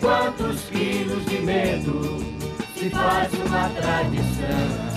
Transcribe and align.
Quantos 0.00 0.62
quilos 0.70 1.24
de 1.26 1.40
medo 1.40 2.18
se 2.74 2.90
faz 2.90 3.32
uma 3.34 3.68
tradição. 3.70 4.88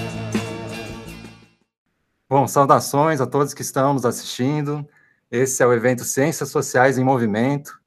Bom, 2.29 2.47
saudações 2.47 3.19
a 3.19 3.27
todos 3.27 3.53
que 3.53 3.61
estão 3.61 3.93
nos 3.93 4.05
assistindo. 4.05 4.87
Esse 5.29 5.63
é 5.63 5.65
o 5.65 5.73
evento 5.73 6.03
Ciências 6.03 6.49
Sociais 6.49 6.97
em 6.97 7.03
Movimento, 7.03 7.79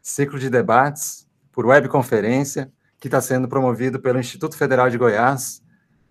ciclo 0.00 0.38
de 0.38 0.48
debates 0.48 1.28
por 1.52 1.66
webconferência, 1.66 2.72
que 2.98 3.08
está 3.08 3.20
sendo 3.20 3.46
promovido 3.46 4.00
pelo 4.00 4.18
Instituto 4.18 4.56
Federal 4.56 4.88
de 4.88 4.98
Goiás, 4.98 5.62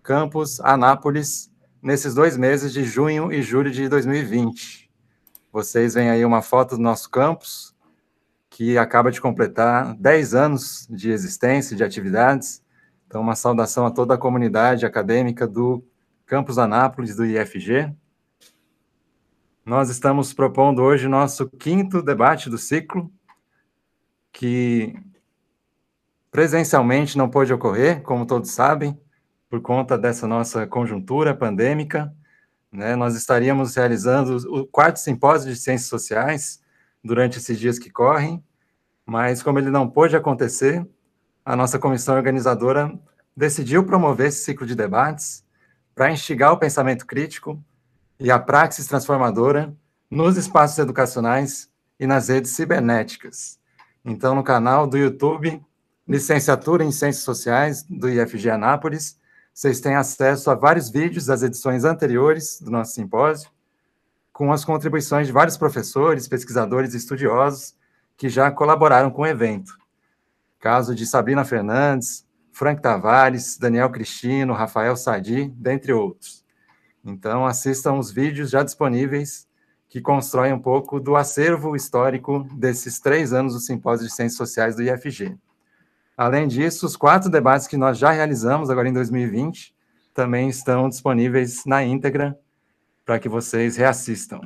campus 0.02 0.60
Anápolis, 0.60 1.50
nesses 1.82 2.14
dois 2.14 2.36
meses 2.36 2.72
de 2.72 2.84
junho 2.84 3.32
e 3.32 3.42
julho 3.42 3.70
de 3.70 3.88
2020. 3.88 4.90
Vocês 5.52 5.94
veem 5.94 6.10
aí 6.10 6.24
uma 6.24 6.40
foto 6.40 6.76
do 6.76 6.82
nosso 6.82 7.10
campus, 7.10 7.73
que 8.54 8.78
acaba 8.78 9.10
de 9.10 9.20
completar 9.20 9.96
10 9.96 10.32
anos 10.32 10.86
de 10.88 11.10
existência, 11.10 11.76
de 11.76 11.82
atividades. 11.82 12.62
Então, 13.04 13.20
uma 13.20 13.34
saudação 13.34 13.84
a 13.84 13.90
toda 13.90 14.14
a 14.14 14.18
comunidade 14.18 14.86
acadêmica 14.86 15.44
do 15.44 15.84
Campus 16.24 16.56
Anápolis 16.56 17.16
do 17.16 17.26
IFG. 17.26 17.92
Nós 19.66 19.90
estamos 19.90 20.32
propondo 20.32 20.82
hoje 20.82 21.08
nosso 21.08 21.50
quinto 21.50 22.00
debate 22.00 22.48
do 22.48 22.56
ciclo, 22.56 23.12
que 24.32 24.94
presencialmente 26.30 27.18
não 27.18 27.28
pôde 27.28 27.52
ocorrer, 27.52 28.02
como 28.02 28.24
todos 28.24 28.52
sabem, 28.52 28.96
por 29.50 29.60
conta 29.62 29.98
dessa 29.98 30.28
nossa 30.28 30.64
conjuntura 30.64 31.34
pandêmica. 31.34 32.14
Né? 32.70 32.94
Nós 32.94 33.16
estaríamos 33.16 33.74
realizando 33.74 34.36
o 34.48 34.64
quarto 34.64 35.00
simpósio 35.00 35.52
de 35.52 35.58
ciências 35.58 35.88
sociais 35.88 36.62
durante 37.04 37.38
esses 37.38 37.58
dias 37.58 37.78
que 37.78 37.90
correm, 37.90 38.42
mas 39.04 39.42
como 39.42 39.58
ele 39.58 39.70
não 39.70 39.88
pôde 39.88 40.16
acontecer, 40.16 40.86
a 41.44 41.54
nossa 41.54 41.78
comissão 41.78 42.16
organizadora 42.16 42.98
decidiu 43.36 43.84
promover 43.84 44.28
esse 44.28 44.42
ciclo 44.42 44.66
de 44.66 44.74
debates 44.74 45.44
para 45.94 46.10
instigar 46.10 46.52
o 46.52 46.58
pensamento 46.58 47.06
crítico 47.06 47.62
e 48.18 48.30
a 48.30 48.38
praxis 48.38 48.86
transformadora 48.86 49.74
nos 50.10 50.36
espaços 50.36 50.78
educacionais 50.78 51.70
e 52.00 52.06
nas 52.06 52.28
redes 52.28 52.52
cibernéticas. 52.52 53.58
Então, 54.04 54.34
no 54.34 54.42
canal 54.42 54.86
do 54.86 54.96
YouTube, 54.96 55.62
Licenciatura 56.06 56.84
em 56.84 56.92
Ciências 56.92 57.24
Sociais, 57.24 57.82
do 57.88 58.08
IFG 58.08 58.50
Anápolis, 58.50 59.18
vocês 59.52 59.80
têm 59.80 59.94
acesso 59.94 60.50
a 60.50 60.54
vários 60.54 60.90
vídeos 60.90 61.26
das 61.26 61.42
edições 61.42 61.84
anteriores 61.84 62.60
do 62.60 62.70
nosso 62.70 62.92
simpósio, 62.92 63.48
com 64.34 64.52
as 64.52 64.64
contribuições 64.64 65.28
de 65.28 65.32
vários 65.32 65.56
professores, 65.56 66.26
pesquisadores 66.26 66.92
e 66.92 66.96
estudiosos 66.96 67.76
que 68.16 68.28
já 68.28 68.50
colaboraram 68.50 69.08
com 69.08 69.22
o 69.22 69.26
evento. 69.26 69.78
Caso 70.58 70.92
de 70.92 71.06
Sabrina 71.06 71.44
Fernandes, 71.44 72.26
Frank 72.50 72.82
Tavares, 72.82 73.56
Daniel 73.56 73.88
Cristino, 73.90 74.52
Rafael 74.52 74.96
Sadi, 74.96 75.48
dentre 75.56 75.92
outros. 75.92 76.44
Então, 77.04 77.46
assistam 77.46 77.94
os 77.94 78.10
vídeos 78.10 78.50
já 78.50 78.64
disponíveis 78.64 79.46
que 79.88 80.00
constroem 80.00 80.52
um 80.52 80.58
pouco 80.58 80.98
do 80.98 81.14
acervo 81.14 81.76
histórico 81.76 82.44
desses 82.56 82.98
três 82.98 83.32
anos 83.32 83.54
do 83.54 83.60
Simpósio 83.60 84.08
de 84.08 84.12
Ciências 84.12 84.36
Sociais 84.36 84.74
do 84.74 84.82
IFG. 84.82 85.38
Além 86.16 86.48
disso, 86.48 86.86
os 86.86 86.96
quatro 86.96 87.30
debates 87.30 87.68
que 87.68 87.76
nós 87.76 87.98
já 87.98 88.10
realizamos 88.10 88.68
agora 88.68 88.88
em 88.88 88.92
2020 88.92 89.72
também 90.12 90.48
estão 90.48 90.88
disponíveis 90.88 91.64
na 91.64 91.84
íntegra 91.84 92.36
para 93.04 93.18
que 93.18 93.28
vocês 93.28 93.76
reassistam. 93.76 94.40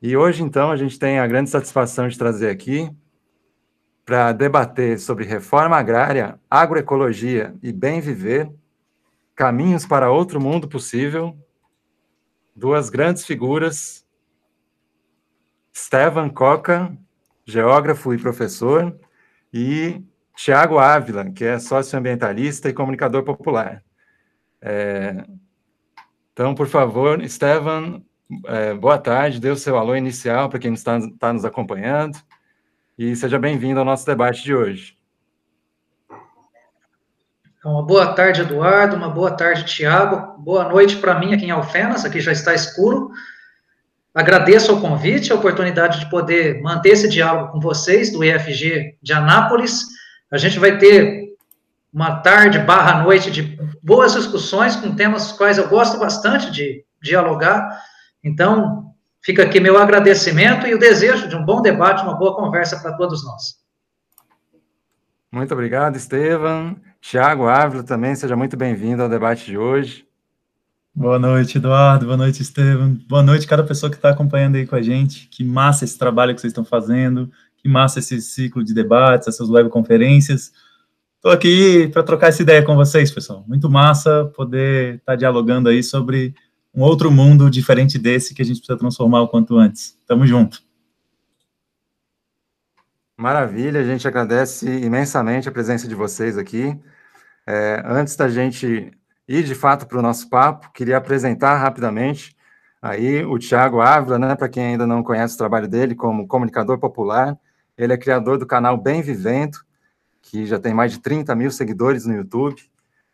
E 0.00 0.16
hoje, 0.16 0.42
então, 0.42 0.70
a 0.70 0.76
gente 0.76 0.98
tem 0.98 1.18
a 1.18 1.26
grande 1.26 1.50
satisfação 1.50 2.08
de 2.08 2.16
trazer 2.16 2.48
aqui 2.48 2.90
para 4.04 4.32
debater 4.32 4.98
sobre 4.98 5.24
reforma 5.24 5.76
agrária, 5.76 6.38
agroecologia 6.50 7.54
e 7.62 7.72
bem 7.72 8.00
viver, 8.00 8.50
caminhos 9.34 9.86
para 9.86 10.10
outro 10.10 10.40
mundo 10.40 10.66
possível, 10.68 11.36
duas 12.56 12.90
grandes 12.90 13.24
figuras, 13.24 14.06
Stefan 15.76 16.28
Coca, 16.28 16.96
geógrafo 17.44 18.12
e 18.12 18.18
professor, 18.18 18.98
e 19.52 20.02
Tiago 20.34 20.78
Ávila, 20.78 21.30
que 21.30 21.44
é 21.44 21.58
socioambientalista 21.58 22.68
e 22.68 22.72
comunicador 22.72 23.22
popular. 23.22 23.84
É, 24.60 25.24
então, 26.40 26.54
por 26.54 26.68
favor, 26.68 27.22
Estevam, 27.22 28.02
é, 28.46 28.72
boa 28.72 28.96
tarde, 28.96 29.38
dê 29.38 29.50
o 29.50 29.56
seu 29.56 29.76
alô 29.76 29.94
inicial 29.94 30.48
para 30.48 30.58
quem 30.58 30.72
está, 30.72 30.96
está 30.96 31.34
nos 31.34 31.44
acompanhando 31.44 32.16
e 32.98 33.14
seja 33.14 33.38
bem-vindo 33.38 33.78
ao 33.78 33.84
nosso 33.84 34.06
debate 34.06 34.42
de 34.42 34.54
hoje. 34.54 34.96
Então, 37.58 37.72
uma 37.72 37.82
boa 37.82 38.14
tarde, 38.14 38.40
Eduardo, 38.40 38.96
uma 38.96 39.10
boa 39.10 39.30
tarde, 39.32 39.66
Tiago, 39.66 40.40
boa 40.42 40.66
noite 40.66 40.96
para 40.96 41.18
mim 41.18 41.34
aqui 41.34 41.44
em 41.44 41.50
Alfenas, 41.50 42.06
aqui 42.06 42.22
já 42.22 42.32
está 42.32 42.54
escuro. 42.54 43.10
Agradeço 44.14 44.74
o 44.74 44.80
convite, 44.80 45.30
a 45.30 45.36
oportunidade 45.36 46.00
de 46.00 46.08
poder 46.08 46.62
manter 46.62 46.92
esse 46.92 47.06
diálogo 47.06 47.52
com 47.52 47.60
vocês 47.60 48.10
do 48.10 48.24
IFG 48.24 48.96
de 49.02 49.12
Anápolis. 49.12 49.84
A 50.30 50.38
gente 50.38 50.58
vai 50.58 50.78
ter 50.78 51.29
uma 51.92 52.16
tarde 52.20 52.58
barra 52.58 53.02
noite 53.02 53.30
de 53.30 53.58
boas 53.82 54.12
discussões 54.12 54.76
com 54.76 54.94
temas 54.94 55.32
quais 55.32 55.58
eu 55.58 55.68
gosto 55.68 55.98
bastante 55.98 56.50
de 56.50 56.84
dialogar. 57.02 57.80
Então, 58.22 58.90
Fica 59.22 59.42
aqui 59.42 59.60
meu 59.60 59.76
agradecimento 59.76 60.66
e 60.66 60.74
o 60.74 60.78
desejo 60.78 61.28
de 61.28 61.36
um 61.36 61.44
bom 61.44 61.60
debate, 61.60 62.02
uma 62.02 62.14
boa 62.14 62.34
conversa 62.34 62.78
para 62.80 62.94
todos 62.94 63.22
nós. 63.24 63.60
Muito 65.30 65.52
obrigado, 65.52 65.96
Estevam. 65.96 66.76
Tiago 67.02 67.46
Ávila 67.46 67.82
também, 67.82 68.14
seja 68.14 68.34
muito 68.34 68.56
bem-vindo 68.56 69.02
ao 69.02 69.10
debate 69.10 69.44
de 69.44 69.58
hoje. 69.58 70.06
Boa 70.94 71.18
noite, 71.18 71.58
Eduardo. 71.58 72.06
Boa 72.06 72.16
noite, 72.16 72.40
Estevam. 72.40 72.98
Boa 73.06 73.22
noite, 73.22 73.46
cada 73.46 73.62
pessoa 73.62 73.90
que 73.90 73.96
está 73.96 74.08
acompanhando 74.08 74.56
aí 74.56 74.66
com 74.66 74.74
a 74.74 74.82
gente. 74.82 75.28
Que 75.28 75.44
massa 75.44 75.84
esse 75.84 75.98
trabalho 75.98 76.34
que 76.34 76.40
vocês 76.40 76.50
estão 76.50 76.64
fazendo. 76.64 77.30
Que 77.58 77.68
massa 77.68 77.98
esse 77.98 78.22
ciclo 78.22 78.64
de 78.64 78.72
debates, 78.72 79.28
essas 79.28 79.50
webconferências. 79.50 80.50
Estou 81.20 81.32
aqui 81.32 81.86
para 81.88 82.02
trocar 82.02 82.28
essa 82.28 82.40
ideia 82.40 82.64
com 82.64 82.74
vocês, 82.74 83.10
pessoal. 83.10 83.44
Muito 83.46 83.68
massa 83.68 84.32
poder 84.34 84.94
estar 84.94 85.12
tá 85.12 85.16
dialogando 85.16 85.68
aí 85.68 85.82
sobre 85.82 86.34
um 86.74 86.80
outro 86.80 87.10
mundo 87.10 87.50
diferente 87.50 87.98
desse 87.98 88.32
que 88.32 88.40
a 88.40 88.44
gente 88.44 88.56
precisa 88.56 88.78
transformar 88.78 89.20
o 89.20 89.28
quanto 89.28 89.58
antes. 89.58 89.98
Tamo 90.06 90.26
junto. 90.26 90.62
Maravilha, 93.18 93.80
a 93.80 93.84
gente 93.84 94.08
agradece 94.08 94.66
imensamente 94.66 95.46
a 95.46 95.52
presença 95.52 95.86
de 95.86 95.94
vocês 95.94 96.38
aqui. 96.38 96.74
É, 97.46 97.82
antes 97.84 98.16
da 98.16 98.26
gente 98.26 98.90
ir 99.28 99.42
de 99.44 99.54
fato 99.54 99.86
para 99.86 99.98
o 99.98 100.02
nosso 100.02 100.30
papo, 100.30 100.72
queria 100.72 100.96
apresentar 100.96 101.58
rapidamente 101.58 102.34
aí 102.80 103.22
o 103.26 103.38
Tiago 103.38 103.82
Ávila, 103.82 104.18
né, 104.18 104.34
para 104.34 104.48
quem 104.48 104.68
ainda 104.68 104.86
não 104.86 105.02
conhece 105.02 105.34
o 105.34 105.38
trabalho 105.38 105.68
dele 105.68 105.94
como 105.94 106.26
comunicador 106.26 106.78
popular. 106.78 107.38
Ele 107.76 107.92
é 107.92 107.98
criador 107.98 108.38
do 108.38 108.46
canal 108.46 108.78
Bem 108.78 109.02
Vivendo, 109.02 109.58
que 110.22 110.46
já 110.46 110.58
tem 110.58 110.74
mais 110.74 110.92
de 110.92 111.00
30 111.00 111.34
mil 111.34 111.50
seguidores 111.50 112.06
no 112.06 112.14
YouTube 112.14 112.70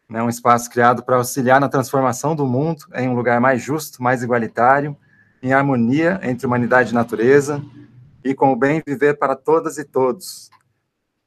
né, 0.08 0.22
um 0.22 0.28
espaço 0.28 0.70
criado 0.70 1.02
para 1.02 1.16
auxiliar 1.16 1.60
na 1.60 1.68
transformação 1.68 2.34
do 2.34 2.46
mundo 2.46 2.84
em 2.94 3.08
um 3.08 3.14
lugar 3.14 3.40
mais 3.40 3.62
justo, 3.62 4.02
mais 4.02 4.22
igualitário, 4.22 4.96
em 5.42 5.52
harmonia 5.52 6.20
entre 6.22 6.46
humanidade 6.46 6.90
e 6.90 6.94
natureza, 6.94 7.62
e 8.24 8.34
com 8.34 8.52
o 8.52 8.56
bem 8.56 8.82
viver 8.84 9.18
para 9.18 9.36
todas 9.36 9.78
e 9.78 9.84
todos. 9.84 10.50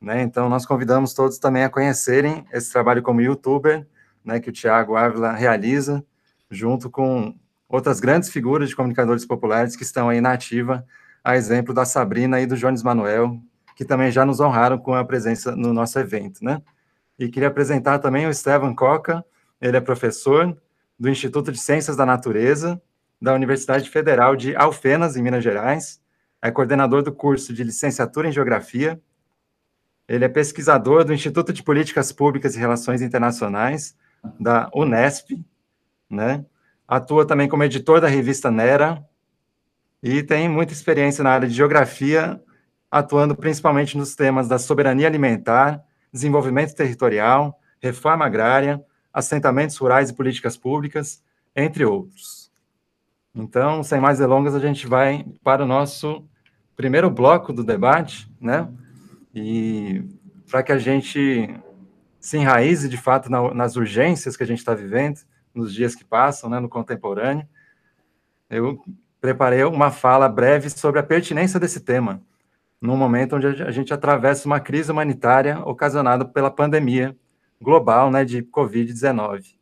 Né, 0.02 0.22
então, 0.22 0.48
nós 0.48 0.66
convidamos 0.66 1.14
todos 1.14 1.38
também 1.38 1.64
a 1.64 1.70
conhecerem 1.70 2.46
esse 2.54 2.72
trabalho 2.72 3.02
como 3.02 3.22
youtuber, 3.22 3.86
né, 4.24 4.40
que 4.40 4.50
o 4.50 4.54
Tiago 4.54 4.96
Ávila 4.96 5.34
realiza, 5.34 6.04
junto 6.50 6.90
com 6.90 7.36
outras 7.68 8.00
grandes 8.00 8.30
figuras 8.30 8.70
de 8.70 8.76
comunicadores 8.76 9.26
populares 9.26 9.76
que 9.76 9.84
estão 9.84 10.10
aí 10.10 10.22
na 10.22 10.32
ativa, 10.32 10.86
a 11.22 11.36
exemplo 11.36 11.74
da 11.74 11.84
Sabrina 11.84 12.40
e 12.40 12.46
do 12.46 12.56
Jones 12.56 12.82
Manuel, 12.82 13.38
que 13.80 13.86
também 13.86 14.12
já 14.12 14.26
nos 14.26 14.42
honraram 14.42 14.78
com 14.78 14.94
a 14.94 15.06
presença 15.06 15.56
no 15.56 15.72
nosso 15.72 15.98
evento, 15.98 16.44
né? 16.44 16.62
E 17.18 17.30
queria 17.30 17.48
apresentar 17.48 17.98
também 18.00 18.28
o 18.28 18.30
Estevam 18.30 18.76
Coca, 18.76 19.24
ele 19.62 19.78
é 19.78 19.80
professor 19.80 20.54
do 21.00 21.08
Instituto 21.08 21.50
de 21.50 21.58
Ciências 21.58 21.96
da 21.96 22.06
Natureza 22.06 22.82
da 23.22 23.34
Universidade 23.34 23.90
Federal 23.90 24.36
de 24.36 24.54
Alfenas, 24.54 25.16
em 25.16 25.22
Minas 25.22 25.42
Gerais, 25.42 26.02
é 26.42 26.52
coordenador 26.52 27.04
do 27.04 27.14
curso 27.14 27.54
de 27.54 27.64
licenciatura 27.64 28.28
em 28.28 28.34
Geografia, 28.34 29.02
ele 30.10 30.26
é 30.26 30.28
pesquisador 30.28 31.06
do 31.06 31.14
Instituto 31.14 31.54
de 31.54 31.64
Políticas 31.64 32.12
Públicas 32.12 32.58
e 32.58 32.60
Relações 32.60 33.02
Internacionais 33.02 33.96
da 34.38 34.70
Unesp, 34.76 35.42
né? 36.10 36.44
Atua 36.86 37.26
também 37.26 37.48
como 37.48 37.64
editor 37.64 38.02
da 38.02 38.10
revista 38.10 38.52
Nera 38.52 39.02
e 40.04 40.22
tem 40.22 40.50
muita 40.50 40.74
experiência 40.74 41.24
na 41.24 41.32
área 41.32 41.48
de 41.48 41.54
geografia, 41.54 42.44
atuando 42.90 43.36
principalmente 43.36 43.98
nos 43.98 44.16
temas 44.16 44.48
da 44.48 44.58
soberania 44.58 45.08
alimentar, 45.08 45.84
desenvolvimento 46.12 46.74
territorial, 46.74 47.60
reforma 47.80 48.26
agrária, 48.26 48.84
assentamentos 49.14 49.78
rurais 49.78 50.10
e 50.10 50.14
políticas 50.14 50.58
públicas, 50.58 51.24
entre 51.56 51.86
outros. 51.86 52.52
Então, 53.34 53.84
sem 53.84 54.00
mais 54.00 54.20
delongas, 54.20 54.56
a 54.56 54.60
gente 54.60 54.88
vai 54.88 55.26
para 55.44 55.64
o 55.64 55.68
nosso 55.68 56.26
primeiro 56.76 57.10
bloco 57.10 57.54
do 57.54 57.64
debate, 57.64 58.30
né? 58.40 58.68
E 59.34 60.04
para 60.50 60.64
que 60.64 60.72
a 60.72 60.78
gente 60.78 61.54
se 62.20 62.38
enraize 62.38 62.90
de 62.90 62.98
fato 62.98 63.30
na, 63.30 63.54
nas 63.54 63.76
urgências 63.76 64.36
que 64.36 64.44
a 64.44 64.48
gente 64.48 64.60
está 64.60 64.74
vivendo, 64.74 65.20
nos 65.54 65.74
dias 65.74 65.96
que 65.96 66.04
passam, 66.04 66.50
né, 66.50 66.60
no 66.60 66.70
contemporâneo, 66.70 67.48
eu 68.50 68.84
preparei 69.22 69.64
uma 69.64 69.92
fala 69.92 70.28
breve 70.28 70.70
sobre 70.70 71.00
a 71.00 71.04
pertinência 71.04 71.60
desse 71.60 71.82
tema, 71.82 72.22
num 72.82 72.96
momento 72.96 73.36
onde 73.36 73.48
a 73.48 73.72
gente 73.72 73.94
atravessa 73.94 74.48
uma 74.48 74.60
crise 74.60 74.92
humanitária 74.92 75.60
ocasionada 75.60 76.24
pela 76.26 76.50
pandemia 76.50 77.16
global 77.62 78.10
né, 78.10 78.24
de 78.24 78.42
Covid-19. 78.42 79.56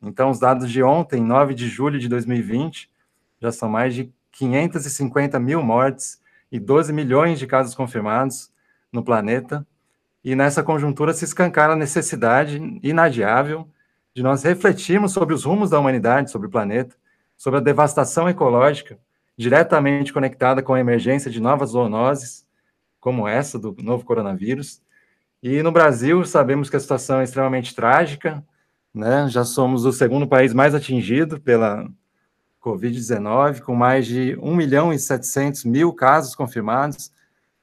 Então, 0.00 0.30
os 0.30 0.38
dados 0.38 0.70
de 0.70 0.82
ontem, 0.82 1.22
9 1.22 1.54
de 1.54 1.68
julho 1.68 1.98
de 1.98 2.08
2020, 2.08 2.90
já 3.40 3.50
são 3.50 3.68
mais 3.68 3.94
de 3.94 4.12
550 4.32 5.38
mil 5.38 5.62
mortes 5.62 6.20
e 6.50 6.58
12 6.58 6.92
milhões 6.92 7.38
de 7.38 7.46
casos 7.46 7.74
confirmados 7.74 8.52
no 8.92 9.02
planeta. 9.02 9.66
E 10.24 10.36
nessa 10.36 10.62
conjuntura 10.62 11.12
se 11.12 11.24
escancara 11.24 11.72
a 11.72 11.76
necessidade 11.76 12.60
inadiável 12.82 13.68
de 14.14 14.22
nós 14.22 14.42
refletirmos 14.42 15.12
sobre 15.12 15.34
os 15.34 15.44
rumos 15.44 15.70
da 15.70 15.80
humanidade, 15.80 16.30
sobre 16.30 16.46
o 16.46 16.50
planeta, 16.50 16.94
sobre 17.36 17.58
a 17.58 17.62
devastação 17.62 18.28
ecológica 18.28 18.98
diretamente 19.36 20.12
conectada 20.12 20.62
com 20.62 20.74
a 20.74 20.80
emergência 20.80 21.30
de 21.30 21.40
novas 21.40 21.70
zoonoses, 21.70 22.46
como 23.02 23.26
essa 23.26 23.58
do 23.58 23.76
novo 23.82 24.04
coronavírus. 24.04 24.80
E 25.42 25.60
no 25.60 25.72
Brasil, 25.72 26.24
sabemos 26.24 26.70
que 26.70 26.76
a 26.76 26.80
situação 26.80 27.20
é 27.20 27.24
extremamente 27.24 27.74
trágica, 27.74 28.42
né? 28.94 29.28
Já 29.28 29.44
somos 29.44 29.84
o 29.84 29.92
segundo 29.92 30.24
país 30.26 30.54
mais 30.54 30.72
atingido 30.72 31.40
pela 31.40 31.90
Covid-19, 32.62 33.60
com 33.62 33.74
mais 33.74 34.06
de 34.06 34.38
1 34.40 34.54
milhão 34.54 34.92
e 34.92 34.98
700 35.00 35.64
mil 35.64 35.92
casos 35.92 36.36
confirmados 36.36 37.10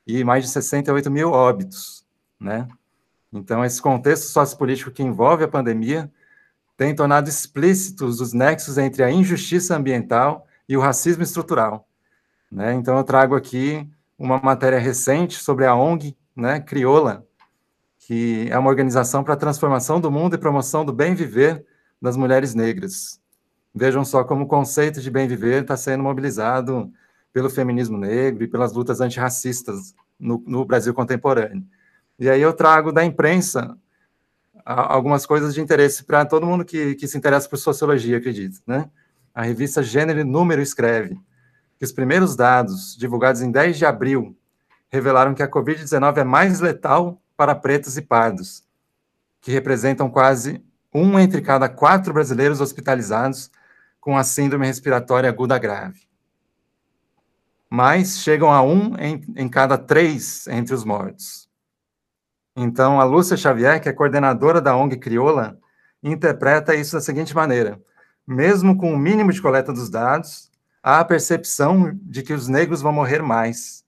e 0.05 0.25
mais 0.25 0.43
de 0.43 0.49
68 0.49 1.09
mil 1.09 1.31
óbitos, 1.31 2.05
né? 2.37 2.67
Então, 3.31 3.63
esse 3.63 3.81
contexto 3.81 4.23
sociopolítico 4.23 4.91
que 4.91 5.03
envolve 5.03 5.45
a 5.45 5.47
pandemia 5.47 6.11
tem 6.75 6.93
tornado 6.93 7.29
explícitos 7.29 8.19
os 8.19 8.33
nexos 8.33 8.77
entre 8.77 9.03
a 9.03 9.11
injustiça 9.11 9.77
ambiental 9.77 10.45
e 10.67 10.75
o 10.75 10.81
racismo 10.81 11.23
estrutural. 11.23 11.87
Né? 12.51 12.73
Então, 12.73 12.97
eu 12.97 13.03
trago 13.03 13.35
aqui 13.35 13.87
uma 14.19 14.37
matéria 14.37 14.77
recente 14.77 15.35
sobre 15.35 15.65
a 15.65 15.73
ONG 15.73 16.15
né, 16.35 16.59
Crioula, 16.59 17.25
que 17.97 18.47
é 18.51 18.59
uma 18.59 18.69
organização 18.69 19.23
para 19.23 19.33
a 19.33 19.37
transformação 19.37 20.01
do 20.01 20.11
mundo 20.11 20.35
e 20.35 20.37
promoção 20.37 20.83
do 20.83 20.91
bem 20.91 21.15
viver 21.15 21.65
das 22.01 22.17
mulheres 22.17 22.53
negras. 22.53 23.21
Vejam 23.73 24.03
só 24.03 24.23
como 24.25 24.43
o 24.43 24.47
conceito 24.47 24.99
de 24.99 25.09
bem 25.09 25.27
viver 25.27 25.61
está 25.61 25.77
sendo 25.77 26.03
mobilizado 26.03 26.91
pelo 27.31 27.49
feminismo 27.49 27.97
negro 27.97 28.43
e 28.43 28.47
pelas 28.47 28.73
lutas 28.73 28.99
antirracistas 28.99 29.95
no, 30.19 30.43
no 30.45 30.65
Brasil 30.65 30.93
contemporâneo. 30.93 31.63
E 32.17 32.29
aí 32.29 32.41
eu 32.41 32.51
trago 32.51 32.91
da 32.91 33.05
imprensa 33.05 33.77
algumas 34.65 35.25
coisas 35.25 35.53
de 35.53 35.61
interesse 35.61 36.03
para 36.03 36.25
todo 36.25 36.45
mundo 36.45 36.65
que, 36.65 36.95
que 36.95 37.07
se 37.07 37.17
interessa 37.17 37.47
por 37.47 37.57
sociologia, 37.57 38.17
acredito. 38.17 38.59
Né? 38.67 38.89
A 39.33 39.43
revista 39.43 39.81
Gênero 39.81 40.19
e 40.19 40.23
Número 40.23 40.61
escreve 40.61 41.17
que 41.79 41.85
os 41.85 41.93
primeiros 41.93 42.35
dados, 42.35 42.95
divulgados 42.97 43.41
em 43.41 43.49
10 43.49 43.77
de 43.77 43.85
abril, 43.85 44.37
revelaram 44.89 45.33
que 45.33 45.41
a 45.41 45.49
Covid-19 45.49 46.17
é 46.17 46.23
mais 46.25 46.59
letal 46.59 47.21
para 47.37 47.55
pretos 47.55 47.95
e 47.95 48.01
pardos, 48.01 48.65
que 49.39 49.49
representam 49.49 50.09
quase 50.09 50.61
um 50.93 51.17
entre 51.17 51.41
cada 51.41 51.69
quatro 51.69 52.13
brasileiros 52.13 52.59
hospitalizados 52.59 53.49
com 54.01 54.17
a 54.17 54.25
síndrome 54.25 54.67
respiratória 54.67 55.29
aguda 55.29 55.57
grave. 55.57 56.01
Mas 57.69 58.19
chegam 58.19 58.51
a 58.51 58.61
um 58.61 58.97
em, 58.97 59.21
em 59.37 59.47
cada 59.47 59.77
três 59.77 60.47
entre 60.47 60.73
os 60.73 60.83
mortos. 60.83 61.47
Então, 62.57 62.99
a 62.99 63.05
Lúcia 63.05 63.37
Xavier, 63.37 63.79
que 63.81 63.87
é 63.87 63.93
coordenadora 63.93 64.59
da 64.59 64.75
ONG 64.75 64.97
Crioula, 64.97 65.57
interpreta 66.03 66.75
isso 66.75 66.95
da 66.95 67.01
seguinte 67.01 67.33
maneira: 67.33 67.79
mesmo 68.27 68.75
com 68.75 68.91
o 68.91 68.97
mínimo 68.97 69.31
de 69.31 69.41
coleta 69.41 69.71
dos 69.71 69.89
dados, 69.89 70.48
há 70.89 71.01
a 71.01 71.05
percepção 71.05 71.91
de 72.01 72.23
que 72.23 72.33
os 72.33 72.47
negros 72.47 72.81
vão 72.81 72.91
morrer 72.91 73.21
mais. 73.21 73.85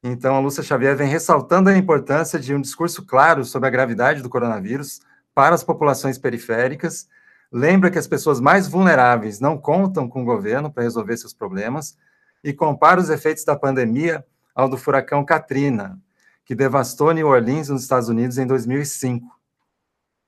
Então, 0.00 0.36
a 0.36 0.38
Lúcia 0.38 0.62
Xavier 0.62 0.96
vem 0.96 1.08
ressaltando 1.08 1.68
a 1.70 1.76
importância 1.76 2.38
de 2.38 2.54
um 2.54 2.60
discurso 2.60 3.04
claro 3.04 3.44
sobre 3.44 3.66
a 3.66 3.70
gravidade 3.70 4.22
do 4.22 4.28
coronavírus 4.28 5.00
para 5.34 5.56
as 5.56 5.64
populações 5.64 6.16
periféricas, 6.16 7.08
lembra 7.50 7.90
que 7.90 7.98
as 7.98 8.06
pessoas 8.06 8.40
mais 8.40 8.68
vulneráveis 8.68 9.40
não 9.40 9.58
contam 9.58 10.08
com 10.08 10.22
o 10.22 10.24
governo 10.24 10.70
para 10.70 10.84
resolver 10.84 11.16
seus 11.16 11.34
problemas 11.34 11.96
e 12.44 12.52
compara 12.52 13.00
os 13.00 13.10
efeitos 13.10 13.44
da 13.44 13.56
pandemia 13.56 14.24
ao 14.54 14.68
do 14.68 14.76
furacão 14.76 15.24
Katrina, 15.24 15.98
que 16.44 16.54
devastou 16.54 17.12
New 17.12 17.26
Orleans, 17.26 17.70
nos 17.70 17.82
Estados 17.82 18.08
Unidos, 18.08 18.38
em 18.38 18.46
2005. 18.46 19.26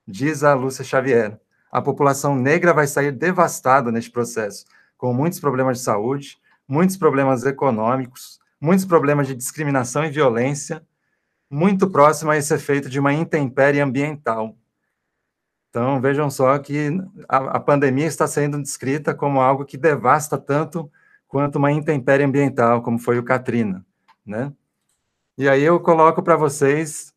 Diz 0.04 0.42
a 0.42 0.52
Lúcia 0.52 0.82
Xavier: 0.82 1.38
a 1.70 1.80
população 1.80 2.34
negra 2.34 2.72
vai 2.72 2.88
sair 2.88 3.12
devastada 3.12 3.92
neste 3.92 4.10
processo, 4.10 4.64
com 4.96 5.12
muitos 5.12 5.40
problemas 5.40 5.78
de 5.78 5.84
saúde, 5.84 6.38
muitos 6.66 6.96
problemas 6.96 7.44
econômicos, 7.44 8.38
muitos 8.60 8.84
problemas 8.84 9.26
de 9.26 9.34
discriminação 9.34 10.04
e 10.04 10.10
violência, 10.10 10.84
muito 11.50 11.88
próximo 11.88 12.30
a 12.30 12.36
esse 12.36 12.52
efeito 12.54 12.88
de 12.88 12.98
uma 12.98 13.12
intempérie 13.12 13.80
ambiental. 13.80 14.56
Então, 15.70 16.00
vejam 16.00 16.30
só 16.30 16.58
que 16.58 16.88
a, 17.28 17.36
a 17.36 17.60
pandemia 17.60 18.06
está 18.06 18.26
sendo 18.26 18.60
descrita 18.60 19.14
como 19.14 19.40
algo 19.40 19.64
que 19.64 19.76
devasta 19.76 20.38
tanto 20.38 20.90
quanto 21.28 21.56
uma 21.56 21.70
intempérie 21.70 22.24
ambiental, 22.24 22.82
como 22.82 22.98
foi 22.98 23.18
o 23.18 23.24
Katrina, 23.24 23.84
né? 24.24 24.52
E 25.36 25.48
aí 25.48 25.62
eu 25.62 25.78
coloco 25.78 26.22
para 26.22 26.34
vocês 26.34 27.12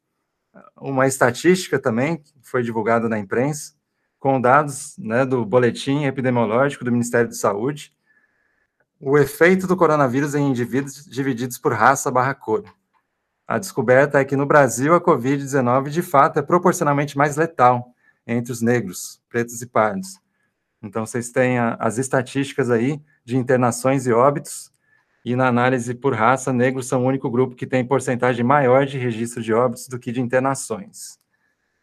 uma 0.75 1.07
estatística 1.07 1.79
também, 1.79 2.17
que 2.17 2.33
foi 2.41 2.61
divulgada 2.61 3.07
na 3.07 3.17
imprensa, 3.17 3.73
com 4.19 4.39
dados 4.39 4.95
né, 4.97 5.25
do 5.25 5.45
boletim 5.45 6.03
epidemiológico 6.05 6.83
do 6.83 6.91
Ministério 6.91 7.29
de 7.29 7.37
Saúde, 7.37 7.93
o 8.99 9.17
efeito 9.17 9.65
do 9.65 9.77
coronavírus 9.77 10.35
em 10.35 10.49
indivíduos 10.49 11.05
divididos 11.05 11.57
por 11.57 11.73
raça 11.73 12.11
barra 12.11 12.33
cor. 12.33 12.63
A 13.47 13.57
descoberta 13.57 14.19
é 14.19 14.25
que 14.25 14.35
no 14.35 14.45
Brasil 14.45 14.93
a 14.93 15.01
Covid-19 15.01 15.89
de 15.89 16.01
fato 16.01 16.37
é 16.37 16.41
proporcionalmente 16.41 17.17
mais 17.17 17.37
letal 17.37 17.95
entre 18.27 18.51
os 18.51 18.61
negros, 18.61 19.21
pretos 19.29 19.61
e 19.61 19.65
pardos. 19.65 20.19
Então 20.83 21.05
vocês 21.05 21.31
têm 21.31 21.57
a, 21.57 21.75
as 21.79 21.97
estatísticas 21.97 22.69
aí 22.69 23.01
de 23.23 23.37
internações 23.37 24.05
e 24.05 24.11
óbitos 24.11 24.71
e 25.23 25.35
na 25.35 25.47
análise 25.47 25.93
por 25.93 26.13
raça, 26.13 26.53
negros 26.53 26.87
são 26.87 27.03
o 27.03 27.07
único 27.07 27.29
grupo 27.29 27.55
que 27.55 27.67
tem 27.67 27.85
porcentagem 27.85 28.43
maior 28.43 28.85
de 28.85 28.97
registro 28.97 29.41
de 29.41 29.53
óbitos 29.53 29.87
do 29.87 29.99
que 29.99 30.11
de 30.11 30.21
internações, 30.21 31.19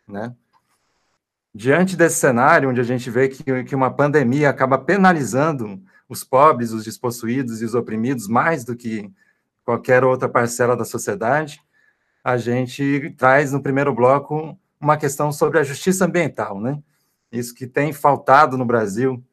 né? 0.07 0.35
Diante 1.57 1.97
desse 1.97 2.17
cenário, 2.17 2.69
onde 2.69 2.83
a 2.83 2.85
gente 2.85 3.09
vê 3.09 3.29
que, 3.29 3.65
que 3.65 3.75
uma 3.75 3.91
pandemia 3.91 4.51
acaba 4.51 4.77
penalizando 4.77 5.83
os 6.07 6.23
pobres, 6.23 6.71
os 6.71 6.85
despossuídos 6.85 7.63
e 7.63 7.65
os 7.65 7.75
oprimidos 7.75 8.29
mais 8.29 8.63
do 8.63 8.77
que 8.77 9.11
qualquer 9.65 10.05
outra 10.05 10.29
parcela 10.29 10.77
da 10.77 10.85
sociedade, 10.85 11.59
a 12.23 12.37
gente 12.37 13.15
traz 13.17 13.53
no 13.53 13.63
primeiro 13.63 13.95
bloco 13.95 14.55
uma 14.79 14.99
questão 14.99 15.33
sobre 15.33 15.59
a 15.59 15.63
justiça 15.63 16.05
ambiental, 16.05 16.61
né? 16.61 16.79
Isso 17.33 17.55
que 17.55 17.67
tem 17.67 17.91
faltado 17.91 18.59
no 18.59 18.67
Brasil 18.67 19.25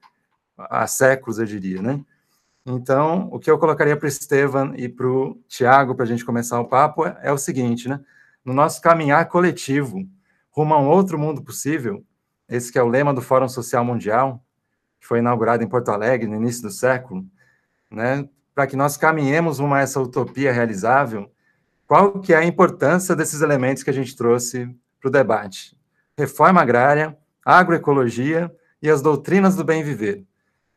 há 0.57 0.87
séculos, 0.87 1.39
eu 1.39 1.45
diria, 1.45 1.81
né? 1.81 1.99
Então, 2.65 3.27
o 3.33 3.37
que 3.37 3.51
eu 3.51 3.59
colocaria 3.59 3.97
para 3.97 4.05
o 4.05 4.07
Estevam 4.07 4.73
e 4.77 4.87
para 4.87 5.07
o 5.07 5.37
Tiago, 5.49 5.93
para 5.93 6.05
a 6.05 6.07
gente 6.07 6.23
começar 6.23 6.57
o 6.61 6.69
papo, 6.69 7.05
é, 7.05 7.19
é, 7.23 7.31
o 7.33 7.37
seguinte, 7.37 7.89
né? 7.89 7.99
No 8.45 8.53
nosso 8.53 8.81
caminhar 8.81 9.27
coletivo 9.27 10.07
rumo 10.51 10.73
a 10.73 10.79
um 10.79 10.87
outro 10.87 11.19
mundo 11.19 11.41
possível, 11.41 12.01
esse 12.55 12.71
que 12.71 12.77
é 12.77 12.83
o 12.83 12.87
lema 12.87 13.13
do 13.13 13.21
Fórum 13.21 13.47
Social 13.47 13.83
Mundial, 13.83 14.43
que 14.99 15.07
foi 15.07 15.19
inaugurado 15.19 15.63
em 15.63 15.67
Porto 15.67 15.89
Alegre 15.89 16.27
no 16.27 16.35
início 16.35 16.63
do 16.63 16.71
século, 16.71 17.25
né? 17.89 18.27
Para 18.53 18.67
que 18.67 18.75
nós 18.75 18.95
caminhemos 18.97 19.59
rumo 19.59 19.73
a 19.73 19.79
essa 19.79 19.99
utopia 19.99 20.51
realizável, 20.51 21.31
qual 21.87 22.19
que 22.19 22.33
é 22.33 22.37
a 22.37 22.45
importância 22.45 23.15
desses 23.15 23.41
elementos 23.41 23.83
que 23.83 23.89
a 23.89 23.93
gente 23.93 24.15
trouxe 24.15 24.67
para 24.99 25.09
o 25.09 25.11
debate? 25.11 25.77
Reforma 26.17 26.61
agrária, 26.61 27.17
agroecologia 27.43 28.53
e 28.81 28.89
as 28.89 29.01
doutrinas 29.01 29.55
do 29.55 29.63
bem 29.63 29.83
viver 29.83 30.25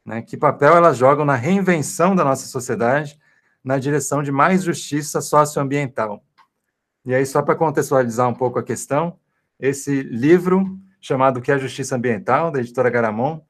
né? 0.06 0.23
Que 0.23 0.37
papel 0.37 0.76
elas 0.76 0.97
jogam 0.97 1.25
na 1.25 1.35
reinvenção 1.35 2.14
da 2.14 2.25
nossa 2.25 2.47
sociedade 2.47 3.18
na 3.62 3.76
direção 3.78 4.23
de 4.23 4.30
mais 4.30 4.62
justiça 4.62 5.21
socioambiental? 5.21 6.23
E 7.04 7.12
aí, 7.12 7.26
só 7.26 7.42
para 7.42 7.56
contextualizar 7.56 8.28
um 8.28 8.35
pouco 8.35 8.59
a 8.59 8.62
questão, 8.62 9.18
esse 9.59 10.02
livro, 10.04 10.78
chamado 11.07 11.41
Que 11.41 11.53
é 11.53 11.59
Justiça 11.59 11.95
Ambiental, 11.95 12.51
da 12.51 12.59
editora 12.59 12.91
Garamond, 12.91 13.41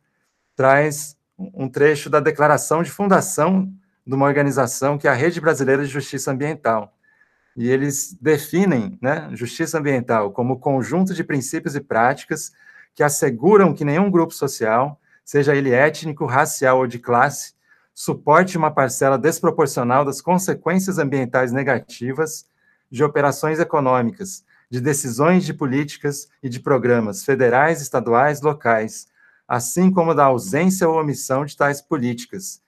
traz 0.54 1.16
um 1.38 1.70
trecho 1.70 2.10
da 2.10 2.20
declaração 2.20 2.82
de 2.82 2.90
fundação 2.90 3.72
de 4.06 4.14
uma 4.14 4.26
organização 4.26 4.98
que 4.98 5.08
é 5.08 5.10
a 5.10 5.14
Rede 5.14 5.40
Brasileira 5.40 5.82
de 5.82 5.90
Justiça 5.90 6.30
Ambiental. 6.30 6.94
E 7.56 7.70
eles 7.70 8.14
definem 8.20 8.98
né, 9.00 9.30
justiça 9.32 9.78
ambiental 9.78 10.30
como 10.32 10.58
conjunto 10.58 11.14
de 11.14 11.24
princípios 11.24 11.74
e 11.74 11.80
práticas 11.80 12.52
que 12.94 13.02
asseguram 13.02 13.72
que 13.72 13.86
nenhum 13.86 14.10
grupo 14.10 14.34
social, 14.34 15.00
seja 15.24 15.56
ele 15.56 15.72
étnico, 15.72 16.26
racial 16.26 16.78
ou 16.78 16.86
de 16.86 16.98
classe, 16.98 17.54
suporte 17.94 18.58
uma 18.58 18.70
parcela 18.70 19.16
desproporcional 19.16 20.04
das 20.04 20.20
consequências 20.20 20.98
ambientais 20.98 21.52
negativas 21.52 22.46
de 22.90 23.02
operações 23.02 23.58
econômicas 23.58 24.44
de 24.70 24.80
decisões 24.80 25.44
de 25.44 25.54
políticas 25.54 26.28
e 26.42 26.48
de 26.48 26.60
programas 26.60 27.24
federais, 27.24 27.80
estaduais, 27.80 28.40
locais, 28.40 29.06
assim 29.46 29.90
como 29.90 30.14
da 30.14 30.24
ausência 30.24 30.88
ou 30.88 31.00
omissão 31.00 31.44
de 31.44 31.56
tais 31.56 31.80
políticas. 31.80 32.60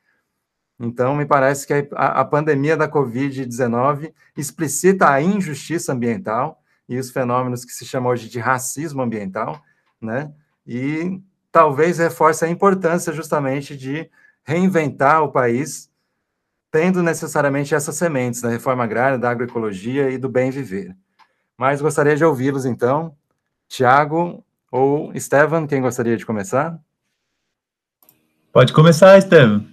Então, 0.79 1.17
me 1.17 1.27
parece 1.27 1.67
que 1.67 1.89
a, 1.93 2.21
a 2.21 2.25
pandemia 2.25 2.77
da 2.77 2.89
Covid-19 2.89 4.13
explicita 4.37 5.11
a 5.11 5.21
injustiça 5.21 5.93
ambiental 5.93 6.63
e 6.89 6.99
os 6.99 7.11
fenômenos 7.11 7.65
que 7.65 7.73
se 7.73 7.85
chamam 7.85 8.13
hoje 8.13 8.29
de 8.29 8.39
racismo 8.39 9.03
ambiental, 9.03 9.61
né? 10.01 10.33
E 10.65 11.21
talvez 11.51 11.99
reforce 11.99 12.45
a 12.45 12.49
importância 12.49 13.13
justamente 13.13 13.77
de 13.77 14.09
reinventar 14.45 15.23
o 15.23 15.33
país, 15.33 15.91
tendo 16.71 17.03
necessariamente 17.03 17.75
essas 17.75 17.97
sementes 17.97 18.41
da 18.41 18.49
reforma 18.49 18.85
agrária, 18.85 19.19
da 19.19 19.31
agroecologia 19.31 20.11
e 20.11 20.17
do 20.17 20.29
bem 20.29 20.51
viver. 20.51 20.97
Mas 21.59 21.83
gostaria 21.83 22.15
de 22.15 22.25
ouvi-los, 22.25 22.65
então. 22.65 23.17
Tiago 23.69 24.45
ou 24.71 25.13
Estevam, 25.13 25.67
quem 25.67 25.83
gostaria 25.83 26.17
de 26.17 26.25
começar? 26.25 26.79
Pode 28.53 28.73
começar, 28.73 29.19
Estevam. 29.19 29.67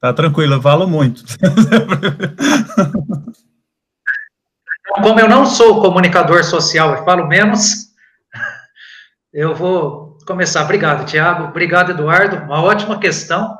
Tá 0.00 0.12
tranquilo, 0.12 0.54
eu 0.54 0.60
falo 0.60 0.88
muito. 0.88 1.22
Como 5.00 5.20
eu 5.20 5.28
não 5.28 5.46
sou 5.46 5.80
comunicador 5.80 6.42
social 6.42 6.94
e 6.94 7.04
falo 7.04 7.28
menos, 7.28 7.92
eu 9.32 9.54
vou 9.54 10.18
começar. 10.26 10.64
Obrigado, 10.64 11.06
Tiago. 11.06 11.44
Obrigado, 11.44 11.92
Eduardo. 11.92 12.36
Uma 12.38 12.60
ótima 12.60 12.98
questão. 12.98 13.56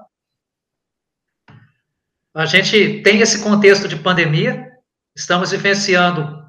A 2.35 2.45
gente 2.45 3.03
tem 3.03 3.21
esse 3.21 3.41
contexto 3.43 3.87
de 3.87 3.95
pandemia, 3.97 4.73
estamos 5.15 5.53
vivenciando 5.53 6.42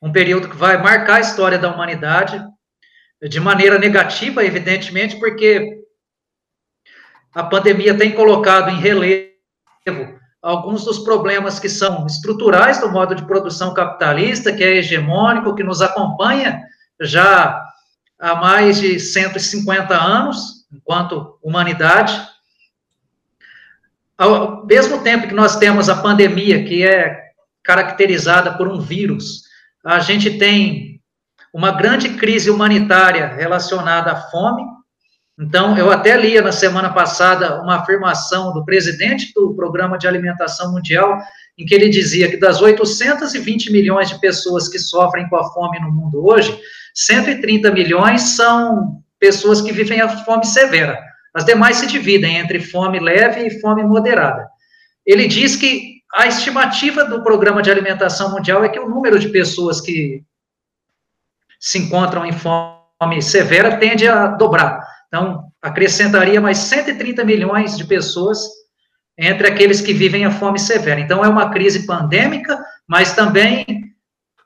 um 0.00 0.12
período 0.12 0.48
que 0.48 0.56
vai 0.56 0.80
marcar 0.82 1.16
a 1.16 1.20
história 1.20 1.58
da 1.58 1.72
humanidade 1.72 2.42
de 3.22 3.40
maneira 3.40 3.78
negativa, 3.78 4.44
evidentemente, 4.44 5.16
porque 5.18 5.82
a 7.34 7.42
pandemia 7.42 7.96
tem 7.96 8.12
colocado 8.12 8.70
em 8.70 8.78
relevo 8.78 9.34
alguns 10.44 10.84
dos 10.84 10.98
problemas 10.98 11.58
que 11.58 11.70
são 11.70 12.06
estruturais 12.06 12.78
do 12.78 12.90
modo 12.90 13.14
de 13.14 13.24
produção 13.24 13.72
capitalista, 13.72 14.52
que 14.52 14.62
é 14.62 14.76
hegemônico, 14.76 15.54
que 15.54 15.64
nos 15.64 15.80
acompanha 15.80 16.62
já 17.00 17.64
há 18.18 18.34
mais 18.34 18.78
de 18.78 19.00
150 19.00 19.94
anos, 19.94 20.66
enquanto 20.70 21.38
humanidade. 21.42 22.20
Ao 24.18 24.66
mesmo 24.66 25.02
tempo 25.02 25.26
que 25.26 25.34
nós 25.34 25.56
temos 25.56 25.88
a 25.88 25.96
pandemia, 25.96 26.62
que 26.62 26.86
é 26.86 27.30
caracterizada 27.62 28.52
por 28.52 28.68
um 28.68 28.78
vírus, 28.78 29.43
a 29.84 30.00
gente 30.00 30.38
tem 30.38 31.00
uma 31.52 31.72
grande 31.72 32.10
crise 32.10 32.50
humanitária 32.50 33.28
relacionada 33.28 34.12
à 34.12 34.16
fome, 34.16 34.64
então, 35.38 35.76
eu 35.76 35.90
até 35.90 36.16
lia 36.16 36.40
na 36.40 36.52
semana 36.52 36.92
passada 36.92 37.60
uma 37.60 37.80
afirmação 37.80 38.52
do 38.52 38.64
presidente 38.64 39.32
do 39.34 39.52
Programa 39.54 39.98
de 39.98 40.06
Alimentação 40.06 40.70
Mundial, 40.70 41.18
em 41.58 41.66
que 41.66 41.74
ele 41.74 41.88
dizia 41.88 42.30
que 42.30 42.36
das 42.36 42.62
820 42.62 43.72
milhões 43.72 44.08
de 44.08 44.20
pessoas 44.20 44.68
que 44.68 44.78
sofrem 44.78 45.28
com 45.28 45.36
a 45.36 45.52
fome 45.52 45.80
no 45.80 45.90
mundo 45.90 46.24
hoje, 46.24 46.56
130 46.94 47.72
milhões 47.72 48.22
são 48.22 49.02
pessoas 49.18 49.60
que 49.60 49.72
vivem 49.72 50.00
a 50.00 50.08
fome 50.24 50.46
severa. 50.46 51.00
As 51.34 51.44
demais 51.44 51.78
se 51.78 51.88
dividem 51.88 52.36
entre 52.36 52.60
fome 52.60 53.00
leve 53.00 53.44
e 53.44 53.60
fome 53.60 53.82
moderada. 53.82 54.46
Ele 55.04 55.26
diz 55.26 55.56
que 55.56 55.93
a 56.14 56.28
estimativa 56.28 57.04
do 57.04 57.22
Programa 57.22 57.60
de 57.60 57.70
Alimentação 57.70 58.30
Mundial 58.30 58.62
é 58.62 58.68
que 58.68 58.78
o 58.78 58.88
número 58.88 59.18
de 59.18 59.28
pessoas 59.28 59.80
que 59.80 60.22
se 61.58 61.78
encontram 61.78 62.24
em 62.24 62.32
fome 62.32 63.20
severa 63.20 63.76
tende 63.78 64.06
a 64.06 64.28
dobrar. 64.28 64.80
Então, 65.08 65.48
acrescentaria 65.60 66.40
mais 66.40 66.58
130 66.58 67.24
milhões 67.24 67.76
de 67.76 67.84
pessoas 67.84 68.38
entre 69.18 69.48
aqueles 69.48 69.80
que 69.80 69.92
vivem 69.92 70.24
a 70.24 70.30
fome 70.30 70.58
severa. 70.58 71.00
Então, 71.00 71.24
é 71.24 71.28
uma 71.28 71.50
crise 71.50 71.84
pandêmica, 71.84 72.62
mas 72.86 73.12
também 73.12 73.92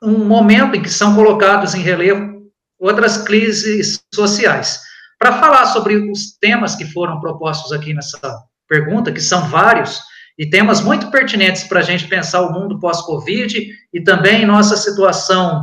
um 0.01 0.25
momento 0.25 0.75
em 0.75 0.81
que 0.81 0.89
são 0.89 1.13
colocados 1.13 1.75
em 1.75 1.81
relevo 1.81 2.49
outras 2.79 3.17
crises 3.17 4.03
sociais. 4.13 4.79
Para 5.19 5.37
falar 5.39 5.67
sobre 5.67 5.97
os 6.09 6.37
temas 6.39 6.75
que 6.75 6.85
foram 6.85 7.19
propostos 7.19 7.71
aqui 7.71 7.93
nessa 7.93 8.19
pergunta, 8.67 9.11
que 9.11 9.21
são 9.21 9.47
vários, 9.49 10.01
e 10.39 10.49
temas 10.49 10.79
muito 10.79 11.11
pertinentes 11.11 11.65
para 11.65 11.81
a 11.81 11.83
gente 11.83 12.07
pensar 12.07 12.41
o 12.43 12.53
mundo 12.53 12.79
pós-Covid 12.79 13.75
e 13.93 14.01
também 14.01 14.45
nossa 14.45 14.77
situação 14.77 15.61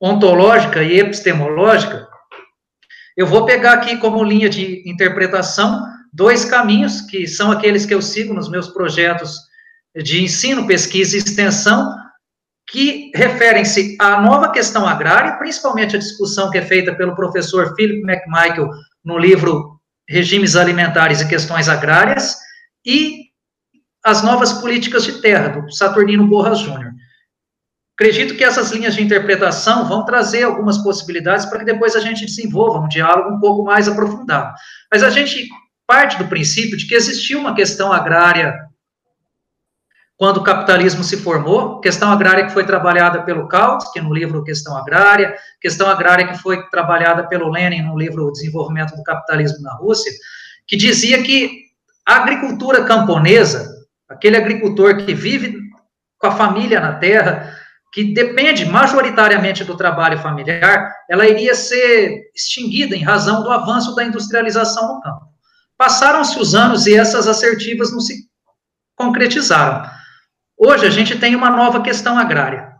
ontológica 0.00 0.82
e 0.82 0.98
epistemológica, 0.98 2.08
eu 3.14 3.26
vou 3.26 3.44
pegar 3.44 3.74
aqui 3.74 3.98
como 3.98 4.24
linha 4.24 4.48
de 4.48 4.82
interpretação 4.88 5.84
dois 6.14 6.46
caminhos, 6.46 7.02
que 7.02 7.26
são 7.26 7.52
aqueles 7.52 7.84
que 7.84 7.92
eu 7.92 8.00
sigo 8.00 8.32
nos 8.32 8.48
meus 8.48 8.68
projetos 8.68 9.36
de 10.02 10.24
ensino, 10.24 10.66
pesquisa 10.66 11.14
e 11.14 11.18
extensão, 11.18 11.94
que 12.68 13.12
referem-se 13.14 13.96
à 14.00 14.20
nova 14.20 14.50
questão 14.50 14.86
agrária, 14.86 15.36
principalmente 15.36 15.94
a 15.94 15.98
discussão 15.98 16.50
que 16.50 16.58
é 16.58 16.62
feita 16.62 16.94
pelo 16.94 17.14
professor 17.14 17.74
Philip 17.76 18.00
McMichael 18.00 18.70
no 19.04 19.18
livro 19.18 19.78
Regimes 20.08 20.56
Alimentares 20.56 21.20
e 21.20 21.28
Questões 21.28 21.68
Agrárias, 21.68 22.34
e 22.84 23.25
as 24.06 24.22
novas 24.22 24.52
políticas 24.52 25.02
de 25.02 25.20
terra, 25.20 25.48
do 25.48 25.68
Saturnino 25.72 26.28
Borras 26.28 26.60
Júnior. 26.60 26.92
Acredito 27.98 28.36
que 28.36 28.44
essas 28.44 28.70
linhas 28.70 28.94
de 28.94 29.02
interpretação 29.02 29.88
vão 29.88 30.04
trazer 30.04 30.44
algumas 30.44 30.78
possibilidades 30.78 31.44
para 31.44 31.58
que 31.58 31.64
depois 31.64 31.96
a 31.96 32.00
gente 32.00 32.24
desenvolva 32.24 32.78
um 32.78 32.86
diálogo 32.86 33.34
um 33.34 33.40
pouco 33.40 33.64
mais 33.64 33.88
aprofundado. 33.88 34.54
Mas 34.92 35.02
a 35.02 35.10
gente 35.10 35.48
parte 35.84 36.16
do 36.18 36.28
princípio 36.28 36.76
de 36.76 36.86
que 36.86 36.94
existia 36.94 37.36
uma 37.36 37.52
questão 37.52 37.92
agrária 37.92 38.54
quando 40.16 40.36
o 40.36 40.44
capitalismo 40.44 41.02
se 41.02 41.16
formou, 41.16 41.80
questão 41.80 42.08
agrária 42.08 42.46
que 42.46 42.52
foi 42.52 42.64
trabalhada 42.64 43.24
pelo 43.24 43.48
Kautsky 43.48 44.00
no 44.00 44.14
livro 44.14 44.44
Questão 44.44 44.76
Agrária, 44.76 45.36
questão 45.60 45.90
agrária 45.90 46.28
que 46.28 46.38
foi 46.38 46.64
trabalhada 46.70 47.26
pelo 47.26 47.50
Lenin 47.50 47.82
no 47.82 47.98
livro 47.98 48.30
Desenvolvimento 48.30 48.94
do 48.94 49.02
Capitalismo 49.02 49.62
na 49.62 49.74
Rússia, 49.74 50.12
que 50.66 50.76
dizia 50.76 51.22
que 51.22 51.66
a 52.06 52.16
agricultura 52.16 52.84
camponesa, 52.84 53.75
aquele 54.08 54.36
agricultor 54.36 54.96
que 54.98 55.14
vive 55.14 55.58
com 56.18 56.26
a 56.26 56.36
família 56.36 56.80
na 56.80 56.94
terra, 56.94 57.54
que 57.92 58.12
depende 58.12 58.64
majoritariamente 58.64 59.64
do 59.64 59.76
trabalho 59.76 60.18
familiar, 60.18 60.92
ela 61.08 61.26
iria 61.26 61.54
ser 61.54 62.30
extinguida 62.34 62.94
em 62.94 63.02
razão 63.02 63.42
do 63.42 63.50
avanço 63.50 63.94
da 63.94 64.04
industrialização 64.04 64.94
no 64.94 65.00
campo. 65.00 65.26
Passaram-se 65.78 66.38
os 66.38 66.54
anos 66.54 66.86
e 66.86 66.94
essas 66.94 67.28
assertivas 67.28 67.92
não 67.92 68.00
se 68.00 68.28
concretizaram. 68.96 69.88
Hoje 70.58 70.86
a 70.86 70.90
gente 70.90 71.18
tem 71.18 71.34
uma 71.34 71.50
nova 71.50 71.82
questão 71.82 72.18
agrária. 72.18 72.72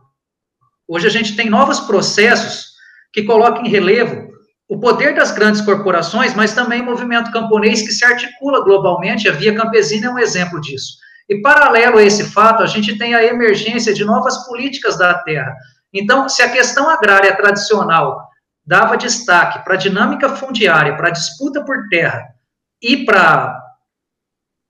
Hoje 0.88 1.06
a 1.06 1.11
gente 1.11 1.37
tem 1.37 1.50
novos 1.50 1.80
processos 1.80 2.75
que 3.12 3.25
colocam 3.25 3.64
em 3.64 3.68
relevo 3.68 4.26
o 4.68 4.80
poder 4.80 5.14
das 5.14 5.30
grandes 5.30 5.61
corporações, 5.61 6.35
mas 6.35 6.52
também 6.52 6.80
o 6.80 6.85
movimento 6.85 7.30
camponês 7.30 7.83
que 7.83 7.92
se 7.92 8.04
articula 8.04 8.64
globalmente. 8.64 9.28
A 9.28 9.33
Via 9.33 9.54
Campesina 9.54 10.06
é 10.06 10.11
um 10.11 10.18
exemplo 10.18 10.61
disso. 10.61 10.97
E, 11.28 11.40
paralelo 11.40 11.99
a 11.99 12.02
esse 12.02 12.30
fato, 12.30 12.62
a 12.62 12.66
gente 12.66 12.97
tem 12.97 13.14
a 13.14 13.25
emergência 13.25 13.92
de 13.92 14.04
novas 14.04 14.47
políticas 14.47 14.97
da 14.97 15.14
terra. 15.14 15.54
Então, 15.92 16.28
se 16.28 16.42
a 16.42 16.50
questão 16.50 16.88
agrária 16.88 17.37
tradicional 17.37 18.28
dava 18.64 18.97
destaque 18.97 19.64
para 19.64 19.75
a 19.75 19.78
dinâmica 19.78 20.28
fundiária, 20.28 20.97
para 20.97 21.09
a 21.09 21.12
disputa 21.12 21.64
por 21.64 21.88
terra 21.88 22.23
e 22.83 23.04
para 23.04 23.61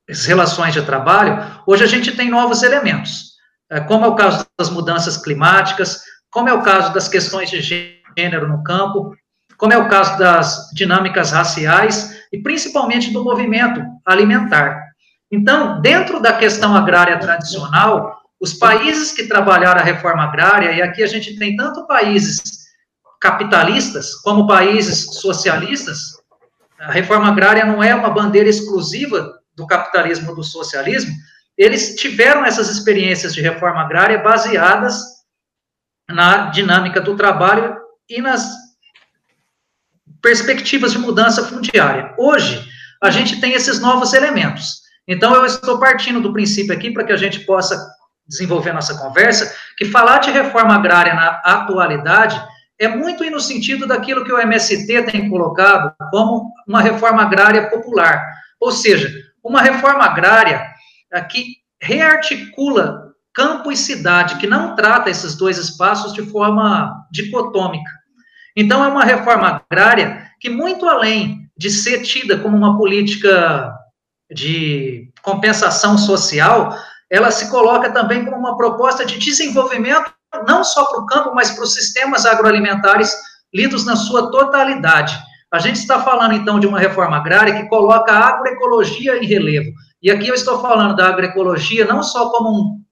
as 0.08 0.24
relações 0.24 0.72
de 0.72 0.82
trabalho, 0.82 1.62
hoje 1.66 1.82
a 1.82 1.86
gente 1.86 2.14
tem 2.14 2.30
novos 2.30 2.62
elementos, 2.62 3.36
é, 3.70 3.80
como 3.80 4.04
é 4.04 4.08
o 4.08 4.14
caso 4.14 4.46
das 4.58 4.70
mudanças 4.70 5.16
climáticas, 5.16 6.02
como 6.30 6.48
é 6.48 6.52
o 6.52 6.62
caso 6.62 6.92
das 6.92 7.08
questões 7.08 7.50
de 7.50 7.60
gênero 7.60 8.46
no 8.46 8.62
campo, 8.62 9.16
como 9.56 9.72
é 9.72 9.78
o 9.78 9.88
caso 9.88 10.18
das 10.18 10.70
dinâmicas 10.72 11.32
raciais 11.32 12.14
e 12.32 12.40
principalmente 12.40 13.12
do 13.12 13.24
movimento 13.24 13.82
alimentar. 14.04 14.85
Então, 15.30 15.80
dentro 15.80 16.20
da 16.20 16.32
questão 16.32 16.76
agrária 16.76 17.18
tradicional, 17.18 18.20
os 18.40 18.54
países 18.54 19.12
que 19.12 19.26
trabalharam 19.26 19.80
a 19.80 19.84
reforma 19.84 20.22
agrária, 20.22 20.72
e 20.72 20.82
aqui 20.82 21.02
a 21.02 21.06
gente 21.06 21.36
tem 21.38 21.56
tanto 21.56 21.86
países 21.86 22.66
capitalistas 23.20 24.14
como 24.16 24.46
países 24.46 25.20
socialistas, 25.20 26.16
a 26.78 26.92
reforma 26.92 27.28
agrária 27.28 27.64
não 27.64 27.82
é 27.82 27.94
uma 27.94 28.10
bandeira 28.10 28.48
exclusiva 28.48 29.40
do 29.54 29.66
capitalismo 29.66 30.30
ou 30.30 30.36
do 30.36 30.44
socialismo, 30.44 31.12
eles 31.56 31.96
tiveram 31.96 32.44
essas 32.44 32.68
experiências 32.68 33.34
de 33.34 33.40
reforma 33.40 33.80
agrária 33.80 34.18
baseadas 34.18 35.00
na 36.08 36.50
dinâmica 36.50 37.00
do 37.00 37.16
trabalho 37.16 37.76
e 38.08 38.20
nas 38.20 38.46
perspectivas 40.20 40.92
de 40.92 40.98
mudança 40.98 41.44
fundiária. 41.44 42.14
Hoje, 42.18 42.68
a 43.02 43.10
gente 43.10 43.40
tem 43.40 43.52
esses 43.52 43.80
novos 43.80 44.12
elementos. 44.12 44.85
Então, 45.08 45.34
eu 45.34 45.46
estou 45.46 45.78
partindo 45.78 46.20
do 46.20 46.32
princípio 46.32 46.74
aqui 46.74 46.90
para 46.90 47.04
que 47.04 47.12
a 47.12 47.16
gente 47.16 47.40
possa 47.40 47.94
desenvolver 48.26 48.72
nossa 48.72 48.98
conversa, 48.98 49.54
que 49.76 49.84
falar 49.84 50.18
de 50.18 50.30
reforma 50.30 50.74
agrária 50.74 51.14
na 51.14 51.40
atualidade 51.44 52.42
é 52.78 52.88
muito 52.88 53.28
no 53.30 53.40
sentido 53.40 53.86
daquilo 53.86 54.24
que 54.24 54.32
o 54.32 54.38
MST 54.38 55.04
tem 55.04 55.30
colocado 55.30 55.94
como 56.10 56.52
uma 56.66 56.80
reforma 56.80 57.22
agrária 57.22 57.70
popular. 57.70 58.26
Ou 58.60 58.72
seja, 58.72 59.10
uma 59.42 59.62
reforma 59.62 60.04
agrária 60.04 60.66
que 61.30 61.56
rearticula 61.80 63.06
campo 63.32 63.70
e 63.70 63.76
cidade, 63.76 64.36
que 64.36 64.46
não 64.46 64.74
trata 64.74 65.10
esses 65.10 65.36
dois 65.36 65.58
espaços 65.58 66.12
de 66.12 66.22
forma 66.22 67.06
dicotômica. 67.12 67.90
Então, 68.56 68.82
é 68.82 68.88
uma 68.88 69.04
reforma 69.04 69.62
agrária 69.70 70.26
que, 70.40 70.48
muito 70.48 70.88
além 70.88 71.46
de 71.56 71.70
ser 71.70 72.02
tida 72.02 72.38
como 72.38 72.56
uma 72.56 72.76
política 72.76 73.75
de 74.30 75.10
compensação 75.22 75.96
social, 75.96 76.76
ela 77.10 77.30
se 77.30 77.50
coloca 77.50 77.90
também 77.90 78.24
como 78.24 78.36
uma 78.36 78.56
proposta 78.56 79.04
de 79.04 79.18
desenvolvimento, 79.18 80.12
não 80.46 80.64
só 80.64 80.84
para 80.84 81.00
o 81.00 81.06
campo, 81.06 81.34
mas 81.34 81.50
para 81.50 81.64
os 81.64 81.74
sistemas 81.74 82.26
agroalimentares 82.26 83.14
lidos 83.54 83.84
na 83.84 83.96
sua 83.96 84.30
totalidade. 84.30 85.16
A 85.52 85.58
gente 85.58 85.76
está 85.76 86.02
falando, 86.02 86.34
então, 86.34 86.58
de 86.58 86.66
uma 86.66 86.78
reforma 86.78 87.16
agrária 87.16 87.54
que 87.54 87.68
coloca 87.68 88.12
a 88.12 88.28
agroecologia 88.28 89.16
em 89.16 89.26
relevo. 89.26 89.70
E 90.02 90.10
aqui 90.10 90.28
eu 90.28 90.34
estou 90.34 90.60
falando 90.60 90.96
da 90.96 91.08
agroecologia 91.08 91.86
não 91.86 92.02
só 92.02 92.30
como 92.30 92.50
um 92.50 92.82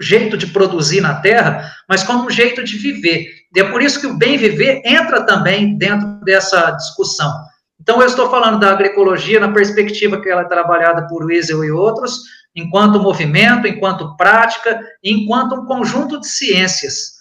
jeito 0.00 0.36
de 0.36 0.46
produzir 0.48 1.00
na 1.00 1.14
terra, 1.16 1.72
mas 1.88 2.02
como 2.02 2.26
um 2.26 2.30
jeito 2.30 2.62
de 2.62 2.76
viver. 2.76 3.26
E 3.54 3.60
é 3.60 3.64
por 3.64 3.82
isso 3.82 4.00
que 4.00 4.06
o 4.06 4.16
bem 4.16 4.36
viver 4.36 4.82
entra 4.84 5.24
também 5.24 5.76
dentro 5.76 6.20
dessa 6.22 6.70
discussão. 6.72 7.32
Então, 7.80 8.00
eu 8.00 8.06
estou 8.06 8.30
falando 8.30 8.58
da 8.58 8.72
agroecologia 8.72 9.38
na 9.38 9.52
perspectiva 9.52 10.20
que 10.20 10.28
ela 10.28 10.42
é 10.42 10.48
trabalhada 10.48 11.06
por 11.06 11.24
Wiesel 11.24 11.64
e 11.64 11.70
outros, 11.70 12.22
enquanto 12.54 13.00
movimento, 13.00 13.66
enquanto 13.66 14.16
prática, 14.16 14.80
enquanto 15.02 15.54
um 15.54 15.66
conjunto 15.66 16.18
de 16.18 16.26
ciências. 16.26 17.16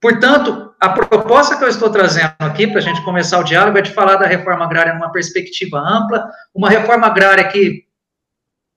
Portanto, 0.00 0.74
a 0.80 0.88
proposta 0.88 1.56
que 1.56 1.64
eu 1.64 1.68
estou 1.68 1.90
trazendo 1.90 2.32
aqui 2.38 2.66
para 2.66 2.78
a 2.78 2.82
gente 2.82 3.04
começar 3.04 3.38
o 3.38 3.44
diálogo 3.44 3.76
é 3.78 3.82
de 3.82 3.92
falar 3.92 4.16
da 4.16 4.26
reforma 4.26 4.64
agrária 4.64 4.94
numa 4.94 5.12
perspectiva 5.12 5.78
ampla, 5.78 6.26
uma 6.54 6.70
reforma 6.70 7.06
agrária 7.06 7.46
que 7.48 7.84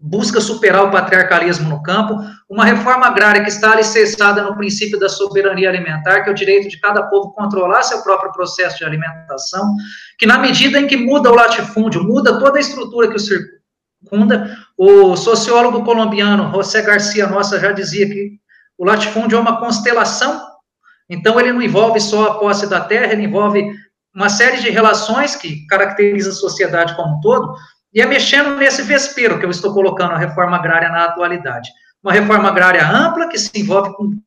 busca 0.06 0.42
superar 0.42 0.84
o 0.84 0.92
patriarcalismo 0.92 1.70
no 1.70 1.82
campo, 1.82 2.18
uma 2.50 2.66
reforma 2.66 3.08
agrária 3.08 3.42
que 3.42 3.48
está 3.48 3.72
alicerçada 3.72 4.44
no 4.44 4.58
princípio 4.58 5.00
da 5.00 5.08
soberania 5.08 5.70
alimentar, 5.70 6.22
que 6.22 6.30
é 6.30 6.34
o 6.34 6.36
direito 6.36 6.68
de 6.68 6.78
cada 6.78 7.04
povo 7.04 7.32
controlar 7.32 7.84
seu 7.84 8.04
próprio 8.04 8.34
processo 8.34 8.80
de 8.80 8.84
alimentação, 8.84 9.74
que 10.20 10.26
na 10.26 10.38
medida 10.38 10.78
em 10.78 10.88
que 10.88 10.98
muda 10.98 11.32
o 11.32 11.36
latifúndio, 11.36 12.04
muda 12.04 12.38
toda 12.38 12.58
a 12.58 12.62
estrutura 12.62 13.08
que 13.08 13.16
o 13.16 13.20
circunda, 13.20 14.58
o 14.78 15.16
sociólogo 15.16 15.86
colombiano 15.86 16.52
José 16.52 16.82
Garcia 16.82 17.26
Nossa 17.26 17.58
já 17.58 17.72
dizia 17.72 18.06
que 18.06 18.34
o 18.78 18.84
latifúndio 18.84 19.38
é 19.38 19.40
uma 19.40 19.62
constelação, 19.62 20.42
então 21.10 21.40
ele 21.40 21.54
não 21.54 21.62
envolve 21.62 22.02
só 22.02 22.28
a 22.28 22.40
posse 22.40 22.68
da 22.68 22.82
terra, 22.82 23.14
ele 23.14 23.24
envolve 23.24 23.74
uma 24.14 24.28
série 24.28 24.60
de 24.60 24.70
relações 24.70 25.38
que 25.38 25.66
caracteriza 25.68 26.32
a 26.32 26.34
sociedade 26.34 26.94
como 26.98 27.16
um 27.16 27.22
todo, 27.22 27.56
e 27.94 28.02
é 28.02 28.06
mexendo 28.06 28.56
nesse 28.56 28.82
vespeiro 28.82 29.40
que 29.40 29.46
eu 29.46 29.52
estou 29.52 29.74
colocando 29.74 30.14
a 30.14 30.18
reforma 30.18 30.58
agrária 30.58 30.90
na 30.90 31.06
atualidade. 31.06 31.70
Uma 32.04 32.12
reforma 32.12 32.50
agrária 32.50 32.86
ampla, 32.86 33.30
que 33.30 33.38
se 33.38 33.52
envolve 33.56 33.94
com 33.96 34.18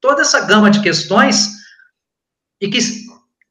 toda 0.00 0.22
essa 0.22 0.46
gama 0.46 0.70
de 0.70 0.80
questões 0.80 1.48
e 2.60 2.68
que 2.68 2.78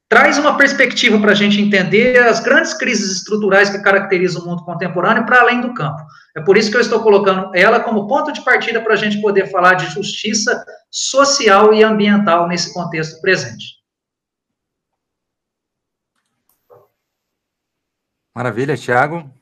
traz 0.10 0.38
uma 0.38 0.58
perspectiva 0.58 1.20
para 1.20 1.32
a 1.32 1.36
gente 1.36 1.62
entender 1.62 2.18
as 2.18 2.40
grandes 2.40 2.74
crises 2.74 3.18
estruturais 3.18 3.70
que 3.70 3.82
caracterizam 3.82 4.44
o 4.44 4.46
mundo 4.46 4.64
contemporâneo 4.64 5.26
para 5.26 5.42
além 5.42 5.60
do 5.60 5.74
campo. 5.74 6.02
É 6.36 6.42
por 6.42 6.56
isso 6.58 6.72
que 6.72 6.78
eu 6.78 6.82
estou 6.82 7.02
colocando 7.02 7.52
ela 7.54 7.80
como 7.80 8.08
ponto 8.08 8.32
de 8.32 8.42
partida 8.42 8.82
para 8.82 8.94
a 8.94 8.98
gente 8.98 9.22
poder 9.22 9.52
falar 9.52 9.74
de 9.74 9.88
justiça 9.88 10.66
social 10.90 11.74
e 11.74 11.84
ambiental 11.84 12.48
nesse 12.48 12.74
contexto 12.74 13.20
presente. 13.22 13.78
Maravilha, 18.34 18.78
Tiago. 18.78 19.37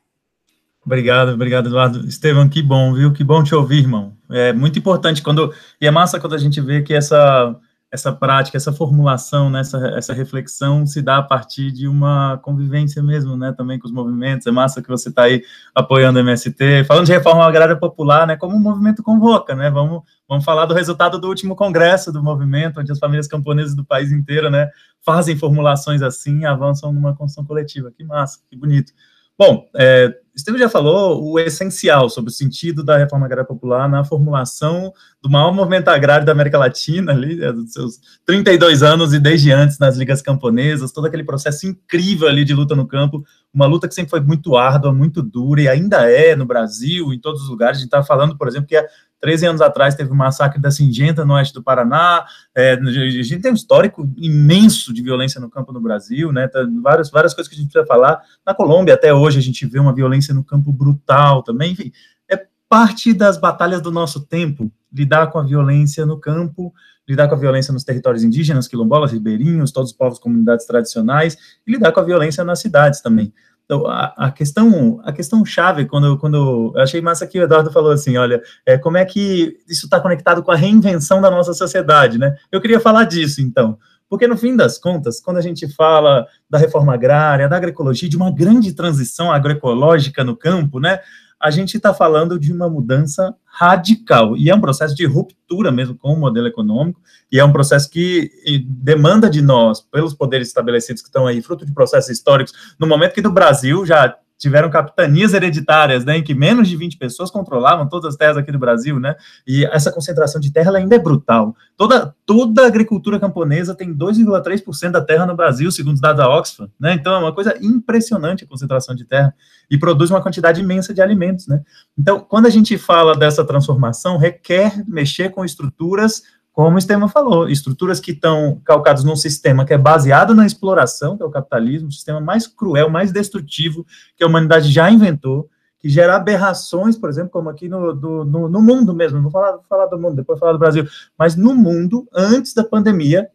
Obrigado, 0.86 1.30
obrigado, 1.30 1.68
Eduardo. 1.68 2.08
Estevam, 2.08 2.48
que 2.48 2.62
bom, 2.62 2.94
viu? 2.94 3.12
Que 3.12 3.24
bom 3.24 3.44
te 3.44 3.56
ouvir, 3.56 3.80
irmão. 3.80 4.14
É 4.30 4.54
muito 4.54 4.78
importante 4.78 5.22
quando. 5.22 5.52
E 5.82 5.88
é 5.88 5.92
massa 5.92 6.20
quando 6.20 6.36
a 6.36 6.38
gente 6.38 6.62
vê 6.62 6.84
que 6.84 6.94
essa, 6.94 7.56
essa 7.92 8.12
prática, 8.12 8.56
essa 8.56 8.72
formulação, 8.72 9.50
né, 9.50 9.62
essa, 9.62 9.80
essa 9.98 10.14
reflexão 10.14 10.86
se 10.86 11.02
dá 11.02 11.18
a 11.18 11.24
partir 11.24 11.72
de 11.72 11.88
uma 11.88 12.38
convivência 12.38 13.02
mesmo, 13.02 13.36
né? 13.36 13.52
Também 13.52 13.80
com 13.80 13.88
os 13.88 13.92
movimentos. 13.92 14.46
É 14.46 14.52
massa 14.52 14.80
que 14.80 14.88
você 14.88 15.10
está 15.10 15.24
aí 15.24 15.42
apoiando 15.74 16.20
o 16.20 16.22
MST. 16.22 16.84
Falando 16.84 17.08
de 17.08 17.14
reforma 17.14 17.44
agrária 17.44 17.76
popular, 17.76 18.28
né? 18.28 18.36
Como 18.36 18.56
o 18.56 18.60
movimento 18.60 19.02
convoca, 19.02 19.56
né? 19.56 19.72
Vamos, 19.72 20.04
vamos 20.30 20.46
falar 20.46 20.68
do 20.68 20.76
resultado 20.76 21.20
do 21.20 21.28
último 21.28 21.56
congresso 21.56 22.12
do 22.12 22.22
movimento, 22.22 22.80
onde 22.80 22.92
as 22.92 23.00
famílias 23.00 23.28
camponesas 23.28 23.76
do 23.76 23.84
país 23.84 24.12
inteiro, 24.12 24.52
né? 24.52 24.70
Fazem 25.04 25.36
formulações 25.36 26.04
assim 26.04 26.46
avançam 26.46 26.94
numa 26.94 27.16
construção 27.16 27.44
coletiva. 27.44 27.92
Que 27.92 28.04
massa, 28.04 28.40
que 28.48 28.56
bonito. 28.56 28.94
Bom, 29.38 29.68
é, 29.76 30.16
Estevam 30.36 30.60
já 30.60 30.68
falou 30.68 31.24
o 31.24 31.40
essencial 31.40 32.10
sobre 32.10 32.30
o 32.30 32.34
sentido 32.34 32.84
da 32.84 32.98
reforma 32.98 33.26
agrária 33.26 33.46
popular 33.46 33.88
na 33.88 34.04
formulação 34.04 34.92
do 35.22 35.30
maior 35.30 35.54
movimento 35.54 35.88
agrário 35.88 36.26
da 36.26 36.34
América 36.34 36.58
Latina, 36.58 37.14
ali, 37.14 37.42
é, 37.42 37.54
dos 37.54 37.72
seus 37.72 38.00
32 38.26 38.84
anos 38.84 39.14
e 39.14 39.20
desde 39.20 39.54
antes 39.54 39.80
nas 39.80 39.96
ligas 39.96 40.22
camponesas, 40.22 40.92
todo 40.92 41.08
aquele 41.08 41.24
processo 41.24 41.66
incrível 41.66 42.28
ali 42.28 42.44
de 42.44 42.54
luta 42.54 42.76
no 42.76 42.86
campo, 42.86 43.24
uma 43.54 43.66
luta 43.66 43.88
que 43.88 43.96
sempre 43.96 44.10
foi 44.10 44.20
muito 44.20 44.58
árdua, 44.58 44.92
muito 44.92 45.24
dura 45.24 45.62
e 45.62 45.70
ainda 45.70 46.12
é 46.12 46.36
no 46.36 46.46
Brasil, 46.46 47.14
em 47.14 47.20
todos 47.20 47.44
os 47.44 47.50
lugares. 47.50 47.78
A 47.78 47.80
gente 47.80 47.88
está 47.88 48.04
falando, 48.04 48.38
por 48.38 48.50
exemplo, 48.50 48.68
que 48.68 48.76
a 48.76 48.86
13 49.22 49.48
anos 49.48 49.62
atrás 49.62 49.96
teve 49.96 50.12
o 50.12 50.16
massacre 50.16 50.60
da 50.60 50.70
Singenta, 50.70 51.26
no 51.26 51.34
oeste 51.34 51.54
do 51.54 51.64
Paraná. 51.64 52.26
É, 52.56 52.74
a 52.74 52.92
gente 52.92 53.40
tem 53.40 53.52
um 53.52 53.56
histórico 53.56 54.10
imenso 54.18 54.94
de 54.94 55.02
violência 55.02 55.42
no 55.42 55.50
campo 55.50 55.72
no 55.72 55.82
Brasil, 55.82 56.32
né? 56.32 56.48
Tá, 56.48 56.66
várias, 56.82 57.10
várias 57.10 57.34
coisas 57.34 57.50
que 57.50 57.56
a 57.56 57.62
gente 57.62 57.72
precisa 57.72 57.88
falar. 57.88 58.22
Na 58.46 58.54
Colômbia, 58.54 58.94
até 58.94 59.14
hoje, 59.14 59.40
a 59.40 59.42
gente 59.42 59.66
vê 59.66 59.80
uma 59.80 59.94
violência 59.94 60.34
no 60.34 60.44
campo 60.44 60.72
brutal 60.72 61.42
também. 61.44 61.72
Enfim, 61.72 61.92
é 62.30 62.46
parte 62.70 63.14
das 63.14 63.38
batalhas 63.38 63.82
do 63.82 63.92
nosso 63.92 64.26
tempo 64.26 64.72
lidar 64.96 65.28
com 65.28 65.38
a 65.38 65.44
violência 65.44 66.06
no 66.06 66.18
campo, 66.18 66.74
lidar 67.08 67.28
com 67.28 67.36
a 67.36 67.38
violência 67.38 67.74
nos 67.74 67.84
territórios 67.84 68.24
indígenas, 68.24 68.68
quilombolas, 68.68 69.12
ribeirinhos, 69.12 69.72
todos 69.72 69.92
os 69.92 69.98
povos, 69.98 70.18
comunidades 70.20 70.66
tradicionais, 70.66 71.38
e 71.68 71.72
lidar 71.72 71.92
com 71.92 72.00
a 72.00 72.04
violência 72.04 72.44
nas 72.44 72.60
cidades 72.60 73.02
também. 73.02 73.34
Então, 73.66 73.88
a, 73.88 74.14
a, 74.16 74.32
questão, 74.32 75.02
a 75.04 75.12
questão 75.12 75.44
chave, 75.44 75.86
quando, 75.86 76.18
quando 76.18 76.72
eu 76.76 76.82
achei 76.82 77.02
massa 77.02 77.26
que 77.26 77.40
o 77.40 77.44
Eduardo 77.44 77.72
falou 77.72 77.92
assim, 77.92 78.16
olha, 78.16 78.42
é, 78.66 78.78
como 78.78 78.98
é 78.98 79.04
que 79.04 79.58
isso 79.68 79.86
está 79.86 80.00
conectado 80.00 80.44
com 80.44 80.52
a 80.52 80.56
reinvenção 80.56 81.20
da 81.20 81.32
nossa 81.32 81.54
sociedade, 81.54 82.20
né? 82.20 82.36
Eu 82.52 82.62
queria 82.62 82.80
falar 82.80 83.06
disso, 83.06 83.42
então, 83.42 83.78
porque 84.08 84.28
no 84.28 84.38
fim 84.38 84.56
das 84.56 84.78
contas, 84.78 85.20
quando 85.20 85.38
a 85.38 85.42
gente 85.42 85.68
fala 85.68 86.28
da 86.48 86.60
reforma 86.60 86.94
agrária, 86.94 87.50
da 87.50 87.58
agroecologia, 87.58 88.08
de 88.08 88.16
uma 88.16 88.32
grande 88.32 88.72
transição 88.74 89.32
agroecológica 89.32 90.24
no 90.24 90.38
campo, 90.38 90.80
né? 90.80 91.00
A 91.42 91.52
gente 91.52 91.78
está 91.78 91.94
falando 91.94 92.40
de 92.40 92.52
uma 92.52 92.70
mudança 92.70 93.36
radical, 93.46 94.36
e 94.36 94.50
é 94.50 94.56
um 94.56 94.62
processo 94.62 94.96
de 94.96 95.06
ruptura 95.06 95.72
mesmo 95.72 95.96
com 95.96 96.14
o 96.14 96.20
modelo 96.20 96.48
econômico, 96.48 97.00
e 97.32 97.40
é 97.40 97.46
um 97.46 97.52
processo 97.52 97.90
que 97.90 98.32
demanda 98.68 99.30
de 99.30 99.42
nós, 99.42 99.82
pelos 99.82 100.14
poderes 100.14 100.48
estabelecidos 100.48 101.02
que 101.02 101.08
estão 101.08 101.28
aí, 101.28 101.42
fruto 101.42 101.66
de 101.66 101.74
processos 101.74 102.10
históricos, 102.10 102.76
no 102.80 102.88
momento 102.88 103.14
que 103.14 103.22
no 103.22 103.32
Brasil 103.32 103.86
já 103.86 104.16
tiveram 104.38 104.70
capitanias 104.70 105.34
hereditárias, 105.34 106.04
né, 106.04 106.18
em 106.18 106.24
que 106.24 106.34
menos 106.34 106.68
de 106.68 106.76
20 106.76 106.98
pessoas 106.98 107.32
controlavam 107.32 107.88
todas 107.88 108.10
as 108.10 108.16
terras 108.16 108.38
aqui 108.38 108.52
do 108.52 108.60
Brasil, 108.60 109.00
né, 109.00 109.16
e 109.48 109.66
essa 109.66 109.92
concentração 109.92 110.42
de 110.42 110.52
terra 110.52 110.76
ainda 110.76 110.96
é 110.96 111.00
brutal. 111.00 111.56
Toda, 111.78 112.14
toda 112.26 112.64
a 112.64 112.68
agricultura 112.68 113.20
camponesa 113.20 113.74
tem 113.74 113.94
2,3% 113.94 114.92
da 114.92 115.02
terra 115.02 115.26
no 115.26 115.36
Brasil, 115.36 115.72
segundo 115.72 115.96
os 115.96 116.02
dados 116.02 116.18
da 116.18 116.30
Oxfam, 116.30 116.70
né, 116.80 116.94
então 116.94 117.14
é 117.14 117.20
uma 117.20 117.34
coisa 117.34 117.58
impressionante 117.62 118.44
a 118.44 118.48
concentração 118.48 118.94
de 118.94 119.06
terra, 119.06 119.34
e 119.70 119.78
produz 119.78 120.12
uma 120.12 120.22
quantidade 120.22 120.62
imensa 120.62 120.94
de 120.94 121.02
alimentos, 121.02 121.48
né. 121.48 121.62
Então, 121.98 122.20
quando 122.20 122.46
a 122.46 122.52
gente 122.52 122.78
fala 122.78 123.16
dessa 123.16 123.46
transformação, 123.46 124.18
requer 124.18 124.84
mexer 124.88 125.30
com 125.30 125.46
estruturas 125.46 126.24
como 126.56 126.78
o 126.78 126.80
Estevam 126.80 127.10
falou, 127.10 127.50
estruturas 127.50 128.00
que 128.00 128.12
estão 128.12 128.62
calcadas 128.64 129.04
num 129.04 129.18
sistema 129.18 129.66
que 129.66 129.74
é 129.74 129.78
baseado 129.78 130.34
na 130.34 130.46
exploração, 130.46 131.18
que 131.18 131.22
é 131.22 131.26
o 131.26 131.30
capitalismo, 131.30 131.90
o 131.90 131.92
sistema 131.92 132.22
mais 132.22 132.48
cruel, 132.48 132.90
mais 132.90 133.12
destrutivo 133.12 133.86
que 134.16 134.24
a 134.24 134.28
humanidade 134.28 134.72
já 134.72 134.90
inventou, 134.90 135.50
que 135.78 135.90
gera 135.90 136.16
aberrações, 136.16 136.96
por 136.96 137.10
exemplo, 137.10 137.30
como 137.30 137.50
aqui 137.50 137.68
no, 137.68 137.94
do, 137.94 138.24
no, 138.24 138.48
no, 138.48 138.62
mundo 138.62 138.94
mesmo, 138.94 139.18
não 139.18 139.24
vou 139.24 139.32
falar, 139.34 139.60
falar 139.68 139.88
do 139.88 140.00
mundo, 140.00 140.16
depois 140.16 140.40
falar 140.40 140.54
do 140.54 140.58
Brasil, 140.58 140.88
mas 141.20 141.36
no 141.36 141.54
mundo, 141.54 142.08
antes 142.14 142.54
da 142.54 142.64
pandemia, 142.64 143.28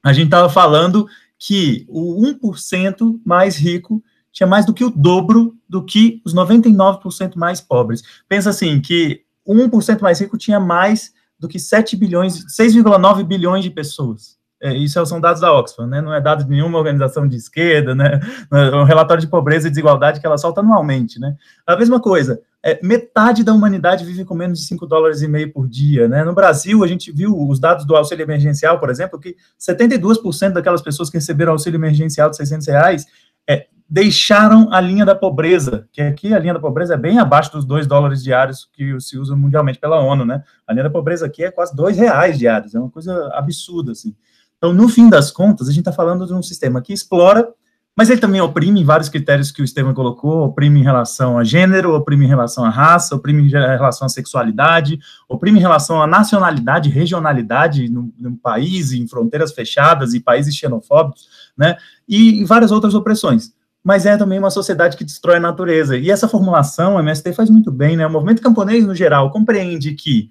a 0.00 0.12
gente 0.12 0.26
estava 0.26 0.48
falando 0.48 1.08
que 1.36 1.84
o 1.88 2.22
1% 2.22 3.20
mais 3.24 3.56
rico 3.56 4.00
tinha 4.30 4.46
mais 4.46 4.64
do 4.64 4.72
que 4.72 4.84
o 4.84 4.90
dobro 4.90 5.56
do 5.68 5.84
que 5.84 6.22
os 6.24 6.32
99% 6.32 7.34
mais 7.34 7.60
pobres. 7.60 8.04
Pensa 8.28 8.50
assim, 8.50 8.80
que 8.80 9.24
o 9.44 9.52
1% 9.52 10.00
mais 10.00 10.20
rico 10.20 10.38
tinha 10.38 10.60
mais 10.60 11.12
do 11.42 11.48
que 11.48 11.58
7 11.58 11.96
bilhões, 11.96 12.46
6,9 12.46 13.24
bilhões 13.24 13.64
de 13.64 13.70
pessoas. 13.70 14.38
é, 14.62 14.72
isso 14.76 15.04
são 15.04 15.20
dados 15.20 15.40
da 15.40 15.52
Oxford, 15.52 15.90
né? 15.90 16.00
Não 16.00 16.14
é 16.14 16.20
dado 16.20 16.44
de 16.44 16.50
nenhuma 16.50 16.78
organização 16.78 17.26
de 17.26 17.36
esquerda, 17.36 17.96
né? 17.96 18.20
É 18.52 18.76
um 18.76 18.84
relatório 18.84 19.20
de 19.20 19.26
pobreza 19.26 19.66
e 19.66 19.70
desigualdade 19.70 20.20
que 20.20 20.26
ela 20.26 20.38
solta 20.38 20.60
anualmente, 20.60 21.18
né? 21.18 21.34
A 21.66 21.76
mesma 21.76 22.00
coisa, 22.00 22.40
é, 22.62 22.78
metade 22.80 23.42
da 23.42 23.52
humanidade 23.52 24.04
vive 24.04 24.24
com 24.24 24.36
menos 24.36 24.60
de 24.60 24.66
5 24.66 24.86
dólares 24.86 25.20
e 25.20 25.26
meio 25.26 25.52
por 25.52 25.68
dia, 25.68 26.06
né? 26.06 26.22
No 26.22 26.32
Brasil, 26.32 26.84
a 26.84 26.86
gente 26.86 27.10
viu 27.10 27.36
os 27.36 27.58
dados 27.58 27.84
do 27.84 27.96
auxílio 27.96 28.22
emergencial, 28.22 28.78
por 28.78 28.88
exemplo, 28.88 29.18
que 29.18 29.34
72% 29.58 30.52
daquelas 30.52 30.80
pessoas 30.80 31.10
que 31.10 31.16
receberam 31.16 31.50
auxílio 31.50 31.76
emergencial 31.76 32.30
de 32.30 32.36
600 32.36 32.68
reais 32.68 33.04
é, 33.48 33.66
deixaram 33.88 34.72
a 34.72 34.80
linha 34.80 35.04
da 35.04 35.14
pobreza, 35.14 35.86
que 35.92 36.00
aqui 36.00 36.32
a 36.32 36.38
linha 36.38 36.54
da 36.54 36.60
pobreza 36.60 36.94
é 36.94 36.96
bem 36.96 37.18
abaixo 37.18 37.52
dos 37.52 37.64
2 37.64 37.86
dólares 37.86 38.22
diários 38.22 38.68
que 38.72 38.98
se 39.00 39.18
usa 39.18 39.36
mundialmente 39.36 39.78
pela 39.78 40.00
ONU, 40.00 40.24
né? 40.24 40.42
A 40.66 40.72
linha 40.72 40.84
da 40.84 40.90
pobreza 40.90 41.26
aqui 41.26 41.44
é 41.44 41.50
quase 41.50 41.74
2 41.76 41.96
reais 41.96 42.38
diários, 42.38 42.74
é 42.74 42.78
uma 42.78 42.90
coisa 42.90 43.30
absurda, 43.34 43.92
assim. 43.92 44.14
Então, 44.56 44.72
no 44.72 44.88
fim 44.88 45.10
das 45.10 45.30
contas, 45.30 45.68
a 45.68 45.72
gente 45.72 45.80
está 45.80 45.92
falando 45.92 46.26
de 46.26 46.32
um 46.32 46.42
sistema 46.42 46.80
que 46.80 46.92
explora, 46.92 47.52
mas 47.94 48.08
ele 48.08 48.20
também 48.20 48.40
oprime 48.40 48.80
em 48.80 48.84
vários 48.84 49.10
critérios 49.10 49.50
que 49.50 49.60
o 49.60 49.64
Estevam 49.64 49.92
colocou, 49.92 50.46
oprime 50.46 50.80
em 50.80 50.82
relação 50.82 51.36
a 51.36 51.44
gênero, 51.44 51.94
oprime 51.94 52.24
em 52.24 52.28
relação 52.28 52.64
à 52.64 52.70
raça, 52.70 53.14
oprime 53.14 53.42
em 53.42 53.50
relação 53.50 54.06
à 54.06 54.08
sexualidade, 54.08 54.98
oprime 55.28 55.58
em 55.58 55.60
relação 55.62 56.00
à 56.00 56.06
nacionalidade, 56.06 56.88
regionalidade 56.88 57.90
no 57.90 58.36
país, 58.42 58.92
em 58.92 59.06
fronteiras 59.06 59.52
fechadas 59.52 60.14
e 60.14 60.20
países 60.20 60.54
xenofóbicos, 60.54 61.28
né, 61.56 61.76
e, 62.08 62.40
e 62.40 62.44
várias 62.44 62.72
outras 62.72 62.94
opressões 62.94 63.52
mas 63.84 64.06
é 64.06 64.16
também 64.16 64.38
uma 64.38 64.50
sociedade 64.50 64.96
que 64.96 65.04
destrói 65.04 65.36
a 65.36 65.40
natureza. 65.40 65.98
E 65.98 66.10
essa 66.10 66.28
formulação, 66.28 66.94
o 66.94 67.00
MST 67.00 67.32
faz 67.32 67.50
muito 67.50 67.70
bem, 67.70 67.96
né? 67.96 68.06
O 68.06 68.10
movimento 68.10 68.40
camponês, 68.40 68.86
no 68.86 68.94
geral, 68.94 69.30
compreende 69.30 69.92
que 69.94 70.30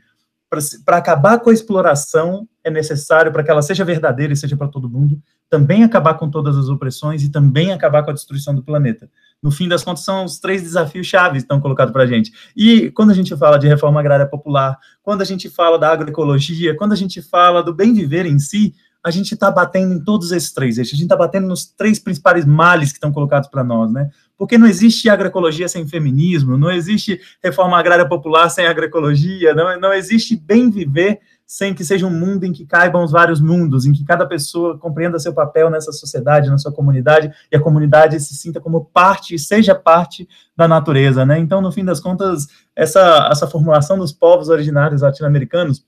para 0.86 0.98
acabar 0.98 1.40
com 1.40 1.50
a 1.50 1.54
exploração 1.54 2.48
é 2.64 2.70
necessário, 2.70 3.32
para 3.32 3.42
que 3.42 3.50
ela 3.50 3.62
seja 3.62 3.86
verdadeira 3.86 4.34
e 4.34 4.36
seja 4.36 4.58
para 4.58 4.68
todo 4.68 4.90
mundo, 4.90 5.22
também 5.50 5.84
acabar 5.84 6.16
com 6.16 6.30
todas 6.30 6.58
as 6.58 6.68
opressões 6.68 7.24
e 7.24 7.30
também 7.30 7.72
acabar 7.72 8.04
com 8.04 8.12
a 8.12 8.14
destruição 8.14 8.54
do 8.54 8.62
planeta. 8.62 9.10
No 9.42 9.50
fim 9.50 9.68
das 9.68 9.84
contas, 9.84 10.04
são 10.04 10.26
os 10.26 10.40
três 10.40 10.62
desafios 10.62 11.08
chaves 11.08 11.40
que 11.40 11.46
estão 11.46 11.60
colocados 11.60 11.94
para 11.94 12.04
a 12.04 12.06
gente. 12.06 12.32
E 12.56 12.92
quando 12.92 13.12
a 13.12 13.14
gente 13.14 13.36
fala 13.36 13.58
de 13.58 13.68
reforma 13.68 14.00
agrária 14.00 14.26
popular, 14.26 14.78
quando 15.02 15.22
a 15.22 15.26
gente 15.26 15.50
fala 15.50 15.80
da 15.80 15.90
agroecologia, 15.90 16.76
quando 16.76 16.92
a 16.92 16.98
gente 16.98 17.22
fala 17.22 17.64
do 17.64 17.74
bem 17.74 17.94
viver 17.94 18.26
em 18.26 18.38
si, 18.38 18.76
a 19.04 19.10
gente 19.10 19.34
está 19.34 19.50
batendo 19.50 19.94
em 19.94 20.04
todos 20.04 20.32
esses 20.32 20.52
três 20.52 20.78
eixos, 20.78 20.94
a 20.94 20.98
gente 20.98 21.06
está 21.06 21.16
batendo 21.16 21.48
nos 21.48 21.66
três 21.66 21.98
principais 21.98 22.46
males 22.46 22.90
que 22.90 22.98
estão 22.98 23.12
colocados 23.12 23.50
para 23.50 23.64
nós, 23.64 23.92
né? 23.92 24.10
Porque 24.38 24.58
não 24.58 24.68
existe 24.68 25.10
agroecologia 25.10 25.68
sem 25.68 25.88
feminismo, 25.88 26.58
não 26.58 26.72
existe 26.72 27.20
reforma 27.44 27.78
agrária 27.78 28.08
popular 28.08 28.50
sem 28.50 28.66
agroecologia, 28.66 29.54
não, 29.54 29.80
não 29.80 29.94
existe 29.94 30.36
bem 30.36 30.70
viver 30.70 31.20
sem 31.46 31.74
que 31.74 31.84
seja 31.84 32.08
um 32.08 32.10
mundo 32.10 32.46
em 32.46 32.54
que 32.54 32.66
caibam 32.66 33.04
os 33.04 33.12
vários 33.12 33.42
mundos, 33.42 33.86
em 33.86 33.92
que 33.92 34.06
cada 34.06 34.26
pessoa 34.26 34.78
compreenda 34.78 35.20
seu 35.20 35.34
papel 35.34 35.70
nessa 35.70 35.92
sociedade, 35.92 36.50
na 36.50 36.58
sua 36.58 36.72
comunidade, 36.72 37.30
e 37.52 37.56
a 37.58 37.60
comunidade 37.60 38.18
se 38.22 38.36
sinta 38.36 38.62
como 38.62 38.86
parte, 38.86 39.38
seja 39.38 39.76
parte 39.76 40.30
da 40.56 40.66
natureza, 40.66 41.26
né? 41.26 41.38
Então, 41.40 41.62
no 41.62 41.70
fim 41.70 41.84
das 41.84 42.00
contas, 42.00 42.48
essa, 42.74 43.28
essa 43.30 43.48
formulação 43.48 43.98
dos 43.98 44.14
povos 44.14 44.48
originários 44.48 45.02
latino-americanos, 45.02 45.86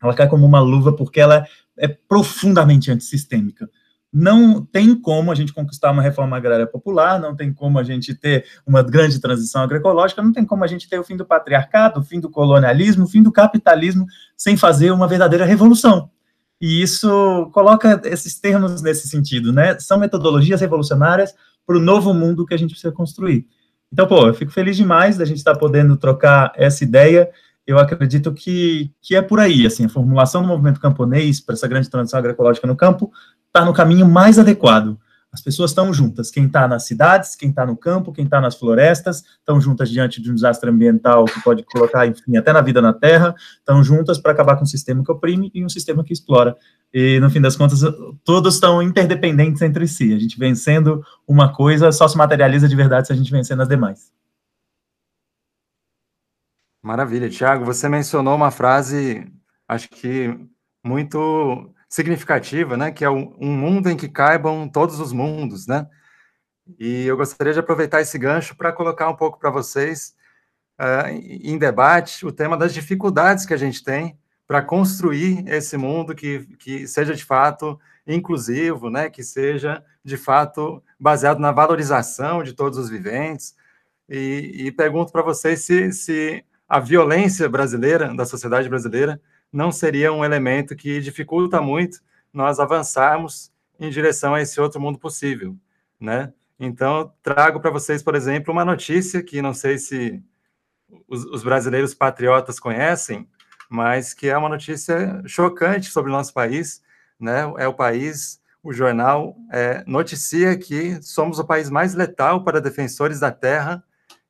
ela 0.00 0.14
cai 0.14 0.28
como 0.28 0.46
uma 0.46 0.60
luva 0.60 0.92
porque 0.92 1.20
ela 1.20 1.46
é 1.82 1.88
profundamente 1.88 2.92
antissistêmica. 2.92 3.68
Não 4.12 4.64
tem 4.64 4.94
como 4.94 5.32
a 5.32 5.34
gente 5.34 5.52
conquistar 5.52 5.90
uma 5.90 6.02
reforma 6.02 6.36
agrária 6.36 6.66
popular, 6.66 7.18
não 7.18 7.34
tem 7.34 7.52
como 7.52 7.76
a 7.78 7.82
gente 7.82 8.14
ter 8.14 8.44
uma 8.64 8.82
grande 8.82 9.18
transição 9.18 9.62
agroecológica, 9.62 10.22
não 10.22 10.32
tem 10.32 10.44
como 10.44 10.62
a 10.62 10.66
gente 10.68 10.88
ter 10.88 10.98
o 10.98 11.02
fim 11.02 11.16
do 11.16 11.24
patriarcado, 11.24 11.98
o 11.98 12.04
fim 12.04 12.20
do 12.20 12.30
colonialismo, 12.30 13.04
o 13.04 13.08
fim 13.08 13.22
do 13.22 13.32
capitalismo, 13.32 14.06
sem 14.36 14.56
fazer 14.56 14.92
uma 14.92 15.08
verdadeira 15.08 15.44
revolução. 15.44 16.08
E 16.60 16.80
isso 16.80 17.50
coloca 17.52 18.00
esses 18.04 18.38
termos 18.38 18.80
nesse 18.80 19.08
sentido, 19.08 19.52
né? 19.52 19.76
São 19.80 19.98
metodologias 19.98 20.60
revolucionárias 20.60 21.34
para 21.66 21.76
o 21.76 21.80
novo 21.80 22.14
mundo 22.14 22.46
que 22.46 22.54
a 22.54 22.56
gente 22.56 22.70
precisa 22.70 22.92
construir. 22.92 23.48
Então, 23.92 24.06
pô, 24.06 24.28
eu 24.28 24.34
fico 24.34 24.52
feliz 24.52 24.76
demais 24.76 25.16
da 25.16 25.24
gente 25.24 25.38
estar 25.38 25.56
podendo 25.56 25.96
trocar 25.96 26.52
essa 26.54 26.84
ideia 26.84 27.28
eu 27.66 27.78
acredito 27.78 28.32
que, 28.32 28.90
que 29.00 29.14
é 29.14 29.22
por 29.22 29.38
aí, 29.38 29.66
assim, 29.66 29.84
a 29.84 29.88
formulação 29.88 30.42
do 30.42 30.48
movimento 30.48 30.80
camponês 30.80 31.40
para 31.40 31.54
essa 31.54 31.68
grande 31.68 31.88
transição 31.88 32.18
agroecológica 32.18 32.66
no 32.66 32.76
campo 32.76 33.12
está 33.46 33.64
no 33.64 33.72
caminho 33.72 34.08
mais 34.08 34.38
adequado. 34.38 34.98
As 35.32 35.40
pessoas 35.40 35.70
estão 35.70 35.94
juntas, 35.94 36.30
quem 36.30 36.44
está 36.44 36.68
nas 36.68 36.86
cidades, 36.86 37.34
quem 37.34 37.48
está 37.48 37.64
no 37.64 37.74
campo, 37.74 38.12
quem 38.12 38.26
está 38.26 38.38
nas 38.38 38.54
florestas, 38.54 39.24
estão 39.38 39.58
juntas 39.58 39.88
diante 39.88 40.20
de 40.20 40.30
um 40.30 40.34
desastre 40.34 40.68
ambiental 40.68 41.24
que 41.24 41.42
pode 41.42 41.62
colocar, 41.64 42.06
enfim, 42.06 42.36
até 42.36 42.52
na 42.52 42.60
vida 42.60 42.82
na 42.82 42.92
terra, 42.92 43.34
estão 43.56 43.82
juntas 43.82 44.18
para 44.18 44.32
acabar 44.32 44.56
com 44.56 44.64
um 44.64 44.66
sistema 44.66 45.02
que 45.02 45.10
oprime 45.10 45.50
e 45.54 45.64
um 45.64 45.70
sistema 45.70 46.04
que 46.04 46.12
explora. 46.12 46.54
E, 46.92 47.18
no 47.18 47.30
fim 47.30 47.40
das 47.40 47.56
contas, 47.56 47.80
todos 48.22 48.54
estão 48.54 48.82
interdependentes 48.82 49.62
entre 49.62 49.88
si. 49.88 50.12
A 50.12 50.18
gente 50.18 50.38
vencendo 50.38 51.02
uma 51.26 51.50
coisa 51.50 51.90
só 51.92 52.06
se 52.06 52.18
materializa 52.18 52.68
de 52.68 52.76
verdade 52.76 53.06
se 53.06 53.12
a 53.14 53.16
gente 53.16 53.32
vencer 53.32 53.56
nas 53.56 53.68
demais. 53.68 54.12
Maravilha, 56.82 57.30
Tiago. 57.30 57.64
Você 57.64 57.88
mencionou 57.88 58.34
uma 58.34 58.50
frase, 58.50 59.32
acho 59.68 59.88
que 59.88 60.36
muito 60.84 61.72
significativa, 61.88 62.76
né? 62.76 62.90
Que 62.90 63.04
é 63.04 63.10
um 63.10 63.56
mundo 63.56 63.88
em 63.88 63.96
que 63.96 64.08
caibam 64.08 64.68
todos 64.68 64.98
os 64.98 65.12
mundos, 65.12 65.66
né? 65.68 65.88
E 66.78 67.06
eu 67.06 67.16
gostaria 67.16 67.52
de 67.52 67.60
aproveitar 67.60 68.00
esse 68.00 68.18
gancho 68.18 68.56
para 68.56 68.72
colocar 68.72 69.08
um 69.08 69.14
pouco 69.14 69.38
para 69.38 69.50
vocês 69.50 70.16
uh, 70.80 71.08
em 71.08 71.56
debate 71.56 72.26
o 72.26 72.32
tema 72.32 72.56
das 72.56 72.74
dificuldades 72.74 73.46
que 73.46 73.54
a 73.54 73.56
gente 73.56 73.84
tem 73.84 74.18
para 74.46 74.60
construir 74.62 75.46
esse 75.48 75.76
mundo 75.76 76.14
que, 76.14 76.46
que 76.56 76.88
seja 76.88 77.14
de 77.14 77.24
fato 77.24 77.78
inclusivo, 78.06 78.90
né? 78.90 79.08
Que 79.08 79.22
seja 79.22 79.84
de 80.04 80.16
fato 80.16 80.82
baseado 80.98 81.38
na 81.38 81.52
valorização 81.52 82.42
de 82.42 82.54
todos 82.54 82.76
os 82.76 82.90
viventes. 82.90 83.54
E, 84.08 84.66
e 84.66 84.72
pergunto 84.72 85.12
para 85.12 85.22
vocês 85.22 85.60
se, 85.64 85.92
se 85.92 86.44
a 86.68 86.80
violência 86.80 87.48
brasileira, 87.48 88.14
da 88.14 88.24
sociedade 88.24 88.68
brasileira, 88.68 89.20
não 89.52 89.70
seria 89.70 90.12
um 90.12 90.24
elemento 90.24 90.74
que 90.74 91.00
dificulta 91.00 91.60
muito 91.60 92.00
nós 92.32 92.58
avançarmos 92.58 93.52
em 93.78 93.90
direção 93.90 94.34
a 94.34 94.40
esse 94.40 94.60
outro 94.60 94.80
mundo 94.80 94.98
possível, 94.98 95.56
né? 96.00 96.32
Então, 96.58 97.12
trago 97.22 97.60
para 97.60 97.70
vocês, 97.70 98.02
por 98.02 98.14
exemplo, 98.14 98.52
uma 98.52 98.64
notícia 98.64 99.22
que 99.22 99.42
não 99.42 99.52
sei 99.52 99.78
se 99.78 100.22
os, 101.08 101.24
os, 101.24 101.42
brasileiros 101.42 101.92
patriotas 101.92 102.60
conhecem, 102.60 103.28
mas 103.68 104.14
que 104.14 104.28
é 104.28 104.38
uma 104.38 104.48
notícia 104.48 105.22
chocante 105.26 105.90
sobre 105.90 106.10
o 106.10 106.14
nosso 106.14 106.32
país, 106.32 106.82
né? 107.18 107.52
É 107.58 107.66
o 107.66 107.74
país, 107.74 108.40
o 108.62 108.72
jornal 108.72 109.36
é, 109.50 109.82
noticia 109.86 110.56
que 110.56 111.02
somos 111.02 111.38
o 111.38 111.44
país 111.44 111.68
mais 111.68 111.94
letal 111.94 112.44
para 112.44 112.60
defensores 112.60 113.20
da 113.20 113.32
terra 113.32 113.82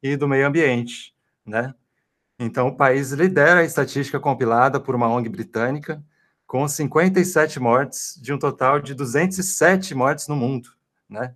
e 0.03 0.17
do 0.17 0.27
meio 0.27 0.47
ambiente, 0.47 1.15
né? 1.45 1.75
Então, 2.45 2.69
o 2.69 2.77
país 2.77 3.13
lidera 3.13 3.61
a 3.61 3.65
estatística 3.65 4.19
compilada 4.19 4.81
por 4.81 4.97
uma 4.97 5.09
ONG 5.09 5.29
britânica, 5.29 6.03
com 6.45 6.67
57 6.67 7.61
mortes, 7.61 8.19
de 8.21 8.33
um 8.33 8.39
total 8.39 8.81
de 8.81 8.95
207 8.95 9.95
mortes 9.95 10.27
no 10.27 10.35
mundo, 10.35 10.71
né? 11.09 11.35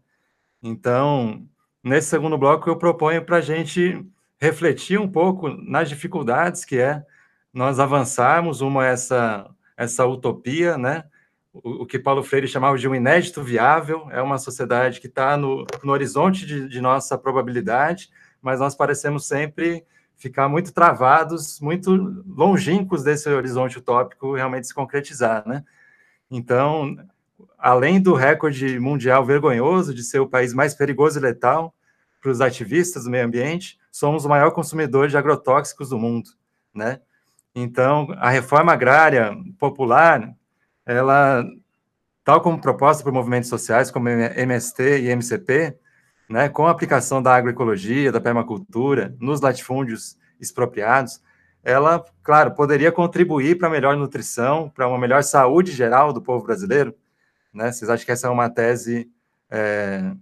Então, 0.60 1.46
nesse 1.82 2.08
segundo 2.08 2.36
bloco, 2.36 2.68
eu 2.68 2.76
proponho 2.76 3.24
para 3.24 3.36
a 3.36 3.40
gente 3.40 4.04
refletir 4.38 4.98
um 4.98 5.08
pouco 5.08 5.48
nas 5.48 5.88
dificuldades 5.88 6.64
que 6.64 6.78
é 6.78 7.04
nós 7.52 7.78
avançarmos 7.78 8.60
uma 8.60 8.84
essa 8.84 9.48
essa 9.76 10.04
utopia, 10.06 10.76
né? 10.76 11.04
O, 11.52 11.82
o 11.82 11.86
que 11.86 11.98
Paulo 11.98 12.22
Freire 12.22 12.48
chamava 12.48 12.76
de 12.76 12.88
um 12.88 12.94
inédito 12.94 13.42
viável, 13.42 14.08
é 14.10 14.20
uma 14.20 14.38
sociedade 14.38 15.00
que 15.00 15.06
está 15.06 15.36
no, 15.36 15.66
no 15.84 15.92
horizonte 15.92 16.44
de, 16.44 16.68
de 16.68 16.80
nossa 16.80 17.16
probabilidade, 17.16 18.10
mas 18.42 18.58
nós 18.58 18.74
parecemos 18.74 19.26
sempre 19.26 19.84
ficar 20.16 20.48
muito 20.48 20.72
travados, 20.72 21.60
muito 21.60 21.90
longínquos 22.26 23.04
desse 23.04 23.28
horizonte 23.28 23.78
utópico 23.78 24.34
realmente 24.34 24.66
se 24.66 24.74
concretizar, 24.74 25.46
né? 25.46 25.62
Então, 26.30 26.96
além 27.58 28.00
do 28.00 28.14
recorde 28.14 28.78
mundial 28.80 29.24
vergonhoso 29.24 29.94
de 29.94 30.02
ser 30.02 30.20
o 30.20 30.28
país 30.28 30.52
mais 30.54 30.74
perigoso 30.74 31.18
e 31.18 31.22
letal 31.22 31.74
para 32.20 32.30
os 32.30 32.40
ativistas 32.40 33.04
do 33.04 33.10
meio 33.10 33.26
ambiente, 33.26 33.78
somos 33.92 34.24
o 34.24 34.28
maior 34.28 34.50
consumidor 34.50 35.08
de 35.08 35.16
agrotóxicos 35.16 35.90
do 35.90 35.98
mundo, 35.98 36.30
né? 36.74 37.00
Então, 37.54 38.08
a 38.18 38.30
reforma 38.30 38.72
agrária 38.72 39.34
popular, 39.58 40.34
ela, 40.84 41.44
tal 42.24 42.40
como 42.40 42.60
proposta 42.60 43.02
por 43.02 43.12
movimentos 43.12 43.48
sociais 43.48 43.90
como 43.90 44.08
MST 44.08 45.00
e 45.00 45.08
MCP, 45.08 45.76
né, 46.28 46.48
com 46.48 46.66
a 46.66 46.70
aplicação 46.70 47.22
da 47.22 47.34
agroecologia, 47.34 48.10
da 48.10 48.20
permacultura, 48.20 49.14
nos 49.20 49.40
latifúndios 49.40 50.16
expropriados, 50.40 51.20
ela, 51.62 52.04
claro, 52.22 52.52
poderia 52.52 52.92
contribuir 52.92 53.58
para 53.58 53.68
a 53.68 53.70
melhor 53.70 53.96
nutrição, 53.96 54.70
para 54.70 54.86
uma 54.86 54.98
melhor 54.98 55.22
saúde 55.24 55.72
geral 55.72 56.12
do 56.12 56.22
povo 56.22 56.44
brasileiro. 56.44 56.94
Né? 57.52 57.72
Vocês 57.72 57.90
acham 57.90 58.06
que 58.06 58.12
essa 58.12 58.28
é 58.28 58.30
uma 58.30 58.48
tese 58.48 59.10
é, 59.50 60.12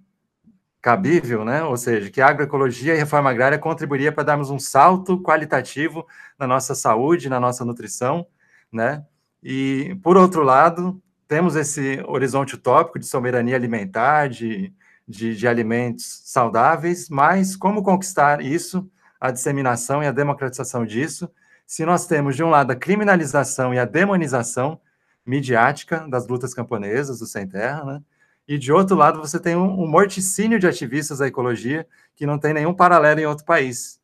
cabível, 0.80 1.44
né? 1.44 1.62
Ou 1.62 1.76
seja, 1.76 2.10
que 2.10 2.20
a 2.20 2.28
agroecologia 2.28 2.94
e 2.94 2.98
reforma 2.98 3.30
agrária 3.30 3.58
contribuiria 3.58 4.12
para 4.12 4.24
darmos 4.24 4.50
um 4.50 4.58
salto 4.58 5.20
qualitativo 5.22 6.06
na 6.38 6.46
nossa 6.46 6.74
saúde, 6.74 7.28
na 7.28 7.40
nossa 7.40 7.64
nutrição, 7.64 8.26
né? 8.72 9.04
E, 9.42 9.98
por 10.02 10.16
outro 10.16 10.42
lado, 10.42 11.02
temos 11.28 11.56
esse 11.56 12.02
horizonte 12.06 12.54
utópico 12.54 12.98
de 12.98 13.06
soberania 13.06 13.56
alimentar, 13.56 14.28
de, 14.28 14.72
de, 15.06 15.36
de 15.36 15.46
alimentos 15.46 16.22
saudáveis, 16.24 17.08
mas 17.08 17.56
como 17.56 17.82
conquistar 17.82 18.40
isso, 18.40 18.90
a 19.20 19.30
disseminação 19.30 20.02
e 20.02 20.06
a 20.06 20.12
democratização 20.12 20.84
disso, 20.84 21.30
se 21.66 21.84
nós 21.84 22.06
temos, 22.06 22.36
de 22.36 22.42
um 22.42 22.50
lado, 22.50 22.70
a 22.70 22.76
criminalização 22.76 23.72
e 23.72 23.78
a 23.78 23.84
demonização 23.84 24.80
midiática 25.24 26.06
das 26.08 26.26
lutas 26.26 26.52
camponesas 26.52 27.18
do 27.18 27.26
Sem 27.26 27.46
Terra, 27.46 27.84
né? 27.84 28.02
e 28.46 28.58
de 28.58 28.72
outro 28.72 28.94
lado 28.94 29.18
você 29.18 29.40
tem 29.40 29.56
um, 29.56 29.82
um, 29.82 29.86
morticínio 29.86 30.58
de 30.58 30.66
ativistas 30.66 31.18
da 31.18 31.26
ecologia 31.26 31.86
que 32.14 32.26
não 32.26 32.38
tem 32.38 32.52
nenhum 32.52 32.74
paralelo 32.74 33.20
em 33.20 33.26
outro 33.26 33.44
país. 33.44 33.98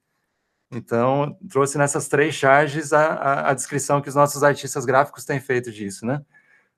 Então, 0.70 1.36
trouxe 1.50 1.76
nessas 1.76 2.08
três 2.08 2.34
charges 2.34 2.92
a, 2.92 3.06
a, 3.14 3.50
a 3.50 3.54
descrição 3.54 4.00
que 4.00 4.08
os 4.08 4.14
nossos 4.14 4.42
artistas 4.42 4.84
gráficos 4.84 5.24
têm 5.24 5.40
feito 5.40 5.70
disso, 5.70 6.06
né? 6.06 6.22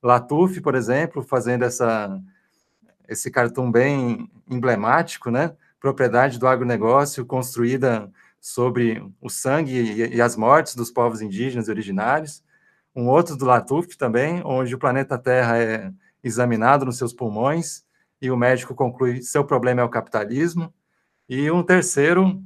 Latuf, 0.02 0.60
por 0.60 0.74
exemplo, 0.74 1.22
fazendo 1.22 1.62
essa, 1.62 2.20
esse 3.12 3.30
cartoon 3.30 3.70
bem 3.70 4.30
emblemático, 4.50 5.30
né? 5.30 5.54
Propriedade 5.78 6.38
do 6.38 6.46
agronegócio 6.46 7.24
construída 7.24 8.10
sobre 8.40 9.04
o 9.20 9.28
sangue 9.28 9.72
e, 9.72 10.16
e 10.16 10.20
as 10.20 10.36
mortes 10.36 10.74
dos 10.74 10.90
povos 10.90 11.20
indígenas 11.20 11.68
originários. 11.68 12.42
Um 12.94 13.08
outro 13.08 13.36
do 13.36 13.44
Latuf 13.44 13.96
também, 13.96 14.42
onde 14.44 14.74
o 14.74 14.78
planeta 14.78 15.16
Terra 15.16 15.58
é 15.58 15.92
examinado 16.22 16.84
nos 16.84 16.98
seus 16.98 17.12
pulmões 17.12 17.84
e 18.20 18.30
o 18.30 18.36
médico 18.36 18.74
conclui 18.74 19.22
seu 19.22 19.44
problema 19.44 19.80
é 19.80 19.84
o 19.84 19.88
capitalismo. 19.88 20.72
E 21.28 21.50
um 21.50 21.62
terceiro, 21.62 22.42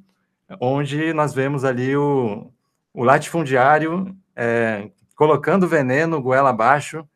onde 0.60 1.12
nós 1.12 1.34
vemos 1.34 1.64
ali 1.64 1.96
o, 1.96 2.50
o 2.92 3.02
latifundiário 3.02 4.16
é, 4.34 4.90
colocando 5.14 5.66
veneno 5.66 6.20
goela 6.20 6.50
abaixo 6.50 7.06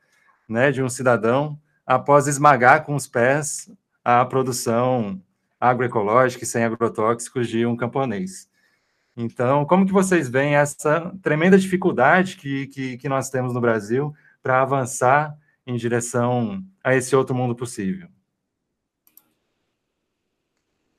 né, 0.48 0.72
de 0.72 0.82
um 0.82 0.88
cidadão 0.88 1.59
após 1.90 2.28
esmagar 2.28 2.84
com 2.84 2.94
os 2.94 3.08
pés 3.08 3.68
a 4.04 4.24
produção 4.24 5.20
agroecológica 5.58 6.44
e 6.44 6.46
sem 6.46 6.62
agrotóxicos 6.62 7.48
de 7.48 7.66
um 7.66 7.76
camponês. 7.76 8.48
Então, 9.16 9.64
como 9.64 9.84
que 9.84 9.92
vocês 9.92 10.28
veem 10.28 10.54
essa 10.54 11.12
tremenda 11.20 11.58
dificuldade 11.58 12.36
que, 12.36 12.68
que, 12.68 12.96
que 12.96 13.08
nós 13.08 13.28
temos 13.28 13.52
no 13.52 13.60
Brasil 13.60 14.14
para 14.40 14.62
avançar 14.62 15.36
em 15.66 15.74
direção 15.74 16.64
a 16.82 16.94
esse 16.94 17.16
outro 17.16 17.34
mundo 17.34 17.56
possível? 17.56 18.06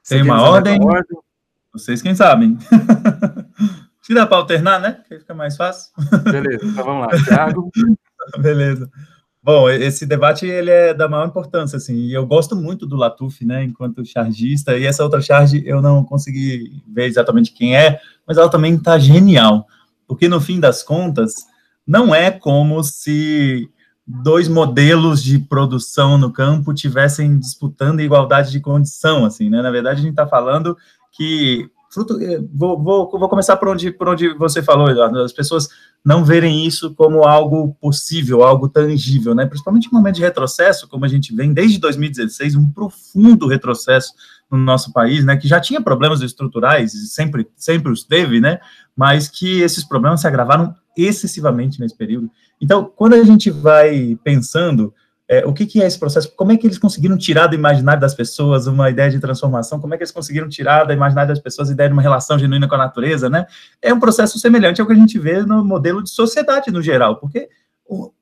Tem 0.06 0.24
uma 0.24 0.42
ordem? 0.42 0.78
ordem? 0.84 1.18
Vocês 1.72 2.02
quem 2.02 2.14
sabem. 2.14 2.58
Se 4.04 4.14
dá 4.14 4.28
para 4.28 4.36
alternar, 4.36 4.82
né? 4.82 5.06
Que 5.08 5.20
fica 5.20 5.34
mais 5.34 5.56
fácil. 5.56 5.94
Beleza, 6.30 6.66
então 6.66 6.84
vamos 6.84 7.08
lá. 7.08 7.14
Thiago? 7.24 7.72
Beleza. 8.40 8.92
Bom, 9.44 9.68
esse 9.68 10.06
debate 10.06 10.46
ele 10.46 10.70
é 10.70 10.94
da 10.94 11.10
maior 11.10 11.28
importância, 11.28 11.76
assim, 11.76 11.96
e 11.96 12.14
eu 12.14 12.28
gosto 12.28 12.56
muito 12.56 12.86
do 12.86 12.96
Latuf, 12.96 13.44
né, 13.44 13.64
enquanto 13.64 14.06
chargista, 14.06 14.78
e 14.78 14.86
essa 14.86 15.04
outra 15.04 15.20
charge 15.20 15.64
eu 15.66 15.82
não 15.82 16.04
consegui 16.04 16.84
ver 16.88 17.06
exatamente 17.06 17.52
quem 17.52 17.76
é, 17.76 18.00
mas 18.28 18.38
ela 18.38 18.50
também 18.50 18.76
está 18.76 19.00
genial, 19.00 19.66
porque 20.08 20.28
no 20.28 20.40
fim 20.40 20.60
das 20.60 20.84
contas, 20.84 21.34
não 21.88 22.14
é 22.14 22.30
como 22.30 22.84
se 22.84 23.68
dois 24.06 24.48
modelos 24.48 25.24
de 25.24 25.40
produção 25.40 26.20
no 26.20 26.32
campo 26.32 26.72
tivessem 26.72 27.40
disputando 27.40 28.00
igualdade 28.00 28.52
de 28.52 28.60
condição, 28.60 29.26
assim, 29.26 29.50
né, 29.50 29.64
na 29.64 29.72
verdade 29.72 30.02
a 30.02 30.04
gente 30.04 30.12
está 30.12 30.28
falando 30.28 30.78
que 31.12 31.68
fruto, 31.92 32.20
eh, 32.22 32.42
vou, 32.54 32.82
vou, 32.82 33.12
vou 33.12 33.30
começar 33.30 33.58
por 33.58 33.68
onde, 33.68 33.92
por 33.92 34.08
onde 34.08 34.34
você 34.36 34.64
falou, 34.64 34.90
Eduardo, 34.90 35.20
as 35.20 35.34
pessoas 35.34 35.68
não 36.04 36.24
verem 36.24 36.66
isso 36.66 36.96
como 36.96 37.24
algo 37.28 37.76
possível, 37.82 38.44
algo 38.44 38.70
tangível, 38.70 39.36
né? 39.36 39.46
Principalmente 39.46 39.90
um 39.90 39.98
momento 39.98 40.16
de 40.16 40.22
retrocesso, 40.22 40.88
como 40.88 41.04
a 41.04 41.08
gente 41.08 41.36
vem 41.36 41.54
desde 41.54 41.78
2016, 41.80 42.56
um 42.56 42.72
profundo 42.72 43.46
retrocesso 43.46 44.14
no 44.50 44.58
nosso 44.58 44.94
país, 44.94 45.26
né? 45.26 45.36
Que 45.36 45.48
já 45.48 45.60
tinha 45.60 45.82
problemas 45.82 46.22
estruturais, 46.22 46.94
sempre, 47.14 47.48
sempre 47.58 47.92
os 47.92 48.04
teve, 48.04 48.40
né? 48.40 48.60
Mas 48.96 49.28
que 49.28 49.62
esses 49.62 49.84
problemas 49.84 50.22
se 50.22 50.28
agravaram 50.28 50.74
excessivamente 50.98 51.80
nesse 51.80 51.96
período. 51.96 52.32
Então, 52.60 52.90
quando 52.96 53.14
a 53.14 53.24
gente 53.24 53.52
vai 53.52 54.18
pensando 54.24 54.94
é, 55.32 55.46
o 55.46 55.54
que, 55.54 55.66
que, 55.66 55.82
é 55.82 55.88
esse 55.88 55.98
processo? 55.98 56.30
Como 56.36 56.52
é 56.52 56.58
que 56.58 56.68
eles 56.68 56.78
conseguiram 56.78 57.18
tirar 57.18 57.48
do 57.48 57.56
imaginário 57.56 58.02
das 58.02 58.14
pessoas 58.14 58.68
uma 58.68 58.90
ideia 58.90 59.10
de 59.10 59.18
transformação? 59.18 59.80
Como 59.80 59.94
é 59.94 59.98
que 59.98 60.04
eles 60.04 60.12
conseguiram 60.12 60.50
tirar 60.50 60.84
do 60.84 60.92
imaginário 60.92 61.30
das 61.30 61.40
pessoas 61.40 61.70
a 61.70 61.72
ideia 61.72 61.88
de 61.88 61.94
uma 61.94 62.02
relação 62.02 62.38
genuína 62.38 62.68
com 62.68 62.76
a 62.76 62.80
natureza, 62.80 63.30
né? 63.30 63.46
É 63.82 63.94
um 63.94 64.00
processo 64.00 64.38
semelhante 64.38 64.82
ao 64.82 64.88
que 64.88 64.92
a 64.92 64.96
gente 64.96 65.18
vê 65.18 65.42
no 65.42 65.64
modelo 65.64 66.04
de 66.04 66.10
sociedade 66.10 66.70
no 66.70 66.82
geral, 66.82 67.16
porque 67.16 67.48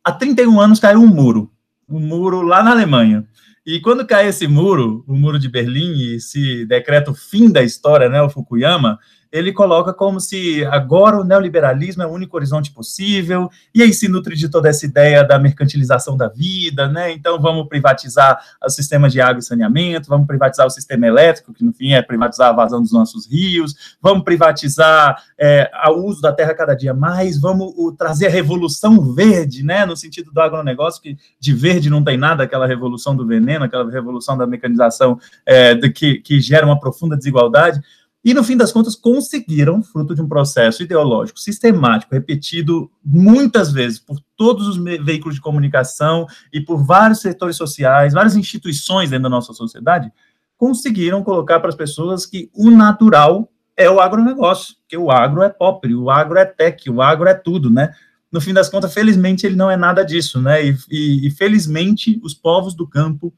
há 0.04 0.12
31 0.12 0.62
anos 0.62 0.80
caiu 0.80 1.00
um 1.00 1.08
muro, 1.08 1.52
um 1.89 2.00
muro 2.00 2.43
lá 2.43 2.62
na 2.62 2.69
Alemanha. 2.69 3.26
E 3.65 3.82
quando 3.82 4.06
cai 4.06 4.28
esse 4.28 4.48
muro, 4.48 5.04
o 5.08 5.15
muro 5.15 5.39
de 5.39 5.50
Berlim, 5.50 5.93
e 5.93 6.15
esse 6.17 6.63
decreto 6.67 7.15
fim 7.15 7.52
da 7.52 7.63
história, 7.63 8.08
né, 8.08 8.22
o 8.22 8.30
Fukuyama, 8.30 9.00
ele 9.32 9.54
coloca 9.54 9.94
como 9.94 10.20
se 10.20 10.65
agora 10.65 11.20
o 11.20 11.24
neoliberalismo 11.24 12.02
é 12.02 12.06
o 12.06 12.12
único 12.12 12.36
horizonte 12.36 12.72
possível, 12.72 13.50
e 13.74 13.84
aí 13.84 13.94
se 13.94 14.08
nutre 14.08 14.36
de 14.36 14.50
toda 14.50 14.70
essa 14.70 14.86
ideia 14.86 15.24
da 15.24 15.38
mercantilização 15.38 16.18
da 16.18 16.28
vida, 16.28 16.88
né? 16.88 17.12
Então 17.12 17.39
vamos 17.39 17.68
privatizar 17.68 18.39
o 18.63 18.70
sistema 18.70 19.10
de 19.10 19.22
água 19.22 19.39
e 19.39 19.44
saneamento, 19.44 20.10
vamos 20.10 20.26
privatizar 20.26 20.65
o 20.65 20.70
sistema 20.70 21.06
elétrico, 21.06 21.54
que 21.54 21.63
no 21.63 21.72
fim 21.72 21.94
é 21.94 22.02
privatizar 22.02 22.50
a 22.50 22.54
vazão 22.54 22.82
dos 22.82 22.92
nossos 22.92 23.30
rios, 23.30 23.98
vamos 24.02 24.24
privatizar 24.24 25.22
é, 25.38 25.70
o 25.89 26.06
uso 26.06 26.22
da 26.22 26.34
terra 26.34 26.54
cada 26.54 26.74
dia 26.74 26.94
mais, 26.94 27.39
vamos 27.39 27.74
o, 27.78 27.92
trazer 27.92 28.28
a 28.28 28.32
revolução 28.32 29.13
verde, 29.13 29.63
né? 29.63 29.86
No 29.86 29.96
sentido 29.96 30.32
do 30.32 30.42
agronegócio, 30.42 31.02
que 31.02 31.18
de 31.39 31.54
verde 31.54 31.89
não 31.89 32.04
tem 32.04 32.18
nada, 32.18 32.44
aquela 32.44 32.65
revolução 32.65 33.15
do 33.15 33.28
veneno, 33.28 33.65
aquela 33.65 33.89
revolução 33.89 34.38
da 34.38 34.48
mecanização 34.48 35.20
é, 35.46 35.76
de, 35.76 35.89
que, 35.92 36.20
que 36.20 36.42
gera 36.42 36.65
uma 36.65 36.80
profunda 36.80 37.15
desigualdade. 37.15 37.80
E, 38.23 38.34
no 38.34 38.43
fim 38.43 38.58
das 38.58 38.71
contas, 38.71 38.95
conseguiram, 38.95 39.82
fruto 39.82 40.13
de 40.13 40.21
um 40.21 40.27
processo 40.27 40.84
ideológico 40.84 41.39
sistemático, 41.39 42.13
repetido 42.13 42.91
muitas 43.03 43.71
vezes 43.71 43.97
por 43.97 44.19
todos 44.36 44.67
os 44.67 44.77
veículos 44.77 45.36
de 45.36 45.41
comunicação 45.41 46.27
e 46.51 46.60
por 46.60 46.84
vários 46.84 47.21
setores 47.21 47.55
sociais, 47.55 48.13
várias 48.13 48.36
instituições 48.36 49.10
dentro 49.10 49.23
da 49.23 49.29
nossa 49.29 49.53
sociedade, 49.53 50.12
conseguiram 50.58 51.23
colocar 51.23 51.62
para 51.62 51.69
as 51.69 51.75
pessoas 51.75 52.25
que 52.25 52.49
o 52.53 52.69
natural 52.69 53.49
é 53.77 53.89
o 53.89 54.01
agronegócio, 54.01 54.75
que 54.89 54.97
o 54.97 55.10
agro 55.10 55.41
é 55.41 55.47
pop, 55.47 55.93
o 55.95 56.10
agro 56.10 56.38
é 56.38 56.43
tech, 56.43 56.89
o 56.89 57.01
agro 57.01 57.29
é 57.29 57.34
tudo, 57.34 57.69
né? 57.69 57.93
No 58.29 58.41
fim 58.41 58.53
das 58.53 58.67
contas, 58.67 58.93
felizmente, 58.93 59.45
ele 59.45 59.55
não 59.55 59.71
é 59.71 59.77
nada 59.77 60.03
disso, 60.03 60.41
né? 60.41 60.65
E, 60.65 60.77
e, 60.91 61.27
e 61.27 61.32
felizmente, 61.32 62.19
os 62.21 62.34
povos 62.34 62.75
do 62.75 62.86
campo 62.86 63.34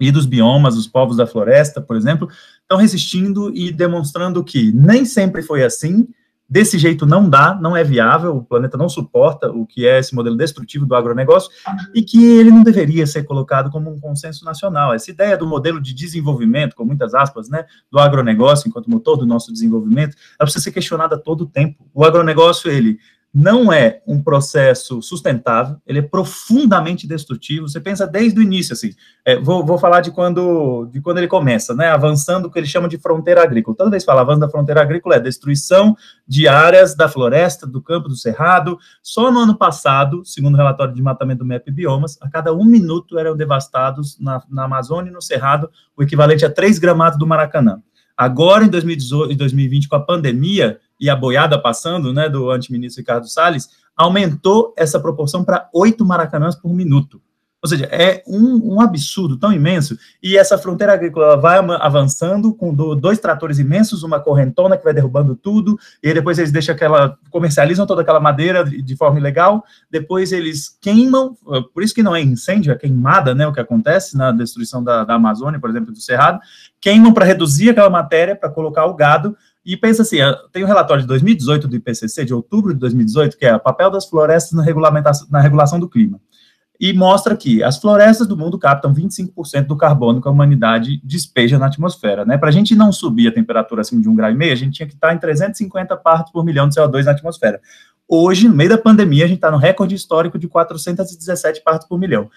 e 0.00 0.10
dos 0.10 0.24
biomas, 0.24 0.76
os 0.76 0.86
povos 0.86 1.18
da 1.18 1.26
floresta, 1.26 1.80
por 1.80 1.94
exemplo, 1.94 2.28
estão 2.66 2.78
resistindo 2.78 3.56
e 3.56 3.70
demonstrando 3.70 4.42
que 4.42 4.72
nem 4.72 5.04
sempre 5.04 5.40
foi 5.40 5.62
assim, 5.62 6.08
desse 6.48 6.78
jeito 6.78 7.06
não 7.06 7.28
dá, 7.28 7.54
não 7.54 7.76
é 7.76 7.82
viável, 7.82 8.36
o 8.36 8.44
planeta 8.44 8.76
não 8.76 8.88
suporta 8.88 9.50
o 9.50 9.64
que 9.64 9.86
é 9.86 9.98
esse 9.98 10.14
modelo 10.14 10.36
destrutivo 10.36 10.84
do 10.84 10.94
agronegócio 10.94 11.50
e 11.94 12.02
que 12.02 12.24
ele 12.24 12.50
não 12.50 12.62
deveria 12.62 13.06
ser 13.06 13.24
colocado 13.24 13.70
como 13.70 13.90
um 13.90 13.98
consenso 13.98 14.44
nacional. 14.44 14.92
Essa 14.92 15.10
ideia 15.10 15.36
do 15.36 15.46
modelo 15.46 15.80
de 15.80 15.94
desenvolvimento, 15.94 16.74
com 16.74 16.84
muitas 16.84 17.14
aspas, 17.14 17.48
né, 17.48 17.64
do 17.90 17.98
agronegócio 17.98 18.68
enquanto 18.68 18.90
motor 18.90 19.16
do 19.16 19.26
nosso 19.26 19.52
desenvolvimento, 19.52 20.16
ela 20.38 20.46
precisa 20.46 20.64
ser 20.64 20.72
questionada 20.72 21.16
todo 21.16 21.42
o 21.42 21.46
tempo. 21.46 21.86
O 21.94 22.04
agronegócio, 22.04 22.70
ele 22.70 22.98
não 23.38 23.70
é 23.70 24.00
um 24.06 24.22
processo 24.22 25.02
sustentável, 25.02 25.76
ele 25.86 25.98
é 25.98 26.02
profundamente 26.02 27.06
destrutivo. 27.06 27.68
Você 27.68 27.78
pensa 27.78 28.06
desde 28.06 28.40
o 28.40 28.42
início, 28.42 28.72
assim, 28.72 28.94
é, 29.26 29.38
vou, 29.38 29.62
vou, 29.62 29.76
falar 29.76 30.00
de 30.00 30.10
quando, 30.10 30.86
de 30.86 31.02
quando 31.02 31.18
ele 31.18 31.28
começa, 31.28 31.74
né, 31.74 31.88
avançando 31.90 32.46
o 32.46 32.50
que 32.50 32.58
ele 32.58 32.66
chama 32.66 32.88
de 32.88 32.96
fronteira 32.96 33.42
agrícola. 33.42 33.76
Toda 33.76 33.90
vez 33.90 34.04
que 34.04 34.06
fala 34.06 34.22
avanço 34.22 34.40
da 34.40 34.48
fronteira 34.48 34.80
agrícola 34.80 35.16
é 35.16 35.20
destruição 35.20 35.94
de 36.26 36.48
áreas 36.48 36.94
da 36.94 37.10
floresta, 37.10 37.66
do 37.66 37.82
campo, 37.82 38.08
do 38.08 38.16
cerrado. 38.16 38.78
Só 39.02 39.30
no 39.30 39.40
ano 39.40 39.54
passado, 39.54 40.24
segundo 40.24 40.54
o 40.54 40.56
relatório 40.56 40.94
de 40.94 41.02
matamento 41.02 41.40
do 41.40 41.44
MEP 41.44 41.70
Biomas, 41.70 42.16
a 42.22 42.30
cada 42.30 42.54
um 42.54 42.64
minuto 42.64 43.18
eram 43.18 43.36
devastados 43.36 44.18
na, 44.18 44.42
na 44.48 44.64
Amazônia 44.64 45.10
e 45.10 45.12
no 45.12 45.20
cerrado 45.20 45.68
o 45.94 46.02
equivalente 46.02 46.46
a 46.46 46.50
três 46.50 46.78
gramados 46.78 47.18
do 47.18 47.26
Maracanã. 47.26 47.82
Agora, 48.16 48.64
em 48.64 48.68
2018 48.68 49.32
e 49.32 49.36
2020, 49.36 49.88
com 49.88 49.96
a 49.96 50.00
pandemia, 50.00 50.80
e 50.98 51.10
a 51.10 51.16
boiada 51.16 51.60
passando, 51.60 52.12
né, 52.12 52.28
do 52.28 52.50
antiministro 52.50 53.00
Ricardo 53.00 53.28
Salles, 53.28 53.68
aumentou 53.96 54.74
essa 54.76 54.98
proporção 54.98 55.44
para 55.44 55.68
oito 55.72 56.04
maracanãs 56.04 56.54
por 56.54 56.72
minuto. 56.72 57.20
Ou 57.62 57.68
seja, 57.68 57.86
é 57.86 58.22
um, 58.28 58.74
um, 58.74 58.80
absurdo 58.80 59.36
tão 59.36 59.52
imenso. 59.52 59.98
E 60.22 60.36
essa 60.36 60.56
fronteira 60.56 60.92
agrícola 60.92 61.36
vai 61.36 61.58
avançando 61.58 62.54
com 62.54 62.72
do, 62.72 62.94
dois 62.94 63.18
tratores 63.18 63.58
imensos, 63.58 64.04
uma 64.04 64.20
correntona 64.20 64.76
que 64.76 64.84
vai 64.84 64.94
derrubando 64.94 65.34
tudo, 65.34 65.76
e 66.00 66.14
depois 66.14 66.38
eles 66.38 66.52
deixam 66.52 66.74
aquela. 66.74 67.18
comercializam 67.28 67.84
toda 67.84 68.02
aquela 68.02 68.20
madeira 68.20 68.62
de, 68.62 68.96
forma 68.96 69.18
ilegal, 69.18 69.64
depois 69.90 70.30
eles 70.30 70.78
queimam, 70.80 71.36
por 71.74 71.82
isso 71.82 71.94
que 71.94 72.04
não 72.04 72.14
é 72.14 72.20
incêndio, 72.20 72.72
é 72.72 72.76
queimada, 72.76 73.34
né? 73.34 73.46
O 73.48 73.52
que 73.52 73.60
acontece 73.60 74.16
na 74.16 74.30
destruição 74.30 74.84
da, 74.84 75.02
da 75.02 75.14
Amazônia, 75.14 75.58
por 75.58 75.68
exemplo, 75.68 75.92
do 75.92 76.00
Cerrado, 76.00 76.38
queimam 76.86 77.12
para 77.12 77.24
reduzir 77.24 77.70
aquela 77.70 77.90
matéria, 77.90 78.36
para 78.36 78.48
colocar 78.48 78.86
o 78.86 78.94
gado, 78.94 79.36
e 79.64 79.76
pensa 79.76 80.02
assim, 80.02 80.18
tem 80.52 80.62
o 80.62 80.66
um 80.66 80.68
relatório 80.68 81.02
de 81.02 81.08
2018 81.08 81.66
do 81.66 81.74
IPCC, 81.74 82.24
de 82.24 82.32
outubro 82.32 82.72
de 82.72 82.78
2018, 82.78 83.36
que 83.36 83.44
é 83.44 83.56
o 83.56 83.58
papel 83.58 83.90
das 83.90 84.06
florestas 84.06 84.52
na, 84.52 84.62
regulamentação, 84.62 85.26
na 85.28 85.40
regulação 85.40 85.80
do 85.80 85.88
clima. 85.88 86.20
e 86.78 86.92
mostra 86.92 87.36
que 87.36 87.60
as 87.60 87.78
florestas 87.78 88.28
do 88.28 88.36
mundo 88.36 88.56
captam 88.56 88.94
25% 88.94 89.66
do 89.66 89.76
carbono 89.76 90.22
que 90.22 90.28
a 90.28 90.30
humanidade 90.30 91.00
despeja 91.02 91.58
na 91.58 91.66
atmosfera, 91.66 92.24
né? 92.24 92.38
Para 92.38 92.50
a 92.50 92.52
gente 92.52 92.76
não 92.76 92.92
subir 92.92 93.26
a 93.26 93.32
temperatura 93.32 93.80
acima 93.80 94.00
de 94.00 94.08
um 94.08 94.14
grau 94.14 94.30
e 94.30 94.34
meio, 94.34 94.52
a 94.52 94.56
gente 94.56 94.74
tinha 94.74 94.86
que 94.86 94.94
estar 94.94 95.12
em 95.12 95.18
350 95.18 95.96
partes 95.96 96.30
por 96.30 96.44
milhão 96.44 96.68
de 96.68 96.76
CO2 96.76 97.02
na 97.02 97.10
atmosfera. 97.10 97.60
Hoje, 98.06 98.46
no 98.46 98.54
meio 98.54 98.70
da 98.70 98.78
pandemia, 98.78 99.24
a 99.24 99.26
gente 99.26 99.38
está 99.38 99.50
no 99.50 99.56
recorde 99.56 99.96
histórico 99.96 100.38
de 100.38 100.46
417 100.46 101.64
partes 101.64 101.88
por 101.88 101.98
milhão. 101.98 102.30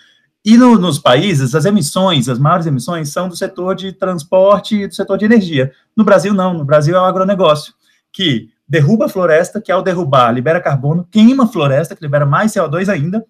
E 0.44 0.58
no, 0.58 0.78
nos 0.78 0.98
países, 0.98 1.54
as 1.54 1.66
emissões, 1.66 2.30
as 2.30 2.40
maiores 2.40 2.66
emissões, 2.66 3.12
são 3.12 3.28
do 3.28 3.36
setor 3.36 3.76
de 3.76 3.92
transporte 3.92 4.76
e 4.76 4.88
do 4.88 4.96
setor 4.96 5.18
de 5.18 5.26
energia. 5.26 5.72
No 5.96 6.04
Brasil, 6.04 6.34
não. 6.34 6.54
No 6.54 6.64
Brasil 6.64 6.96
é 6.96 7.00
o 7.00 7.06
agronegócio, 7.06 7.74
que 8.12 8.50
derruba 8.68 9.06
a 9.06 9.10
floresta, 9.10 9.60
que 9.60 9.72
ao 9.72 9.82
derrubar 9.82 10.32
libera 10.32 10.62
carbono, 10.62 11.08
queima 11.12 11.44
a 11.44 11.48
floresta, 11.48 11.96
que 11.96 12.02
libera 12.02 12.26
mais 12.26 12.54
CO2 12.54 12.88
ainda, 12.88 13.26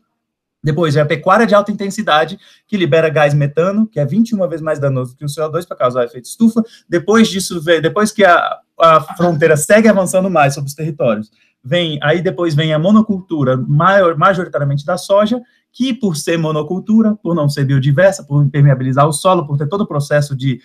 depois, 0.61 0.95
é 0.97 1.01
a 1.01 1.05
pecuária 1.05 1.47
de 1.47 1.55
alta 1.55 1.71
intensidade, 1.71 2.37
que 2.67 2.75
libera 2.75 3.09
gás 3.09 3.33
metano, 3.33 3.87
que 3.87 3.99
é 3.99 4.05
21 4.05 4.45
vezes 4.49 4.61
mais 4.61 4.77
danoso 4.77 5.15
que 5.15 5.23
o 5.23 5.27
CO2 5.27 5.65
para 5.65 5.77
causar 5.77 6.03
efeito 6.03 6.25
estufa. 6.25 6.61
Depois 6.87 7.29
disso, 7.29 7.61
depois 7.81 8.11
que 8.11 8.25
a, 8.25 8.59
a 8.77 9.01
fronteira 9.15 9.55
segue 9.55 9.87
avançando 9.87 10.29
mais 10.29 10.53
sobre 10.53 10.67
os 10.67 10.73
territórios, 10.73 11.31
vem 11.63 11.97
aí 12.03 12.21
depois 12.21 12.53
vem 12.55 12.73
a 12.73 12.79
monocultura, 12.79 13.55
maior, 13.55 14.17
majoritariamente 14.17 14.85
da 14.85 14.97
soja, 14.97 15.41
que 15.79 15.93
por 15.93 16.17
ser 16.17 16.37
monocultura, 16.37 17.15
por 17.23 17.33
não 17.33 17.47
ser 17.47 17.63
biodiversa, 17.63 18.21
por 18.21 18.43
impermeabilizar 18.43 19.07
o 19.07 19.13
solo, 19.13 19.47
por 19.47 19.57
ter 19.57 19.65
todo 19.65 19.79
o 19.79 19.87
processo 19.87 20.35
de 20.35 20.59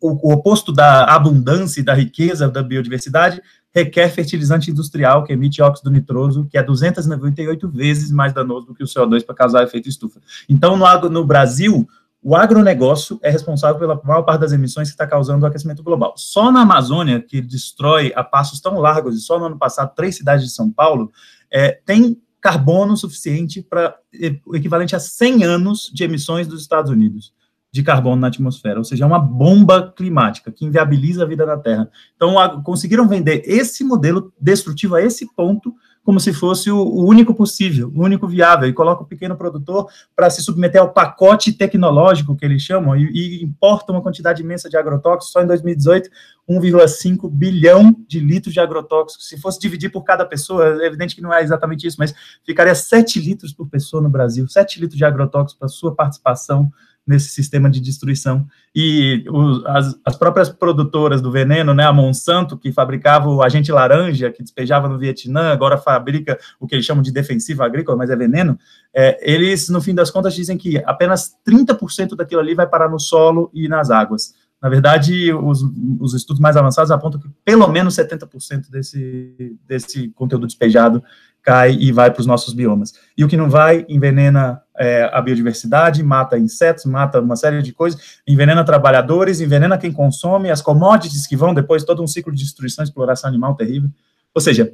o, 0.00 0.28
o 0.28 0.32
oposto 0.32 0.72
da 0.72 1.02
abundância 1.06 1.80
e 1.80 1.82
da 1.82 1.92
riqueza 1.92 2.48
da 2.48 2.62
biodiversidade, 2.62 3.42
requer 3.74 4.08
fertilizante 4.10 4.70
industrial 4.70 5.24
que 5.24 5.32
emite 5.32 5.60
óxido 5.60 5.90
nitroso, 5.90 6.46
que 6.48 6.56
é 6.56 6.62
298 6.62 7.68
vezes 7.70 8.12
mais 8.12 8.32
danoso 8.32 8.68
do 8.68 8.74
que 8.76 8.84
o 8.84 8.86
CO2 8.86 9.26
para 9.26 9.34
causar 9.34 9.64
efeito 9.64 9.88
estufa. 9.88 10.20
Então, 10.48 10.76
no, 10.76 11.08
no 11.10 11.26
Brasil, 11.26 11.84
o 12.22 12.36
agronegócio 12.36 13.18
é 13.20 13.30
responsável 13.30 13.80
pela 13.80 14.00
maior 14.04 14.22
parte 14.22 14.42
das 14.42 14.52
emissões 14.52 14.86
que 14.86 14.94
está 14.94 15.08
causando 15.08 15.44
o 15.44 15.48
aquecimento 15.48 15.82
global. 15.82 16.14
Só 16.16 16.52
na 16.52 16.60
Amazônia, 16.60 17.20
que 17.20 17.40
destrói 17.40 18.12
a 18.14 18.22
passos 18.22 18.60
tão 18.60 18.78
largos, 18.78 19.16
e 19.16 19.20
só 19.20 19.40
no 19.40 19.46
ano 19.46 19.58
passado, 19.58 19.92
três 19.96 20.14
cidades 20.14 20.44
de 20.44 20.52
São 20.52 20.70
Paulo, 20.70 21.10
é, 21.50 21.80
tem 21.84 22.22
carbono 22.42 22.96
suficiente 22.96 23.62
para 23.62 23.96
o 24.44 24.56
equivalente 24.56 24.96
a 24.96 25.00
100 25.00 25.44
anos 25.44 25.90
de 25.94 26.02
emissões 26.02 26.46
dos 26.46 26.60
Estados 26.60 26.90
Unidos 26.90 27.32
de 27.70 27.82
carbono 27.82 28.20
na 28.20 28.26
atmosfera, 28.26 28.78
ou 28.78 28.84
seja, 28.84 29.04
é 29.04 29.06
uma 29.06 29.18
bomba 29.18 29.90
climática 29.96 30.52
que 30.52 30.66
inviabiliza 30.66 31.22
a 31.22 31.26
vida 31.26 31.46
na 31.46 31.56
Terra. 31.56 31.90
Então, 32.14 32.38
a, 32.38 32.62
conseguiram 32.62 33.08
vender 33.08 33.42
esse 33.46 33.82
modelo 33.82 34.30
destrutivo 34.38 34.94
a 34.94 35.02
esse 35.02 35.34
ponto 35.34 35.74
como 36.04 36.18
se 36.18 36.32
fosse 36.32 36.70
o, 36.70 37.04
único 37.04 37.32
possível, 37.32 37.92
o 37.94 38.02
único 38.02 38.26
viável, 38.26 38.68
e 38.68 38.72
coloca 38.72 39.02
o 39.02 39.06
pequeno 39.06 39.36
produtor 39.36 39.88
para 40.16 40.28
se 40.30 40.42
submeter 40.42 40.80
ao 40.80 40.92
pacote 40.92 41.52
tecnológico 41.52 42.36
que 42.36 42.44
eles 42.44 42.62
chamam, 42.62 42.96
e, 42.96 43.08
e 43.12 43.44
importa 43.44 43.92
uma 43.92 44.02
quantidade 44.02 44.42
imensa 44.42 44.68
de 44.68 44.76
agrotóxicos, 44.76 45.32
só 45.32 45.42
em 45.42 45.46
2018, 45.46 46.10
1,5 46.48 47.30
bilhão 47.30 47.94
de 48.08 48.18
litros 48.18 48.52
de 48.52 48.58
agrotóxicos. 48.58 49.28
Se 49.28 49.40
fosse 49.40 49.60
dividir 49.60 49.90
por 49.90 50.02
cada 50.02 50.26
pessoa, 50.26 50.82
é 50.82 50.86
evidente 50.86 51.14
que 51.14 51.22
não 51.22 51.32
é 51.32 51.40
exatamente 51.40 51.86
isso, 51.86 51.96
mas 52.00 52.12
ficaria 52.44 52.74
7 52.74 53.20
litros 53.20 53.52
por 53.52 53.68
pessoa 53.68 54.02
no 54.02 54.10
Brasil, 54.10 54.48
7 54.48 54.80
litros 54.80 54.98
de 54.98 55.04
agrotóxicos 55.04 55.58
para 55.58 55.68
sua 55.68 55.94
participação 55.94 56.70
nesse 57.06 57.28
sistema 57.28 57.68
de 57.68 57.80
destruição. 57.80 58.46
E 58.74 59.24
as, 59.66 59.98
as, 60.04 60.16
próprias 60.16 60.48
produtoras 60.48 61.20
do 61.20 61.30
veneno, 61.30 61.74
né, 61.74 61.84
a 61.84 61.92
Monsanto, 61.92 62.56
que 62.56 62.72
fabricava 62.72 63.28
o 63.28 63.42
agente 63.42 63.72
laranja, 63.72 64.30
que 64.30 64.42
despejava 64.42 64.88
no 64.88 64.98
Vietnã, 64.98 65.52
agora 65.52 65.76
fabrica 65.76 66.38
o 66.60 66.66
que 66.66 66.74
eles 66.74 66.86
chamam 66.86 67.02
de 67.02 67.12
defensivo 67.12 67.62
agrícola, 67.62 67.98
mas 67.98 68.10
é 68.10 68.16
veneno, 68.16 68.58
é, 68.94 69.18
eles, 69.20 69.68
no 69.68 69.82
fim 69.82 69.94
das 69.94 70.10
contas, 70.10 70.34
dizem 70.34 70.56
que 70.56 70.78
apenas 70.84 71.32
30% 71.46 72.14
daquilo 72.14 72.40
ali 72.40 72.54
vai 72.54 72.66
parar 72.66 72.88
no 72.88 73.00
solo 73.00 73.50
e 73.52 73.68
nas 73.68 73.90
águas. 73.90 74.34
Na 74.62 74.68
verdade, 74.68 75.32
os, 75.32 75.60
os 75.98 76.14
estudos 76.14 76.40
mais 76.40 76.56
avançados 76.56 76.92
apontam 76.92 77.20
que 77.20 77.28
pelo 77.44 77.66
menos 77.66 77.96
70% 77.96 78.70
desse, 78.70 79.58
desse 79.66 80.08
conteúdo 80.10 80.46
despejado 80.46 81.02
cai 81.42 81.72
e 81.72 81.90
vai 81.90 82.10
para 82.10 82.20
os 82.20 82.26
nossos 82.26 82.54
biomas. 82.54 82.94
E 83.16 83.24
o 83.24 83.28
que 83.28 83.36
não 83.36 83.50
vai, 83.50 83.84
envenena 83.88 84.62
é, 84.78 85.10
a 85.12 85.20
biodiversidade, 85.20 86.02
mata 86.02 86.38
insetos, 86.38 86.84
mata 86.84 87.20
uma 87.20 87.36
série 87.36 87.60
de 87.62 87.72
coisas, 87.72 88.20
envenena 88.26 88.64
trabalhadores, 88.64 89.40
envenena 89.40 89.76
quem 89.76 89.92
consome, 89.92 90.50
as 90.50 90.62
commodities 90.62 91.26
que 91.26 91.36
vão 91.36 91.52
depois, 91.52 91.84
todo 91.84 92.02
um 92.02 92.06
ciclo 92.06 92.32
de 92.32 92.42
destruição, 92.42 92.84
exploração 92.84 93.28
animal 93.28 93.54
terrível. 93.54 93.90
Ou 94.34 94.40
seja, 94.40 94.72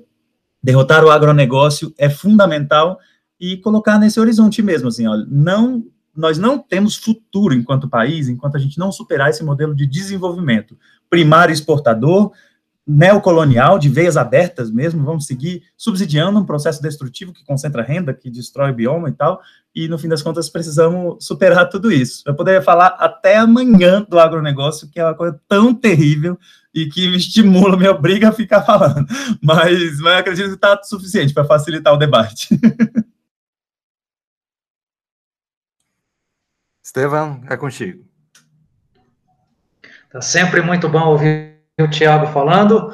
derrotar 0.62 1.04
o 1.04 1.10
agronegócio 1.10 1.92
é 1.96 2.10
fundamental 2.10 2.98
e 3.40 3.56
colocar 3.56 3.98
nesse 3.98 4.20
horizonte 4.20 4.62
mesmo, 4.62 4.88
assim, 4.88 5.06
olha, 5.06 5.24
não, 5.28 5.84
nós 6.14 6.38
não 6.38 6.58
temos 6.58 6.96
futuro 6.96 7.54
enquanto 7.54 7.88
país, 7.88 8.28
enquanto 8.28 8.56
a 8.56 8.60
gente 8.60 8.78
não 8.78 8.90
superar 8.92 9.30
esse 9.30 9.44
modelo 9.44 9.74
de 9.74 9.86
desenvolvimento 9.86 10.76
primário 11.08 11.52
exportador, 11.52 12.32
neocolonial, 12.88 13.78
de 13.78 13.90
veias 13.90 14.16
abertas 14.16 14.70
mesmo, 14.70 15.04
vamos 15.04 15.26
seguir 15.26 15.62
subsidiando 15.76 16.40
um 16.40 16.46
processo 16.46 16.80
destrutivo 16.80 17.34
que 17.34 17.44
concentra 17.44 17.82
renda, 17.82 18.14
que 18.14 18.30
destrói 18.30 18.70
o 18.70 18.74
bioma 18.74 19.10
e 19.10 19.12
tal, 19.12 19.42
e 19.74 19.86
no 19.86 19.98
fim 19.98 20.08
das 20.08 20.22
contas 20.22 20.48
precisamos 20.48 21.22
superar 21.22 21.68
tudo 21.68 21.92
isso. 21.92 22.22
Eu 22.26 22.34
poderia 22.34 22.62
falar 22.62 22.96
até 22.98 23.36
amanhã 23.36 24.06
do 24.08 24.18
agronegócio, 24.18 24.88
que 24.90 24.98
é 24.98 25.04
uma 25.04 25.14
coisa 25.14 25.38
tão 25.46 25.74
terrível 25.74 26.38
e 26.74 26.86
que 26.86 27.10
me 27.10 27.18
estimula, 27.18 27.76
me 27.76 27.86
obriga 27.86 28.30
a 28.30 28.32
ficar 28.32 28.62
falando, 28.62 29.06
mas, 29.42 30.00
mas 30.00 30.20
acredito 30.20 30.48
que 30.48 30.54
está 30.54 30.82
suficiente 30.82 31.34
para 31.34 31.44
facilitar 31.44 31.92
o 31.92 31.98
debate. 31.98 32.48
Estevam, 36.82 37.42
é 37.50 37.54
contigo. 37.54 38.02
Tá 40.10 40.22
sempre 40.22 40.62
muito 40.62 40.88
bom 40.88 41.06
ouvir 41.08 41.57
o 41.82 41.90
Tiago 41.90 42.26
falando. 42.28 42.92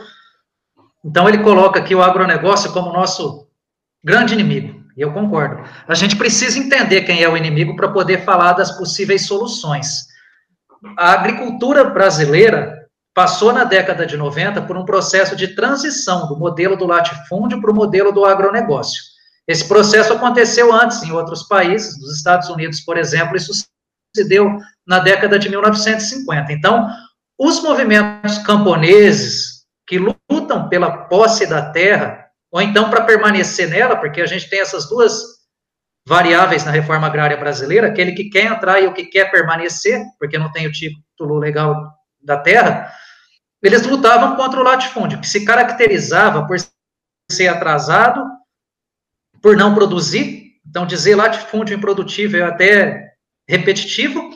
Então, 1.04 1.28
ele 1.28 1.38
coloca 1.38 1.80
aqui 1.80 1.94
o 1.94 2.02
agronegócio 2.02 2.72
como 2.72 2.92
nosso 2.92 3.46
grande 4.02 4.34
inimigo, 4.34 4.82
e 4.96 5.00
eu 5.00 5.12
concordo. 5.12 5.62
A 5.88 5.94
gente 5.94 6.16
precisa 6.16 6.58
entender 6.58 7.02
quem 7.02 7.22
é 7.22 7.28
o 7.28 7.36
inimigo 7.36 7.74
para 7.76 7.88
poder 7.88 8.24
falar 8.24 8.52
das 8.52 8.72
possíveis 8.72 9.26
soluções. 9.26 10.06
A 10.98 11.12
agricultura 11.12 11.84
brasileira 11.84 12.84
passou 13.14 13.52
na 13.52 13.64
década 13.64 14.04
de 14.04 14.16
90 14.16 14.62
por 14.62 14.76
um 14.76 14.84
processo 14.84 15.36
de 15.36 15.54
transição 15.54 16.26
do 16.26 16.36
modelo 16.36 16.76
do 16.76 16.86
latifúndio 16.86 17.60
para 17.60 17.70
o 17.70 17.74
modelo 17.74 18.12
do 18.12 18.24
agronegócio. 18.24 19.00
Esse 19.46 19.68
processo 19.68 20.12
aconteceu 20.12 20.72
antes 20.72 21.02
em 21.02 21.12
outros 21.12 21.44
países, 21.44 21.98
nos 22.00 22.16
Estados 22.16 22.48
Unidos, 22.48 22.80
por 22.80 22.96
exemplo, 22.96 23.36
isso 23.36 23.52
se 23.54 24.28
deu 24.28 24.58
na 24.86 24.98
década 24.98 25.38
de 25.38 25.48
1950. 25.48 26.52
Então, 26.52 26.88
os 27.38 27.62
movimentos 27.62 28.38
camponeses 28.38 29.64
que 29.86 29.98
lutam 29.98 30.68
pela 30.68 31.06
posse 31.08 31.46
da 31.46 31.70
terra, 31.70 32.26
ou 32.50 32.60
então 32.60 32.88
para 32.88 33.04
permanecer 33.04 33.68
nela, 33.68 33.96
porque 33.96 34.20
a 34.20 34.26
gente 34.26 34.48
tem 34.48 34.60
essas 34.60 34.88
duas 34.88 35.34
variáveis 36.06 36.64
na 36.64 36.70
reforma 36.70 37.06
agrária 37.06 37.36
brasileira, 37.36 37.88
aquele 37.88 38.12
que 38.12 38.30
quer 38.30 38.46
entrar 38.46 38.80
e 38.80 38.86
o 38.86 38.92
que 38.92 39.06
quer 39.06 39.30
permanecer, 39.30 40.02
porque 40.18 40.38
não 40.38 40.52
tem 40.52 40.66
o 40.66 40.72
título 40.72 41.38
legal 41.38 41.92
da 42.22 42.36
terra, 42.36 42.92
eles 43.62 43.86
lutavam 43.86 44.36
contra 44.36 44.60
o 44.60 44.62
latifúndio, 44.62 45.20
que 45.20 45.26
se 45.26 45.44
caracterizava 45.44 46.46
por 46.46 46.58
ser 47.30 47.48
atrasado, 47.48 48.22
por 49.40 49.56
não 49.56 49.74
produzir, 49.74 50.52
então 50.66 50.86
dizer 50.86 51.14
latifúndio 51.14 51.76
improdutivo 51.76 52.36
é 52.36 52.42
até 52.42 53.14
repetitivo, 53.48 54.30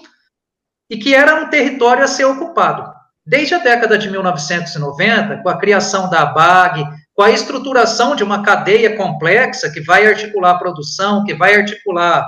e 0.88 0.96
que 0.96 1.14
era 1.14 1.37
um 1.37 1.48
território 1.48 2.03
a 2.03 2.09
ser 2.09 2.24
ocupado. 2.24 2.92
Desde 3.24 3.55
a 3.55 3.59
década 3.59 3.98
de 3.98 4.11
1990, 4.11 5.42
com 5.42 5.48
a 5.48 5.59
criação 5.59 6.09
da 6.09 6.24
BAG, 6.24 6.83
com 7.14 7.22
a 7.22 7.30
estruturação 7.30 8.16
de 8.16 8.24
uma 8.24 8.43
cadeia 8.43 8.97
complexa 8.97 9.70
que 9.70 9.80
vai 9.80 10.07
articular 10.07 10.53
a 10.53 10.59
produção, 10.59 11.24
que 11.24 11.34
vai 11.34 11.57
articular 11.57 12.26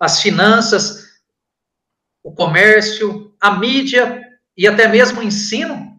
as 0.00 0.22
finanças, 0.22 1.04
o 2.22 2.32
comércio, 2.32 3.34
a 3.40 3.50
mídia 3.50 4.22
e 4.56 4.66
até 4.66 4.88
mesmo 4.88 5.20
o 5.20 5.22
ensino, 5.22 5.94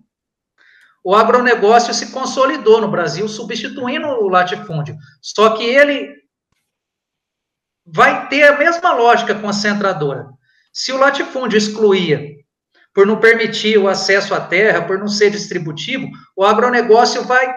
o 1.04 1.16
agronegócio 1.16 1.94
se 1.94 2.12
consolidou 2.12 2.82
no 2.82 2.90
Brasil, 2.90 3.28
substituindo 3.28 4.08
o 4.08 4.28
latifúndio. 4.28 4.98
Só 5.22 5.56
que 5.56 5.64
ele 5.64 6.16
vai 7.86 8.28
ter 8.28 8.44
a 8.48 8.58
mesma 8.58 8.92
lógica 8.94 9.36
concentradora. 9.36 10.35
Se 10.76 10.92
o 10.92 10.98
latifúndio 10.98 11.58
excluía 11.58 12.36
por 12.94 13.08
não 13.08 13.18
permitir 13.18 13.78
o 13.78 13.88
acesso 13.88 14.34
à 14.36 14.42
terra, 14.42 14.82
por 14.82 15.00
não 15.00 15.08
ser 15.08 15.30
distributivo, 15.30 16.06
o 16.36 16.44
agronegócio 16.44 17.24
vai 17.24 17.50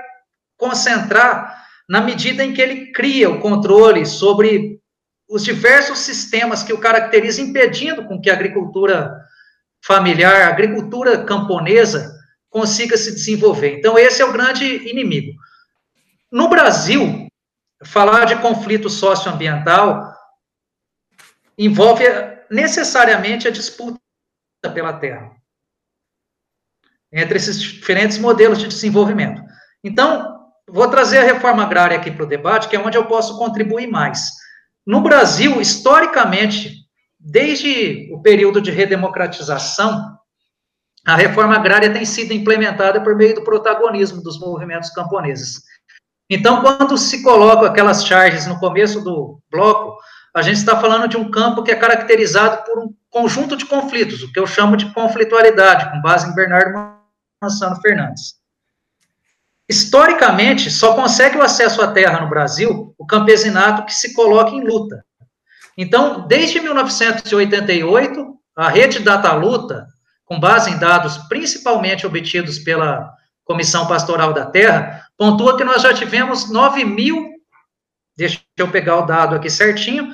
concentrar 0.57 1.67
na 1.89 2.01
medida 2.01 2.45
em 2.45 2.55
que 2.55 2.63
ele 2.63 2.93
cria 2.93 3.29
o 3.29 3.41
controle 3.41 4.07
sobre 4.07 4.81
os 5.29 5.43
diversos 5.43 5.99
sistemas 5.99 6.63
que 6.63 6.73
o 6.73 6.79
caracterizam, 6.79 7.47
impedindo 7.47 8.05
com 8.07 8.21
que 8.21 8.31
a 8.31 8.35
agricultura 8.35 9.13
familiar, 9.85 10.43
a 10.43 10.49
agricultura 10.49 11.25
camponesa 11.25 12.17
consiga 12.49 12.97
se 12.97 13.13
desenvolver. 13.13 13.79
Então, 13.79 13.99
esse 13.99 14.23
é 14.23 14.25
o 14.25 14.33
grande 14.33 14.65
inimigo. 14.89 15.33
No 16.31 16.49
Brasil, 16.49 17.27
falar 17.85 18.27
de 18.27 18.37
conflito 18.37 18.89
socioambiental 18.89 20.15
envolve 21.59 22.05
necessariamente 22.51 23.47
a 23.47 23.51
disputa 23.51 23.99
pela 24.75 24.93
terra 24.93 25.39
entre 27.13 27.37
esses 27.37 27.61
diferentes 27.61 28.19
modelos 28.19 28.59
de 28.59 28.69
desenvolvimento. 28.69 29.43
Então, 29.83 30.37
vou 30.69 30.89
trazer 30.89 31.19
a 31.19 31.25
reforma 31.25 31.63
agrária 31.63 31.97
aqui 31.97 32.11
para 32.11 32.25
o 32.25 32.29
debate, 32.29 32.69
que 32.69 32.77
é 32.77 32.81
onde 32.81 32.99
eu 32.99 33.07
posso 33.07 33.39
contribuir 33.39 33.87
mais. 33.87 34.31
No 34.87 35.01
Brasil, 35.01 35.61
historicamente, 35.61 36.75
desde 37.19 38.13
o 38.13 38.21
período 38.21 38.61
de 38.61 38.71
redemocratização, 38.71 40.19
a 41.07 41.17
reforma 41.17 41.55
agrária 41.55 41.93
tem 41.93 42.05
sido 42.05 42.33
implementada 42.33 43.03
por 43.03 43.17
meio 43.17 43.35
do 43.35 43.45
protagonismo 43.45 44.23
dos 44.23 44.39
movimentos 44.39 44.91
camponeses. 44.91 45.63
Então, 46.29 46.61
quando 46.61 46.99
se 46.99 47.23
colocam 47.23 47.65
aquelas 47.65 48.05
charges 48.05 48.47
no 48.47 48.59
começo 48.59 49.03
do 49.03 49.41
bloco, 49.51 49.97
a 50.35 50.43
gente 50.43 50.59
está 50.59 50.79
falando 50.81 51.09
de 51.09 51.17
um 51.17 51.31
campo 51.31 51.63
que 51.63 51.71
é 51.71 51.77
caracterizado 51.77 52.65
por 52.65 52.79
um 52.79 52.95
conjunto 53.11 53.57
de 53.57 53.67
conflitos, 53.67 54.23
o 54.23 54.33
que 54.33 54.39
eu 54.39 54.47
chamo 54.47 54.77
de 54.77 54.93
conflitualidade, 54.93 55.91
com 55.91 56.01
base 56.01 56.29
em 56.29 56.35
Bernardo 56.35 56.97
Mansano 57.43 57.81
Fernandes. 57.81 58.37
Historicamente, 59.69 60.71
só 60.71 60.95
consegue 60.95 61.37
o 61.37 61.43
acesso 61.43 61.83
à 61.83 61.93
terra 61.93 62.21
no 62.21 62.29
Brasil 62.29 62.95
o 62.97 63.07
campesinato 63.07 63.85
que 63.85 63.95
se 63.95 64.15
coloca 64.15 64.51
em 64.51 64.65
luta. 64.65 65.05
Então, 65.77 66.27
desde 66.27 66.59
1988, 66.61 68.35
a 68.57 68.69
rede 68.69 68.99
Data 68.99 69.33
Luta, 69.33 69.87
com 70.25 70.41
base 70.41 70.71
em 70.71 70.79
dados 70.79 71.19
principalmente 71.29 72.07
obtidos 72.07 72.59
pela 72.59 73.13
Comissão 73.45 73.87
Pastoral 73.87 74.33
da 74.33 74.47
Terra, 74.47 75.07
pontua 75.17 75.57
que 75.57 75.65
nós 75.65 75.83
já 75.83 75.95
tivemos 75.95 76.51
9 76.51 76.85
mil, 76.85 77.35
deixa 78.17 78.41
eu 78.63 78.71
pegar 78.71 78.97
o 78.97 79.07
dado 79.07 79.35
aqui 79.35 79.51
certinho, 79.51 80.13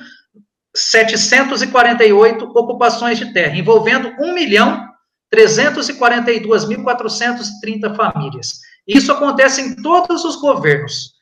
748 0.75 2.45
ocupações 2.45 3.19
de 3.19 3.33
terra, 3.33 3.57
envolvendo 3.57 4.13
1 4.19 4.35
milhão 4.35 4.89
342.430 5.35 7.97
famílias. 7.97 8.61
Isso 8.87 9.11
acontece 9.13 9.63
em 9.63 9.75
todos 9.77 10.25
os 10.25 10.37
governos, 10.37 11.15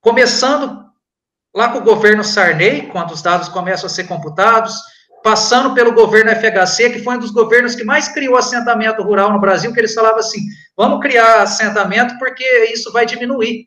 começando 0.00 0.88
lá 1.54 1.68
com 1.70 1.78
o 1.78 1.84
governo 1.84 2.22
Sarney, 2.22 2.88
quando 2.88 3.12
os 3.12 3.22
dados 3.22 3.48
começam 3.48 3.86
a 3.86 3.90
ser 3.90 4.04
computados, 4.04 4.74
passando 5.22 5.74
pelo 5.74 5.92
governo 5.92 6.30
FHC, 6.30 6.90
que 6.90 7.02
foi 7.02 7.16
um 7.16 7.18
dos 7.18 7.30
governos 7.30 7.74
que 7.74 7.84
mais 7.84 8.08
criou 8.08 8.36
assentamento 8.36 9.02
rural 9.02 9.32
no 9.32 9.40
Brasil, 9.40 9.72
que 9.72 9.80
eles 9.80 9.94
falavam 9.94 10.20
assim, 10.20 10.40
vamos 10.76 11.00
criar 11.00 11.42
assentamento 11.42 12.18
porque 12.18 12.44
isso 12.72 12.92
vai 12.92 13.04
diminuir 13.04 13.66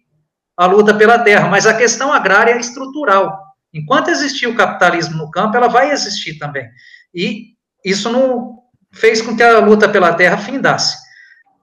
a 0.56 0.66
luta 0.66 0.93
pela 0.93 1.20
terra, 1.20 1.47
mas 1.47 1.66
a 1.66 1.76
questão 1.76 2.14
agrária 2.14 2.54
é 2.54 2.60
estrutural. 2.60 3.43
Enquanto 3.74 4.10
existir 4.10 4.47
o 4.47 4.56
capitalismo 4.56 5.18
no 5.18 5.32
campo, 5.32 5.58
ela 5.58 5.68
vai 5.68 5.91
existir 5.91 6.38
também. 6.38 6.70
E 7.14 7.54
isso 7.84 8.12
não 8.12 8.60
fez 8.93 9.22
com 9.22 9.36
que 9.36 9.41
a 9.41 9.60
luta 9.60 9.89
pela 9.89 10.14
terra 10.14 10.38
findasse. 10.38 10.95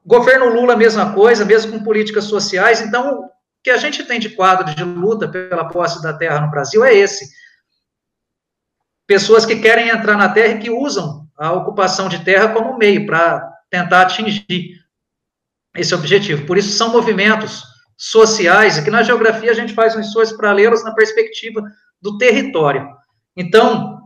Governo 0.05 0.49
Lula, 0.49 0.75
mesma 0.75 1.13
coisa, 1.13 1.45
mesmo 1.45 1.73
com 1.73 1.85
políticas 1.85 2.25
sociais. 2.25 2.81
Então, 2.81 3.21
o 3.21 3.31
que 3.63 3.71
a 3.71 3.77
gente 3.77 4.03
tem 4.05 4.19
de 4.19 4.31
quadro 4.31 4.75
de 4.75 4.83
luta 4.83 5.29
pela 5.29 5.69
posse 5.69 6.03
da 6.03 6.13
terra 6.13 6.41
no 6.41 6.51
Brasil 6.51 6.85
é 6.85 6.93
esse. 6.93 7.31
Pessoas 9.07 9.47
que 9.47 9.57
querem 9.57 9.89
entrar 9.89 10.17
na 10.17 10.29
terra 10.29 10.55
e 10.55 10.59
que 10.59 10.71
usam 10.71 11.29
a 11.39 11.53
ocupação 11.53 12.09
de 12.09 12.25
terra 12.25 12.49
como 12.49 12.77
meio 12.77 13.07
para 13.07 13.49
tentar 13.71 14.03
atingir 14.03 14.81
esse 15.77 15.95
objetivo. 15.95 16.47
Por 16.47 16.59
isso, 16.59 16.77
são 16.77 16.91
movimentos 16.91 17.70
sociais, 18.01 18.79
e 18.79 18.83
que 18.83 18.91
na 18.91 19.03
geografia 19.03 19.51
a 19.51 19.55
gente 19.55 19.75
faz 19.75 19.95
um 19.95 20.01
esforço 20.01 20.35
para 20.39 20.53
lê-los 20.53 20.83
na 20.83 20.95
perspectiva 20.95 21.63
do 22.01 22.17
território. 22.17 22.89
Então, 23.37 24.01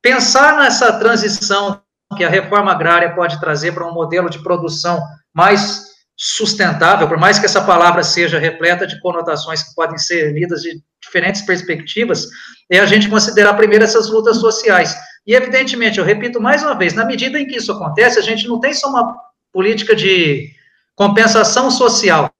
pensar 0.00 0.56
nessa 0.56 0.92
transição 1.00 1.82
que 2.16 2.22
a 2.22 2.28
reforma 2.28 2.70
agrária 2.70 3.12
pode 3.12 3.40
trazer 3.40 3.72
para 3.72 3.86
um 3.86 3.92
modelo 3.92 4.30
de 4.30 4.40
produção 4.40 5.02
mais 5.34 5.82
sustentável, 6.16 7.08
por 7.08 7.18
mais 7.18 7.40
que 7.40 7.46
essa 7.46 7.60
palavra 7.60 8.04
seja 8.04 8.38
repleta 8.38 8.86
de 8.86 9.00
conotações 9.00 9.64
que 9.64 9.74
podem 9.74 9.98
ser 9.98 10.32
lidas 10.32 10.62
de 10.62 10.80
diferentes 11.02 11.42
perspectivas, 11.42 12.28
é 12.70 12.78
a 12.78 12.86
gente 12.86 13.08
considerar 13.08 13.54
primeiro 13.54 13.82
essas 13.82 14.08
lutas 14.08 14.36
sociais. 14.36 14.94
E, 15.26 15.34
evidentemente, 15.34 15.98
eu 15.98 16.04
repito 16.04 16.40
mais 16.40 16.62
uma 16.62 16.76
vez, 16.76 16.94
na 16.94 17.04
medida 17.04 17.38
em 17.38 17.46
que 17.46 17.56
isso 17.56 17.72
acontece, 17.72 18.18
a 18.18 18.22
gente 18.22 18.46
não 18.46 18.60
tem 18.60 18.72
só 18.72 18.88
uma 18.88 19.16
política 19.52 19.96
de 19.96 20.50
compensação 20.94 21.70
social, 21.70 22.30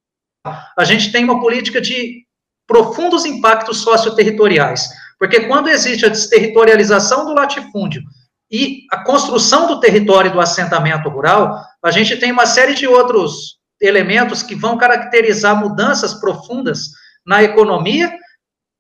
a 0.45 0.85
gente 0.85 1.13
tem 1.13 1.25
uma 1.25 1.41
política 1.41 1.81
de 1.81 2.25
profundos 2.67 3.25
impactos 3.25 3.79
socioterritoriais. 3.79 4.89
Porque 5.19 5.41
quando 5.41 5.69
existe 5.69 6.07
a 6.07 6.09
desterritorialização 6.09 7.27
do 7.27 7.35
latifúndio 7.35 8.03
e 8.51 8.87
a 8.91 9.05
construção 9.05 9.67
do 9.67 9.81
território 9.81 10.33
do 10.33 10.41
assentamento 10.41 11.09
rural, 11.09 11.63
a 11.85 11.91
gente 11.91 12.17
tem 12.17 12.33
uma 12.33 12.47
série 12.47 12.75
de 12.75 12.87
outros 12.87 13.59
elementos 13.81 14.43
que 14.43 14.55
vão 14.55 14.79
caracterizar 14.79 15.59
mudanças 15.59 16.15
profundas 16.15 16.91
na 17.27 17.43
economia, 17.43 18.13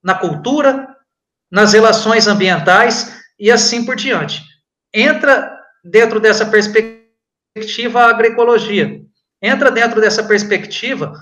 na 0.02 0.14
cultura, 0.14 0.88
nas 1.50 1.72
relações 1.72 2.26
ambientais 2.26 3.20
e 3.38 3.50
assim 3.50 3.84
por 3.84 3.96
diante. 3.96 4.42
Entra 4.94 5.52
dentro 5.84 6.20
dessa 6.20 6.46
perspectiva 6.46 8.00
a 8.00 8.10
agroecologia. 8.10 9.00
Entra 9.42 9.70
dentro 9.70 10.00
dessa 10.00 10.22
perspectiva 10.22 11.12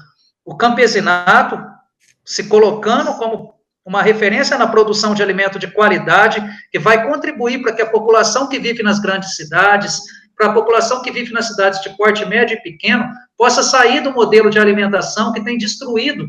o 0.48 0.56
campesinato 0.56 1.62
se 2.24 2.48
colocando 2.48 3.12
como 3.18 3.52
uma 3.84 4.02
referência 4.02 4.56
na 4.56 4.66
produção 4.66 5.14
de 5.14 5.22
alimento 5.22 5.58
de 5.58 5.70
qualidade, 5.70 6.42
que 6.72 6.78
vai 6.78 7.06
contribuir 7.06 7.60
para 7.60 7.74
que 7.74 7.82
a 7.82 7.90
população 7.90 8.48
que 8.48 8.58
vive 8.58 8.82
nas 8.82 8.98
grandes 8.98 9.36
cidades, 9.36 10.00
para 10.34 10.46
a 10.46 10.52
população 10.54 11.02
que 11.02 11.10
vive 11.10 11.34
nas 11.34 11.48
cidades 11.48 11.82
de 11.82 11.94
porte 11.98 12.24
médio 12.24 12.56
e 12.56 12.62
pequeno, 12.62 13.06
possa 13.36 13.62
sair 13.62 14.00
do 14.00 14.10
modelo 14.10 14.48
de 14.48 14.58
alimentação 14.58 15.34
que 15.34 15.44
tem 15.44 15.58
destruído 15.58 16.26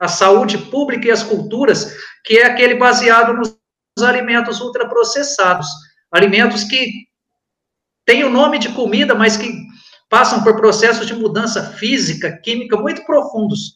a 0.00 0.08
saúde 0.08 0.58
pública 0.58 1.06
e 1.06 1.12
as 1.12 1.22
culturas, 1.22 1.96
que 2.24 2.38
é 2.38 2.46
aquele 2.46 2.74
baseado 2.74 3.34
nos 3.34 3.56
alimentos 4.04 4.60
ultraprocessados, 4.60 5.68
alimentos 6.10 6.64
que 6.64 7.06
têm 8.04 8.24
o 8.24 8.30
nome 8.30 8.58
de 8.58 8.70
comida, 8.70 9.14
mas 9.14 9.36
que 9.36 9.63
passam 10.14 10.44
por 10.44 10.54
processos 10.54 11.08
de 11.08 11.12
mudança 11.12 11.72
física, 11.72 12.38
química 12.40 12.76
muito 12.76 13.04
profundos 13.04 13.74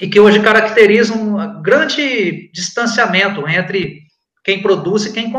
e 0.00 0.08
que 0.08 0.18
hoje 0.18 0.42
caracterizam 0.42 1.36
um 1.36 1.62
grande 1.62 2.50
distanciamento 2.50 3.46
entre 3.46 4.00
quem 4.42 4.62
produz 4.62 5.04
e 5.04 5.12
quem 5.12 5.30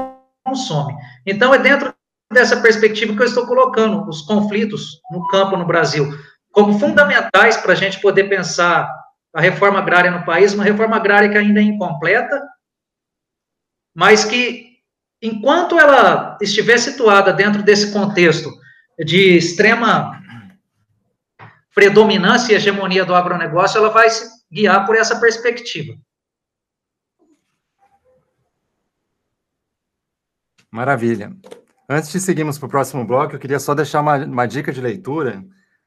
consome. 0.46 0.94
Então, 1.26 1.56
é 1.56 1.58
dentro 1.58 1.92
dessa 2.32 2.62
perspectiva 2.62 3.16
que 3.16 3.22
eu 3.24 3.26
estou 3.26 3.48
colocando 3.48 4.08
os 4.08 4.22
conflitos 4.22 5.02
no 5.12 5.28
campo 5.30 5.58
no 5.58 5.66
Brasil 5.66 6.08
como 6.52 6.78
fundamentais 6.78 7.58
para 7.58 7.74
a 7.74 7.76
gente 7.76 8.00
poder 8.00 8.26
pensar 8.26 8.88
a 9.34 9.42
reforma 9.42 9.80
agrária 9.80 10.12
no 10.12 10.24
país, 10.24 10.54
uma 10.54 10.64
reforma 10.64 10.98
agrária 10.98 11.30
que 11.30 11.38
ainda 11.38 11.60
é 11.60 11.64
incompleta, 11.64 12.40
mas 13.96 14.24
que, 14.24 14.78
enquanto 15.20 15.80
ela 15.80 16.38
estiver 16.40 16.78
situada 16.78 17.34
dentro 17.34 17.64
desse 17.64 17.92
contexto 17.92 18.62
de 19.00 19.38
extrema 19.38 20.22
predominância 21.74 22.54
e 22.54 22.56
hegemonia 22.56 23.06
do 23.06 23.16
agronegócio, 23.16 23.78
ela 23.78 23.90
vai 23.90 24.10
se 24.10 24.30
guiar 24.52 24.86
por 24.86 24.96
essa 24.96 25.20
perspectiva. 25.20 25.98
Maravilha. 30.70 31.36
Antes 31.90 32.12
de 32.12 32.20
seguirmos 32.20 32.58
para 32.58 32.68
o 32.68 32.70
próximo 32.70 33.06
bloco, 33.06 33.36
eu 33.36 33.40
queria 33.40 33.60
só 33.60 33.76
deixar 33.76 34.02
uma, 34.02 34.18
uma 34.18 34.46
dica 34.46 34.72
de 34.72 34.82
leitura. 34.82 35.44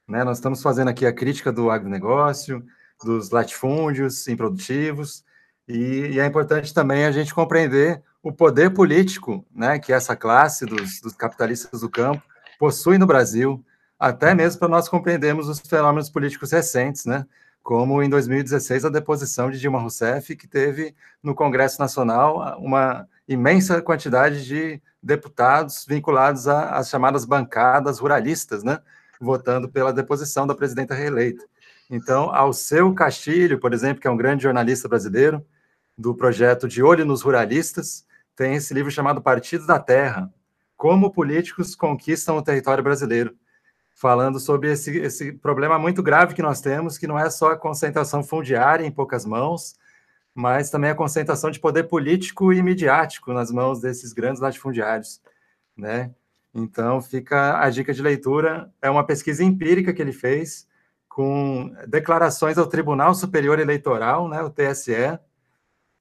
Né? 0.07 0.23
Nós 0.23 0.39
estamos 0.39 0.63
fazendo 0.63 0.89
aqui 0.89 1.07
a 1.07 1.13
crítica 1.13 1.53
do 1.53 1.71
agronegócio, 1.71 2.65
dos 3.03 3.31
latifúndios 3.31 4.27
improdutivos, 4.29 5.25
e, 5.69 6.13
e, 6.13 6.21
é 6.21 6.27
importante 6.27 6.73
também 6.73 7.05
a 7.05 7.11
gente 7.11 7.35
compreender 7.35 8.01
o 8.23 8.33
poder 8.33 8.71
político 8.71 9.45
né, 9.53 9.81
que 9.81 9.93
essa 9.93 10.15
classe 10.15 10.65
dos, 10.65 11.01
dos 11.01 11.13
capitalistas 11.15 11.81
do 11.81 11.91
campo 11.91 12.23
possui 12.59 12.99
no 12.99 13.07
Brasil, 13.07 13.65
até 13.99 14.35
mesmo 14.35 14.59
para 14.59 14.69
nós 14.69 14.89
compreendermos 14.89 15.49
os 15.49 15.61
fenômenos 15.61 16.11
políticos 16.11 16.53
recentes, 16.53 17.05
né? 17.05 17.27
como 17.67 18.01
em 18.01 18.09
2016 18.09 18.85
a 18.85 18.89
deposição 18.89 19.51
de 19.51 19.59
Dilma 19.59 19.81
Rousseff, 19.81 20.37
que 20.37 20.47
teve 20.47 20.95
no 21.21 21.35
Congresso 21.35 21.81
Nacional 21.81 22.57
uma 22.61 23.09
imensa 23.27 23.83
quantidade 23.83 24.47
de 24.47 24.81
deputados 25.03 25.85
vinculados 25.85 26.47
às 26.47 26.89
chamadas 26.89 27.25
bancadas 27.25 27.99
ruralistas, 27.99 28.63
né, 28.63 28.79
votando 29.21 29.69
pela 29.69 29.93
deposição 29.93 30.47
da 30.47 30.55
presidenta 30.55 30.95
reeleita. 30.95 31.45
Então, 31.91 32.33
ao 32.33 32.53
seu 32.53 32.95
Castilho, 32.95 33.59
por 33.59 33.75
exemplo, 33.75 34.01
que 34.01 34.07
é 34.07 34.11
um 34.13 34.17
grande 34.17 34.45
jornalista 34.45 34.89
brasileiro, 34.89 35.45
do 35.99 36.15
projeto 36.15 36.69
De 36.69 36.85
Olho 36.85 37.05
nos 37.05 37.23
Ruralistas, 37.23 38.07
tem 38.37 38.55
esse 38.55 38.73
livro 38.73 38.93
chamado 38.93 39.21
Partido 39.21 39.67
da 39.67 39.81
Terra, 39.81 40.33
Como 40.77 41.13
Políticos 41.13 41.75
Conquistam 41.75 42.37
o 42.37 42.43
Território 42.43 42.85
Brasileiro 42.85 43.37
falando 43.97 44.39
sobre 44.39 44.71
esse, 44.71 44.97
esse 44.99 45.33
problema 45.33 45.79
muito 45.79 46.03
grave 46.03 46.35
que 46.35 46.43
nós 46.43 46.61
temos, 46.61 46.99
que 46.99 47.07
não 47.07 47.19
é 47.19 47.31
só 47.31 47.53
a 47.53 47.57
concentração 47.57 48.23
fundiária 48.23 48.85
em 48.85 48.91
poucas 48.91 49.25
mãos, 49.25 49.75
mas 50.35 50.69
também 50.69 50.91
a 50.91 50.95
concentração 50.95 51.51
de 51.51 51.59
poder 51.59 51.85
político 51.85 52.53
e 52.53 52.63
midiático 52.63 53.33
nas 53.33 53.51
mãos 53.51 53.81
desses 53.81 54.13
grandes 54.13 54.41
latifundiários, 54.41 55.21
né? 55.75 56.15
Então, 56.53 57.01
fica 57.01 57.59
a 57.59 57.71
dica 57.71 57.93
de 57.93 58.03
leitura, 58.03 58.71
é 58.83 58.91
uma 58.91 59.05
pesquisa 59.05 59.43
empírica 59.43 59.95
que 59.95 60.01
ele 60.01 60.13
fez, 60.13 60.67
com 61.09 61.75
declarações 61.89 62.59
ao 62.59 62.67
Tribunal 62.67 63.15
Superior 63.15 63.59
Eleitoral, 63.59 64.29
né, 64.29 64.43
o 64.43 64.51
TSE, 64.51 65.19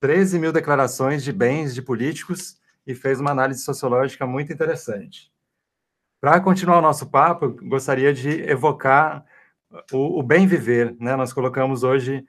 13 0.01 0.37
mil 0.37 0.51
declarações 0.51 1.23
de 1.23 1.31
bens 1.31 1.73
de 1.73 1.81
políticos, 1.81 2.57
e 2.85 2.93
fez 2.93 3.19
uma 3.19 3.31
análise 3.31 3.61
sociológica 3.61 4.25
muito 4.25 4.53
interessante. 4.53 5.31
Para 6.21 6.39
continuar 6.39 6.79
o 6.79 6.81
nosso 6.81 7.07
papo, 7.09 7.49
gostaria 7.67 8.13
de 8.13 8.41
evocar 8.49 9.25
o, 9.91 10.19
o 10.19 10.23
bem 10.23 10.47
viver. 10.47 10.95
Né? 10.99 11.15
Nós 11.15 11.33
colocamos 11.33 11.83
hoje, 11.83 12.25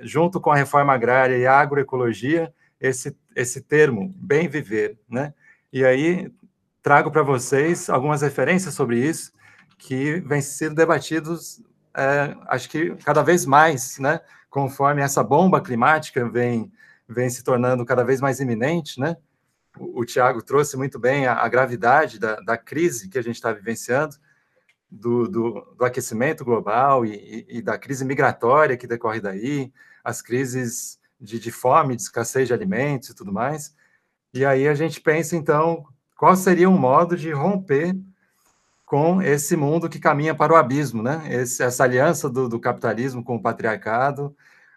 junto 0.00 0.40
com 0.40 0.50
a 0.50 0.56
reforma 0.56 0.92
agrária 0.92 1.36
e 1.36 1.46
a 1.46 1.58
agroecologia, 1.58 2.52
esse, 2.80 3.16
esse 3.34 3.60
termo, 3.60 4.14
bem 4.16 4.48
viver. 4.48 4.98
Né? 5.08 5.34
E 5.72 5.84
aí 5.84 6.32
trago 6.82 7.10
para 7.10 7.22
vocês 7.22 7.90
algumas 7.90 8.22
referências 8.22 8.74
sobre 8.74 8.98
isso, 8.98 9.32
que 9.76 10.20
vêm 10.20 10.40
sendo 10.40 10.74
debatidos, 10.74 11.62
é, 11.94 12.36
acho 12.46 12.68
que 12.68 12.94
cada 12.96 13.22
vez 13.22 13.44
mais, 13.44 13.98
né? 13.98 14.20
conforme 14.48 15.02
essa 15.02 15.22
bomba 15.22 15.60
climática 15.60 16.28
vem, 16.28 16.72
vem 17.08 17.28
se 17.28 17.44
tornando 17.44 17.84
cada 17.84 18.04
vez 18.04 18.20
mais 18.20 18.40
iminente, 18.40 18.98
né? 18.98 19.16
O, 19.76 20.04
Tiago 20.04 20.42
trouxe 20.42 20.76
muito 20.76 20.98
bem 20.98 21.26
a, 21.26 21.34
a 21.34 21.48
gravidade 21.48 22.18
da, 22.18 22.36
da, 22.36 22.56
crise 22.56 23.08
que 23.08 23.18
a 23.18 23.22
gente 23.22 23.36
está 23.36 23.52
vivenciando, 23.52 24.16
do, 24.90 25.28
do, 25.28 25.74
do, 25.76 25.84
aquecimento 25.84 26.44
global 26.44 27.04
e, 27.04 27.14
e, 27.14 27.58
e, 27.58 27.62
da 27.62 27.76
crise 27.76 28.04
migratória 28.04 28.76
que 28.76 28.86
decorre 28.86 29.20
daí, 29.20 29.70
as 30.02 30.22
crises 30.22 30.98
de, 31.20 31.38
de 31.38 31.50
fome, 31.50 31.94
de 31.94 32.02
escassez 32.02 32.48
de 32.48 32.54
alimentos 32.54 33.10
e 33.10 33.14
tudo 33.14 33.32
mais. 33.32 33.74
E 34.32 34.44
aí 34.44 34.66
a 34.66 34.74
gente 34.74 35.00
pensa, 35.00 35.36
então, 35.36 35.86
qual 36.16 36.34
seria 36.36 36.68
um 36.68 36.78
modo 36.78 37.16
de 37.16 37.30
romper 37.32 37.94
com 38.88 39.20
esse 39.20 39.54
mundo 39.54 39.88
que 39.88 39.98
caminha 39.98 40.34
para 40.34 40.52
o 40.52 40.56
abismo, 40.56 41.02
né? 41.02 41.22
Esse, 41.28 41.62
essa 41.62 41.84
aliança 41.84 42.28
do, 42.28 42.48
do, 42.48 42.58
capitalismo 42.58 43.22
com 43.22 43.36
o 43.36 43.42
patriarcado, 43.42 44.34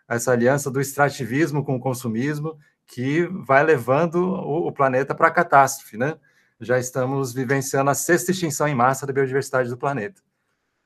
essa 0.07 0.33
aliança 0.33 0.69
do 0.69 0.81
extrativismo 0.81 1.63
com 1.63 1.77
o 1.77 1.79
consumismo 1.79 2.57
que 2.91 3.25
vai 3.27 3.63
levando 3.63 4.15
o, 4.15 4.67
o 4.67 4.71
planeta 4.71 5.15
para 5.15 5.29
a 5.29 5.31
catástrofe, 5.31 5.97
né? 5.97 6.17
Já 6.59 6.77
estamos 6.77 7.33
vivenciando 7.33 7.89
a 7.89 7.95
sexta 7.95 8.31
extinção 8.31 8.67
em 8.67 8.75
massa 8.75 9.07
da 9.07 9.13
biodiversidade 9.13 9.69
do 9.69 9.77
planeta. 9.77 10.21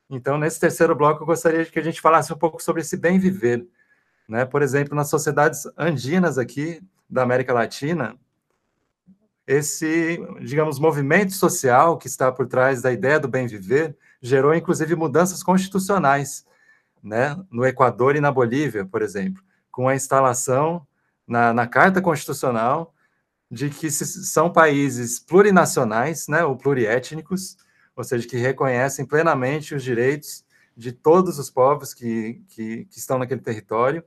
Então, 0.09 0.37
nesse 0.37 0.59
terceiro 0.59 0.95
bloco, 0.95 1.23
eu 1.23 1.27
gostaria 1.27 1.65
que 1.65 1.79
a 1.79 1.83
gente 1.83 1.99
falasse 1.99 2.31
um 2.31 2.37
pouco 2.37 2.61
sobre 2.61 2.83
esse 2.83 2.95
bem 2.95 3.17
viver. 3.17 3.67
Né? 4.29 4.45
Por 4.45 4.61
exemplo, 4.61 4.95
nas 4.95 5.09
sociedades 5.09 5.67
andinas 5.75 6.37
aqui 6.37 6.79
da 7.09 7.23
América 7.23 7.53
Latina, 7.53 8.15
esse, 9.47 10.19
digamos, 10.41 10.77
movimento 10.77 11.33
social 11.33 11.97
que 11.97 12.07
está 12.07 12.31
por 12.31 12.47
trás 12.47 12.83
da 12.83 12.91
ideia 12.91 13.19
do 13.19 13.27
bem 13.27 13.47
viver 13.47 13.97
gerou, 14.21 14.53
inclusive, 14.53 14.95
mudanças 14.95 15.41
constitucionais, 15.41 16.45
né? 17.03 17.35
no 17.51 17.65
Equador 17.65 18.15
e 18.15 18.21
na 18.21 18.31
Bolívia, 18.31 18.85
por 18.85 19.01
exemplo, 19.01 19.43
com 19.71 19.87
a 19.87 19.95
instalação 19.95 20.85
na, 21.27 21.53
na 21.53 21.67
Carta 21.67 22.01
Constitucional 22.01 22.93
de 23.49 23.69
que 23.69 23.89
são 23.91 24.51
países 24.51 25.19
plurinacionais, 25.19 26.27
né, 26.27 26.43
ou 26.43 26.57
pluriétnicos, 26.57 27.57
ou 27.95 28.03
seja, 28.03 28.27
que 28.27 28.37
reconhecem 28.37 29.05
plenamente 29.05 29.73
os 29.73 29.83
direitos 29.83 30.43
de 30.75 30.91
todos 30.91 31.39
os 31.39 31.49
povos 31.49 31.93
que, 31.93 32.41
que, 32.49 32.85
que 32.85 32.97
estão 32.97 33.17
naquele 33.17 33.41
território 33.41 34.03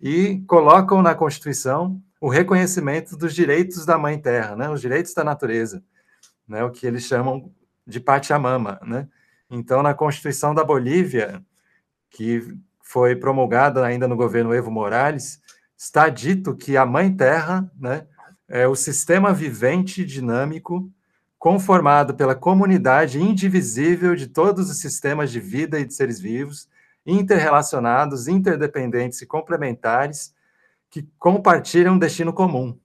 e 0.00 0.42
colocam 0.46 1.02
na 1.02 1.14
Constituição 1.14 2.00
o 2.20 2.28
reconhecimento 2.28 3.16
dos 3.16 3.34
direitos 3.34 3.84
da 3.84 3.98
Mãe 3.98 4.18
Terra, 4.18 4.56
né, 4.56 4.70
os 4.70 4.80
direitos 4.80 5.12
da 5.12 5.22
natureza, 5.22 5.82
né, 6.48 6.64
o 6.64 6.70
que 6.70 6.86
eles 6.86 7.04
chamam 7.04 7.52
de 7.86 8.00
Pachamama. 8.00 8.80
Né? 8.82 9.08
Então, 9.50 9.82
na 9.82 9.94
Constituição 9.94 10.54
da 10.54 10.64
Bolívia, 10.64 11.44
que 12.10 12.56
foi 12.82 13.14
promulgada 13.14 13.84
ainda 13.84 14.08
no 14.08 14.16
governo 14.16 14.54
Evo 14.54 14.70
Morales, 14.70 15.40
está 15.76 16.08
dito 16.08 16.56
que 16.56 16.76
a 16.76 16.86
Mãe 16.86 17.14
Terra 17.14 17.70
né, 17.78 18.06
é 18.48 18.66
o 18.66 18.74
sistema 18.74 19.32
vivente 19.32 20.04
dinâmico 20.04 20.90
conformado 21.38 22.14
pela 22.14 22.34
comunidade 22.34 23.20
indivisível 23.20 24.16
de 24.16 24.26
todos 24.26 24.70
os 24.70 24.78
sistemas 24.78 25.30
de 25.30 25.38
vida 25.38 25.78
e 25.78 25.84
de 25.84 25.94
seres 25.94 26.18
vivos, 26.18 26.68
interrelacionados, 27.04 28.26
interdependentes 28.26 29.20
e 29.22 29.26
complementares, 29.26 30.34
que 30.90 31.06
compartilham 31.18 31.94
um 31.94 31.98
destino 31.98 32.32
comum. 32.32 32.76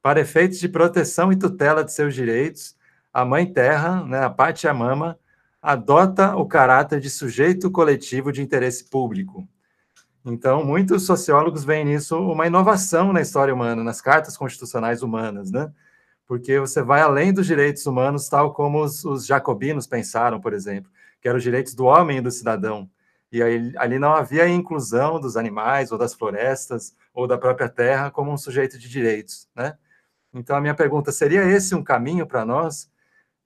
Para 0.00 0.20
efeitos 0.20 0.58
de 0.58 0.68
proteção 0.68 1.32
e 1.32 1.36
tutela 1.36 1.84
de 1.84 1.92
seus 1.92 2.14
direitos, 2.14 2.76
a 3.12 3.24
Mãe 3.24 3.52
Terra, 3.52 4.04
né, 4.04 4.24
a 4.24 4.30
Pachamama, 4.30 5.18
adota 5.60 6.36
o 6.36 6.46
caráter 6.46 7.00
de 7.00 7.10
sujeito 7.10 7.70
coletivo 7.70 8.30
de 8.30 8.40
interesse 8.40 8.84
público, 8.84 9.46
então, 10.28 10.64
muitos 10.64 11.06
sociólogos 11.06 11.64
veem 11.64 11.84
nisso 11.84 12.18
uma 12.18 12.48
inovação 12.48 13.12
na 13.12 13.20
história 13.20 13.54
humana, 13.54 13.84
nas 13.84 14.00
cartas 14.00 14.36
constitucionais 14.36 15.00
humanas, 15.00 15.52
né? 15.52 15.72
Porque 16.26 16.58
você 16.58 16.82
vai 16.82 17.00
além 17.00 17.32
dos 17.32 17.46
direitos 17.46 17.86
humanos, 17.86 18.28
tal 18.28 18.52
como 18.52 18.82
os, 18.82 19.04
os 19.04 19.24
jacobinos 19.24 19.86
pensaram, 19.86 20.40
por 20.40 20.52
exemplo, 20.52 20.90
que 21.20 21.28
eram 21.28 21.38
os 21.38 21.44
direitos 21.44 21.76
do 21.76 21.84
homem 21.84 22.18
e 22.18 22.20
do 22.20 22.32
cidadão. 22.32 22.90
E 23.30 23.40
aí, 23.40 23.72
ali 23.76 24.00
não 24.00 24.14
havia 24.14 24.48
inclusão 24.48 25.20
dos 25.20 25.36
animais, 25.36 25.92
ou 25.92 25.98
das 25.98 26.12
florestas, 26.12 26.96
ou 27.14 27.28
da 27.28 27.38
própria 27.38 27.68
terra 27.68 28.10
como 28.10 28.32
um 28.32 28.36
sujeito 28.36 28.76
de 28.80 28.88
direitos, 28.88 29.48
né? 29.54 29.78
Então, 30.34 30.56
a 30.56 30.60
minha 30.60 30.74
pergunta, 30.74 31.12
seria 31.12 31.44
esse 31.44 31.72
um 31.72 31.84
caminho 31.84 32.26
para 32.26 32.44
nós? 32.44 32.90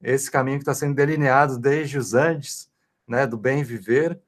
Esse 0.02 0.30
caminho 0.30 0.56
que 0.56 0.62
está 0.62 0.72
sendo 0.72 0.94
delineado 0.94 1.58
desde 1.58 1.98
os 1.98 2.14
Andes, 2.14 2.70
né, 3.06 3.26
do 3.26 3.36
bem 3.36 3.62
viver, 3.62 4.18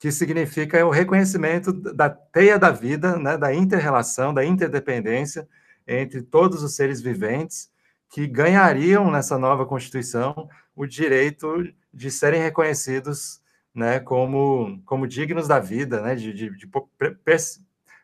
que 0.00 0.10
significa 0.10 0.84
o 0.86 0.90
reconhecimento 0.90 1.70
da 1.72 2.08
teia 2.08 2.58
da 2.58 2.70
vida, 2.70 3.18
né, 3.18 3.36
da 3.36 3.54
interrelação, 3.54 4.32
da 4.32 4.42
interdependência 4.42 5.46
entre 5.86 6.22
todos 6.22 6.62
os 6.62 6.74
seres 6.74 7.02
viventes, 7.02 7.70
que 8.08 8.26
ganhariam 8.26 9.10
nessa 9.10 9.38
nova 9.38 9.66
Constituição 9.66 10.48
o 10.74 10.86
direito 10.86 11.70
de 11.92 12.10
serem 12.10 12.40
reconhecidos 12.40 13.42
né, 13.74 14.00
como, 14.00 14.80
como 14.86 15.06
dignos 15.06 15.46
da 15.46 15.58
vida, 15.58 16.00
né, 16.00 16.14
de, 16.14 16.32
de, 16.32 16.50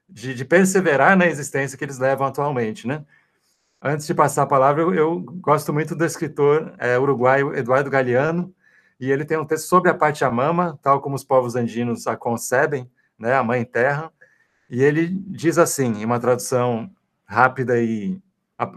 de, 0.06 0.34
de, 0.34 0.44
perseverar 0.44 1.16
na 1.16 1.26
existência 1.26 1.78
que 1.78 1.84
eles 1.84 1.98
levam 1.98 2.26
atualmente. 2.26 2.86
Né? 2.86 3.02
Antes 3.80 4.06
de 4.06 4.12
passar 4.12 4.42
a 4.42 4.46
palavra, 4.46 4.82
eu, 4.82 4.92
eu 4.92 5.18
gosto 5.18 5.72
muito 5.72 5.96
do 5.96 6.04
escritor 6.04 6.74
é, 6.76 6.98
uruguaio 6.98 7.56
Eduardo 7.56 7.88
Galeano, 7.88 8.54
e 8.98 9.10
ele 9.10 9.24
tem 9.24 9.38
um 9.38 9.44
texto 9.44 9.68
sobre 9.68 9.90
a 9.90 9.94
Pachamama, 9.94 10.78
tal 10.82 11.00
como 11.00 11.14
os 11.14 11.24
povos 11.24 11.54
andinos 11.54 12.06
a 12.06 12.16
concebem, 12.16 12.90
né, 13.18 13.34
a 13.34 13.42
Mãe 13.42 13.64
Terra, 13.64 14.12
e 14.68 14.82
ele 14.82 15.08
diz 15.28 15.58
assim, 15.58 16.00
em 16.00 16.04
uma 16.04 16.18
tradução 16.18 16.90
rápida 17.24 17.80
e 17.80 18.20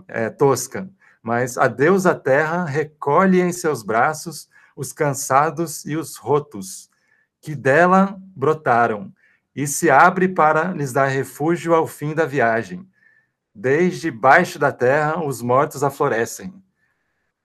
é, 0.08 0.30
tosca, 0.30 0.90
mas 1.22 1.58
a 1.58 1.68
deusa 1.68 2.14
Terra 2.14 2.66
recolhe 2.66 3.40
em 3.42 3.52
seus 3.52 3.82
braços 3.84 4.50
os 4.76 4.94
cansados 4.94 5.86
e 5.86 5.96
os 5.96 6.16
rotos, 6.16 6.90
que 7.42 7.56
dela 7.56 8.18
brotaram, 8.36 9.14
e 9.56 9.66
se 9.68 9.90
abre 9.90 10.28
para 10.28 10.72
lhes 10.72 10.94
dar 10.94 11.08
refúgio 11.08 11.74
ao 11.74 11.88
fim 11.88 12.14
da 12.14 12.26
viagem. 12.26 12.88
Desde 13.54 14.12
baixo 14.12 14.58
da 14.60 14.72
terra 14.72 15.22
os 15.22 15.42
mortos 15.42 15.84
aflorescem 15.84 16.54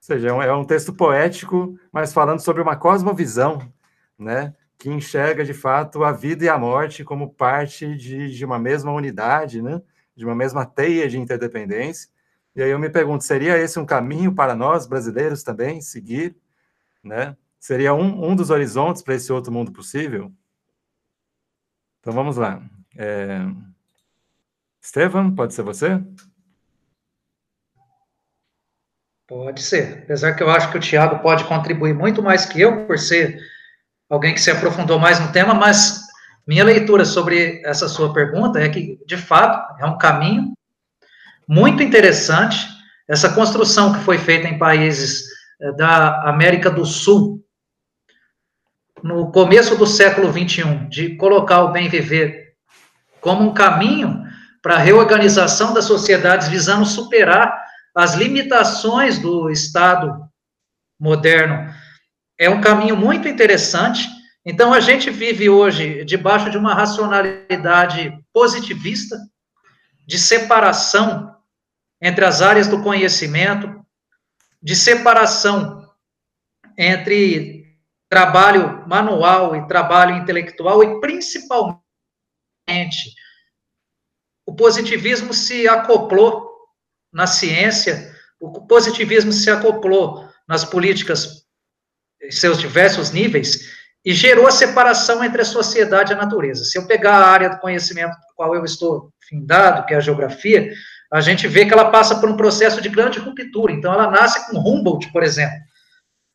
seja, 0.05 0.29
é, 0.29 0.49
é 0.49 0.53
um 0.53 0.67
texto 0.67 0.93
poético, 0.93 1.79
mas 1.91 2.13
falando 2.13 2.39
sobre 2.41 2.61
uma 2.61 2.77
cosmovisão, 2.77 3.73
né, 4.19 4.55
que 4.77 4.91
enxerga 4.91 5.43
de 5.43 5.55
fato 5.55 6.05
a 6.05 6.13
vida 6.13 6.45
e 6.45 6.49
a 6.49 6.59
morte 6.59 7.03
como 7.03 7.33
parte 7.33 7.97
de, 7.97 8.31
de 8.31 8.45
uma 8.45 8.59
mesma 8.59 8.93
unidade, 8.93 9.63
né, 9.63 9.81
de 10.15 10.27
uma 10.27 10.35
mesma 10.35 10.67
teia 10.67 11.09
de 11.09 11.19
interdependência. 11.19 12.11
E 12.55 12.63
aí 12.63 12.69
eu 12.69 12.79
me 12.79 12.91
pergunto, 12.91 13.25
seria 13.25 13.57
esse 13.57 13.79
um 13.79 13.87
caminho 13.87 14.35
para 14.35 14.55
nós 14.55 14.87
brasileiros 14.87 15.43
também 15.43 15.81
seguir, 15.81 16.37
né? 17.03 17.35
Seria 17.59 17.95
um, 17.95 18.31
um 18.31 18.37
dos 18.37 18.51
horizontes 18.51 19.01
para 19.01 19.15
esse 19.15 19.33
outro 19.33 19.51
mundo 19.51 19.73
possível? 19.73 20.31
Então 22.01 22.13
vamos 22.13 22.37
lá. 22.37 22.63
É... 22.95 23.41
Estevam, 24.81 25.35
pode 25.35 25.55
ser 25.55 25.63
você? 25.63 26.01
Pode 29.35 29.63
ser. 29.63 30.03
Apesar 30.05 30.35
que 30.35 30.45
eu 30.45 30.49
acho 30.49 30.71
que 30.71 30.79
o 30.79 30.81
Tiago 30.81 31.19
pode 31.19 31.43
contribuir 31.43 31.93
muito 31.93 32.23
mais 32.23 32.47
que 32.47 32.61
eu, 32.61 32.87
por 32.87 32.97
ser 32.97 33.37
alguém 34.09 34.33
que 34.33 34.41
se 34.41 34.49
aprofundou 34.49 34.97
mais 34.97 35.19
no 35.19 35.33
tema, 35.33 35.53
mas 35.53 36.03
minha 36.47 36.63
leitura 36.63 37.05
sobre 37.05 37.61
essa 37.65 37.89
sua 37.89 38.13
pergunta 38.13 38.61
é 38.61 38.69
que, 38.69 38.97
de 39.05 39.17
fato, 39.17 39.83
é 39.83 39.87
um 39.87 39.99
caminho 39.99 40.55
muito 41.49 41.83
interessante. 41.83 42.65
Essa 43.09 43.29
construção 43.35 43.93
que 43.93 44.05
foi 44.05 44.19
feita 44.19 44.47
em 44.47 44.57
países 44.57 45.25
eh, 45.61 45.73
da 45.73 46.29
América 46.29 46.71
do 46.71 46.87
Sul, 46.87 47.45
no 49.03 49.33
começo 49.33 49.77
do 49.77 49.85
século 49.85 50.33
XXI, 50.33 50.87
de 50.89 51.17
colocar 51.17 51.65
o 51.65 51.73
bem 51.73 51.89
viver 51.89 52.55
como 53.21 53.43
um 53.43 53.53
caminho 53.53 54.23
para 54.63 54.77
a 54.77 54.79
reorganização 54.79 55.75
das 55.75 55.87
sociedades 55.87 56.47
visando 56.47 56.87
superar 56.87 57.64
as 57.95 58.15
limitações 58.15 59.19
do 59.19 59.51
Estado 59.51 60.29
moderno. 60.99 61.73
É 62.39 62.51
um 62.51 62.61
caminho 62.61 62.97
muito 62.97 63.29
interessante. 63.29 64.09
Então, 64.45 64.75
a 64.75 64.81
gente 64.81 65.11
vive 65.11 65.49
hoje 65.49 66.05
debaixo 66.05 66.51
de 66.51 66.59
uma 66.59 66.75
racionalidade 66.75 68.13
positivista, 68.33 69.17
de 70.07 70.19
separação 70.19 71.35
entre 72.03 72.25
as 72.25 72.43
áreas 72.43 72.69
do 72.69 72.83
conhecimento, 72.83 73.83
de 74.61 74.75
separação 74.75 75.89
entre 76.77 77.65
trabalho 78.09 78.87
manual 78.87 79.57
e 79.57 79.67
trabalho 79.67 80.17
intelectual, 80.17 80.83
e 80.83 81.01
principalmente 81.01 81.83
o 84.47 84.55
positivismo 84.55 85.33
se 85.33 85.67
acoplou 85.67 86.54
na 87.15 87.29
ciência, 87.29 88.13
o 88.41 88.67
positivismo 88.67 89.33
se 89.33 89.49
acoplou 89.49 90.29
nas 90.49 90.65
políticas 90.65 91.45
em 92.21 92.31
seus 92.31 92.59
diversos 92.59 93.13
níveis 93.13 93.73
e 94.05 94.13
gerou 94.13 94.47
a 94.47 94.51
separação 94.51 95.25
entre 95.25 95.41
a 95.41 95.45
sociedade 95.47 96.13
e 96.13 96.15
a 96.15 96.19
natureza. 96.19 96.65
Se 96.65 96.77
eu 96.77 96.87
pegar 96.87 97.15
a 97.15 97.29
área 97.29 97.49
do 97.49 97.59
conhecimento 97.59 98.11
do 98.11 98.35
qual 98.35 98.55
eu 98.55 98.65
estou 98.65 99.11
findado, 99.27 99.87
que 99.87 99.95
é 99.95 99.97
a 99.97 100.01
geografia, 100.01 100.71
a 101.11 101.21
gente 101.21 101.47
vê 101.47 101.65
que 101.65 101.73
ela 101.73 101.91
passa 101.91 102.17
por 102.17 102.29
um 102.29 102.37
processo 102.37 102.83
de 102.83 102.89
grande 102.89 103.21
ruptura. 103.21 103.73
Então, 103.73 103.93
ela 103.93 104.11
nasce 104.11 104.51
com 104.51 104.59
Humboldt, 104.59 105.11
por 105.13 105.23
exemplo, 105.23 105.57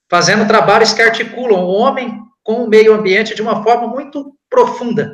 fazendo 0.10 0.48
trabalhos 0.48 0.94
que 0.94 1.02
articulam 1.02 1.66
o 1.66 1.72
homem 1.72 2.18
com 2.42 2.64
o 2.64 2.68
meio 2.68 2.94
ambiente 2.94 3.36
de 3.36 3.42
uma 3.42 3.62
forma 3.62 3.88
muito 3.88 4.34
profunda. 4.50 5.12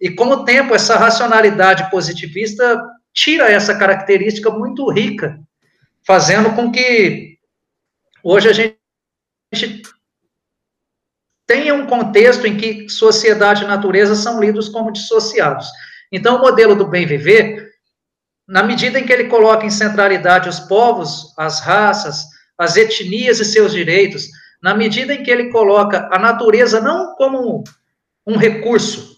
E 0.00 0.10
com 0.10 0.26
o 0.26 0.44
tempo, 0.44 0.74
essa 0.74 0.96
racionalidade 0.96 1.90
positivista 1.90 2.80
tira 3.12 3.50
essa 3.50 3.76
característica 3.76 4.50
muito 4.50 4.90
rica, 4.90 5.40
fazendo 6.06 6.54
com 6.54 6.70
que 6.70 7.38
hoje 8.22 8.48
a 8.48 8.52
gente 8.52 9.82
tenha 11.46 11.74
um 11.74 11.86
contexto 11.86 12.46
em 12.46 12.56
que 12.56 12.88
sociedade 12.88 13.64
e 13.64 13.66
natureza 13.66 14.14
são 14.14 14.40
lidos 14.40 14.68
como 14.68 14.92
dissociados. 14.92 15.68
Então, 16.12 16.36
o 16.36 16.40
modelo 16.40 16.76
do 16.76 16.86
bem 16.86 17.06
viver, 17.06 17.70
na 18.46 18.62
medida 18.62 18.98
em 18.98 19.06
que 19.06 19.12
ele 19.12 19.24
coloca 19.24 19.66
em 19.66 19.70
centralidade 19.70 20.48
os 20.48 20.60
povos, 20.60 21.34
as 21.36 21.60
raças, 21.60 22.24
as 22.56 22.76
etnias 22.76 23.40
e 23.40 23.44
seus 23.44 23.72
direitos, 23.72 24.28
na 24.62 24.74
medida 24.74 25.14
em 25.14 25.22
que 25.22 25.30
ele 25.30 25.50
coloca 25.50 26.08
a 26.12 26.18
natureza 26.18 26.80
não 26.80 27.14
como 27.16 27.64
um 28.26 28.36
recurso, 28.36 29.09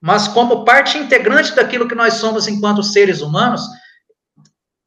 mas 0.00 0.26
como 0.28 0.64
parte 0.64 0.96
integrante 0.96 1.54
daquilo 1.54 1.86
que 1.86 1.94
nós 1.94 2.14
somos 2.14 2.48
enquanto 2.48 2.82
seres 2.82 3.20
humanos, 3.20 3.62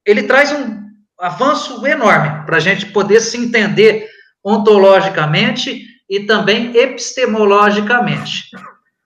ele 0.06 0.24
traz 0.24 0.52
um 0.52 0.84
avanço 1.20 1.86
enorme 1.86 2.46
para 2.46 2.58
a 2.58 2.60
gente 2.60 2.88
poder 2.88 3.22
se 3.22 3.38
entender 3.38 4.10
ontologicamente 4.44 5.86
e 6.10 6.22
também 6.22 6.76
epistemologicamente. 6.76 8.50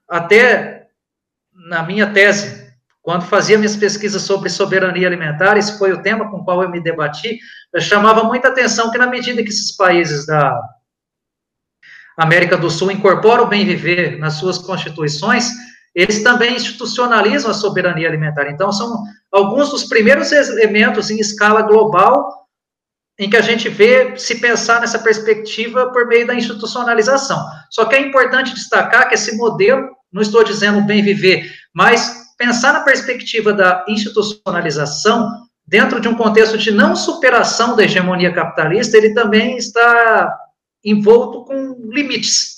Até 0.09 0.87
na 1.69 1.83
minha 1.83 2.11
tese, 2.11 2.67
quando 3.01 3.25
fazia 3.25 3.57
minhas 3.57 3.75
pesquisas 3.75 4.21
sobre 4.21 4.49
soberania 4.49 5.07
alimentar, 5.07 5.57
esse 5.57 5.77
foi 5.77 5.91
o 5.91 6.01
tema 6.01 6.29
com 6.29 6.37
o 6.37 6.43
qual 6.43 6.63
eu 6.63 6.69
me 6.69 6.81
debati, 6.81 7.39
eu 7.73 7.81
chamava 7.81 8.23
muita 8.23 8.47
atenção 8.47 8.91
que 8.91 8.97
na 8.97 9.07
medida 9.07 9.43
que 9.43 9.49
esses 9.49 9.75
países 9.75 10.25
da 10.25 10.59
América 12.17 12.57
do 12.57 12.69
Sul 12.69 12.91
incorporam 12.91 13.43
o 13.43 13.47
bem 13.47 13.65
viver 13.65 14.17
nas 14.17 14.33
suas 14.33 14.57
constituições, 14.57 15.51
eles 15.97 16.21
também 16.21 16.55
institucionalizam 16.55 17.49
a 17.49 17.55
soberania 17.55 18.07
alimentar. 18.07 18.47
Então, 18.51 18.71
são 18.71 19.03
alguns 19.31 19.71
dos 19.71 19.83
primeiros 19.83 20.31
elementos 20.31 21.09
em 21.09 21.19
escala 21.19 21.63
global 21.63 22.45
em 23.17 23.27
que 23.27 23.35
a 23.35 23.41
gente 23.41 23.67
vê 23.67 24.15
se 24.15 24.39
pensar 24.39 24.79
nessa 24.79 24.99
perspectiva 24.99 25.91
por 25.91 26.05
meio 26.05 26.27
da 26.27 26.35
institucionalização. 26.35 27.43
Só 27.71 27.85
que 27.85 27.95
é 27.95 27.99
importante 27.99 28.53
destacar 28.53 29.09
que 29.09 29.15
esse 29.15 29.35
modelo, 29.35 29.89
não 30.13 30.21
estou 30.21 30.43
dizendo 30.43 30.81
bem 30.81 31.01
viver, 31.01 31.51
mas 31.73 32.27
pensar 32.37 32.73
na 32.73 32.81
perspectiva 32.81 33.51
da 33.51 33.83
institucionalização 33.87 35.47
dentro 35.65 35.99
de 35.99 36.07
um 36.07 36.13
contexto 36.13 36.59
de 36.59 36.69
não 36.69 36.95
superação 36.95 37.75
da 37.75 37.83
hegemonia 37.83 38.31
capitalista, 38.31 38.95
ele 38.95 39.15
também 39.15 39.57
está 39.57 40.31
envolto 40.85 41.43
com 41.45 41.89
limites. 41.89 42.56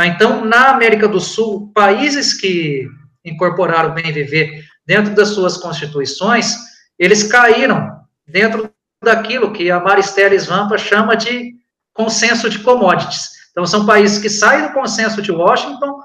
Tá? 0.00 0.06
Então, 0.06 0.46
na 0.46 0.70
América 0.70 1.06
do 1.06 1.20
Sul, 1.20 1.70
países 1.74 2.32
que 2.32 2.88
incorporaram 3.22 3.90
o 3.90 3.92
bem 3.92 4.10
viver 4.10 4.64
dentro 4.86 5.14
das 5.14 5.28
suas 5.28 5.58
constituições, 5.58 6.56
eles 6.98 7.22
caíram 7.22 8.00
dentro 8.26 8.72
daquilo 9.04 9.52
que 9.52 9.70
a 9.70 9.78
Maristeles 9.78 10.46
Vampa 10.46 10.78
chama 10.78 11.14
de 11.16 11.54
consenso 11.92 12.48
de 12.48 12.60
commodities. 12.60 13.28
Então, 13.50 13.66
são 13.66 13.84
países 13.84 14.18
que 14.18 14.30
saem 14.30 14.68
do 14.68 14.72
consenso 14.72 15.20
de 15.20 15.30
Washington, 15.30 16.00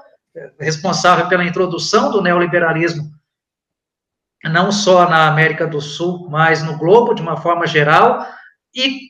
responsável 0.60 1.26
pela 1.28 1.46
introdução 1.46 2.10
do 2.10 2.20
neoliberalismo, 2.20 3.10
não 4.44 4.70
só 4.70 5.08
na 5.08 5.26
América 5.26 5.66
do 5.66 5.80
Sul, 5.80 6.28
mas 6.28 6.62
no 6.62 6.76
globo, 6.76 7.14
de 7.14 7.22
uma 7.22 7.38
forma 7.38 7.66
geral, 7.66 8.26
e 8.74 9.08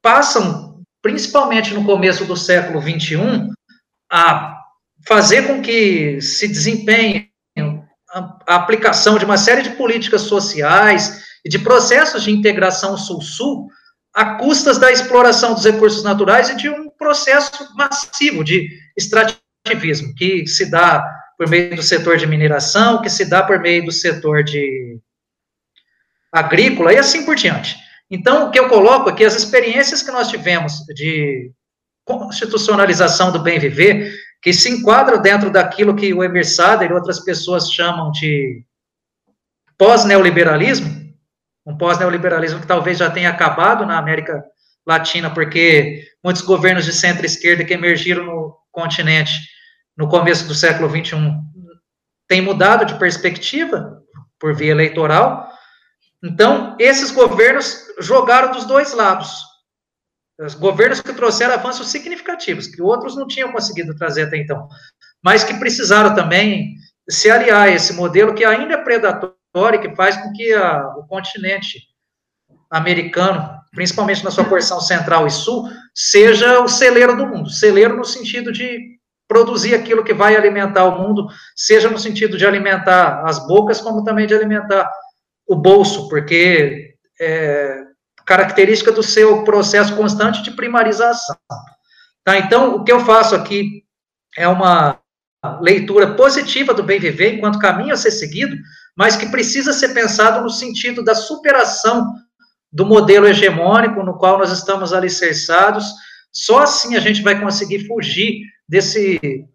passam, 0.00 0.82
principalmente 1.02 1.74
no 1.74 1.84
começo 1.84 2.24
do 2.24 2.34
século 2.34 2.80
XXI, 2.80 3.52
a 4.10 4.58
fazer 5.06 5.46
com 5.46 5.60
que 5.60 6.20
se 6.20 6.48
desempenhe 6.48 7.30
a 8.46 8.54
aplicação 8.54 9.18
de 9.18 9.24
uma 9.24 9.36
série 9.36 9.62
de 9.62 9.70
políticas 9.70 10.22
sociais 10.22 11.24
e 11.44 11.48
de 11.48 11.58
processos 11.58 12.22
de 12.22 12.30
integração 12.30 12.96
sul-sul 12.96 13.68
a 14.14 14.36
custas 14.36 14.78
da 14.78 14.92
exploração 14.92 15.54
dos 15.54 15.64
recursos 15.64 16.04
naturais 16.04 16.48
e 16.48 16.56
de 16.56 16.68
um 16.68 16.88
processo 16.88 17.68
massivo 17.76 18.44
de 18.44 18.68
extrativismo 18.96 20.14
que 20.14 20.46
se 20.46 20.70
dá 20.70 21.04
por 21.36 21.48
meio 21.48 21.74
do 21.74 21.82
setor 21.82 22.16
de 22.16 22.26
mineração, 22.26 23.02
que 23.02 23.10
se 23.10 23.24
dá 23.24 23.42
por 23.42 23.58
meio 23.58 23.84
do 23.84 23.90
setor 23.90 24.44
de 24.44 25.00
agrícola 26.32 26.92
e 26.92 26.98
assim 26.98 27.24
por 27.24 27.34
diante. 27.34 27.76
Então, 28.08 28.46
o 28.46 28.50
que 28.50 28.58
eu 28.58 28.68
coloco 28.68 29.08
aqui, 29.08 29.24
as 29.24 29.34
experiências 29.34 30.02
que 30.02 30.12
nós 30.12 30.28
tivemos 30.28 30.84
de 30.94 31.50
constitucionalização 32.04 33.32
do 33.32 33.38
bem 33.38 33.58
viver, 33.58 34.14
que 34.42 34.52
se 34.52 34.68
enquadra 34.70 35.18
dentro 35.18 35.50
daquilo 35.50 35.96
que 35.96 36.12
o 36.12 36.22
Emir 36.22 36.46
Sader 36.46 36.90
e 36.90 36.94
outras 36.94 37.20
pessoas 37.20 37.72
chamam 37.72 38.10
de 38.10 38.62
pós-neoliberalismo, 39.78 41.04
um 41.66 41.76
pós-neoliberalismo 41.76 42.60
que 42.60 42.66
talvez 42.66 42.98
já 42.98 43.10
tenha 43.10 43.30
acabado 43.30 43.86
na 43.86 43.98
América 43.98 44.44
Latina, 44.86 45.30
porque 45.30 46.04
muitos 46.22 46.42
governos 46.42 46.84
de 46.84 46.92
centro-esquerda 46.92 47.64
que 47.64 47.72
emergiram 47.72 48.24
no 48.24 48.56
continente 48.70 49.32
no 49.96 50.08
começo 50.08 50.46
do 50.46 50.54
século 50.54 50.90
XXI 50.90 51.16
têm 52.28 52.42
mudado 52.42 52.84
de 52.84 52.98
perspectiva 52.98 54.02
por 54.38 54.54
via 54.54 54.72
eleitoral. 54.72 55.48
Então, 56.22 56.76
esses 56.78 57.10
governos 57.10 57.86
jogaram 58.00 58.52
dos 58.52 58.64
dois 58.66 58.92
lados. 58.92 59.53
Os 60.40 60.54
governos 60.54 61.00
que 61.00 61.12
trouxeram 61.12 61.54
avanços 61.54 61.88
significativos, 61.88 62.66
que 62.66 62.82
outros 62.82 63.16
não 63.16 63.26
tinham 63.26 63.52
conseguido 63.52 63.94
trazer 63.96 64.22
até 64.22 64.36
então, 64.36 64.68
mas 65.22 65.44
que 65.44 65.54
precisaram 65.54 66.14
também 66.14 66.74
se 67.08 67.30
aliar 67.30 67.68
a 67.68 67.70
esse 67.70 67.92
modelo 67.92 68.34
que 68.34 68.44
ainda 68.44 68.74
é 68.74 68.82
predatório, 68.82 69.80
que 69.80 69.94
faz 69.94 70.16
com 70.16 70.32
que 70.32 70.52
a, 70.52 70.88
o 70.96 71.06
continente 71.06 71.78
americano, 72.70 73.48
principalmente 73.72 74.24
na 74.24 74.30
sua 74.30 74.44
porção 74.44 74.80
central 74.80 75.26
e 75.26 75.30
sul, 75.30 75.70
seja 75.94 76.60
o 76.60 76.68
celeiro 76.68 77.16
do 77.16 77.26
mundo. 77.26 77.48
Celeiro 77.48 77.96
no 77.96 78.04
sentido 78.04 78.50
de 78.50 78.94
produzir 79.28 79.74
aquilo 79.74 80.04
que 80.04 80.12
vai 80.12 80.36
alimentar 80.36 80.84
o 80.84 81.00
mundo, 81.00 81.28
seja 81.54 81.88
no 81.88 81.98
sentido 81.98 82.36
de 82.36 82.46
alimentar 82.46 83.22
as 83.24 83.46
bocas, 83.46 83.80
como 83.80 84.04
também 84.04 84.26
de 84.26 84.34
alimentar 84.34 84.90
o 85.46 85.54
bolso, 85.54 86.08
porque 86.08 86.94
é, 87.20 87.83
característica 88.26 88.90
do 88.90 89.02
seu 89.02 89.44
processo 89.44 89.94
constante 89.96 90.42
de 90.42 90.50
primarização. 90.52 91.36
Tá? 92.24 92.38
Então, 92.38 92.76
o 92.76 92.84
que 92.84 92.92
eu 92.92 93.00
faço 93.00 93.34
aqui 93.34 93.84
é 94.36 94.48
uma 94.48 94.98
leitura 95.60 96.14
positiva 96.14 96.72
do 96.72 96.82
bem 96.82 96.98
viver 96.98 97.34
enquanto 97.34 97.58
caminho 97.58 97.92
a 97.92 97.96
ser 97.96 98.10
seguido, 98.10 98.56
mas 98.96 99.16
que 99.16 99.26
precisa 99.26 99.72
ser 99.72 99.92
pensado 99.92 100.42
no 100.42 100.48
sentido 100.48 101.04
da 101.04 101.14
superação 101.14 102.14
do 102.72 102.86
modelo 102.86 103.26
hegemônico 103.26 104.02
no 104.02 104.16
qual 104.16 104.38
nós 104.38 104.50
estamos 104.50 104.92
alicerçados. 104.92 105.84
Só 106.32 106.62
assim 106.62 106.96
a 106.96 107.00
gente 107.00 107.22
vai 107.22 107.38
conseguir 107.38 107.86
fugir 107.86 108.40
desse 108.68 109.46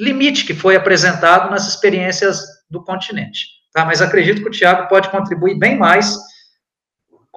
limite 0.00 0.44
que 0.44 0.54
foi 0.54 0.76
apresentado 0.76 1.50
nas 1.50 1.68
experiências 1.68 2.42
do 2.70 2.82
continente. 2.82 3.46
Tá? 3.72 3.84
Mas 3.84 4.00
acredito 4.00 4.42
que 4.42 4.48
o 4.48 4.52
Tiago 4.52 4.88
pode 4.88 5.10
contribuir 5.10 5.58
bem 5.58 5.76
mais 5.76 6.16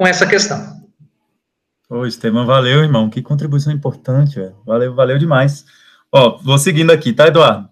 com 0.01 0.07
essa 0.07 0.25
questão. 0.25 0.81
Ô, 1.87 2.07
Estevam, 2.07 2.43
valeu, 2.43 2.81
irmão. 2.81 3.07
Que 3.07 3.21
contribuição 3.21 3.71
importante, 3.71 4.39
velho. 4.39 4.55
Valeu, 4.65 4.95
valeu 4.95 5.19
demais. 5.19 5.63
Ó, 6.11 6.39
vou 6.39 6.57
seguindo 6.57 6.89
aqui, 6.89 7.13
tá, 7.13 7.27
Eduardo? 7.27 7.69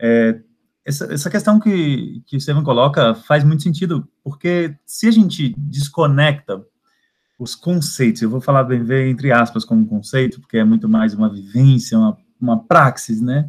É, 0.00 0.40
essa, 0.82 1.12
essa 1.12 1.28
questão 1.28 1.60
que, 1.60 2.22
que 2.26 2.36
o 2.36 2.38
Estevam 2.38 2.64
coloca 2.64 3.14
faz 3.14 3.44
muito 3.44 3.62
sentido, 3.62 4.08
porque 4.24 4.74
se 4.86 5.08
a 5.08 5.10
gente 5.10 5.54
desconecta 5.58 6.64
os 7.38 7.54
conceitos, 7.54 8.22
eu 8.22 8.30
vou 8.30 8.40
falar 8.40 8.64
bem 8.64 9.10
entre 9.10 9.30
aspas 9.30 9.62
como 9.62 9.86
conceito, 9.86 10.40
porque 10.40 10.56
é 10.56 10.64
muito 10.64 10.88
mais 10.88 11.12
uma 11.12 11.28
vivência, 11.28 11.98
uma, 11.98 12.16
uma 12.40 12.64
praxis, 12.64 13.20
né? 13.20 13.46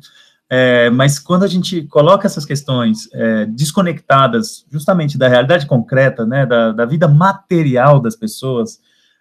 É, 0.51 0.89
mas 0.89 1.19
quando 1.19 1.43
a 1.43 1.47
gente 1.47 1.83
coloca 1.83 2.25
essas 2.25 2.45
questões 2.45 3.07
é, 3.13 3.45
desconectadas 3.45 4.65
justamente 4.71 5.17
da 5.17 5.27
realidade 5.27 5.67
concreta, 5.67 6.25
né, 6.25 6.45
da, 6.45 6.71
da 6.71 6.85
vida 6.85 7.07
material 7.07 7.99
das 7.99 8.15
pessoas, 8.15 8.79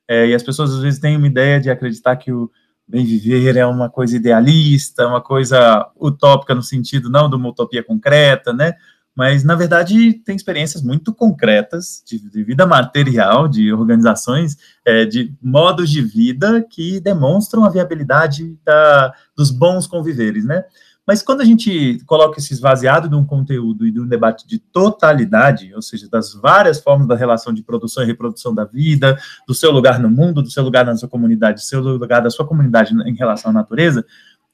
é, 0.09 0.29
e 0.29 0.35
as 0.35 0.43
pessoas 0.43 0.73
às 0.73 0.81
vezes 0.81 0.99
têm 0.99 1.17
uma 1.17 1.27
ideia 1.27 1.61
de 1.61 1.71
acreditar 1.71 2.17
que 2.17 2.33
o, 2.33 2.51
bem 2.89 3.05
viver 3.05 3.57
é 3.57 3.67
uma 3.67 3.91
coisa 3.91 4.17
idealista, 4.17 5.07
uma 5.07 5.21
coisa 5.21 5.91
utópica 6.01 6.55
no 6.55 6.63
sentido 6.63 7.11
não 7.11 7.29
de 7.29 7.37
uma 7.37 7.51
utopia 7.51 7.85
concreta, 7.85 8.53
né? 8.53 8.73
Mas, 9.15 9.43
na 9.43 9.57
verdade, 9.57 10.13
tem 10.13 10.37
experiências 10.37 10.81
muito 10.81 11.13
concretas 11.13 12.05
de, 12.07 12.21
de 12.31 12.45
vida 12.45 12.65
material, 12.65 13.49
de 13.49 13.73
organizações, 13.73 14.57
é, 14.85 15.05
de 15.05 15.35
modos 15.43 15.91
de 15.91 16.01
vida 16.01 16.65
que 16.71 17.01
demonstram 17.01 17.65
a 17.65 17.69
viabilidade 17.69 18.57
da, 18.65 19.13
dos 19.37 19.51
bons 19.51 19.89
conviveres, 19.89 20.45
né? 20.45 20.65
Mas 21.09 21.23
quando 21.23 21.41
a 21.41 21.45
gente 21.45 21.99
coloca 22.05 22.39
esse 22.39 22.53
esvaziado 22.53 23.09
de 23.09 23.15
um 23.15 23.25
conteúdo 23.25 23.87
e 23.87 23.91
de 23.91 23.99
um 23.99 24.07
debate 24.07 24.47
de 24.47 24.59
totalidade, 24.59 25.75
ou 25.75 25.81
seja, 25.81 26.07
das 26.07 26.35
várias 26.35 26.81
formas 26.81 27.09
da 27.09 27.17
relação 27.17 27.51
de 27.51 27.63
produção 27.63 28.03
e 28.03 28.07
reprodução 28.07 28.55
da 28.55 28.67
vida, 28.67 29.19
do 29.47 29.55
seu 29.55 29.71
lugar 29.71 29.99
no 29.99 30.11
mundo, 30.11 30.43
do 30.43 30.51
seu 30.51 30.63
lugar 30.63 30.85
na 30.85 30.95
sua 30.95 31.09
comunidade, 31.09 31.63
do 31.63 31.65
seu 31.65 31.81
lugar 31.81 32.21
da 32.21 32.29
sua 32.29 32.47
comunidade 32.47 32.93
em 33.07 33.15
relação 33.15 33.51
à 33.51 33.55
natureza, 33.55 34.05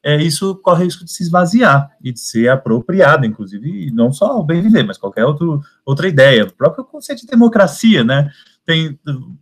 é, 0.01 0.23
isso 0.23 0.55
corre 0.63 0.85
risco 0.85 1.05
de 1.05 1.11
se 1.11 1.25
esvaziar 1.25 1.91
e 2.01 2.13
de 2.13 2.21
ser 2.21 2.49
apropriado, 2.49 3.27
inclusive, 3.27 3.91
não 3.91 4.13
só 4.13 4.39
o 4.39 4.45
bem 4.45 4.63
viver, 4.63 4.85
mas 4.85 4.97
qualquer 4.97 5.25
outro, 5.25 5.61
outra 5.85 6.07
ideia. 6.07 6.45
O 6.45 6.53
próprio 6.53 6.85
conceito 6.85 7.23
de 7.23 7.27
democracia, 7.27 8.05
né? 8.05 8.31
Tem 8.65 8.99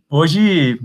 hoje 0.09 0.79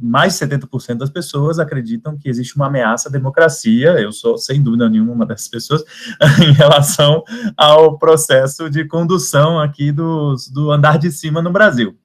mais 0.00 0.38
de 0.38 0.46
70% 0.46 0.96
das 0.96 1.10
pessoas 1.10 1.58
acreditam 1.58 2.18
que 2.18 2.28
existe 2.28 2.54
uma 2.56 2.66
ameaça 2.66 3.08
à 3.08 3.12
democracia. 3.12 3.98
Eu 4.00 4.12
sou 4.12 4.36
sem 4.36 4.62
dúvida 4.62 4.88
nenhuma 4.88 5.12
uma 5.12 5.26
dessas 5.26 5.48
pessoas 5.48 5.82
em 6.46 6.52
relação 6.52 7.22
ao 7.56 7.98
processo 7.98 8.68
de 8.68 8.84
condução 8.84 9.58
aqui 9.58 9.90
dos, 9.90 10.48
do 10.48 10.70
andar 10.70 10.98
de 10.98 11.10
cima 11.10 11.40
no 11.40 11.50
Brasil. 11.50 11.96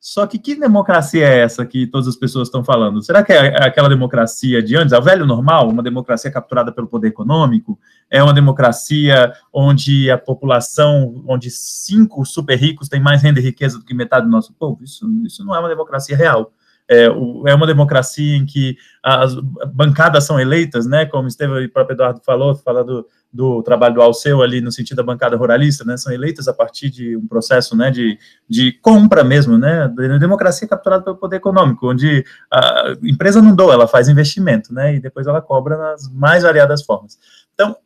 Só 0.00 0.26
que 0.26 0.38
que 0.38 0.54
democracia 0.54 1.26
é 1.26 1.40
essa 1.40 1.66
que 1.66 1.86
todas 1.86 2.06
as 2.06 2.14
pessoas 2.14 2.48
estão 2.48 2.62
falando? 2.62 3.02
Será 3.02 3.22
que 3.24 3.32
é 3.32 3.66
aquela 3.66 3.88
democracia 3.88 4.62
de 4.62 4.76
antes, 4.76 4.92
a 4.92 5.00
velho 5.00 5.26
normal, 5.26 5.68
uma 5.68 5.82
democracia 5.82 6.30
capturada 6.30 6.70
pelo 6.70 6.86
poder 6.86 7.08
econômico? 7.08 7.78
É 8.08 8.22
uma 8.22 8.32
democracia 8.32 9.32
onde 9.52 10.08
a 10.08 10.16
população, 10.16 11.24
onde 11.26 11.50
cinco 11.50 12.24
super 12.24 12.56
ricos 12.56 12.88
têm 12.88 13.00
mais 13.00 13.22
renda 13.22 13.40
e 13.40 13.42
riqueza 13.42 13.78
do 13.78 13.84
que 13.84 13.92
metade 13.92 14.26
do 14.26 14.30
nosso 14.30 14.52
povo? 14.54 14.84
Isso, 14.84 15.04
isso 15.24 15.44
não 15.44 15.54
é 15.54 15.58
uma 15.58 15.68
democracia 15.68 16.16
real. 16.16 16.52
É, 16.90 17.04
é, 17.04 17.10
uma 17.54 17.66
democracia 17.66 18.34
em 18.34 18.46
que 18.46 18.76
as 19.02 19.34
bancadas 19.74 20.24
são 20.24 20.40
eleitas, 20.40 20.86
né, 20.86 21.04
como 21.04 21.28
esteve 21.28 21.66
o 21.66 21.70
próprio 21.70 21.94
Eduardo 21.94 22.20
falou, 22.24 22.54
falando 22.54 23.06
do 23.30 23.62
trabalho 23.62 23.96
do 23.96 24.00
Alceu 24.00 24.40
ali 24.42 24.62
no 24.62 24.72
sentido 24.72 24.96
da 24.96 25.02
bancada 25.02 25.36
ruralista, 25.36 25.84
né, 25.84 25.98
são 25.98 26.10
eleitas 26.10 26.48
a 26.48 26.54
partir 26.54 26.88
de 26.88 27.14
um 27.14 27.26
processo, 27.26 27.76
né, 27.76 27.90
de, 27.90 28.18
de 28.48 28.72
compra 28.80 29.22
mesmo, 29.22 29.58
né, 29.58 29.86
de 29.88 30.18
democracia 30.18 30.66
capturada 30.66 31.04
pelo 31.04 31.16
poder 31.16 31.36
econômico, 31.36 31.90
onde 31.90 32.24
a 32.50 32.96
empresa 33.02 33.42
não 33.42 33.54
doa, 33.54 33.74
ela 33.74 33.86
faz 33.86 34.08
investimento, 34.08 34.72
né, 34.72 34.94
e 34.94 35.00
depois 35.00 35.26
ela 35.26 35.42
cobra 35.42 35.76
nas 35.76 36.10
mais 36.10 36.42
variadas 36.42 36.82
formas. 36.82 37.18
Então, 37.52 37.76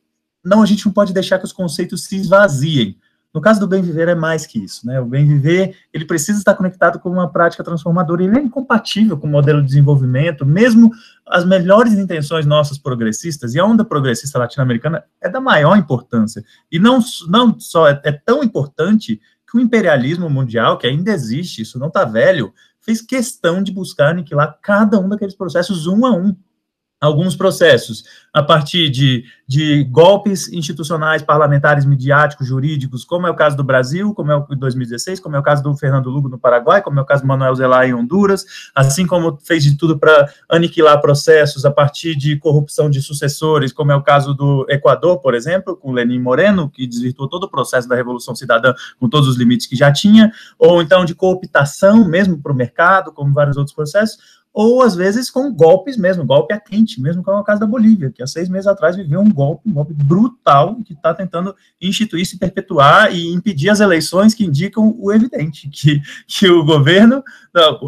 não, 0.45 0.63
a 0.63 0.67
gente 0.67 0.87
não 0.87 0.93
pode 0.93 1.13
deixar 1.13 1.39
que 1.39 1.45
os 1.45 1.53
conceitos 1.53 2.05
se 2.05 2.17
esvaziem, 2.17 2.97
no 3.35 3.41
caso 3.41 3.61
do 3.61 3.67
bem 3.67 3.81
viver 3.81 4.09
é 4.09 4.15
mais 4.15 4.47
que 4.47 4.63
isso, 4.63 4.87
né? 4.87 5.01
O 5.01 5.07
bem 5.07 5.27
viver, 5.27 5.75
ele 5.93 6.05
precisa 6.05 6.39
estar 6.39 6.55
conectado 6.55 6.99
com 6.99 7.09
uma 7.09 7.31
prática 7.33 7.65
transformadora, 7.65 8.23
ele 8.23 8.39
é 8.39 8.43
incompatível 8.43 9.17
com 9.17 9.27
o 9.27 9.31
modelo 9.31 9.61
de 9.61 9.69
desenvolvimento, 9.69 10.45
mesmo 10.45 10.91
as 11.27 11.45
melhores 11.45 11.95
intenções 11.95 12.45
nossas 12.45 12.77
progressistas, 12.77 13.55
e 13.55 13.61
a 13.61 13.65
onda 13.65 13.85
progressista 13.85 14.39
latino-americana 14.39 15.03
é 15.21 15.31
da 15.31 15.41
maior 15.41 15.77
importância, 15.77 16.45
e 16.71 16.79
não, 16.79 17.01
não 17.29 17.59
só 17.59 17.89
é, 17.89 18.01
é 18.05 18.13
tão 18.13 18.43
importante 18.43 19.19
que 19.51 19.57
o 19.57 19.61
imperialismo 19.61 20.29
mundial, 20.29 20.77
que 20.77 20.87
ainda 20.87 21.11
existe, 21.11 21.63
isso 21.63 21.79
não 21.79 21.89
está 21.89 22.05
velho, 22.05 22.53
fez 22.81 23.01
questão 23.01 23.63
de 23.63 23.73
buscar 23.73 24.11
aniquilar 24.11 24.59
cada 24.61 24.99
um 24.99 25.09
daqueles 25.09 25.35
processos 25.35 25.87
um 25.87 26.05
a 26.05 26.13
um, 26.13 26.37
alguns 27.03 27.35
processos 27.35 28.05
a 28.33 28.45
partir 28.45 28.89
de, 28.89 29.25
de 29.47 29.83
golpes 29.91 30.49
institucionais, 30.53 31.21
parlamentares, 31.21 31.85
midiáticos, 31.85 32.47
jurídicos, 32.47 33.05
como 33.05 33.27
é 33.27 33.31
o 33.31 33.35
caso 33.35 33.57
do 33.57 33.65
Brasil, 33.65 34.15
como 34.15 34.31
é 34.31 34.37
o 34.37 34.47
de 34.47 34.55
2016, 34.55 35.19
como 35.19 35.35
é 35.35 35.39
o 35.41 35.43
caso 35.43 35.65
do 35.65 35.77
Fernando 35.77 36.09
Lugo 36.09 36.29
no 36.29 36.39
Paraguai, 36.39 36.81
como 36.81 37.01
é 37.01 37.03
o 37.03 37.05
caso 37.05 37.23
do 37.23 37.27
Manuel 37.27 37.57
Zelay 37.57 37.91
em 37.91 37.95
Honduras, 37.95 38.47
assim 38.73 39.05
como 39.05 39.37
fez 39.43 39.65
de 39.65 39.77
tudo 39.77 39.99
para 39.99 40.33
aniquilar 40.49 41.01
processos 41.01 41.65
a 41.65 41.73
partir 41.73 42.15
de 42.15 42.37
corrupção 42.37 42.89
de 42.89 43.03
sucessores, 43.03 43.73
como 43.73 43.91
é 43.91 43.97
o 43.97 44.03
caso 44.03 44.33
do 44.33 44.65
Equador, 44.69 45.19
por 45.19 45.35
exemplo, 45.35 45.77
com 45.77 45.91
Lenin 45.91 46.21
Moreno, 46.21 46.71
que 46.71 46.87
desvirtuou 46.87 47.29
todo 47.29 47.45
o 47.45 47.51
processo 47.51 47.89
da 47.89 47.97
Revolução 47.97 48.37
Cidadã 48.37 48.73
com 49.01 49.09
todos 49.09 49.29
os 49.29 49.37
limites 49.37 49.67
que 49.67 49.75
já 49.75 49.93
tinha, 49.93 50.33
ou 50.57 50.81
então 50.81 51.05
de 51.05 51.17
cooptação 51.17 52.09
mesmo 52.09 52.41
para 52.41 52.53
o 52.53 52.55
mercado, 52.55 53.11
como 53.11 53.35
vários 53.35 53.57
outros 53.57 53.75
processos, 53.75 54.42
ou 54.53 54.83
às 54.83 54.95
vezes 54.95 55.31
com 55.31 55.53
golpes 55.53 55.97
mesmo, 55.97 56.27
golpe 56.27 56.53
a 56.53 56.61
quente, 56.61 57.01
mesmo 57.01 57.23
como 57.23 57.39
é 57.39 57.41
o 57.41 57.45
caso 57.45 57.61
da 57.61 57.67
Bolívia, 57.67 58.11
que 58.11 58.23
há 58.23 58.27
seis 58.27 58.49
meses 58.49 58.67
atrás 58.67 58.95
viveu 58.95 59.21
um 59.21 59.33
golpe, 59.33 59.69
um 59.69 59.73
golpe 59.73 59.95
brutal, 59.95 60.77
que 60.85 60.93
está 60.93 61.15
tentando 61.15 61.55
instituir, 61.81 62.27
se 62.27 62.39
perpetuar 62.39 63.15
e 63.15 63.33
impedir 63.33 63.71
as 63.71 63.81
eleições 63.81 64.35
que 64.35 64.45
indicam 64.45 64.95
o 64.99 65.13
evidente, 65.13 65.69
que, 65.71 66.03
que 66.27 66.49
o 66.49 66.65
governo, 66.65 67.23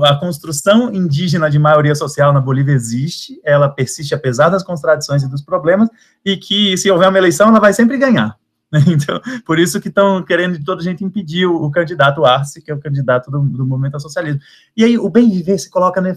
a 0.03 0.17
construção 0.17 0.93
indígena 0.93 1.51
de 1.51 1.59
maioria 1.59 1.95
social 1.95 2.33
na 2.33 2.41
Bolívia 2.41 2.73
existe, 2.73 3.41
ela 3.45 3.69
persiste 3.69 4.15
apesar 4.15 4.49
das 4.49 4.63
contradições 4.63 5.23
e 5.23 5.29
dos 5.29 5.43
problemas, 5.43 5.89
e 6.25 6.37
que 6.37 6.77
se 6.79 6.91
houver 6.91 7.09
uma 7.09 7.19
eleição, 7.19 7.49
ela 7.49 7.61
vai 7.61 7.73
sempre 7.75 7.99
ganhar. 7.99 8.37
Então, 8.89 9.21
por 9.47 9.59
isso 9.59 9.81
que 9.81 9.89
estão 9.89 10.23
querendo 10.23 10.59
de 10.59 10.65
toda 10.65 10.83
gente 10.83 11.05
impedir 11.05 11.47
o, 11.47 11.65
o 11.65 11.71
candidato 11.71 12.25
Arce, 12.25 12.61
que 12.61 12.71
é 12.71 12.75
o 12.75 12.81
candidato 12.81 13.31
do, 13.31 13.41
do 13.41 13.67
movimento 13.67 13.95
ao 13.95 14.01
socialismo. 14.01 14.41
E 14.77 14.85
aí 14.85 14.99
o 14.99 15.09
bem 15.09 15.31
viver 15.31 15.59
se 15.59 15.71
coloca 15.71 16.01
né, 16.01 16.17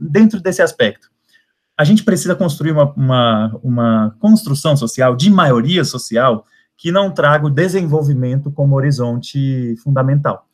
dentro 0.00 0.40
desse 0.40 0.62
aspecto. 0.62 1.10
A 1.76 1.84
gente 1.84 2.02
precisa 2.02 2.34
construir 2.34 2.72
uma, 2.72 2.92
uma, 2.94 3.60
uma 3.62 4.16
construção 4.18 4.76
social, 4.76 5.14
de 5.14 5.30
maioria 5.30 5.84
social, 5.84 6.44
que 6.76 6.90
não 6.90 7.10
traga 7.10 7.46
o 7.46 7.50
desenvolvimento 7.50 8.50
como 8.50 8.76
horizonte 8.76 9.76
fundamental. 9.82 10.46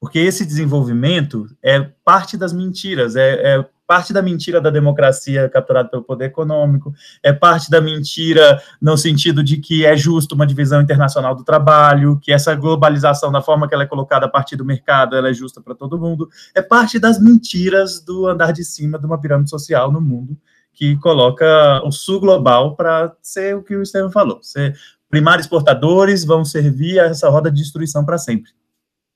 Porque 0.00 0.18
esse 0.18 0.44
desenvolvimento 0.44 1.46
é 1.62 1.80
parte 2.04 2.36
das 2.36 2.52
mentiras, 2.52 3.14
é, 3.14 3.58
é 3.58 3.68
parte 3.92 4.10
da 4.10 4.22
mentira 4.22 4.58
da 4.58 4.70
democracia 4.70 5.50
capturada 5.50 5.86
pelo 5.86 6.02
poder 6.02 6.24
econômico, 6.24 6.94
é 7.22 7.30
parte 7.30 7.70
da 7.70 7.78
mentira 7.78 8.58
no 8.80 8.96
sentido 8.96 9.44
de 9.44 9.58
que 9.58 9.84
é 9.84 9.94
justo 9.94 10.34
uma 10.34 10.46
divisão 10.46 10.80
internacional 10.80 11.34
do 11.36 11.44
trabalho, 11.44 12.18
que 12.18 12.32
essa 12.32 12.54
globalização, 12.54 13.30
da 13.30 13.42
forma 13.42 13.68
que 13.68 13.74
ela 13.74 13.82
é 13.82 13.86
colocada 13.86 14.24
a 14.24 14.30
partir 14.30 14.56
do 14.56 14.64
mercado, 14.64 15.14
ela 15.14 15.28
é 15.28 15.34
justa 15.34 15.60
para 15.60 15.74
todo 15.74 15.98
mundo, 15.98 16.26
é 16.54 16.62
parte 16.62 16.98
das 16.98 17.20
mentiras 17.20 18.00
do 18.00 18.26
andar 18.26 18.54
de 18.54 18.64
cima 18.64 18.98
de 18.98 19.04
uma 19.04 19.20
pirâmide 19.20 19.50
social 19.50 19.92
no 19.92 20.00
mundo, 20.00 20.38
que 20.72 20.96
coloca 20.96 21.82
o 21.84 21.92
sul 21.92 22.18
global 22.18 22.74
para 22.74 23.14
ser 23.20 23.54
o 23.56 23.62
que 23.62 23.76
o 23.76 23.82
Estevam 23.82 24.10
falou, 24.10 24.38
ser 24.40 24.74
primários 25.10 25.44
exportadores 25.44 26.24
vão 26.24 26.46
servir 26.46 26.98
a 26.98 27.08
essa 27.08 27.28
roda 27.28 27.50
de 27.50 27.60
destruição 27.60 28.06
para 28.06 28.16
sempre. 28.16 28.52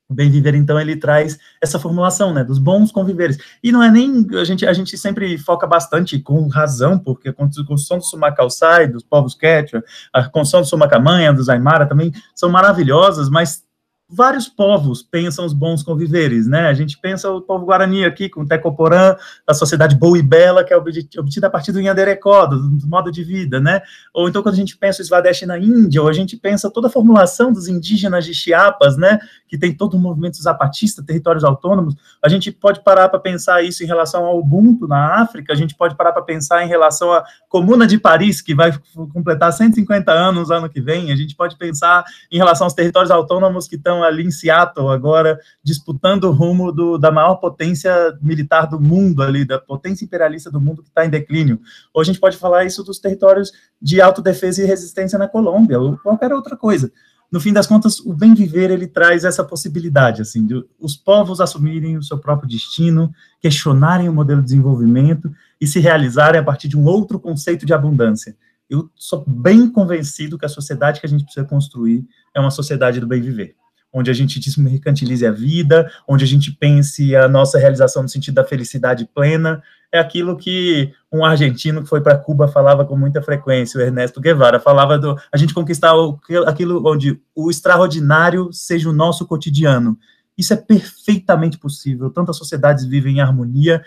O 0.09 0.15
bem 0.15 0.31
viver, 0.31 0.55
então, 0.55 0.79
ele 0.79 0.95
traz 0.95 1.37
essa 1.61 1.81
formulação, 1.81 2.33
né, 2.33 2.45
dos 2.45 2.61
bons 2.61 2.93
conviveres. 2.93 3.39
E 3.61 3.73
não 3.73 3.83
é 3.83 3.91
nem, 3.91 4.25
a 4.41 4.45
gente, 4.45 4.65
a 4.65 4.73
gente 4.73 4.97
sempre 4.97 5.37
foca 5.37 5.67
bastante, 5.67 6.21
com 6.21 6.47
razão, 6.47 6.97
porque 6.97 7.31
a 7.31 7.33
construção 7.33 7.99
do 7.99 8.05
Sumacalçai, 8.05 8.87
dos 8.87 9.03
povos 9.03 9.35
Quechua, 9.35 9.83
a 10.13 10.23
construção 10.25 10.61
do 10.61 10.67
Sumacamanha, 10.67 11.33
dos 11.33 11.49
Aymara 11.49 11.87
também 11.87 12.13
são 12.37 12.49
maravilhosas, 12.49 13.29
mas 13.29 13.66
vários 14.09 14.49
povos 14.49 15.03
pensam 15.03 15.45
os 15.45 15.53
bons 15.53 15.83
conviveres, 15.83 16.47
né? 16.47 16.69
A 16.69 16.75
gente 16.75 16.97
pensa 16.99 17.29
o 17.29 17.41
povo 17.41 17.67
guarani 17.67 18.05
aqui 18.05 18.29
com 18.29 18.43
o 18.43 18.47
Tecoporã, 18.47 19.17
a 19.45 19.53
sociedade 19.53 19.97
boa 19.97 20.17
e 20.17 20.23
bela, 20.23 20.63
que 20.63 20.73
é 20.73 20.77
obtida 20.77 21.49
a 21.49 21.51
partir 21.51 21.73
do 21.73 21.81
Inhaderecó, 21.81 22.47
do, 22.47 22.71
do, 22.71 22.87
modo 22.87 23.11
de 23.11 23.25
vida, 23.25 23.59
né? 23.59 23.83
Ou 24.15 24.29
então 24.29 24.43
quando 24.43 24.55
a 24.55 24.59
gente 24.59 24.77
pensa 24.77 25.03
o 25.03 25.05
Swadesh 25.05 25.43
na 25.43 25.59
Índia, 25.59 26.01
ou 26.01 26.09
a 26.09 26.13
gente 26.13 26.37
pensa 26.37 26.71
toda 26.71 26.87
a 26.87 26.91
formulação 26.91 27.53
dos 27.53 27.67
indígenas 27.67 28.25
de 28.25 28.33
Chiapas, 28.33 28.97
né? 28.97 29.19
Que 29.49 29.59
tem 29.59 29.75
todo 29.75 29.95
o 29.95 29.99
movimento 29.99 30.41
zapatista, 30.41 31.03
territórios 31.03 31.43
autônomos, 31.43 31.97
a 32.23 32.29
gente 32.29 32.53
pode 32.53 32.85
parar 32.85 33.09
para 33.09 33.19
pensar 33.19 33.65
isso 33.65 33.83
em 33.83 33.87
relação 33.87 34.25
ao 34.25 34.39
Ubuntu 34.39 34.87
na 34.87 35.21
África, 35.21 35.53
a 35.53 35.57
gente 35.57 35.75
pode 35.75 35.97
parar 35.97 36.13
para 36.13 36.23
pensar 36.23 36.63
em 36.65 36.69
relação 36.69 37.13
à 37.13 37.25
Comuna 37.49 37.87
de 37.87 37.99
Paris, 37.99 38.41
que 38.41 38.55
vai 38.55 38.73
completar 39.13 39.53
150 39.53 40.13
anos 40.13 40.51
ano 40.51 40.69
que 40.69 40.81
vem, 40.81 41.11
a 41.11 41.17
gente 41.17 41.35
pode 41.35 41.57
pensar 41.57 42.05
em 42.31 42.37
relação 42.37 42.67
aos 42.67 42.75
territórios 42.75 43.11
autônomos 43.11 43.67
que 43.67 43.75
estão 43.75 43.96
estão 43.97 44.03
ali 44.03 44.25
em 44.25 44.31
Seattle 44.31 44.89
agora 44.89 45.39
disputando 45.63 46.25
o 46.25 46.33
rumo 46.33 46.71
do, 46.71 46.99
da 46.99 47.11
maior 47.11 47.37
potência 47.37 48.17
militar 48.21 48.67
do 48.67 48.81
mundo 48.81 49.23
ali, 49.23 49.45
da 49.45 49.59
potência 49.59 50.05
imperialista 50.05 50.51
do 50.51 50.61
mundo 50.61 50.83
que 50.83 50.89
está 50.89 51.05
em 51.05 51.11
declínio. 51.11 51.61
Ou 51.95 52.03
a 52.03 52.05
gente 52.05 52.21
pode 52.21 52.37
falar 52.37 52.65
isso 52.65 52.83
dos 52.83 52.99
territórios 52.99 53.53
de 53.81 54.01
autodefesa 54.01 54.63
e 54.63 54.67
resistência 54.67 55.19
na 55.19 55.29
Colômbia, 55.29 55.81
ou 55.81 55.97
qualquer 55.99 56.33
outra 56.33 56.57
coisa. 56.57 56.93
no 57.31 57.41
fim 57.41 57.53
das 57.53 57.67
contas, 57.67 57.99
o 57.99 58.15
bem 58.15 58.35
viver 58.35 58.71
ele 58.71 58.87
traz 58.87 59.25
essa 59.25 59.43
possibilidade, 59.43 60.23
assim, 60.23 60.47
de 60.47 60.65
os 60.79 60.97
povos 60.97 61.41
assumirem 61.41 61.97
o 61.97 62.03
seu 62.03 62.19
próprio 62.19 62.49
destino, 62.49 63.13
questionarem 63.41 64.09
o 64.09 64.13
modelo 64.13 64.41
de 64.41 64.47
desenvolvimento 64.47 65.31
e 65.61 65.67
se 65.67 65.81
realizarem 65.81 66.41
a 66.41 66.45
partir 66.45 66.69
de 66.69 66.77
um 66.77 66.85
outro 66.85 67.19
conceito 67.19 67.67
de 67.67 67.75
abundância. 67.75 68.37
Eu 68.71 68.89
sou 68.95 69.25
bem 69.27 69.69
convencido 69.69 70.39
que 70.39 70.47
a 70.47 70.49
sociedade 70.49 71.01
que 71.01 71.07
a 71.07 71.09
gente 71.09 71.25
precisa 71.25 71.47
construir 71.47 72.07
é 72.35 72.41
uma 72.41 72.51
sociedade 72.51 73.01
do 73.01 73.07
bem 73.07 73.21
viver 73.21 73.57
onde 73.97 74.11
a 74.11 74.15
gente 74.15 74.39
desmercantilize 74.39 75.27
a 75.27 75.33
vida, 75.33 75.91
onde 76.07 76.23
a 76.23 76.27
gente 76.27 76.53
pense 76.53 77.17
a 77.17 77.27
nossa 77.27 77.59
realização 77.59 78.03
no 78.03 78.09
sentido 78.11 78.35
da 78.35 78.45
felicidade 78.45 79.09
plena, 79.15 79.63
é 79.91 79.99
aquilo 79.99 80.37
que 80.37 80.93
um 81.11 81.25
argentino 81.25 81.83
que 81.83 81.89
foi 81.89 82.03
para 82.03 82.19
Cuba 82.19 82.47
falava 82.47 82.85
com 82.85 82.95
muita 82.95 83.23
frequência, 83.23 83.79
o 83.79 83.83
Ernesto 83.83 84.21
Guevara, 84.21 84.61
falava 84.61 84.99
do 84.99 85.17
a 85.33 85.37
gente 85.39 85.55
conquistar 85.55 85.95
aquilo 86.47 86.87
onde 86.87 87.19
o 87.35 87.51
extraordinário 87.51 88.53
seja 88.53 88.91
o 88.91 88.93
nosso 88.93 89.25
cotidiano. 89.25 89.99
Isso 90.37 90.53
é 90.53 90.57
perfeitamente 90.57 91.57
possível. 91.57 92.11
Tantas 92.11 92.37
sociedades 92.37 92.85
vivem 92.85 93.17
em 93.17 93.21
harmonia, 93.23 93.83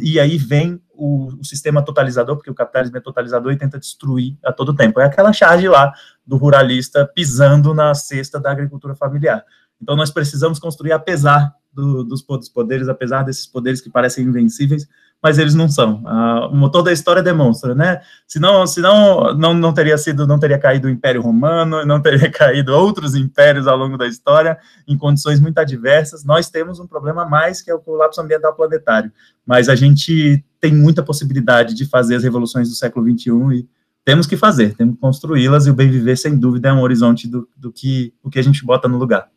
e 0.00 0.18
aí 0.18 0.38
vem 0.38 0.80
o, 1.00 1.40
o, 1.40 1.44
sistema 1.44 1.82
totalizador, 1.82 2.36
porque 2.36 2.50
o 2.50 2.54
capitalismo 2.54 2.98
é 2.98 3.00
totalizador 3.00 3.52
e 3.52 3.56
tenta 3.56 3.78
destruir 3.78 4.36
a 4.44 4.52
todo 4.52 4.74
tempo. 4.74 5.00
É 5.00 5.04
aquela 5.06 5.32
charge 5.32 5.66
lá 5.66 5.92
do 6.26 6.36
ruralista 6.36 7.10
pisando 7.14 7.72
na 7.72 7.94
cesta 7.94 8.38
da 8.38 8.50
agricultura 8.52 8.94
familiar. 8.94 9.42
Então, 9.80 9.96
nós 9.96 10.10
precisamos 10.10 10.58
construir, 10.58 10.92
apesar 10.92 11.54
do, 11.72 12.04
dos 12.04 12.22
poderes, 12.52 12.88
apesar 12.88 13.22
desses 13.22 13.46
poderes 13.46 13.80
que 13.80 13.88
parecem 13.88 14.26
invencíveis, 14.26 14.86
mas 15.22 15.38
eles 15.38 15.54
não 15.54 15.68
são. 15.68 16.02
Ah, 16.06 16.48
o 16.50 16.56
motor 16.56 16.82
da 16.82 16.92
história 16.92 17.22
demonstra, 17.22 17.74
né? 17.74 18.00
Senão, 18.26 18.66
senão 18.66 19.34
não, 19.34 19.52
não 19.52 19.72
teria 19.72 19.98
sido, 19.98 20.26
não 20.26 20.38
teria 20.38 20.58
caído 20.58 20.88
o 20.88 20.90
Império 20.90 21.20
Romano, 21.20 21.84
não 21.84 22.00
teria 22.00 22.30
caído 22.32 22.72
outros 22.72 23.14
impérios 23.14 23.66
ao 23.66 23.76
longo 23.76 23.98
da 23.98 24.06
história 24.06 24.58
em 24.88 24.96
condições 24.96 25.38
muito 25.38 25.58
adversas. 25.58 26.24
Nós 26.24 26.48
temos 26.48 26.80
um 26.80 26.86
problema 26.86 27.26
mais 27.26 27.60
que 27.60 27.70
é 27.70 27.74
o 27.74 27.78
colapso 27.78 28.20
ambiental 28.20 28.54
planetário, 28.54 29.12
mas 29.44 29.68
a 29.68 29.74
gente 29.74 30.42
tem 30.58 30.74
muita 30.74 31.02
possibilidade 31.02 31.74
de 31.74 31.86
fazer 31.86 32.16
as 32.16 32.22
revoluções 32.22 32.68
do 32.68 32.74
século 32.74 33.06
XXI 33.10 33.30
e 33.58 33.68
temos 34.02 34.26
que 34.26 34.36
fazer, 34.36 34.74
temos 34.74 34.94
que 34.94 35.00
construí-las 35.00 35.66
e 35.66 35.70
o 35.70 35.74
bem 35.74 35.90
viver, 35.90 36.16
sem 36.16 36.36
dúvida, 36.36 36.70
é 36.70 36.72
um 36.72 36.80
horizonte 36.80 37.28
do, 37.28 37.46
do 37.54 37.70
que 37.70 38.14
o 38.22 38.30
que 38.30 38.38
a 38.38 38.42
gente 38.42 38.64
bota 38.64 38.88
no 38.88 38.96
lugar. 38.96 39.30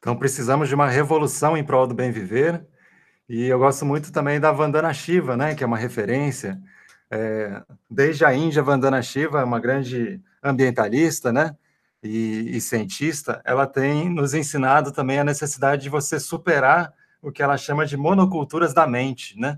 Então 0.00 0.16
precisamos 0.16 0.68
de 0.68 0.74
uma 0.74 0.88
revolução 0.88 1.56
em 1.56 1.62
prol 1.62 1.86
do 1.86 1.94
bem 1.94 2.10
viver 2.10 2.66
e 3.28 3.44
eu 3.44 3.58
gosto 3.58 3.84
muito 3.84 4.10
também 4.10 4.40
da 4.40 4.50
Vandana 4.50 4.92
Shiva, 4.94 5.36
né, 5.36 5.54
que 5.54 5.62
é 5.62 5.66
uma 5.66 5.76
referência. 5.76 6.60
É, 7.10 7.62
desde 7.90 8.24
a 8.24 8.34
Índia, 8.34 8.62
Vandana 8.62 9.02
Shiva 9.02 9.40
é 9.40 9.44
uma 9.44 9.60
grande 9.60 10.20
ambientalista, 10.42 11.32
né, 11.32 11.54
e, 12.02 12.56
e, 12.56 12.60
cientista. 12.60 13.42
Ela 13.44 13.66
tem 13.66 14.08
nos 14.08 14.34
ensinado 14.34 14.92
também 14.92 15.18
a 15.18 15.24
necessidade 15.24 15.82
de 15.82 15.88
você 15.88 16.18
superar 16.18 16.92
o 17.20 17.32
que 17.32 17.42
ela 17.42 17.56
chama 17.56 17.84
de 17.84 17.96
monoculturas 17.96 18.72
da 18.72 18.86
mente, 18.86 19.38
né? 19.38 19.56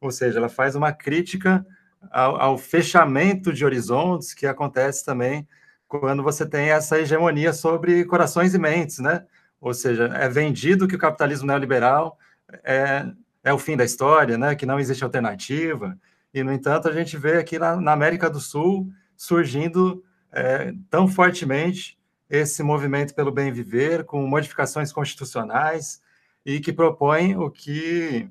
Ou 0.00 0.10
seja, 0.10 0.38
ela 0.38 0.48
faz 0.48 0.74
uma 0.76 0.92
crítica 0.92 1.66
ao, 2.10 2.36
ao 2.36 2.58
fechamento 2.58 3.52
de 3.52 3.64
horizontes 3.64 4.34
que 4.34 4.46
acontece 4.46 5.04
também 5.04 5.48
quando 5.88 6.22
você 6.22 6.44
tem 6.44 6.70
essa 6.70 6.98
hegemonia 6.98 7.52
sobre 7.52 8.04
corações 8.04 8.54
e 8.54 8.58
mentes, 8.58 8.98
né? 8.98 9.24
Ou 9.60 9.72
seja, 9.72 10.06
é 10.14 10.28
vendido 10.28 10.86
que 10.86 10.96
o 10.96 10.98
capitalismo 10.98 11.46
neoliberal 11.46 12.18
é, 12.62 13.06
é 13.42 13.52
o 13.52 13.58
fim 13.58 13.76
da 13.76 13.84
história, 13.84 14.38
né? 14.38 14.54
que 14.54 14.66
não 14.66 14.78
existe 14.78 15.02
alternativa. 15.02 15.98
E, 16.32 16.42
no 16.42 16.52
entanto, 16.52 16.88
a 16.88 16.92
gente 16.92 17.16
vê 17.16 17.38
aqui 17.38 17.58
na, 17.58 17.76
na 17.76 17.92
América 17.92 18.28
do 18.28 18.40
Sul 18.40 18.90
surgindo 19.16 20.04
é, 20.32 20.74
tão 20.90 21.06
fortemente 21.06 21.98
esse 22.28 22.62
movimento 22.62 23.14
pelo 23.14 23.30
bem 23.30 23.52
viver, 23.52 24.04
com 24.04 24.26
modificações 24.26 24.92
constitucionais, 24.92 26.02
e 26.44 26.60
que 26.60 26.72
propõe 26.72 27.36
o 27.36 27.50
que 27.50 28.28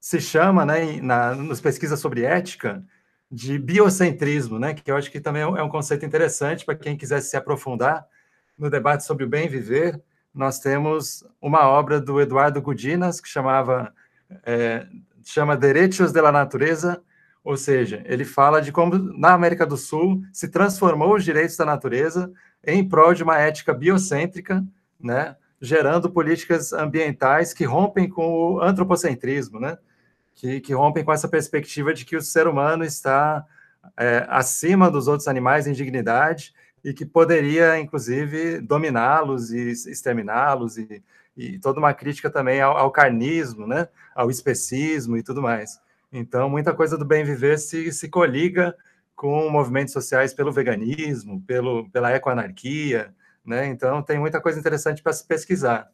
se 0.00 0.20
chama, 0.20 0.64
né, 0.64 1.00
na, 1.00 1.34
nas 1.34 1.60
pesquisas 1.60 2.00
sobre 2.00 2.24
ética, 2.24 2.84
de 3.30 3.58
biocentrismo, 3.58 4.58
né, 4.58 4.74
que 4.74 4.90
eu 4.90 4.96
acho 4.96 5.10
que 5.10 5.20
também 5.20 5.42
é 5.42 5.46
um 5.46 5.56
é 5.56 5.68
conceito 5.70 6.04
interessante 6.04 6.64
para 6.64 6.74
quem 6.74 6.96
quiser 6.96 7.20
se 7.20 7.36
aprofundar 7.36 8.06
no 8.58 8.68
debate 8.68 9.04
sobre 9.04 9.24
o 9.24 9.28
bem 9.28 9.48
viver, 9.48 10.02
nós 10.34 10.58
temos 10.58 11.24
uma 11.40 11.68
obra 11.68 12.00
do 12.00 12.20
Eduardo 12.20 12.60
Gudinas 12.62 13.20
que 13.20 13.28
chamava 13.28 13.92
é, 14.44 14.86
chama 15.24 15.56
Derechos 15.56 16.12
de 16.12 16.20
la 16.20 16.32
Natureza, 16.32 17.02
ou 17.44 17.56
seja, 17.56 18.02
ele 18.06 18.24
fala 18.24 18.62
de 18.62 18.70
como 18.70 18.96
na 19.18 19.32
América 19.32 19.66
do 19.66 19.76
Sul 19.76 20.22
se 20.32 20.48
transformou 20.48 21.14
os 21.16 21.24
direitos 21.24 21.56
da 21.56 21.64
natureza 21.64 22.32
em 22.64 22.88
prol 22.88 23.14
de 23.14 23.22
uma 23.22 23.38
ética 23.38 23.74
biocêntrica, 23.74 24.64
né, 25.00 25.36
gerando 25.60 26.10
políticas 26.10 26.72
ambientais 26.72 27.52
que 27.52 27.64
rompem 27.64 28.08
com 28.08 28.54
o 28.54 28.60
antropocentrismo, 28.60 29.58
né, 29.58 29.76
que, 30.34 30.60
que 30.60 30.72
rompem 30.72 31.04
com 31.04 31.12
essa 31.12 31.28
perspectiva 31.28 31.92
de 31.92 32.04
que 32.04 32.16
o 32.16 32.22
ser 32.22 32.46
humano 32.46 32.84
está 32.84 33.44
é, 33.96 34.24
acima 34.28 34.90
dos 34.90 35.08
outros 35.08 35.26
animais 35.26 35.66
em 35.66 35.72
dignidade 35.72 36.54
e 36.84 36.92
que 36.92 37.06
poderia, 37.06 37.78
inclusive, 37.78 38.60
dominá-los 38.60 39.52
e 39.52 39.70
exterminá-los, 39.70 40.78
e, 40.78 41.02
e, 41.36 41.58
toda 41.58 41.78
uma 41.78 41.94
crítica 41.94 42.30
também 42.30 42.60
ao, 42.60 42.76
ao, 42.76 42.90
carnismo, 42.90 43.66
né? 43.66 43.88
ao 44.14 44.30
especismo 44.30 45.16
e 45.16 45.22
tudo 45.22 45.40
mais. 45.40 45.80
Então, 46.12 46.50
muita 46.50 46.74
coisa 46.74 46.98
do 46.98 47.04
bem 47.04 47.24
viver 47.24 47.58
se, 47.58 47.92
se 47.92 48.08
coliga 48.08 48.76
com 49.14 49.48
movimentos 49.48 49.92
sociais 49.92 50.34
pelo 50.34 50.52
veganismo, 50.52 51.40
pelo, 51.46 51.88
pela 51.90 52.12
ecoanarquia, 52.12 53.14
né? 53.44 53.66
Então, 53.66 54.02
tem 54.02 54.18
muita 54.18 54.40
coisa 54.40 54.58
interessante 54.58 55.02
para 55.02 55.12
se 55.12 55.26
pesquisar. 55.26 55.90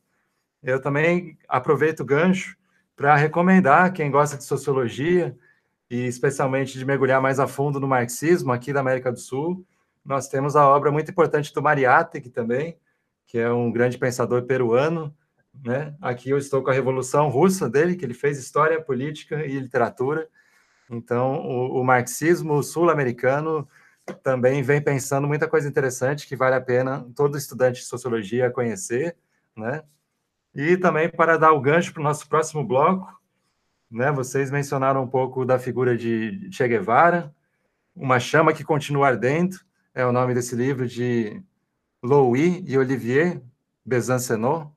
Eu 0.63 0.81
também 0.81 1.39
aproveito 1.49 2.01
o 2.01 2.05
gancho 2.05 2.57
para 2.97 3.15
recomendar 3.15 3.93
quem 3.93 4.11
gosta 4.11 4.37
de 4.37 4.45
sociologia, 4.45 5.37
e 5.91 6.07
especialmente 6.07 6.79
de 6.79 6.85
mergulhar 6.85 7.21
mais 7.21 7.41
a 7.41 7.47
fundo 7.47 7.81
no 7.81 7.89
marxismo 7.89 8.53
aqui 8.53 8.73
da 8.73 8.81
América 8.81 9.11
do 9.11 9.19
Sul, 9.19 9.65
nós 10.09 10.27
temos 10.27 10.57
a 10.57 10.67
obra 10.67 10.91
muito 10.91 11.11
importante 11.11 11.53
do 11.53 11.61
Mariátegui 11.61 12.31
também, 12.31 12.79
que 13.27 13.37
é 13.37 13.53
um 13.53 13.71
grande 13.71 13.99
pensador 13.99 14.43
peruano. 14.45 15.15
Né? 15.63 15.95
Aqui 16.01 16.31
eu 16.31 16.39
estou 16.39 16.63
com 16.63 16.71
a 16.71 16.73
Revolução 16.73 17.29
Russa 17.29 17.69
dele, 17.69 17.95
que 17.95 18.07
ele 18.07 18.15
fez 18.15 18.39
História, 18.39 18.81
Política 18.81 19.45
e 19.45 19.59
Literatura. 19.59 20.27
Então, 20.91 21.47
o, 21.47 21.83
o 21.83 21.85
marxismo 21.85 22.63
sul-americano 22.63 23.69
também 24.23 24.63
vem 24.63 24.81
pensando 24.81 25.29
muita 25.29 25.47
coisa 25.47 25.69
interessante 25.69 26.27
que 26.27 26.35
vale 26.35 26.55
a 26.55 26.61
pena 26.61 27.07
todo 27.15 27.37
estudante 27.37 27.81
de 27.81 27.87
sociologia 27.87 28.51
conhecer, 28.51 29.15
né? 29.55 29.83
E 30.55 30.79
também 30.79 31.11
para 31.11 31.37
dar 31.37 31.53
o 31.53 31.61
gancho 31.61 31.93
para 31.93 32.01
o 32.01 32.05
nosso 32.05 32.27
próximo 32.27 32.65
bloco, 32.65 33.07
né? 33.91 34.11
Vocês 34.11 34.51
mencionaram 34.51 35.03
um 35.03 35.09
pouco 35.09 35.45
da 35.45 35.59
figura 35.59 35.95
de 35.95 36.49
Che 36.51 36.67
Guevara, 36.67 37.31
uma 37.95 38.19
chama 38.19 38.55
que 38.55 38.65
continua 38.65 39.09
ardendo 39.09 39.68
é 39.99 40.07
o 40.07 40.13
nome 40.13 40.33
desse 40.33 40.55
livro 40.55 40.87
de 40.87 41.43
Louis 42.01 42.63
e 42.65 42.79
Olivier 42.79 43.43
Besancenot. 43.85 44.71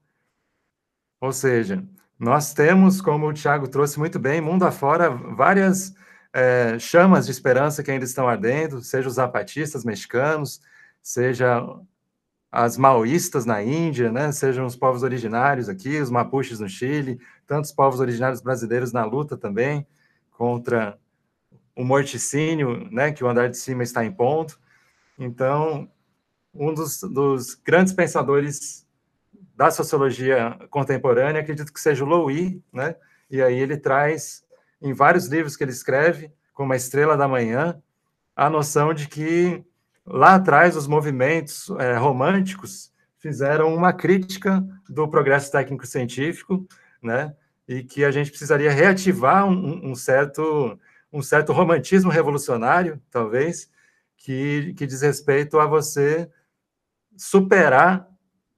Ou 1.19 1.31
seja, 1.31 1.87
nós 2.17 2.55
temos, 2.55 2.99
como 2.99 3.27
o 3.27 3.33
Tiago 3.33 3.67
trouxe 3.67 3.99
muito 3.99 4.17
bem, 4.17 4.41
mundo 4.41 4.65
afora, 4.65 5.11
várias 5.11 5.93
é, 6.33 6.79
chamas 6.79 7.27
de 7.27 7.31
esperança 7.33 7.83
que 7.83 7.91
ainda 7.91 8.03
estão 8.03 8.27
ardendo, 8.27 8.81
seja 8.81 9.07
os 9.07 9.13
zapatistas 9.13 9.85
mexicanos, 9.85 10.59
seja 11.03 11.63
as 12.51 12.75
maoístas 12.75 13.45
na 13.45 13.61
Índia, 13.61 14.11
né, 14.11 14.31
sejam 14.31 14.65
os 14.65 14.75
povos 14.75 15.03
originários 15.03 15.69
aqui, 15.69 16.01
os 16.01 16.09
mapuches 16.09 16.59
no 16.59 16.67
Chile, 16.67 17.19
tantos 17.45 17.71
povos 17.71 17.99
originários 17.99 18.41
brasileiros 18.41 18.91
na 18.91 19.05
luta 19.05 19.37
também 19.37 19.85
contra 20.31 20.97
o 21.75 21.83
morticínio, 21.83 22.89
né, 22.91 23.11
que 23.11 23.23
o 23.23 23.27
andar 23.27 23.49
de 23.49 23.57
cima 23.57 23.83
está 23.83 24.03
em 24.03 24.11
ponto. 24.11 24.59
Então, 25.17 25.89
um 26.53 26.73
dos, 26.73 27.01
dos, 27.01 27.55
grandes 27.55 27.93
pensadores 27.93 28.85
da 29.55 29.69
sociologia 29.69 30.57
contemporânea, 30.69 31.41
acredito 31.41 31.71
que 31.71 31.79
seja 31.79 32.03
o 32.03 32.07
Louis, 32.07 32.59
né? 32.73 32.95
E 33.29 33.41
aí 33.41 33.57
ele 33.57 33.77
traz, 33.77 34.43
em 34.81 34.93
vários 34.93 35.27
livros 35.27 35.55
que 35.55 35.63
ele 35.63 35.71
escreve, 35.71 36.31
como 36.53 36.73
A 36.73 36.75
Estrela 36.75 37.15
da 37.15 37.27
Manhã, 37.27 37.81
a 38.35 38.49
noção 38.49 38.93
de 38.93 39.07
que 39.07 39.63
lá 40.05 40.35
atrás 40.35 40.75
os 40.75 40.87
movimentos 40.87 41.69
é, 41.79 41.95
românticos 41.95 42.91
fizeram 43.19 43.73
uma 43.73 43.93
crítica 43.93 44.65
do 44.89 45.07
progresso 45.07 45.51
técnico-científico, 45.51 46.67
né? 47.01 47.35
E 47.67 47.83
que 47.83 48.03
a 48.03 48.11
gente 48.11 48.31
precisaria 48.31 48.71
reativar 48.71 49.45
um, 49.47 49.91
um 49.91 49.95
certo 49.95 50.77
um 51.13 51.21
certo 51.21 51.51
romantismo 51.51 52.09
revolucionário, 52.09 53.01
talvez, 53.11 53.69
que, 54.23 54.73
que 54.75 54.85
diz 54.85 55.01
respeito 55.01 55.59
a 55.59 55.65
você 55.65 56.29
superar 57.17 58.07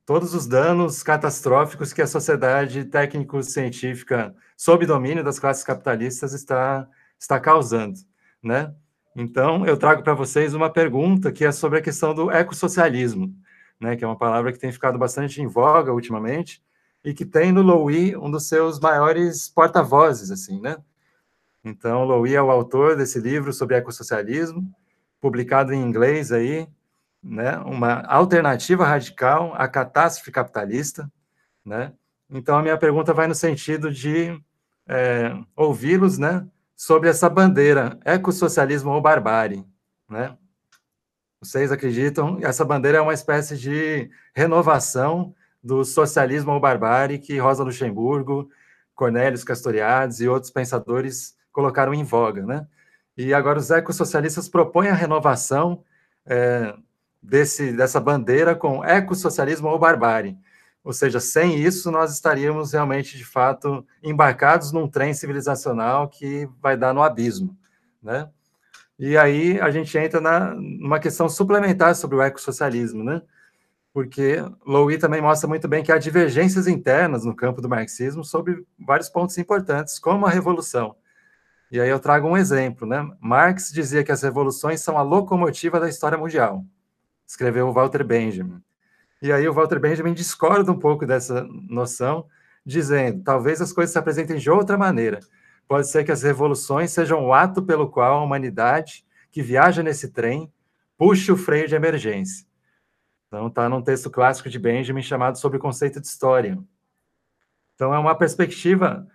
todos 0.06 0.34
os 0.34 0.46
danos 0.46 1.02
catastróficos 1.02 1.94
que 1.94 2.02
a 2.02 2.08
sociedade 2.08 2.86
técnico-científica, 2.86 4.36
sob 4.58 4.86
domínio 4.86 5.24
das 5.24 5.40
classes 5.40 5.64
capitalistas, 5.64 6.34
está, 6.34 6.88
está 7.18 7.40
causando, 7.40 7.98
né? 8.42 8.74
Então, 9.16 9.66
eu 9.66 9.78
trago 9.78 10.04
para 10.04 10.14
vocês 10.14 10.54
uma 10.54 10.70
pergunta 10.70 11.32
que 11.32 11.46
é 11.46 11.52
sobre 11.52 11.80
a 11.80 11.82
questão 11.82 12.14
do 12.14 12.32
ecossocialismo, 12.32 13.34
né, 13.80 13.96
que 13.96 14.04
é 14.04 14.08
uma 14.08 14.18
palavra 14.18 14.52
que 14.52 14.60
tem 14.60 14.72
ficado 14.72 14.98
bastante 14.98 15.42
em 15.42 15.46
voga 15.46 15.94
ultimamente 15.94 16.64
e 17.04 17.14
que 17.14 17.24
tem 17.24 17.52
no 17.52 17.62
Louis 17.62 18.16
um 18.16 18.32
dos 18.32 18.48
seus 18.48 18.80
maiores 18.80 19.48
porta-vozes, 19.48 20.32
assim, 20.32 20.60
né? 20.60 20.78
Então, 21.64 22.04
Louis 22.04 22.34
é 22.34 22.42
o 22.42 22.50
autor 22.50 22.96
desse 22.98 23.20
livro 23.20 23.54
sobre 23.54 23.76
ecossocialismo, 23.76 24.68
publicado 25.24 25.74
em 25.74 25.82
inglês 25.82 26.34
aí, 26.34 26.68
né? 27.24 27.58
Uma 27.60 28.02
alternativa 28.02 28.86
radical 28.86 29.54
à 29.56 29.70
catástrofe 29.70 30.30
capitalista, 30.34 31.10
né? 31.64 31.94
Então, 32.30 32.58
a 32.58 32.62
minha 32.62 32.78
pergunta 32.78 33.14
vai 33.14 33.26
no 33.26 33.34
sentido 33.34 33.90
de 33.90 34.38
é, 34.86 35.34
ouvi-los, 35.56 36.18
né? 36.18 36.46
Sobre 36.76 37.08
essa 37.08 37.30
bandeira, 37.30 37.98
ecossocialismo 38.04 38.92
ou 38.92 39.02
barbárie, 39.02 39.64
né? 40.10 40.38
Vocês 41.40 41.72
acreditam? 41.72 42.40
Essa 42.42 42.66
bandeira 42.66 42.98
é 42.98 43.02
uma 43.02 43.14
espécie 43.14 43.58
de 43.58 44.12
renovação 44.36 45.34
do 45.64 45.86
socialismo 45.86 46.52
ou 46.52 46.60
barbárie 46.60 47.18
que 47.18 47.38
Rosa 47.38 47.64
Luxemburgo, 47.64 48.50
Cornelius 48.94 49.46
Castoriadis 49.46 50.20
e 50.20 50.28
outros 50.28 50.52
pensadores 50.52 51.38
colocaram 51.50 51.94
em 51.94 52.04
voga, 52.04 52.46
né? 52.46 52.68
E 53.18 53.34
agora 53.34 53.60
os 53.60 53.70
ecossocialistas 53.70 54.50
propõem 54.50 54.90
a 54.90 54.94
renovação 54.94 55.84
é, 56.26 56.76
desse, 57.22 57.72
dessa 57.74 58.00
bandeira 58.00 58.56
com 58.56 58.84
ecossocialismo 58.84 59.68
ou 59.68 59.80
barbárie. 59.80 60.38
Ou 60.84 60.92
seja, 60.92 61.20
sem 61.20 61.58
isso, 61.58 61.90
nós 61.90 62.12
estaríamos 62.12 62.74
realmente, 62.74 63.18
de 63.18 63.24
fato, 63.24 63.86
embarcados 64.04 64.72
num 64.72 64.88
trem 64.88 65.14
civilizacional 65.14 66.10
que 66.10 66.48
vai 66.62 66.76
dar 66.76 66.94
no 66.94 67.02
abismo, 67.02 67.58
né? 68.02 68.30
E 69.00 69.18
aí 69.18 69.60
a 69.60 69.72
gente 69.72 69.98
entra 69.98 70.20
na, 70.20 70.54
numa 70.54 71.00
questão 71.00 71.28
suplementar 71.30 71.96
sobre 71.96 72.18
o 72.18 72.22
ecossocialismo, 72.22 73.04
né? 73.04 73.22
Porque 73.94 74.38
Louis 74.66 75.00
também 75.00 75.22
mostra 75.22 75.48
muito 75.48 75.68
bem 75.68 75.84
que 75.84 75.92
há 75.92 75.98
divergências 75.98 76.68
internas 76.68 77.24
no 77.24 77.36
campo 77.36 77.62
do 77.62 77.70
marxismo 77.70 78.24
sobre 78.24 78.66
vários 78.78 79.08
pontos 79.08 79.38
importantes, 79.38 80.00
como 80.00 80.26
a 80.26 80.30
revolução. 80.30 80.96
E 81.74 81.82
aí 81.82 81.90
eu 81.90 82.00
trago 82.00 82.28
um 82.28 82.38
exemplo, 82.38 82.88
né? 82.88 83.04
Marx 83.20 83.72
dizia 83.74 84.04
que 84.04 84.12
as 84.12 84.22
revoluções 84.22 84.80
são 84.80 84.96
a 84.96 85.02
locomotiva 85.02 85.80
da 85.80 85.90
história 85.90 86.16
mundial, 86.16 86.64
escreveu 87.26 87.68
o 87.68 87.74
Walter 87.74 88.04
Benjamin. 88.04 88.62
E 89.20 89.32
aí 89.32 89.50
o 89.50 89.54
Walter 89.54 89.80
Benjamin 89.80 90.14
discorda 90.14 90.72
um 90.72 90.78
pouco 90.78 91.04
dessa 91.04 91.44
noção, 91.68 92.28
dizendo, 92.64 93.24
talvez 93.24 93.60
as 93.60 93.74
coisas 93.74 93.92
se 93.92 93.98
apresentem 93.98 94.38
de 94.38 94.52
outra 94.52 94.78
maneira. 94.78 95.20
Pode 95.68 95.88
ser 95.88 96.04
que 96.04 96.12
as 96.12 96.22
revoluções 96.22 96.92
sejam 96.92 97.26
o 97.26 97.34
ato 97.34 97.64
pelo 97.64 97.90
qual 97.90 98.20
a 98.20 98.24
humanidade 98.24 99.04
que 99.32 99.42
viaja 99.42 99.82
nesse 99.82 100.10
trem 100.10 100.54
puxe 100.96 101.32
o 101.32 101.36
freio 101.36 101.68
de 101.68 101.74
emergência. 101.74 102.46
Então 103.28 103.48
está 103.48 103.68
num 103.68 103.82
texto 103.82 104.12
clássico 104.12 104.48
de 104.48 104.60
Benjamin 104.60 105.02
chamado 105.02 105.40
Sobre 105.40 105.58
o 105.58 105.60
Conceito 105.60 106.00
de 106.00 106.06
História. 106.06 106.56
Então 107.74 107.92
é 107.92 107.98
uma 107.98 108.14
perspectiva 108.14 109.08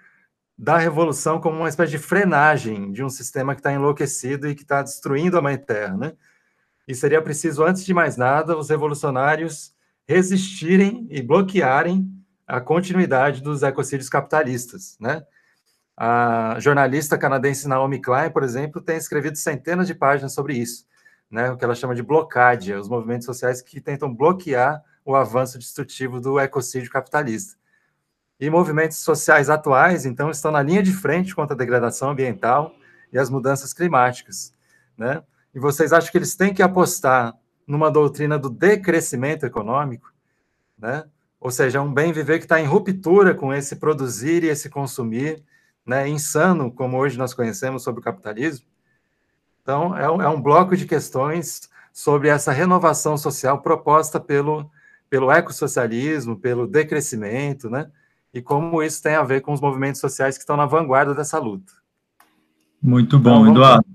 da 0.58 0.76
revolução 0.76 1.40
como 1.40 1.58
uma 1.58 1.68
espécie 1.68 1.92
de 1.92 1.98
frenagem 1.98 2.90
de 2.90 3.04
um 3.04 3.08
sistema 3.08 3.54
que 3.54 3.60
está 3.60 3.72
enlouquecido 3.72 4.48
e 4.48 4.56
que 4.56 4.62
está 4.62 4.82
destruindo 4.82 5.38
a 5.38 5.42
Mãe 5.42 5.56
Terra, 5.56 5.96
né? 5.96 6.12
E 6.86 6.94
seria 6.94 7.22
preciso, 7.22 7.62
antes 7.62 7.84
de 7.84 7.94
mais 7.94 8.16
nada, 8.16 8.58
os 8.58 8.68
revolucionários 8.68 9.72
resistirem 10.04 11.06
e 11.10 11.22
bloquearem 11.22 12.10
a 12.46 12.60
continuidade 12.60 13.40
dos 13.40 13.62
ecocídios 13.62 14.08
capitalistas, 14.08 14.96
né? 14.98 15.22
A 15.96 16.56
jornalista 16.58 17.16
canadense 17.16 17.68
Naomi 17.68 18.00
Klein, 18.00 18.30
por 18.30 18.42
exemplo, 18.42 18.80
tem 18.80 18.96
escrevido 18.96 19.36
centenas 19.36 19.86
de 19.86 19.94
páginas 19.94 20.32
sobre 20.32 20.54
isso, 20.54 20.86
né? 21.30 21.52
O 21.52 21.56
que 21.56 21.64
ela 21.64 21.74
chama 21.74 21.94
de 21.94 22.02
blocádia, 22.02 22.80
os 22.80 22.88
movimentos 22.88 23.26
sociais 23.26 23.62
que 23.62 23.80
tentam 23.80 24.12
bloquear 24.12 24.82
o 25.04 25.14
avanço 25.14 25.58
destrutivo 25.58 26.20
do 26.20 26.40
ecocídio 26.40 26.90
capitalista. 26.90 27.56
E 28.40 28.48
movimentos 28.48 28.98
sociais 28.98 29.50
atuais, 29.50 30.06
então, 30.06 30.30
estão 30.30 30.52
na 30.52 30.62
linha 30.62 30.82
de 30.82 30.92
frente 30.92 31.34
contra 31.34 31.54
a 31.54 31.58
degradação 31.58 32.10
ambiental 32.10 32.72
e 33.12 33.18
as 33.18 33.28
mudanças 33.28 33.72
climáticas, 33.72 34.54
né? 34.96 35.22
E 35.54 35.58
vocês 35.58 35.92
acham 35.92 36.10
que 36.10 36.18
eles 36.18 36.36
têm 36.36 36.54
que 36.54 36.62
apostar 36.62 37.34
numa 37.66 37.90
doutrina 37.90 38.38
do 38.38 38.48
decrescimento 38.48 39.44
econômico, 39.44 40.12
né? 40.78 41.04
Ou 41.40 41.50
seja, 41.50 41.80
um 41.80 41.92
bem 41.92 42.12
viver 42.12 42.38
que 42.38 42.44
está 42.44 42.60
em 42.60 42.66
ruptura 42.66 43.34
com 43.34 43.52
esse 43.52 43.76
produzir 43.76 44.44
e 44.44 44.48
esse 44.48 44.68
consumir, 44.68 45.42
né? 45.84 46.08
Insano, 46.08 46.70
como 46.70 46.96
hoje 46.96 47.18
nós 47.18 47.34
conhecemos 47.34 47.82
sobre 47.82 48.00
o 48.00 48.04
capitalismo. 48.04 48.66
Então, 49.62 49.96
é 49.96 50.10
um, 50.10 50.22
é 50.22 50.28
um 50.28 50.40
bloco 50.40 50.76
de 50.76 50.86
questões 50.86 51.68
sobre 51.92 52.28
essa 52.28 52.52
renovação 52.52 53.18
social 53.18 53.60
proposta 53.60 54.20
pelo, 54.20 54.70
pelo 55.10 55.30
ecossocialismo, 55.30 56.38
pelo 56.38 56.66
decrescimento, 56.66 57.68
né? 57.68 57.90
E 58.32 58.42
como 58.42 58.82
isso 58.82 59.02
tem 59.02 59.14
a 59.14 59.22
ver 59.22 59.40
com 59.40 59.52
os 59.52 59.60
movimentos 59.60 60.00
sociais 60.00 60.36
que 60.36 60.42
estão 60.42 60.56
na 60.56 60.66
vanguarda 60.66 61.14
dessa 61.14 61.38
luta. 61.38 61.72
Muito 62.80 63.18
bom, 63.18 63.40
então, 63.40 63.52
Eduardo. 63.52 63.86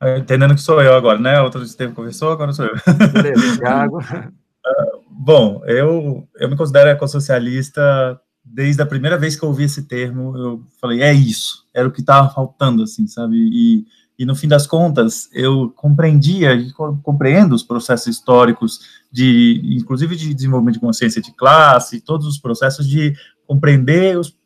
É, 0.00 0.18
entendendo 0.18 0.54
que 0.54 0.60
sou 0.60 0.80
eu 0.80 0.94
agora, 0.94 1.18
né? 1.18 1.40
Outro 1.40 1.66
tempo 1.74 1.94
conversou, 1.94 2.30
agora 2.30 2.52
sou 2.52 2.66
eu. 2.66 2.74
Beleza, 3.12 3.58
Thiago. 3.58 3.98
Uh, 3.98 5.02
bom, 5.10 5.62
eu, 5.66 6.28
eu 6.36 6.48
me 6.48 6.56
considero 6.56 6.90
ecossocialista 6.90 8.20
desde 8.52 8.80
a 8.82 8.86
primeira 8.86 9.18
vez 9.18 9.36
que 9.36 9.44
eu 9.44 9.48
ouvi 9.48 9.64
esse 9.64 9.82
termo, 9.82 10.36
eu 10.36 10.62
falei, 10.80 11.02
é 11.02 11.12
isso, 11.12 11.66
era 11.74 11.86
o 11.86 11.90
que 11.90 12.00
estava 12.00 12.30
faltando, 12.30 12.82
assim, 12.82 13.06
sabe? 13.06 13.36
E, 13.36 13.86
e 14.18 14.26
no 14.26 14.34
fim 14.34 14.48
das 14.48 14.66
contas, 14.66 15.28
eu 15.32 15.70
compreendia, 15.76 16.58
compreendo 17.04 17.54
os 17.54 17.62
processos 17.62 18.08
históricos 18.08 18.80
de, 19.12 19.62
inclusive 19.64 20.16
de 20.16 20.34
desenvolvimento 20.34 20.74
de 20.74 20.80
consciência 20.80 21.22
de 21.22 21.32
classe, 21.32 22.00
todos 22.00 22.26
os 22.26 22.36
processos 22.36 22.88
de 22.88 23.14
compreender 23.46 24.18
os, 24.18 24.36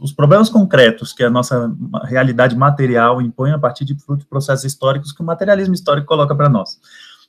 os 0.00 0.12
problemas 0.12 0.48
concretos 0.48 1.12
que 1.12 1.22
a 1.22 1.30
nossa 1.30 1.72
realidade 2.02 2.56
material 2.56 3.22
impõe 3.22 3.52
a 3.52 3.58
partir 3.58 3.84
de 3.84 3.96
processos 4.28 4.64
históricos 4.64 5.12
que 5.12 5.22
o 5.22 5.24
materialismo 5.24 5.74
histórico 5.74 6.08
coloca 6.08 6.34
para 6.34 6.48
nós. 6.48 6.80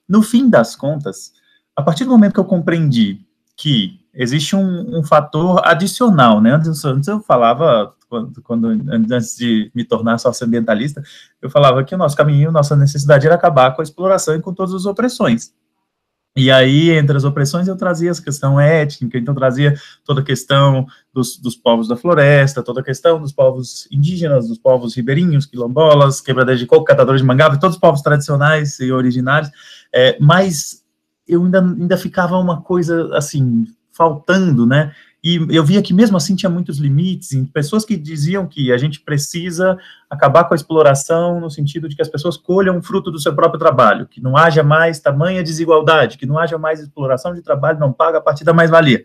No 0.09 0.23
fim 0.23 0.49
das 0.49 0.75
contas, 0.75 1.33
a 1.75 1.83
partir 1.83 2.03
do 2.03 2.09
momento 2.09 2.33
que 2.33 2.39
eu 2.39 2.45
compreendi 2.45 3.21
que 3.55 3.99
existe 4.15 4.55
um, 4.55 4.99
um 4.99 5.03
fator 5.03 5.61
adicional, 5.65 6.41
né? 6.41 6.51
Antes, 6.51 6.83
antes 6.85 7.07
eu 7.07 7.19
falava, 7.19 7.93
quando, 8.09 8.41
quando, 8.41 8.67
antes 8.89 9.35
de 9.35 9.71
me 9.75 9.83
tornar 9.83 10.17
socioambientalista, 10.17 11.03
eu 11.41 11.49
falava 11.49 11.83
que 11.83 11.93
o 11.93 11.97
nosso 11.97 12.15
caminho, 12.15 12.51
nossa 12.51 12.75
necessidade 12.75 13.25
era 13.25 13.35
acabar 13.35 13.75
com 13.75 13.81
a 13.81 13.83
exploração 13.83 14.35
e 14.35 14.41
com 14.41 14.53
todas 14.53 14.73
as 14.73 14.85
opressões. 14.85 15.53
E 16.37 16.51
aí, 16.51 16.91
entre 16.91 17.15
as 17.15 17.23
opressões, 17.23 17.65
eu 17.65 17.77
trazia 17.77 18.11
essa 18.11 18.21
questão 18.21 18.59
étnica, 18.59 19.17
então 19.17 19.33
trazia 19.33 19.73
toda 20.03 20.19
a 20.19 20.23
questão 20.23 20.85
dos, 21.13 21.37
dos, 21.37 21.55
povos 21.55 21.87
da 21.87 21.95
floresta, 21.95 22.61
toda 22.61 22.81
a 22.81 22.83
questão 22.83 23.21
dos 23.21 23.31
povos 23.31 23.87
indígenas, 23.89 24.49
dos 24.49 24.57
povos 24.57 24.95
ribeirinhos, 24.95 25.45
quilombolas, 25.45 26.19
quebradeiros 26.19 26.59
de 26.59 26.67
coco, 26.67 26.83
catadores 26.83 27.21
de 27.21 27.27
mangaba, 27.27 27.57
todos 27.57 27.77
os 27.77 27.79
povos 27.79 28.01
tradicionais 28.01 28.81
e 28.81 28.91
originários, 28.91 29.49
é, 29.93 30.17
mas 30.19 30.83
eu 31.25 31.41
ainda, 31.41 31.61
ainda 31.61 31.97
ficava 31.97 32.37
uma 32.37 32.61
coisa, 32.61 33.15
assim, 33.15 33.65
faltando, 33.95 34.65
né? 34.65 34.93
E 35.23 35.37
eu 35.49 35.63
via 35.63 35.81
que 35.81 35.93
mesmo 35.93 36.15
assim 36.17 36.35
tinha 36.35 36.49
muitos 36.49 36.77
limites, 36.77 37.31
pessoas 37.51 37.83
que 37.83 37.97
diziam 37.97 38.45
que 38.45 38.71
a 38.71 38.77
gente 38.77 38.99
precisa 38.99 39.75
acabar 40.07 40.43
com 40.43 40.53
a 40.53 40.55
exploração 40.55 41.39
no 41.39 41.49
sentido 41.49 41.89
de 41.89 41.95
que 41.95 42.01
as 42.01 42.07
pessoas 42.07 42.37
colham 42.37 42.79
fruto 42.79 43.09
do 43.09 43.19
seu 43.19 43.33
próprio 43.33 43.59
trabalho, 43.59 44.05
que 44.05 44.21
não 44.21 44.37
haja 44.37 44.61
mais 44.61 44.99
tamanha 44.99 45.41
desigualdade, 45.41 46.19
que 46.19 46.27
não 46.27 46.37
haja 46.37 46.59
mais 46.59 46.79
exploração 46.79 47.33
de 47.33 47.41
trabalho 47.41 47.79
não 47.79 47.91
paga 47.91 48.19
a 48.19 48.21
partir 48.21 48.43
da 48.43 48.53
mais-valia. 48.53 49.03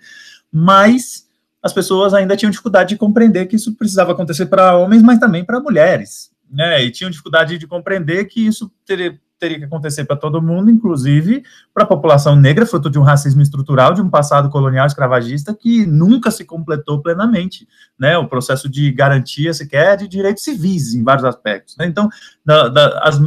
Mas 0.53 1.26
as 1.62 1.72
pessoas 1.72 2.12
ainda 2.12 2.36
tinham 2.36 2.51
dificuldade 2.51 2.91
de 2.91 2.99
compreender 2.99 3.47
que 3.47 3.57
isso 3.57 3.74
precisava 3.74 4.12
acontecer 4.12 4.47
para 4.47 4.76
homens, 4.76 5.03
mas 5.03 5.18
também 5.18 5.43
para 5.43 5.61
mulheres, 5.61 6.30
né? 6.51 6.84
E 6.84 6.91
tinham 6.91 7.11
dificuldade 7.11 7.57
de 7.57 7.66
compreender 7.66 8.26
que 8.26 8.47
isso 8.47 8.70
teria 8.84 9.18
teria 9.41 9.59
que 9.59 9.64
acontecer 9.64 10.05
para 10.05 10.16
todo 10.16 10.43
mundo, 10.43 10.70
inclusive 10.70 11.43
para 11.72 11.84
a 11.84 11.86
população 11.86 12.36
negra, 12.36 12.66
fruto 12.66 12.91
de 12.91 12.99
um 12.99 13.03
racismo 13.03 13.41
estrutural, 13.41 13.95
de 13.95 14.03
um 14.03 14.11
passado 14.11 14.51
colonial 14.51 14.86
escravagista 14.86 15.55
que 15.55 15.86
nunca 15.86 16.30
se 16.30 16.45
completou 16.45 17.01
plenamente, 17.01 17.66
né? 17.99 18.18
O 18.18 18.28
processo 18.28 18.68
de 18.68 18.93
garantia 18.93 19.55
sequer 19.55 19.97
de 19.97 20.07
direitos 20.07 20.45
civis 20.45 20.95
em 20.95 21.03
vários 21.03 21.24
aspectos. 21.24 21.76
Né? 21.78 21.86
Então, 21.86 22.09
da, 22.45 22.68
da, 22.68 23.01
as, 23.01 23.18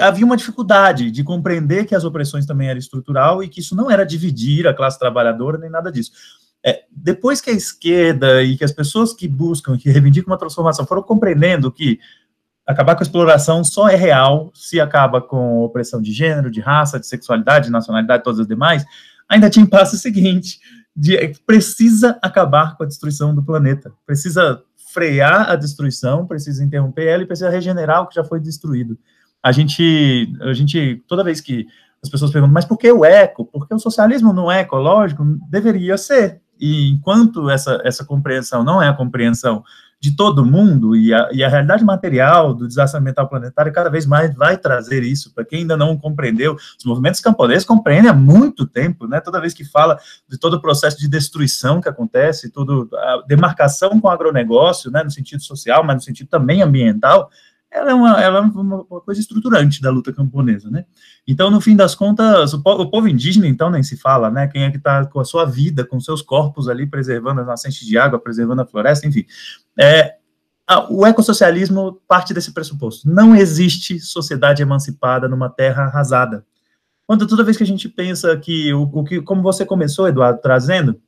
havia 0.00 0.26
uma 0.26 0.36
dificuldade 0.36 1.10
de 1.10 1.24
compreender 1.24 1.86
que 1.86 1.94
as 1.94 2.04
opressões 2.04 2.44
também 2.44 2.68
eram 2.68 2.78
estrutural 2.78 3.42
e 3.42 3.48
que 3.48 3.60
isso 3.60 3.74
não 3.74 3.90
era 3.90 4.04
dividir 4.04 4.68
a 4.68 4.74
classe 4.74 4.98
trabalhadora 4.98 5.56
nem 5.56 5.70
nada 5.70 5.90
disso. 5.90 6.12
É, 6.64 6.82
depois 6.90 7.40
que 7.40 7.50
a 7.50 7.54
esquerda 7.54 8.42
e 8.42 8.56
que 8.56 8.64
as 8.64 8.72
pessoas 8.72 9.14
que 9.14 9.28
buscam, 9.28 9.78
que 9.78 9.88
reivindicam 9.88 10.32
uma 10.32 10.38
transformação, 10.38 10.84
foram 10.84 11.02
compreendendo 11.02 11.70
que 11.70 12.00
acabar 12.68 12.94
com 12.94 13.02
a 13.02 13.06
exploração 13.06 13.64
só 13.64 13.88
é 13.88 13.96
real 13.96 14.50
se 14.54 14.78
acaba 14.78 15.22
com 15.22 15.62
opressão 15.62 16.02
de 16.02 16.12
gênero, 16.12 16.50
de 16.50 16.60
raça, 16.60 17.00
de 17.00 17.06
sexualidade, 17.06 17.66
de 17.66 17.72
nacionalidade, 17.72 18.22
todas 18.22 18.40
as 18.40 18.46
demais, 18.46 18.84
ainda 19.26 19.48
tinha 19.48 19.66
passo 19.66 19.96
seguinte, 19.96 20.60
de, 20.94 21.16
é 21.16 21.32
precisa 21.46 22.18
acabar 22.20 22.76
com 22.76 22.82
a 22.82 22.86
destruição 22.86 23.34
do 23.34 23.42
planeta, 23.42 23.90
precisa 24.06 24.62
frear 24.92 25.50
a 25.50 25.56
destruição, 25.56 26.26
precisa 26.26 26.62
interromper 26.62 27.06
ela 27.06 27.22
e 27.22 27.26
precisa 27.26 27.48
regenerar 27.48 28.02
o 28.02 28.06
que 28.06 28.14
já 28.14 28.24
foi 28.24 28.38
destruído. 28.38 28.98
a 29.42 29.50
gente, 29.50 30.30
a 30.42 30.52
gente, 30.52 31.02
toda 31.08 31.24
vez 31.24 31.40
que 31.40 31.66
as 32.02 32.10
pessoas 32.10 32.30
perguntam, 32.30 32.52
mas 32.52 32.66
por 32.66 32.76
que 32.76 32.92
o 32.92 33.04
eco? 33.04 33.46
Porque 33.46 33.74
o 33.74 33.78
socialismo 33.78 34.32
não 34.32 34.52
é 34.52 34.60
ecológico? 34.60 35.24
Deveria 35.48 35.96
ser. 35.96 36.40
E 36.60 36.90
enquanto 36.90 37.48
essa, 37.48 37.80
essa 37.84 38.04
compreensão 38.04 38.62
não 38.62 38.82
é 38.82 38.88
a 38.88 38.92
compreensão 38.92 39.64
de 40.00 40.14
todo 40.14 40.44
mundo, 40.44 40.94
e 40.94 41.12
a, 41.12 41.28
e 41.32 41.42
a 41.42 41.48
realidade 41.48 41.84
material 41.84 42.54
do 42.54 42.68
desastre 42.68 43.00
ambiental 43.00 43.28
planetário 43.28 43.72
cada 43.72 43.90
vez 43.90 44.06
mais 44.06 44.32
vai 44.34 44.56
trazer 44.56 45.02
isso, 45.02 45.34
para 45.34 45.44
quem 45.44 45.60
ainda 45.60 45.76
não 45.76 45.96
compreendeu, 45.96 46.54
os 46.54 46.84
movimentos 46.84 47.20
camponeses 47.20 47.64
compreendem 47.64 48.10
há 48.10 48.14
muito 48.14 48.64
tempo, 48.66 49.08
né, 49.08 49.20
toda 49.20 49.40
vez 49.40 49.52
que 49.52 49.64
fala 49.64 49.98
de 50.28 50.38
todo 50.38 50.54
o 50.54 50.60
processo 50.60 50.98
de 50.98 51.08
destruição 51.08 51.80
que 51.80 51.88
acontece, 51.88 52.50
toda 52.50 52.86
a 52.96 53.24
demarcação 53.26 54.00
com 54.00 54.06
o 54.06 54.10
agronegócio, 54.10 54.90
né, 54.90 55.02
no 55.02 55.10
sentido 55.10 55.42
social, 55.42 55.82
mas 55.82 55.96
no 55.96 56.02
sentido 56.02 56.28
também 56.28 56.62
ambiental, 56.62 57.28
ela 57.70 57.90
é 57.90 57.94
uma, 57.94 58.22
ela 58.22 58.38
é 58.38 58.40
uma, 58.40 58.84
coisa 58.84 59.20
estruturante 59.20 59.82
da 59.82 59.90
luta 59.90 60.12
camponesa, 60.12 60.70
né? 60.70 60.86
Então, 61.26 61.50
no 61.50 61.60
fim 61.60 61.76
das 61.76 61.94
contas, 61.94 62.54
o, 62.54 62.62
povo, 62.62 62.82
o 62.82 62.90
povo 62.90 63.08
indígena, 63.08 63.46
então, 63.46 63.70
nem 63.70 63.82
se 63.82 63.96
fala, 63.96 64.30
né? 64.30 64.48
Quem 64.48 64.62
é 64.62 64.70
que 64.70 64.78
está 64.78 65.04
com 65.04 65.20
a 65.20 65.24
sua 65.24 65.44
vida, 65.44 65.84
com 65.84 66.00
seus 66.00 66.22
corpos 66.22 66.68
ali, 66.68 66.86
preservando 66.86 67.42
as 67.42 67.46
nascentes 67.46 67.86
de 67.86 67.98
água, 67.98 68.18
preservando 68.18 68.62
a 68.62 68.66
floresta, 68.66 69.06
enfim. 69.06 69.26
É, 69.78 70.14
a, 70.66 70.90
o 70.90 71.06
ecossocialismo 71.06 72.00
parte 72.08 72.32
desse 72.32 72.52
pressuposto. 72.52 73.08
Não 73.08 73.36
existe 73.36 74.00
sociedade 74.00 74.62
emancipada 74.62 75.28
numa 75.28 75.50
terra 75.50 75.84
arrasada. 75.84 76.46
Quando 77.06 77.26
toda 77.26 77.44
vez 77.44 77.56
que 77.56 77.64
a 77.64 77.66
gente 77.66 77.88
pensa 77.88 78.36
que, 78.36 78.72
o, 78.72 78.82
o 78.82 79.04
que 79.04 79.20
como 79.20 79.42
você 79.42 79.64
começou, 79.64 80.08
Eduardo, 80.08 80.40
trazendo, 80.40 81.00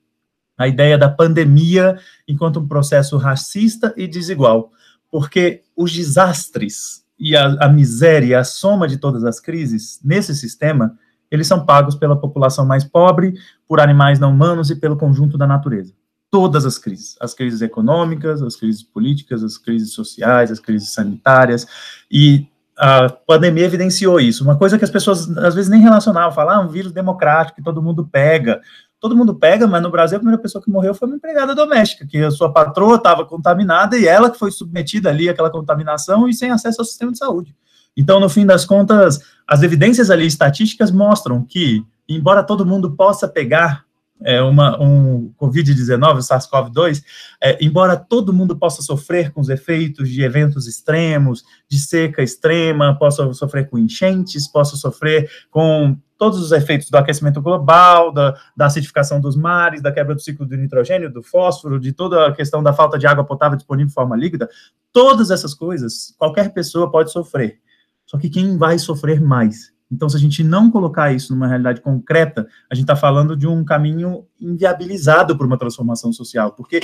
a 0.59 0.69
ideia 0.69 0.99
da 0.99 1.09
pandemia 1.09 1.99
enquanto 2.29 2.61
um 2.61 2.69
processo 2.69 3.17
racista 3.17 3.95
e 3.97 4.07
desigual 4.07 4.71
porque 5.11 5.63
os 5.77 5.93
desastres 5.93 7.05
e 7.19 7.37
a, 7.37 7.47
a 7.61 7.69
miséria, 7.69 8.41
a 8.41 8.45
soma 8.45 8.89
de 8.89 8.97
todas 8.97 9.25
as 9.25 9.39
crises 9.39 10.01
nesse 10.03 10.35
sistema, 10.35 10.97
eles 11.31 11.47
são 11.47 11.65
pagos 11.65 11.95
pela 11.95 12.19
população 12.19 12.65
mais 12.65 12.83
pobre, 12.83 13.35
por 13.69 13.81
animais 13.81 14.19
não 14.19 14.31
humanos 14.31 14.71
e 14.71 14.77
pelo 14.77 14.97
conjunto 14.97 15.37
da 15.37 15.47
natureza. 15.47 15.93
Todas 16.31 16.65
as 16.65 16.79
crises, 16.79 17.17
as 17.21 17.35
crises 17.35 17.61
econômicas, 17.61 18.43
as 18.43 18.57
crises 18.57 18.83
políticas, 18.83 19.45
as 19.45 19.59
crises 19.59 19.93
sociais, 19.93 20.51
as 20.51 20.61
crises 20.61 20.93
sanitárias, 20.93 21.67
e 22.11 22.47
a 22.79 23.11
pandemia 23.11 23.67
evidenciou 23.67 24.19
isso. 24.19 24.43
Uma 24.43 24.57
coisa 24.57 24.79
que 24.79 24.85
as 24.85 24.91
pessoas 24.91 25.29
às 25.37 25.55
vezes 25.55 25.69
nem 25.69 25.83
relacionavam, 25.83 26.33
falar, 26.33 26.57
ah, 26.57 26.61
um 26.61 26.69
vírus 26.69 26.93
democrático 26.93 27.57
que 27.57 27.65
todo 27.65 27.83
mundo 27.83 28.09
pega 28.11 28.61
todo 29.01 29.17
mundo 29.17 29.35
pega, 29.35 29.67
mas 29.67 29.83
no 29.83 29.91
Brasil 29.91 30.17
a 30.17 30.21
primeira 30.21 30.41
pessoa 30.41 30.63
que 30.63 30.71
morreu 30.71 30.95
foi 30.95 31.09
uma 31.09 31.17
empregada 31.17 31.55
doméstica, 31.55 32.07
que 32.07 32.19
a 32.19 32.31
sua 32.31 32.53
patroa 32.53 32.97
estava 32.97 33.25
contaminada 33.25 33.97
e 33.97 34.07
ela 34.07 34.31
que 34.31 34.39
foi 34.39 34.51
submetida 34.51 35.09
ali 35.09 35.29
àquela 35.29 35.51
contaminação 35.51 36.29
e 36.29 36.35
sem 36.35 36.51
acesso 36.51 36.83
ao 36.83 36.85
sistema 36.85 37.11
de 37.11 37.19
saúde. 37.19 37.57
Então, 37.97 38.21
no 38.21 38.29
fim 38.29 38.45
das 38.45 38.65
contas, 38.65 39.19
as 39.47 39.63
evidências 39.63 40.11
ali 40.11 40.27
estatísticas 40.27 40.91
mostram 40.91 41.43
que, 41.43 41.83
embora 42.07 42.45
todo 42.45 42.67
mundo 42.67 42.95
possa 42.95 43.27
pegar 43.27 43.85
é, 44.23 44.41
uma, 44.43 44.81
um 44.81 45.33
Covid-19, 45.41 46.17
o 46.17 46.23
SARS-CoV-2, 46.23 47.03
é, 47.41 47.65
embora 47.65 47.97
todo 47.97 48.33
mundo 48.33 48.57
possa 48.57 48.83
sofrer 48.83 49.33
com 49.33 49.41
os 49.41 49.49
efeitos 49.49 50.09
de 50.09 50.23
eventos 50.23 50.67
extremos, 50.67 51.45
de 51.69 51.79
seca 51.79 52.23
extrema, 52.23 52.97
possa 52.99 53.33
sofrer 53.33 53.69
com 53.69 53.79
enchentes, 53.79 54.47
possa 54.47 54.77
sofrer 54.77 55.31
com 55.51 55.97
todos 56.19 56.39
os 56.39 56.53
efeitos 56.53 56.91
do 56.91 56.97
aquecimento 56.99 57.41
global, 57.41 58.13
da, 58.13 58.39
da 58.55 58.67
acidificação 58.67 59.21
dos 59.23 59.35
mares, 59.35 59.81
da 59.81 59.91
quebra 59.91 60.15
do 60.15 60.21
ciclo 60.21 60.45
do 60.45 60.55
nitrogênio, 60.55 61.11
do 61.11 61.23
fósforo, 61.23 61.81
de 61.81 61.93
toda 61.93 62.27
a 62.27 62.33
questão 62.33 62.63
da 62.63 62.75
falta 62.75 62.99
de 62.99 63.07
água 63.07 63.25
potável 63.25 63.57
disponível 63.57 63.89
de 63.89 63.95
forma 63.95 64.15
líquida, 64.15 64.47
todas 64.93 65.31
essas 65.31 65.55
coisas, 65.55 66.15
qualquer 66.19 66.53
pessoa 66.53 66.91
pode 66.91 67.11
sofrer. 67.11 67.59
Só 68.05 68.19
que 68.19 68.29
quem 68.29 68.59
vai 68.59 68.79
sofrer 68.79 69.19
mais 69.19 69.70
então, 69.91 70.09
se 70.09 70.17
a 70.17 70.21
gente 70.21 70.45
não 70.45 70.71
colocar 70.71 71.13
isso 71.13 71.35
numa 71.35 71.49
realidade 71.49 71.81
concreta, 71.81 72.47
a 72.71 72.75
gente 72.75 72.85
está 72.85 72.95
falando 72.95 73.37
de 73.37 73.47
um 73.47 73.65
caminho 73.65 74.25
inviabilizado 74.41 75.37
para 75.37 75.47
uma 75.47 75.59
transformação 75.59 76.13
social, 76.13 76.53
porque 76.53 76.81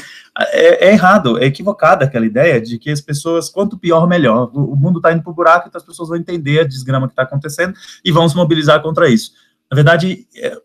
é, 0.53 0.89
é, 0.89 0.93
errado, 0.93 1.39
é 1.39 1.45
equivocada 1.45 2.05
aquela 2.05 2.27
ideia 2.27 2.61
de 2.61 2.79
que 2.79 2.91
as 2.91 3.01
pessoas, 3.01 3.49
quanto 3.49 3.79
pior, 3.79 4.09
melhor. 4.09 4.51
O, 4.53 4.73
o 4.73 4.77
mundo 4.77 4.99
está 4.99 5.13
indo 5.13 5.23
para 5.23 5.31
o 5.31 5.35
buraco, 5.35 5.69
então 5.69 5.79
as 5.79 5.87
pessoas 5.87 6.09
vão 6.09 6.19
entender 6.19 6.61
a 6.61 6.65
desgrama 6.65 7.07
que 7.07 7.13
está 7.13 7.23
acontecendo 7.23 7.75
e 8.05 8.11
vão 8.11 8.29
se 8.29 8.35
mobilizar 8.35 8.83
contra 8.83 9.09
isso. 9.09 9.33
Na 9.71 9.77
verdade, 9.77 10.27
é, 10.37 10.61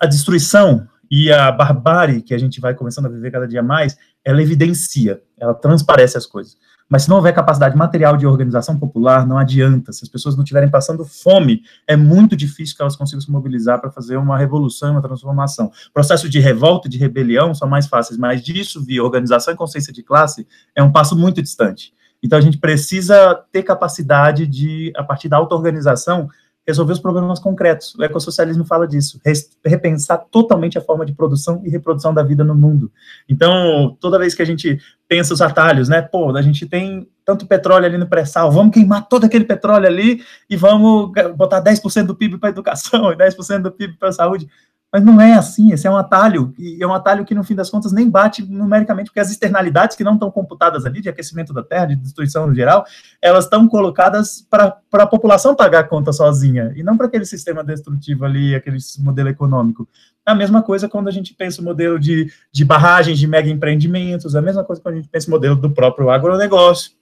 a 0.00 0.06
destruição 0.06 0.88
e 1.10 1.30
a 1.30 1.52
barbárie 1.52 2.22
que 2.22 2.32
a 2.32 2.38
gente 2.38 2.58
vai 2.58 2.74
começando 2.74 3.04
a 3.04 3.10
viver 3.10 3.30
cada 3.30 3.46
dia 3.46 3.62
mais, 3.62 3.98
ela 4.24 4.40
evidencia, 4.40 5.22
ela 5.38 5.52
transparece 5.52 6.16
as 6.16 6.24
coisas. 6.24 6.56
Mas 6.92 7.04
se 7.04 7.08
não 7.08 7.16
houver 7.16 7.32
capacidade 7.32 7.74
material 7.74 8.18
de 8.18 8.26
organização 8.26 8.78
popular, 8.78 9.26
não 9.26 9.38
adianta. 9.38 9.94
Se 9.94 10.04
as 10.04 10.10
pessoas 10.10 10.36
não 10.36 10.44
estiverem 10.44 10.68
passando 10.68 11.06
fome, 11.06 11.62
é 11.86 11.96
muito 11.96 12.36
difícil 12.36 12.76
que 12.76 12.82
elas 12.82 12.96
consigam 12.96 13.22
se 13.22 13.30
mobilizar 13.30 13.80
para 13.80 13.90
fazer 13.90 14.18
uma 14.18 14.36
revolução, 14.36 14.90
uma 14.90 15.00
transformação. 15.00 15.72
Processos 15.94 16.28
de 16.28 16.38
revolta 16.38 16.88
e 16.88 16.90
de 16.90 16.98
rebelião 16.98 17.54
são 17.54 17.66
mais 17.66 17.86
fáceis, 17.86 18.18
mas 18.18 18.42
disso, 18.42 18.84
via 18.84 19.02
organização 19.02 19.54
e 19.54 19.56
consciência 19.56 19.90
de 19.90 20.02
classe, 20.02 20.46
é 20.76 20.82
um 20.82 20.92
passo 20.92 21.16
muito 21.16 21.40
distante. 21.40 21.94
Então, 22.22 22.38
a 22.38 22.42
gente 22.42 22.58
precisa 22.58 23.42
ter 23.50 23.62
capacidade 23.62 24.46
de, 24.46 24.92
a 24.94 25.02
partir 25.02 25.30
da 25.30 25.38
auto-organização, 25.38 26.28
resolver 26.66 26.92
os 26.92 27.00
problemas 27.00 27.38
concretos. 27.38 27.94
O 27.96 28.04
ecossocialismo 28.04 28.64
fala 28.64 28.86
disso, 28.86 29.20
repensar 29.64 30.18
totalmente 30.30 30.78
a 30.78 30.80
forma 30.80 31.04
de 31.04 31.12
produção 31.12 31.60
e 31.64 31.70
reprodução 31.70 32.14
da 32.14 32.22
vida 32.22 32.44
no 32.44 32.54
mundo. 32.54 32.90
Então, 33.28 33.96
toda 34.00 34.18
vez 34.18 34.34
que 34.34 34.42
a 34.42 34.44
gente 34.46 34.78
pensa 35.08 35.34
os 35.34 35.42
atalhos, 35.42 35.88
né, 35.88 36.00
pô, 36.00 36.34
a 36.36 36.42
gente 36.42 36.66
tem 36.66 37.08
tanto 37.24 37.46
petróleo 37.46 37.86
ali 37.86 37.98
no 37.98 38.06
pré-sal, 38.06 38.50
vamos 38.50 38.74
queimar 38.74 39.08
todo 39.08 39.24
aquele 39.24 39.44
petróleo 39.44 39.86
ali 39.86 40.22
e 40.48 40.56
vamos 40.56 41.12
botar 41.36 41.62
10% 41.62 42.06
do 42.06 42.14
PIB 42.14 42.38
para 42.38 42.50
educação 42.50 43.10
e 43.12 43.16
10% 43.16 43.62
do 43.62 43.72
PIB 43.72 43.96
para 43.98 44.12
saúde. 44.12 44.48
Mas 44.92 45.02
não 45.02 45.18
é 45.18 45.32
assim, 45.32 45.72
esse 45.72 45.86
é 45.86 45.90
um 45.90 45.96
atalho, 45.96 46.52
e 46.58 46.82
é 46.82 46.86
um 46.86 46.92
atalho 46.92 47.24
que, 47.24 47.34
no 47.34 47.42
fim 47.42 47.54
das 47.54 47.70
contas, 47.70 47.92
nem 47.92 48.10
bate 48.10 48.44
numericamente, 48.44 49.06
porque 49.06 49.20
as 49.20 49.30
externalidades 49.30 49.96
que 49.96 50.04
não 50.04 50.14
estão 50.14 50.30
computadas 50.30 50.84
ali, 50.84 51.00
de 51.00 51.08
aquecimento 51.08 51.54
da 51.54 51.62
Terra, 51.62 51.86
de 51.86 51.96
destruição 51.96 52.46
no 52.46 52.54
geral, 52.54 52.84
elas 53.22 53.44
estão 53.44 53.66
colocadas 53.66 54.46
para 54.50 54.76
a 54.92 55.06
população 55.06 55.56
pagar 55.56 55.80
a 55.80 55.84
conta 55.84 56.12
sozinha, 56.12 56.74
e 56.76 56.82
não 56.82 56.98
para 56.98 57.06
aquele 57.06 57.24
sistema 57.24 57.64
destrutivo 57.64 58.26
ali, 58.26 58.54
aquele 58.54 58.76
modelo 58.98 59.30
econômico. 59.30 59.88
A 60.26 60.34
mesma 60.34 60.62
coisa 60.62 60.86
quando 60.86 61.08
a 61.08 61.12
gente 61.12 61.32
pensa 61.32 61.62
o 61.62 61.64
modelo 61.64 61.98
de, 61.98 62.30
de 62.52 62.62
barragens, 62.62 63.18
de 63.18 63.26
mega 63.26 63.48
empreendimentos, 63.48 64.36
a 64.36 64.42
mesma 64.42 64.62
coisa 64.62 64.82
quando 64.82 64.96
a 64.96 64.98
gente 64.98 65.08
pensa 65.08 65.26
o 65.26 65.30
modelo 65.30 65.56
do 65.56 65.70
próprio 65.70 66.10
agronegócio. 66.10 66.92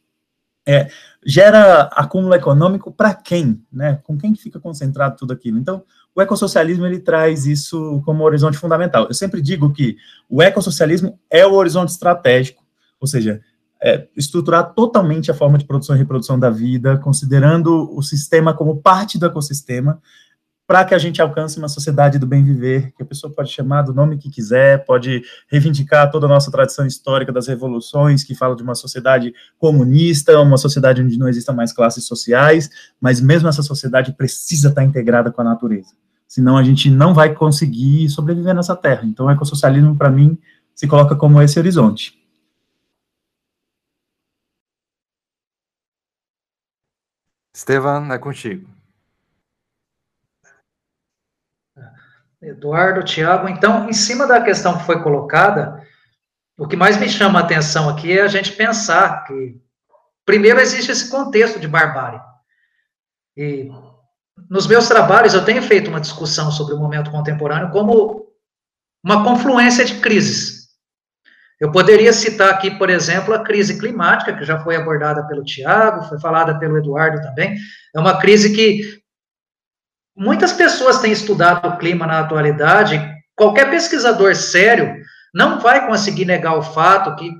É, 0.67 0.89
gera 1.25 1.83
acúmulo 1.93 2.35
econômico 2.35 2.93
para 2.93 3.15
quem, 3.15 3.63
né? 3.73 3.99
Com 4.05 4.17
quem 4.17 4.35
fica 4.37 4.61
concentrado 4.61 5.17
tudo 5.17 5.33
aquilo? 5.33 5.59
Então, 5.59 5.83
o 6.15 6.21
ecossocialismo 6.21 6.87
ele 6.87 6.99
traz 6.99 7.47
isso 7.47 8.03
como 8.05 8.25
horizonte 8.25 8.59
fundamental. 8.59 9.07
Eu 9.07 9.15
sempre 9.15 9.41
digo 9.41 9.73
que 9.73 9.97
o 10.29 10.43
ecossocialismo 10.43 11.19
é 11.31 11.47
o 11.47 11.55
horizonte 11.55 11.91
estratégico, 11.91 12.65
ou 13.01 13.07
seja, 13.07 13.41
é, 13.83 14.07
estruturar 14.17 14.75
totalmente 14.75 15.31
a 15.31 15.35
forma 15.35 15.57
de 15.57 15.65
produção 15.65 15.97
e 15.97 15.99
reprodução 15.99 16.39
da 16.39 16.51
vida, 16.51 16.99
considerando 16.99 17.91
o 17.97 18.03
sistema 18.03 18.53
como 18.53 18.77
parte 18.77 19.19
do 19.19 19.27
ecossistema, 19.27 20.01
para 20.71 20.85
que 20.85 20.95
a 20.95 20.99
gente 20.99 21.21
alcance 21.21 21.59
uma 21.59 21.69
sociedade 21.69 22.17
do 22.17 22.29
bem 22.29 22.45
viver, 22.45 22.93
que 22.93 23.03
a 23.03 23.05
pessoa 23.05 23.33
pode 23.35 23.51
chamar 23.51 23.83
do 23.83 23.93
nome 23.93 24.17
que 24.17 24.31
quiser, 24.31 24.85
pode 24.85 25.21
reivindicar 25.49 26.09
toda 26.13 26.27
a 26.27 26.29
nossa 26.29 26.49
tradição 26.49 26.87
histórica 26.87 27.33
das 27.33 27.49
revoluções, 27.49 28.23
que 28.23 28.37
fala 28.37 28.55
de 28.55 28.63
uma 28.63 28.77
sociedade 28.77 29.35
comunista, 29.59 30.41
uma 30.41 30.57
sociedade 30.57 31.03
onde 31.03 31.19
não 31.19 31.29
existam 31.29 31.55
mais 31.55 31.73
classes 31.73 32.05
sociais, 32.05 32.71
mas 33.01 33.21
mesmo 33.21 33.49
essa 33.49 33.65
sociedade 33.65 34.13
precisa 34.13 34.69
estar 34.69 34.85
integrada 34.85 35.33
com 35.33 35.41
a 35.41 35.45
natureza. 35.45 35.93
Senão 36.29 36.57
a 36.57 36.63
gente 36.63 36.89
não 36.89 37.13
vai 37.13 37.35
conseguir 37.35 38.09
sobreviver 38.09 38.55
nessa 38.55 38.77
terra. 38.77 39.03
Então, 39.05 39.27
o 39.27 39.31
ecossocialismo, 39.33 39.97
para 39.97 40.09
mim, 40.09 40.39
se 40.73 40.87
coloca 40.87 41.17
como 41.17 41.43
esse 41.43 41.59
horizonte. 41.59 42.17
Estevam, 47.53 48.13
é 48.13 48.19
contigo. 48.21 48.80
Eduardo, 52.43 53.05
Tiago, 53.05 53.49
então, 53.49 53.89
em 53.89 53.93
cima 53.93 54.27
da 54.27 54.41
questão 54.41 54.79
que 54.79 54.87
foi 54.87 55.03
colocada, 55.03 55.83
o 56.59 56.67
que 56.67 56.77
mais 56.77 56.97
me 56.99 57.09
chama 57.09 57.39
a 57.39 57.43
atenção 57.43 57.89
aqui 57.89 58.19
é 58.19 58.23
a 58.23 58.29
gente 58.29 58.53
pensar 58.53 59.25
que, 59.25 59.61
primeiro, 60.25 60.61
existe 60.61 60.91
esse 60.91 61.11
contexto 61.11 61.61
de 61.61 61.69
barbárie. 61.69 62.21
E 63.37 63.71
nos 64.49 64.67
meus 64.67 64.89
trabalhos 64.89 65.35
eu 65.35 65.45
tenho 65.45 65.63
feito 65.63 65.89
uma 65.89 66.01
discussão 66.01 66.51
sobre 66.51 66.75
o 66.75 66.79
momento 66.79 67.11
contemporâneo 67.11 67.71
como 67.71 68.27
uma 69.03 69.25
confluência 69.25 69.85
de 69.85 70.01
crises. 70.01 70.61
Eu 71.59 71.71
poderia 71.71 72.13
citar 72.13 72.51
aqui, 72.51 72.71
por 72.71 72.89
exemplo, 72.89 73.35
a 73.35 73.45
crise 73.45 73.79
climática, 73.79 74.35
que 74.35 74.45
já 74.45 74.59
foi 74.63 74.77
abordada 74.77 75.27
pelo 75.27 75.45
Tiago, 75.45 76.09
foi 76.09 76.19
falada 76.19 76.59
pelo 76.59 76.79
Eduardo 76.79 77.21
também. 77.21 77.55
É 77.95 78.01
uma 78.01 78.19
crise 78.19 78.55
que 78.55 79.00
muitas 80.21 80.53
pessoas 80.53 80.99
têm 80.99 81.11
estudado 81.11 81.67
o 81.67 81.79
clima 81.79 82.07
na 82.07 82.21
atualidade, 82.21 83.01
qualquer 83.35 83.71
pesquisador 83.71 84.37
sério 84.37 85.03
não 85.33 85.59
vai 85.59 85.87
conseguir 85.87 86.27
negar 86.27 86.59
o 86.59 86.63
fato 86.63 87.17
que, 87.17 87.33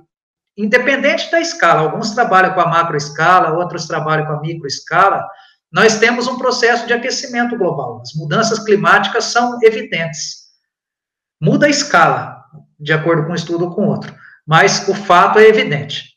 independente 0.57 1.31
da 1.31 1.39
escala, 1.39 1.83
alguns 1.83 2.13
trabalham 2.13 2.55
com 2.55 2.61
a 2.63 2.69
macro 2.69 2.97
escala, 2.97 3.53
outros 3.59 3.87
trabalham 3.87 4.27
com 4.27 4.33
a 4.33 4.41
micro 4.41 4.67
escala, 4.67 5.23
nós 5.71 5.99
temos 5.99 6.27
um 6.27 6.39
processo 6.39 6.87
de 6.87 6.95
aquecimento 6.95 7.57
global. 7.57 8.01
As 8.01 8.15
mudanças 8.15 8.59
climáticas 8.65 9.25
são 9.25 9.59
evidentes. 9.63 10.49
Muda 11.39 11.67
a 11.67 11.71
escala, 11.71 12.43
de 12.79 12.95
acordo 12.95 13.27
com 13.27 13.33
um 13.33 13.37
estudo 13.37 13.67
ou 13.67 13.75
com 13.75 13.87
outro, 13.87 14.15
mas 14.47 14.89
o 14.89 14.95
fato 14.95 15.39
é 15.39 15.47
evidente. 15.47 16.17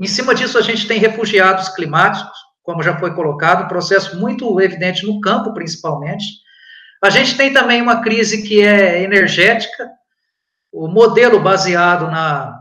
Em 0.00 0.06
cima 0.06 0.34
disso, 0.34 0.56
a 0.56 0.62
gente 0.62 0.88
tem 0.88 0.98
refugiados 0.98 1.68
climáticos, 1.68 2.41
como 2.62 2.82
já 2.82 2.98
foi 2.98 3.14
colocado, 3.14 3.64
um 3.64 3.68
processo 3.68 4.18
muito 4.18 4.60
evidente 4.60 5.06
no 5.06 5.20
campo, 5.20 5.52
principalmente. 5.52 6.24
A 7.02 7.10
gente 7.10 7.36
tem 7.36 7.52
também 7.52 7.82
uma 7.82 8.00
crise 8.02 8.42
que 8.42 8.60
é 8.60 9.02
energética, 9.02 9.90
o 10.72 10.88
modelo 10.88 11.40
baseado 11.40 12.10
na 12.10 12.58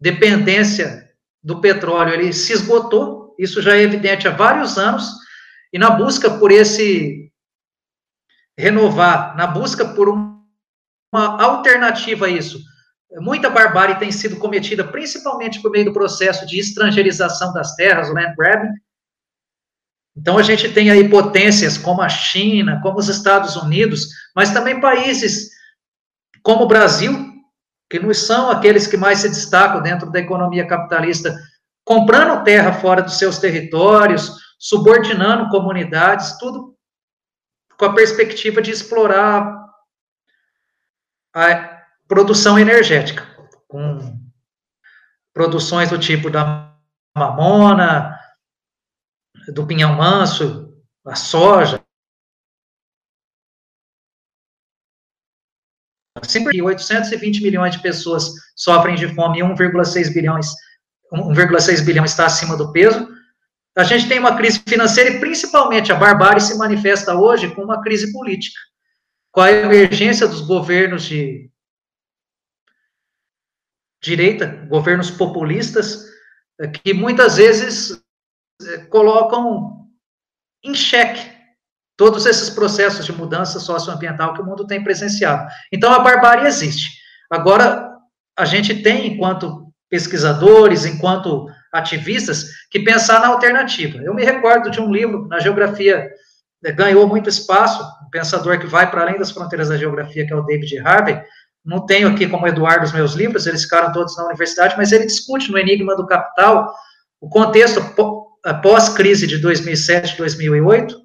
dependência 0.00 1.08
do 1.42 1.60
petróleo, 1.60 2.12
ele 2.12 2.32
se 2.32 2.52
esgotou, 2.52 3.34
isso 3.38 3.62
já 3.62 3.76
é 3.76 3.82
evidente 3.82 4.26
há 4.26 4.30
vários 4.32 4.76
anos, 4.76 5.08
e 5.72 5.78
na 5.78 5.90
busca 5.90 6.30
por 6.30 6.50
esse 6.50 7.32
renovar, 8.58 9.36
na 9.36 9.46
busca 9.46 9.84
por 9.84 10.08
um, 10.08 10.42
uma 11.12 11.40
alternativa 11.42 12.26
a 12.26 12.28
isso, 12.28 12.60
muita 13.16 13.48
barbárie 13.48 13.98
tem 13.98 14.12
sido 14.12 14.36
cometida, 14.36 14.84
principalmente 14.84 15.62
por 15.62 15.70
meio 15.70 15.86
do 15.86 15.92
processo 15.92 16.46
de 16.46 16.58
estrangeirização 16.58 17.52
das 17.52 17.74
terras, 17.74 18.10
o 18.10 18.12
land 18.12 18.34
grabbing. 18.36 18.72
Então, 20.18 20.36
a 20.36 20.42
gente 20.42 20.72
tem 20.72 20.90
aí 20.90 21.08
potências 21.08 21.78
como 21.78 22.02
a 22.02 22.08
China, 22.08 22.80
como 22.82 22.98
os 22.98 23.08
Estados 23.08 23.54
Unidos, 23.54 24.08
mas 24.34 24.52
também 24.52 24.80
países 24.80 25.48
como 26.42 26.64
o 26.64 26.68
Brasil, 26.68 27.12
que 27.88 28.00
não 28.00 28.12
são 28.12 28.50
aqueles 28.50 28.86
que 28.86 28.96
mais 28.96 29.20
se 29.20 29.28
destacam 29.28 29.80
dentro 29.80 30.10
da 30.10 30.18
economia 30.18 30.66
capitalista, 30.66 31.36
comprando 31.84 32.42
terra 32.42 32.72
fora 32.72 33.00
dos 33.00 33.16
seus 33.16 33.38
territórios, 33.38 34.34
subordinando 34.58 35.50
comunidades, 35.50 36.36
tudo 36.38 36.76
com 37.78 37.84
a 37.84 37.94
perspectiva 37.94 38.60
de 38.60 38.72
explorar 38.72 39.56
a 41.32 41.78
produção 42.08 42.58
energética, 42.58 43.24
com 43.68 44.18
produções 45.32 45.90
do 45.90 45.98
tipo 45.98 46.28
da 46.28 46.74
mamona, 47.16 48.18
do 49.52 49.66
pinhão 49.66 49.94
manso, 49.94 50.74
a 51.06 51.14
soja, 51.14 51.82
Sempre 56.24 56.60
820 56.60 57.42
milhões 57.42 57.76
de 57.76 57.80
pessoas 57.80 58.32
sofrem 58.56 58.96
de 58.96 59.14
fome 59.14 59.38
e 59.38 59.42
1,6 59.42 60.12
bilhões 60.12 60.48
1,6 61.12 61.84
bilhão 61.84 62.04
está 62.04 62.26
acima 62.26 62.56
do 62.56 62.72
peso. 62.72 63.08
A 63.76 63.84
gente 63.84 64.08
tem 64.08 64.18
uma 64.18 64.36
crise 64.36 64.60
financeira 64.66 65.10
e 65.10 65.20
principalmente 65.20 65.92
a 65.92 65.96
barbárie 65.96 66.40
se 66.40 66.56
manifesta 66.56 67.14
hoje 67.14 67.54
com 67.54 67.62
uma 67.62 67.80
crise 67.80 68.12
política, 68.12 68.58
com 69.30 69.40
a 69.40 69.50
emergência 69.50 70.26
dos 70.26 70.40
governos 70.40 71.04
de 71.04 71.50
direita, 74.02 74.46
governos 74.68 75.10
populistas, 75.10 76.04
que 76.82 76.92
muitas 76.92 77.36
vezes 77.36 77.92
eh, 77.92 78.02
colocam 78.90 79.86
em 80.64 80.74
xeque 80.74 81.38
todos 81.96 82.26
esses 82.26 82.50
processos 82.50 83.04
de 83.04 83.12
mudança 83.12 83.58
socioambiental 83.58 84.34
que 84.34 84.40
o 84.40 84.44
mundo 84.44 84.66
tem 84.66 84.82
presenciado. 84.82 85.50
Então, 85.72 85.92
a 85.92 85.98
barbárie 85.98 86.46
existe. 86.46 86.90
Agora, 87.30 87.92
a 88.36 88.44
gente 88.44 88.82
tem, 88.82 89.06
enquanto 89.08 89.66
pesquisadores, 89.90 90.84
enquanto 90.84 91.46
ativistas, 91.72 92.46
que 92.70 92.80
pensar 92.80 93.20
na 93.20 93.28
alternativa. 93.28 93.98
Eu 93.98 94.14
me 94.14 94.24
recordo 94.24 94.70
de 94.70 94.80
um 94.80 94.92
livro 94.92 95.26
na 95.26 95.40
geografia, 95.40 96.08
né, 96.62 96.72
ganhou 96.72 97.06
muito 97.06 97.28
espaço, 97.28 97.82
um 98.04 98.10
pensador 98.10 98.58
que 98.58 98.66
vai 98.66 98.90
para 98.90 99.02
além 99.02 99.18
das 99.18 99.30
fronteiras 99.30 99.68
da 99.68 99.76
geografia, 99.76 100.26
que 100.26 100.32
é 100.32 100.36
o 100.36 100.42
David 100.42 100.78
Harvey. 100.78 101.20
Não 101.64 101.84
tenho 101.84 102.08
aqui 102.08 102.26
como 102.28 102.46
Eduardo 102.46 102.84
os 102.84 102.92
meus 102.92 103.14
livros, 103.14 103.46
eles 103.46 103.64
ficaram 103.64 103.92
todos 103.92 104.16
na 104.16 104.26
universidade, 104.26 104.76
mas 104.76 104.92
ele 104.92 105.06
discute 105.06 105.50
no 105.50 105.58
Enigma 105.58 105.96
do 105.96 106.06
Capital 106.06 106.72
o 107.20 107.28
contexto 107.28 107.80
pós-crise 108.54 109.26
de 109.26 109.38
2007, 109.38 110.16
2008, 110.16 111.00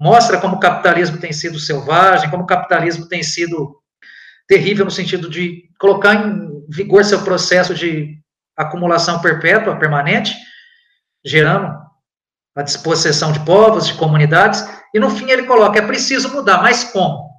mostra 0.00 0.40
como 0.40 0.56
o 0.56 0.60
capitalismo 0.60 1.18
tem 1.18 1.32
sido 1.32 1.58
selvagem, 1.58 2.30
como 2.30 2.44
o 2.44 2.46
capitalismo 2.46 3.08
tem 3.08 3.22
sido 3.22 3.80
terrível 4.46 4.84
no 4.84 4.90
sentido 4.90 5.28
de 5.28 5.70
colocar 5.78 6.14
em 6.14 6.64
vigor 6.68 7.04
seu 7.04 7.22
processo 7.24 7.74
de 7.74 8.18
acumulação 8.56 9.20
perpétua, 9.20 9.78
permanente, 9.78 10.34
gerando 11.24 11.74
a 12.56 12.62
dispossessão 12.62 13.32
de 13.32 13.44
povos, 13.44 13.86
de 13.86 13.94
comunidades, 13.94 14.64
e 14.94 15.00
no 15.00 15.10
fim 15.10 15.30
ele 15.30 15.46
coloca, 15.46 15.78
é 15.78 15.86
preciso 15.86 16.32
mudar, 16.32 16.62
mas 16.62 16.84
como? 16.84 17.34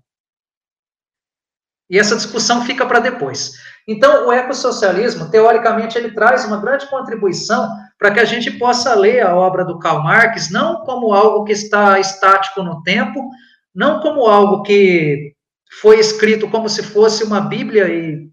E 1.89 1.97
essa 1.97 2.15
discussão 2.15 2.65
fica 2.65 2.85
para 2.85 2.99
depois. 2.99 3.53
Então, 3.87 4.27
o 4.27 4.31
ecossocialismo, 4.31 5.29
teoricamente, 5.29 5.97
ele 5.97 6.11
traz 6.11 6.43
uma 6.45 6.57
grande 6.57 6.87
contribuição 6.89 7.69
para 7.99 8.11
que 8.11 8.19
a 8.19 8.25
gente 8.25 8.49
possa 8.51 8.95
ler 8.95 9.21
a 9.21 9.35
obra 9.35 9.63
do 9.63 9.77
Karl 9.77 10.03
Marx 10.03 10.49
não 10.51 10.83
como 10.83 11.13
algo 11.13 11.43
que 11.43 11.51
está 11.51 11.99
estático 11.99 12.63
no 12.63 12.81
tempo, 12.81 13.29
não 13.73 13.99
como 13.99 14.25
algo 14.25 14.63
que 14.63 15.33
foi 15.81 15.99
escrito 15.99 16.49
como 16.49 16.67
se 16.67 16.81
fosse 16.81 17.23
uma 17.23 17.41
Bíblia 17.41 17.87
e 17.87 18.29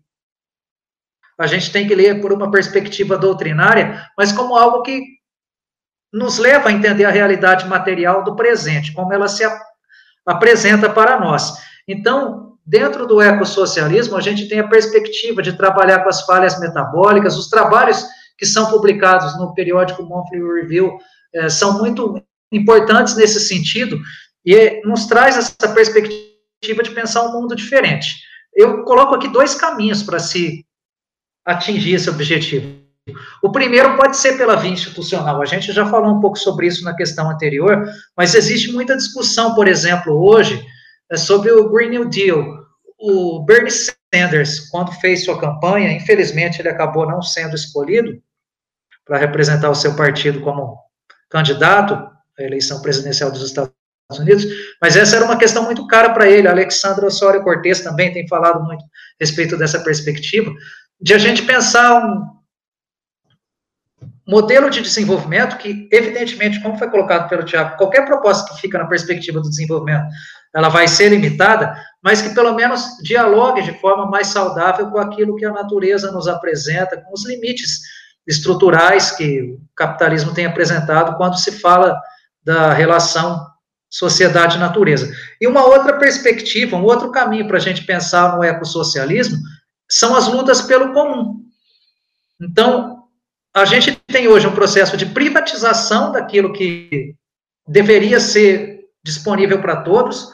a 1.39 1.47
gente 1.47 1.73
tem 1.73 1.87
que 1.87 1.95
ler 1.95 2.21
por 2.21 2.33
uma 2.33 2.51
perspectiva 2.51 3.19
doutrinária, 3.19 4.07
mas 4.17 4.33
como 4.33 4.57
algo 4.57 4.83
que 4.83 5.03
nos 6.13 6.39
leva 6.39 6.69
a 6.69 6.73
entender 6.73 7.05
a 7.05 7.11
realidade 7.11 7.67
material 7.67 8.23
do 8.23 8.37
presente, 8.37 8.93
como 8.93 9.13
ela 9.13 9.27
se 9.27 9.43
apresenta 10.27 10.89
para 10.89 11.19
nós. 11.19 11.55
Então, 11.89 12.52
Dentro 12.65 13.07
do 13.07 13.21
ecossocialismo, 13.21 14.17
a 14.17 14.21
gente 14.21 14.49
tem 14.49 14.61
a 14.61 14.69
perspectiva 14.69 15.43
de 15.43 15.55
trabalhar 15.55 16.01
com 16.01 16.09
as 16.09 16.23
falhas 16.25 16.61
metabólicas, 16.61 17.37
os 17.37 17.49
trabalhos 17.49 18.05
que 18.39 18.47
são 18.47 18.71
publicados 18.71 19.37
no 19.37 19.53
periódico 19.53 20.03
Monthly 20.05 20.41
Review 20.41 20.97
eh, 21.35 21.49
são 21.49 21.79
muito 21.79 22.23
importantes 22.53 23.17
nesse 23.17 23.41
sentido, 23.41 24.01
e 24.45 24.81
nos 24.85 25.07
traz 25.07 25.37
essa 25.37 25.75
perspectiva 25.75 26.83
de 26.83 26.91
pensar 26.91 27.23
um 27.25 27.33
mundo 27.33 27.57
diferente. 27.57 28.17
Eu 28.55 28.85
coloco 28.85 29.15
aqui 29.15 29.29
dois 29.29 29.55
caminhos 29.55 30.03
para 30.03 30.19
se 30.19 30.65
atingir 31.45 31.95
esse 31.95 32.11
objetivo. 32.11 32.81
O 33.43 33.51
primeiro 33.51 33.97
pode 33.97 34.17
ser 34.17 34.37
pela 34.37 34.55
via 34.55 34.71
institucional, 34.71 35.43
a 35.43 35.45
gente 35.45 35.73
já 35.73 35.85
falou 35.87 36.15
um 36.15 36.21
pouco 36.21 36.39
sobre 36.39 36.69
isso 36.69 36.85
na 36.85 36.95
questão 36.95 37.29
anterior, 37.29 37.85
mas 38.17 38.35
existe 38.35 38.71
muita 38.71 38.97
discussão, 38.97 39.55
por 39.55 39.67
exemplo, 39.67 40.25
hoje, 40.25 40.65
sobre 41.17 41.51
o 41.51 41.69
Green 41.71 41.91
New 41.91 42.09
Deal. 42.09 42.63
O 42.99 43.45
Bernie 43.45 43.71
Sanders, 43.71 44.69
quando 44.71 44.93
fez 44.93 45.25
sua 45.25 45.41
campanha, 45.41 45.93
infelizmente 45.93 46.61
ele 46.61 46.69
acabou 46.69 47.07
não 47.07 47.21
sendo 47.23 47.55
escolhido 47.55 48.23
para 49.05 49.19
representar 49.19 49.71
o 49.71 49.75
seu 49.75 49.97
partido 49.97 50.41
como 50.41 50.79
candidato 51.29 51.95
à 52.39 52.43
eleição 52.43 52.81
presidencial 52.81 53.31
dos 53.31 53.43
Estados 53.43 53.73
Unidos, 54.19 54.45
mas 54.81 54.97
essa 54.97 55.17
era 55.17 55.25
uma 55.25 55.39
questão 55.39 55.65
muito 55.65 55.87
cara 55.87 56.13
para 56.13 56.29
ele. 56.31 56.47
A 56.47 56.53
Alexandra 56.53 57.07
Osorio 57.07 57.43
Cortez 57.43 57.81
também 57.81 58.13
tem 58.13 58.29
falado 58.29 58.63
muito 58.63 58.85
a 58.85 58.89
respeito 59.19 59.57
dessa 59.57 59.81
perspectiva, 59.81 60.53
de 61.01 61.15
a 61.15 61.19
gente 61.19 61.43
pensar 61.43 62.05
um 62.05 62.43
modelo 64.27 64.71
de 64.71 64.81
desenvolvimento 64.81 65.57
que, 65.57 65.89
evidentemente, 65.91 66.61
como 66.61 66.79
foi 66.79 66.89
colocado 66.91 67.29
pelo 67.29 67.45
Tiago, 67.45 67.77
qualquer 67.77 68.05
proposta 68.05 68.55
que 68.55 68.61
fica 68.61 68.79
na 68.79 68.87
perspectiva 68.87 69.41
do 69.41 69.49
desenvolvimento 69.49 70.07
ela 70.55 70.69
vai 70.69 70.87
ser 70.87 71.09
limitada, 71.09 71.75
mas 72.03 72.21
que 72.21 72.35
pelo 72.35 72.55
menos 72.55 72.99
dialogue 73.03 73.63
de 73.63 73.79
forma 73.81 74.07
mais 74.07 74.29
saudável 74.29 74.91
com 74.91 74.99
aquilo 74.99 75.37
que 75.37 75.45
a 75.45 75.53
natureza 75.53 76.11
nos 76.11 76.29
apresenta, 76.29 77.01
com 77.01 77.13
os 77.13 77.27
limites 77.27 77.81
estruturais 78.27 79.11
que 79.11 79.43
o 79.43 79.61
capitalismo 79.75 80.35
tem 80.35 80.47
apresentado 80.47 81.17
quando 81.17 81.39
se 81.39 81.53
fala 81.61 81.99
da 82.45 82.73
relação 82.73 83.47
sociedade-natureza. 83.89 85.13
E 85.41 85.47
uma 85.47 85.65
outra 85.65 85.99
perspectiva, 85.99 86.77
um 86.77 86.85
outro 86.85 87.11
caminho 87.11 87.47
para 87.47 87.59
a 87.59 87.61
gente 87.61 87.85
pensar 87.85 88.37
no 88.37 88.43
ecossocialismo 88.43 89.39
são 89.89 90.17
as 90.17 90.29
lutas 90.29 90.63
pelo 90.63 90.93
comum. 90.93 91.43
Então, 92.41 93.05
a 93.55 93.67
gente 93.67 93.95
tem 94.07 94.29
hoje 94.29 94.47
um 94.47 94.55
processo 94.55 94.97
de 94.97 95.07
privatização 95.07 96.11
daquilo 96.11 96.53
que 96.53 97.15
deveria 97.69 98.19
ser 98.19 98.87
disponível 99.05 99.61
para 99.61 99.83
todos, 99.83 100.32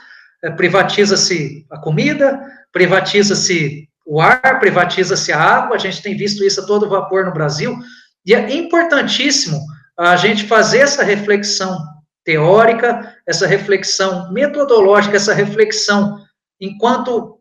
privatiza-se 0.56 1.66
a 1.70 1.78
comida, 1.78 2.40
privatiza-se 2.72 3.88
o 4.06 4.20
ar, 4.20 4.58
privatiza-se 4.58 5.32
a 5.32 5.40
água, 5.40 5.76
a 5.76 5.78
gente 5.78 6.02
tem 6.02 6.16
visto 6.16 6.44
isso 6.44 6.60
a 6.60 6.66
todo 6.66 6.88
vapor 6.88 7.26
no 7.26 7.32
Brasil, 7.32 7.76
e 8.24 8.34
é 8.34 8.54
importantíssimo 8.54 9.60
a 9.98 10.16
gente 10.16 10.46
fazer 10.46 10.78
essa 10.78 11.02
reflexão 11.02 11.78
teórica, 12.24 13.16
essa 13.26 13.46
reflexão 13.46 14.32
metodológica, 14.32 15.16
essa 15.16 15.34
reflexão 15.34 16.18
enquanto 16.60 17.38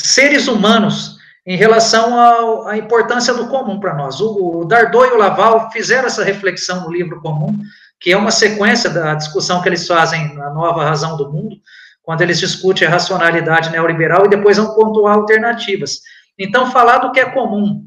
seres 0.00 0.48
humanos 0.48 1.16
em 1.46 1.56
relação 1.56 2.66
à 2.66 2.76
importância 2.76 3.34
do 3.34 3.48
comum 3.48 3.78
para 3.78 3.94
nós. 3.94 4.20
O, 4.20 4.64
o 4.64 4.68
e 4.68 5.10
o 5.12 5.16
Laval 5.16 5.70
fizeram 5.70 6.06
essa 6.06 6.24
reflexão 6.24 6.82
no 6.82 6.92
livro 6.92 7.20
Comum, 7.20 7.58
que 8.00 8.12
é 8.12 8.16
uma 8.16 8.30
sequência 8.30 8.90
da 8.90 9.14
discussão 9.14 9.62
que 9.62 9.68
eles 9.68 9.86
fazem 9.86 10.34
na 10.34 10.50
Nova 10.50 10.84
Razão 10.84 11.16
do 11.16 11.30
Mundo, 11.30 11.56
quando 12.04 12.20
eles 12.20 12.38
discutem 12.38 12.86
a 12.86 12.90
racionalidade 12.90 13.70
neoliberal 13.70 14.26
e 14.26 14.28
depois 14.28 14.58
vão 14.58 14.74
pontuar 14.74 15.16
alternativas. 15.16 16.00
Então, 16.38 16.70
falar 16.70 16.98
do 16.98 17.10
que 17.10 17.18
é 17.18 17.30
comum, 17.30 17.84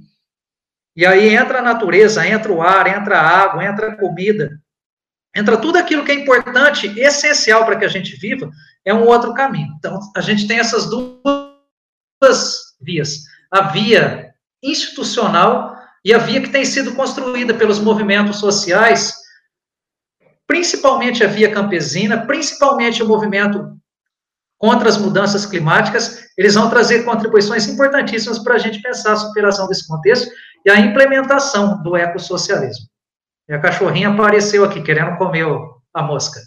e 0.95 1.05
aí 1.05 1.33
entra 1.35 1.59
a 1.59 1.61
natureza, 1.61 2.27
entra 2.27 2.51
o 2.51 2.61
ar, 2.61 2.87
entra 2.87 3.19
a 3.19 3.27
água, 3.27 3.63
entra 3.63 3.89
a 3.89 3.95
comida, 3.95 4.59
entra 5.35 5.55
tudo 5.55 5.77
aquilo 5.77 6.03
que 6.03 6.11
é 6.11 6.15
importante, 6.15 6.99
essencial 6.99 7.63
para 7.63 7.77
que 7.77 7.85
a 7.85 7.89
gente 7.89 8.17
viva, 8.17 8.49
é 8.83 8.93
um 8.93 9.05
outro 9.05 9.33
caminho. 9.35 9.71
Então, 9.77 9.99
a 10.15 10.21
gente 10.21 10.47
tem 10.47 10.59
essas 10.59 10.89
duas 10.89 11.37
vias 12.81 13.19
a 13.51 13.61
via 13.61 14.33
institucional 14.63 15.77
e 16.03 16.13
a 16.13 16.17
via 16.17 16.41
que 16.41 16.49
tem 16.49 16.65
sido 16.65 16.95
construída 16.95 17.53
pelos 17.53 17.79
movimentos 17.79 18.37
sociais, 18.37 19.13
principalmente 20.45 21.23
a 21.23 21.27
via 21.27 21.51
campesina, 21.51 22.25
principalmente 22.25 23.03
o 23.03 23.07
movimento 23.07 23.76
contra 24.57 24.89
as 24.89 24.97
mudanças 24.97 25.45
climáticas, 25.45 26.27
eles 26.37 26.55
vão 26.55 26.69
trazer 26.69 27.03
contribuições 27.03 27.67
importantíssimas 27.67 28.39
para 28.39 28.55
a 28.55 28.57
gente 28.57 28.81
pensar 28.81 29.13
a 29.13 29.17
superação 29.17 29.67
desse 29.67 29.87
contexto 29.87 30.31
e 30.65 30.69
a 30.69 30.79
implementação 30.79 31.81
do 31.83 31.95
ecossocialismo. 31.95 32.87
E 33.47 33.53
a 33.53 33.61
cachorrinha 33.61 34.09
apareceu 34.09 34.65
aqui, 34.65 34.81
querendo 34.81 35.17
comer 35.17 35.45
a 35.93 36.01
mosca. 36.01 36.39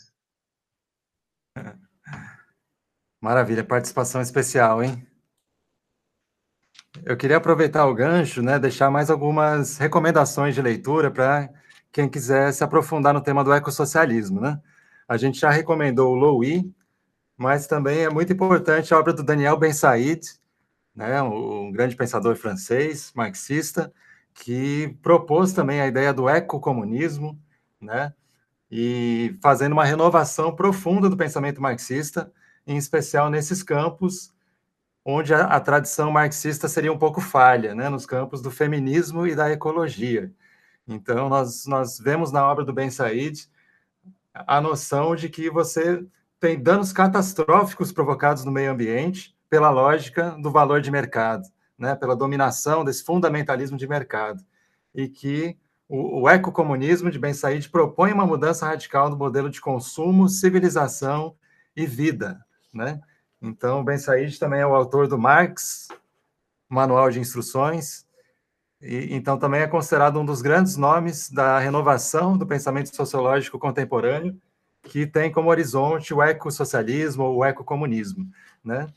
Maravilha, 3.20 3.62
participação 3.64 4.20
especial, 4.20 4.82
hein? 4.82 5.06
Eu 7.04 7.16
queria 7.16 7.36
aproveitar 7.36 7.86
o 7.86 7.94
gancho, 7.94 8.42
né, 8.42 8.58
deixar 8.58 8.90
mais 8.90 9.10
algumas 9.10 9.78
recomendações 9.78 10.54
de 10.54 10.60
leitura 10.60 11.10
para 11.10 11.48
quem 11.92 12.08
quiser 12.08 12.52
se 12.52 12.64
aprofundar 12.64 13.14
no 13.14 13.22
tema 13.22 13.44
do 13.44 13.52
ecossocialismo, 13.52 14.40
né? 14.40 14.60
A 15.08 15.16
gente 15.16 15.40
já 15.40 15.50
recomendou 15.50 16.12
o 16.12 16.14
Louis, 16.14 16.64
mas 17.40 17.66
também 17.66 18.00
é 18.00 18.10
muito 18.10 18.30
importante 18.30 18.92
a 18.92 18.98
obra 18.98 19.14
do 19.14 19.22
Daniel 19.22 19.56
Ben 19.56 19.72
Said, 19.72 20.20
né, 20.94 21.22
um 21.22 21.72
grande 21.72 21.96
pensador 21.96 22.36
francês, 22.36 23.10
marxista, 23.14 23.90
que 24.34 24.94
propôs 25.00 25.54
também 25.54 25.80
a 25.80 25.86
ideia 25.86 26.12
do 26.12 26.28
ecocomunismo, 26.28 27.40
né, 27.80 28.12
e 28.70 29.38
fazendo 29.42 29.72
uma 29.72 29.86
renovação 29.86 30.54
profunda 30.54 31.08
do 31.08 31.16
pensamento 31.16 31.62
marxista, 31.62 32.30
em 32.66 32.76
especial 32.76 33.30
nesses 33.30 33.62
campos 33.62 34.34
onde 35.02 35.32
a, 35.32 35.44
a, 35.46 35.58
tradição 35.60 36.10
marxista 36.12 36.68
seria 36.68 36.92
um 36.92 36.98
pouco 36.98 37.22
falha, 37.22 37.74
né, 37.74 37.88
nos 37.88 38.04
campos 38.04 38.42
do 38.42 38.50
feminismo 38.50 39.26
e 39.26 39.34
da 39.34 39.50
ecologia. 39.50 40.30
Então, 40.86 41.30
nós, 41.30 41.64
nós 41.64 41.98
vemos 41.98 42.30
na 42.30 42.46
obra 42.46 42.66
do 42.66 42.74
Ben 42.74 42.90
Said 42.90 43.48
a 44.34 44.60
noção 44.60 45.16
de 45.16 45.30
que 45.30 45.48
você 45.48 46.06
tem 46.40 46.60
danos 46.60 46.90
catastróficos 46.90 47.92
provocados 47.92 48.44
no 48.44 48.50
meio 48.50 48.72
ambiente 48.72 49.36
pela 49.48 49.68
lógica 49.68 50.30
do 50.40 50.50
valor 50.50 50.80
de 50.80 50.90
mercado, 50.90 51.46
né, 51.78 51.94
pela 51.94 52.16
dominação 52.16 52.82
desse 52.82 53.04
fundamentalismo 53.04 53.76
de 53.76 53.86
mercado, 53.86 54.42
e 54.94 55.06
que 55.06 55.58
o, 55.86 56.22
o 56.22 56.28
ecocomunismo 56.28 57.10
de 57.10 57.18
Ben 57.18 57.34
Said 57.34 57.68
propõe 57.68 58.12
uma 58.12 58.24
mudança 58.24 58.66
radical 58.66 59.10
do 59.10 59.16
modelo 59.16 59.50
de 59.50 59.60
consumo, 59.60 60.28
civilização 60.28 61.36
e 61.76 61.84
vida, 61.86 62.44
né? 62.72 63.00
Então, 63.42 63.84
Ben 63.84 63.98
Said 63.98 64.38
também 64.38 64.60
é 64.60 64.66
o 64.66 64.74
autor 64.74 65.08
do 65.08 65.18
Marx, 65.18 65.88
Manual 66.68 67.10
de 67.10 67.20
Instruções, 67.20 68.06
e 68.80 69.14
então 69.14 69.38
também 69.38 69.60
é 69.60 69.66
considerado 69.66 70.18
um 70.18 70.24
dos 70.24 70.40
grandes 70.40 70.76
nomes 70.76 71.30
da 71.30 71.58
renovação 71.58 72.38
do 72.38 72.46
pensamento 72.46 72.94
sociológico 72.94 73.58
contemporâneo, 73.58 74.40
que 74.90 75.06
tem 75.06 75.30
como 75.30 75.50
horizonte 75.50 76.12
o 76.12 76.20
ecossocialismo 76.20 77.22
ou 77.22 77.36
o 77.36 77.44
ecocomunismo, 77.44 78.28
né? 78.62 78.88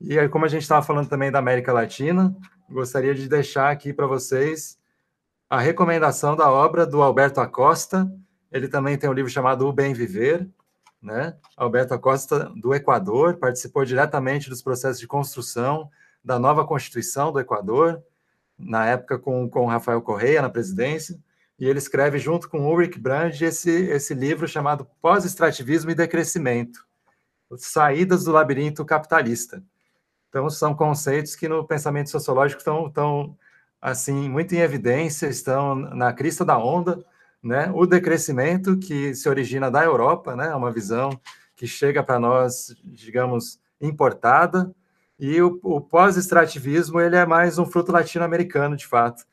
E 0.00 0.16
aí, 0.16 0.28
como 0.28 0.44
a 0.44 0.48
gente 0.48 0.62
estava 0.62 0.86
falando 0.86 1.08
também 1.08 1.28
da 1.28 1.40
América 1.40 1.72
Latina, 1.72 2.32
gostaria 2.70 3.12
de 3.12 3.28
deixar 3.28 3.72
aqui 3.72 3.92
para 3.92 4.06
vocês 4.06 4.78
a 5.50 5.58
recomendação 5.58 6.36
da 6.36 6.48
obra 6.48 6.86
do 6.86 7.02
Alberto 7.02 7.40
Acosta. 7.40 8.08
Ele 8.52 8.68
também 8.68 8.96
tem 8.96 9.10
um 9.10 9.12
livro 9.12 9.28
chamado 9.28 9.66
O 9.66 9.72
Bem 9.72 9.92
Viver, 9.92 10.48
né? 11.02 11.34
Alberto 11.56 11.94
Acosta, 11.94 12.52
do 12.54 12.72
Equador, 12.72 13.36
participou 13.36 13.84
diretamente 13.84 14.48
dos 14.48 14.62
processos 14.62 15.00
de 15.00 15.08
construção 15.08 15.90
da 16.24 16.38
nova 16.38 16.64
Constituição 16.64 17.32
do 17.32 17.40
Equador, 17.40 18.00
na 18.56 18.86
época 18.86 19.18
com, 19.18 19.50
com 19.50 19.66
Rafael 19.66 20.00
Correia 20.00 20.40
na 20.40 20.48
presidência, 20.48 21.18
e 21.64 21.66
ele 21.66 21.78
escreve 21.78 22.18
junto 22.18 22.46
com 22.46 22.66
Ulrich 22.66 22.98
Brand 22.98 23.40
esse, 23.40 23.70
esse 23.70 24.12
livro 24.12 24.46
chamado 24.46 24.86
Pós-Extrativismo 25.00 25.90
e 25.90 25.94
Decrescimento, 25.94 26.86
Saídas 27.56 28.24
do 28.24 28.32
Labirinto 28.32 28.84
Capitalista. 28.84 29.64
Então, 30.28 30.50
são 30.50 30.74
conceitos 30.74 31.34
que 31.34 31.48
no 31.48 31.66
pensamento 31.66 32.10
sociológico 32.10 32.58
estão, 32.58 32.88
estão 32.88 33.34
assim, 33.80 34.28
muito 34.28 34.54
em 34.54 34.58
evidência, 34.58 35.26
estão 35.26 35.74
na 35.74 36.12
crista 36.12 36.44
da 36.44 36.58
onda, 36.58 37.02
né? 37.42 37.72
O 37.74 37.86
decrescimento 37.86 38.76
que 38.76 39.14
se 39.14 39.26
origina 39.26 39.70
da 39.70 39.82
Europa, 39.82 40.36
né? 40.36 40.54
Uma 40.54 40.70
visão 40.70 41.18
que 41.56 41.66
chega 41.66 42.02
para 42.02 42.18
nós, 42.18 42.76
digamos, 42.84 43.58
importada, 43.80 44.70
e 45.18 45.40
o, 45.40 45.58
o 45.62 45.80
pós-extrativismo 45.80 47.00
ele 47.00 47.16
é 47.16 47.24
mais 47.24 47.58
um 47.58 47.64
fruto 47.64 47.90
latino-americano, 47.90 48.76
de 48.76 48.86
fato. 48.86 49.24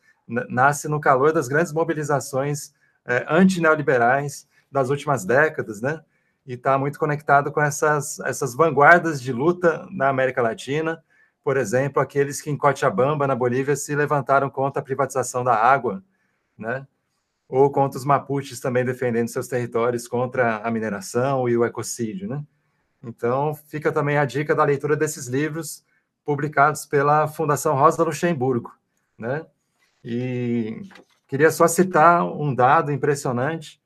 Nasce 0.50 0.88
no 0.88 1.00
calor 1.00 1.34
das 1.34 1.48
grandes 1.48 1.74
mobilizações 1.74 2.74
é, 3.06 3.26
antineoliberais 3.30 4.48
das 4.72 4.90
últimas 4.90 5.26
décadas, 5.26 5.82
né? 5.82 6.02
E 6.46 6.54
está 6.54 6.78
muito 6.78 6.98
conectado 6.98 7.52
com 7.52 7.62
essas, 7.62 8.20
essas 8.22 8.56
vanguardas 8.56 9.22
de 9.22 9.32
luta 9.32 9.88
na 9.92 10.10
América 10.10 10.42
Latina, 10.42 11.04
por 11.44 11.58
exemplo, 11.58 12.02
aqueles 12.02 12.42
que 12.42 12.50
em 12.50 12.58
Cochabamba, 12.58 13.28
na 13.28 13.36
Bolívia, 13.36 13.76
se 13.76 13.96
levantaram 13.96 14.50
contra 14.50 14.82
a 14.82 14.86
privatização 14.86 15.44
da 15.44 15.56
água, 15.56 16.04
né? 16.58 16.88
ou 17.52 17.70
contra 17.70 18.00
os 18.00 18.06
Mapuches 18.06 18.62
também 18.62 18.86
defendendo 18.86 19.28
seus 19.28 19.46
territórios 19.46 20.08
contra 20.08 20.60
a 20.60 20.72
mineração 20.72 21.50
e 21.50 21.58
o 21.58 21.66
ecocídio, 21.66 22.30
né? 22.30 22.42
Então, 23.04 23.54
fica 23.54 23.92
também 23.92 24.18
a 24.18 24.24
dica 24.24 24.56
da 24.56 24.64
leitura 24.64 24.96
desses 24.96 25.28
livros 25.28 25.84
publicados 26.24 26.86
pela 26.86 27.28
Fundação 27.28 27.76
Rosa 27.76 28.04
Luxemburgo, 28.04 28.72
né? 29.18 29.46
E 30.04 30.82
queria 31.28 31.52
só 31.52 31.68
citar 31.68 32.26
um 32.26 32.54
dado 32.54 32.92
impressionante. 32.92 33.82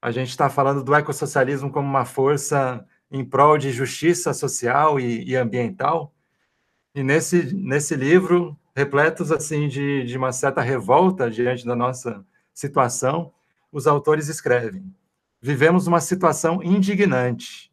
A 0.00 0.10
gente 0.10 0.30
está 0.30 0.50
falando 0.50 0.82
do 0.82 0.94
ecossocialismo 0.94 1.70
como 1.70 1.88
uma 1.88 2.04
força 2.04 2.84
em 3.10 3.24
prol 3.24 3.56
de 3.56 3.70
justiça 3.70 4.34
social 4.34 4.98
e, 4.98 5.24
e 5.28 5.36
ambiental. 5.36 6.12
E 6.94 7.02
nesse, 7.02 7.54
nesse 7.54 7.94
livro, 7.94 8.58
repletos 8.74 9.30
assim 9.30 9.68
de, 9.68 10.04
de 10.04 10.18
uma 10.18 10.32
certa 10.32 10.60
revolta 10.60 11.30
diante 11.30 11.64
da 11.64 11.76
nossa 11.76 12.24
situação, 12.52 13.32
os 13.70 13.86
autores 13.86 14.28
escrevem: 14.28 14.92
Vivemos 15.40 15.86
uma 15.86 16.00
situação 16.00 16.62
indignante. 16.62 17.70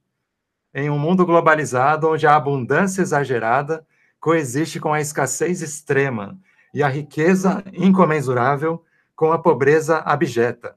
Em 0.73 0.89
um 0.89 0.99
mundo 0.99 1.25
globalizado 1.25 2.09
onde 2.09 2.27
a 2.27 2.35
abundância 2.35 3.01
exagerada 3.01 3.85
coexiste 4.19 4.79
com 4.79 4.93
a 4.93 5.01
escassez 5.01 5.61
extrema 5.61 6.39
e 6.73 6.83
a 6.83 6.87
riqueza 6.87 7.63
incomensurável 7.73 8.83
com 9.15 9.31
a 9.31 9.39
pobreza 9.39 9.97
abjeta. 9.99 10.75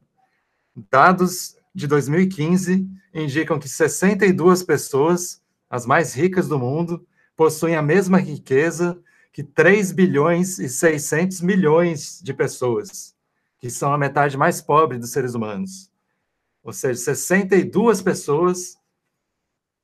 Dados 0.91 1.57
de 1.75 1.87
2015 1.87 2.89
indicam 3.15 3.59
que 3.59 3.69
62 3.69 4.63
pessoas, 4.63 5.43
as 5.69 5.87
mais 5.87 6.15
ricas 6.15 6.49
do 6.49 6.59
mundo, 6.59 7.07
possuem 7.37 7.77
a 7.77 7.83
mesma 7.83 8.19
riqueza 8.19 8.99
que 9.33 9.43
3 9.43 9.93
bilhões 9.93 10.59
e 10.59 10.69
600 10.69 11.41
milhões 11.41 12.21
de 12.23 12.35
pessoas 12.35 13.15
que 13.63 13.71
são 13.71 13.93
a 13.93 13.99
metade 13.99 14.37
mais 14.37 14.61
pobre 14.61 14.99
dos 14.99 15.11
seres 15.11 15.35
humanos. 15.35 15.89
Ou 16.65 16.73
seja, 16.73 16.99
62 17.01 18.03
pessoas 18.03 18.77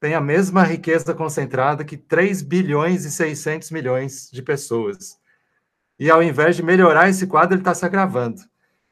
têm 0.01 0.15
a 0.15 0.21
mesma 0.21 0.65
riqueza 0.65 1.15
concentrada 1.15 1.85
que 1.85 1.97
3 1.97 2.43
bilhões 2.43 3.05
e 3.05 3.11
600 3.11 3.71
milhões 3.71 4.29
de 4.33 4.43
pessoas. 4.43 5.18
E 5.99 6.11
ao 6.11 6.23
invés 6.23 6.57
de 6.57 6.63
melhorar 6.63 7.09
esse 7.09 7.27
quadro, 7.27 7.55
ele 7.55 7.61
está 7.61 7.75
se 7.75 7.85
agravando. 7.85 8.43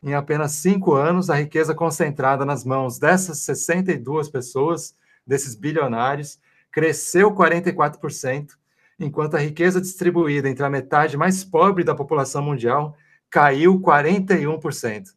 Em 0.03 0.15
apenas 0.15 0.53
cinco 0.53 0.95
anos, 0.95 1.31
a 1.31 1.37
riqueza 1.37 1.75
concentrada 1.75 2.45
nas 2.45 2.65
mãos 2.65 2.99
dessas 2.99 3.39
62 3.39 4.29
pessoas, 4.29 4.95
desses 5.27 5.55
bilionários, 5.55 6.39
cresceu 6.71 7.33
44%, 7.33 8.51
enquanto 8.99 9.37
a 9.37 9.41
riqueza 9.41 9.81
distribuída 9.81 10.49
entre 10.49 10.65
a 10.65 10.71
metade 10.71 11.17
mais 11.17 11.45
pobre 11.45 11.85
da 11.85 11.95
população 11.95 12.43
mundial 12.43 12.97
caiu 13.31 13.81
41%. 13.81 15.15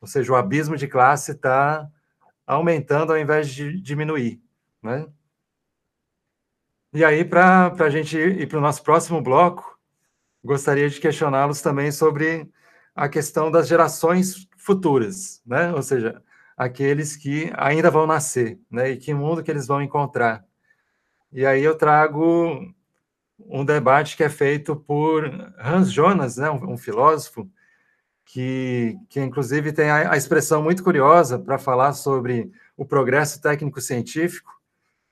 Ou 0.00 0.08
seja, 0.08 0.32
o 0.32 0.36
abismo 0.36 0.76
de 0.76 0.86
classe 0.86 1.32
está 1.32 1.88
aumentando 2.46 3.12
ao 3.12 3.18
invés 3.18 3.48
de 3.48 3.80
diminuir. 3.80 4.40
Né? 4.82 5.06
E 6.92 7.04
aí, 7.04 7.24
para 7.24 7.74
a 7.78 7.90
gente 7.90 8.16
ir 8.16 8.46
para 8.48 8.58
o 8.58 8.60
nosso 8.60 8.82
próximo 8.82 9.20
bloco, 9.20 9.73
gostaria 10.44 10.88
de 10.88 11.00
questioná-los 11.00 11.62
também 11.62 11.90
sobre 11.90 12.48
a 12.94 13.08
questão 13.08 13.50
das 13.50 13.66
gerações 13.66 14.46
futuras, 14.56 15.42
né? 15.44 15.72
Ou 15.72 15.82
seja, 15.82 16.22
aqueles 16.56 17.16
que 17.16 17.50
ainda 17.56 17.90
vão 17.90 18.06
nascer, 18.06 18.58
né? 18.70 18.90
E 18.90 18.96
que 18.96 19.14
mundo 19.14 19.42
que 19.42 19.50
eles 19.50 19.66
vão 19.66 19.82
encontrar. 19.82 20.44
E 21.32 21.44
aí 21.44 21.64
eu 21.64 21.76
trago 21.76 22.72
um 23.40 23.64
debate 23.64 24.16
que 24.16 24.22
é 24.22 24.28
feito 24.28 24.76
por 24.76 25.24
Hans 25.58 25.90
Jonas, 25.90 26.36
né? 26.36 26.48
um, 26.48 26.74
um 26.74 26.76
filósofo, 26.76 27.50
que, 28.24 28.96
que 29.08 29.20
inclusive 29.20 29.72
tem 29.72 29.90
a, 29.90 30.12
a 30.12 30.16
expressão 30.16 30.62
muito 30.62 30.84
curiosa 30.84 31.38
para 31.38 31.58
falar 31.58 31.92
sobre 31.92 32.50
o 32.76 32.84
progresso 32.84 33.40
técnico-científico 33.40 34.52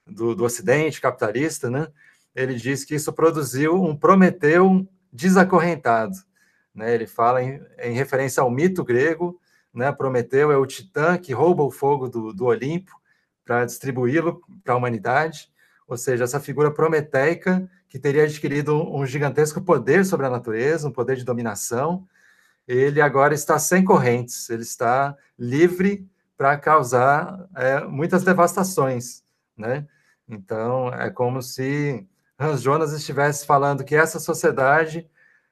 do, 0.07 0.35
do 0.35 0.45
Ocidente 0.45 1.01
capitalista, 1.01 1.69
né? 1.69 1.89
Ele 2.35 2.55
diz 2.55 2.85
que 2.85 2.95
isso 2.95 3.13
produziu 3.13 3.83
um 3.83 3.97
Prometeu 3.97 4.89
desacorrentado. 5.13 6.17
Né? 6.75 6.95
Ele 6.95 7.07
fala 7.07 7.43
em, 7.43 7.61
em 7.79 7.93
referência 7.93 8.43
ao 8.43 8.51
mito 8.51 8.83
grego, 8.83 9.39
né? 9.73 9.91
Prometeu 9.91 10.53
é 10.53 10.57
o 10.57 10.67
titã 10.67 11.17
que 11.17 11.33
rouba 11.33 11.63
o 11.63 11.71
fogo 11.71 12.09
do, 12.09 12.33
do 12.33 12.45
Olimpo 12.47 12.93
para 13.45 13.65
distribuí-lo 13.65 14.43
para 14.63 14.75
a 14.75 14.77
humanidade, 14.77 15.51
ou 15.87 15.97
seja, 15.97 16.25
essa 16.25 16.41
figura 16.41 16.71
prometeica 16.71 17.69
que 17.89 17.99
teria 17.99 18.25
adquirido 18.25 18.77
um 18.95 19.05
gigantesco 19.05 19.61
poder 19.61 20.05
sobre 20.05 20.27
a 20.27 20.31
natureza, 20.31 20.89
um 20.89 20.93
poder 20.93 21.17
de 21.17 21.25
dominação, 21.25 22.07
ele 22.67 23.01
agora 23.01 23.35
está 23.35 23.59
sem 23.59 23.85
correntes, 23.85 24.49
ele 24.49 24.63
está 24.63 25.17
livre 25.39 26.09
para 26.37 26.57
causar 26.57 27.49
é, 27.57 27.81
muitas 27.81 28.23
devastações, 28.23 29.23
né? 29.57 29.87
Então, 30.29 30.89
é 30.89 31.11
como 31.11 31.43
se 31.43 32.07
Hans 32.43 32.63
Jonas 32.63 32.93
estivesse 32.93 33.47
falando 33.47 33.85
que 33.85 33.95
essa 33.95 34.19
sociedade 34.19 35.09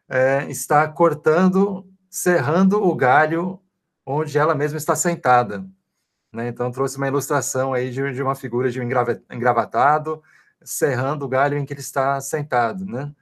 é, 0.08 0.44
está 0.50 0.88
cortando, 0.88 1.86
serrando 2.08 2.82
o 2.82 2.94
galho 2.94 3.60
onde 4.04 4.36
ela 4.38 4.54
mesma 4.54 4.78
está 4.78 4.96
sentada. 4.96 5.64
Né? 6.32 6.48
Então, 6.48 6.70
trouxe 6.70 6.96
uma 6.96 7.08
ilustração 7.08 7.72
aí 7.72 7.90
de, 7.90 8.12
de 8.12 8.22
uma 8.22 8.34
figura 8.34 8.70
de 8.70 8.80
um 8.80 8.84
engravatado 9.30 10.22
serrando 10.62 11.24
o 11.24 11.28
galho 11.28 11.56
em 11.56 11.64
que 11.64 11.72
ele 11.72 11.80
está 11.80 12.20
sentado. 12.20 12.84
Né? 12.84 13.12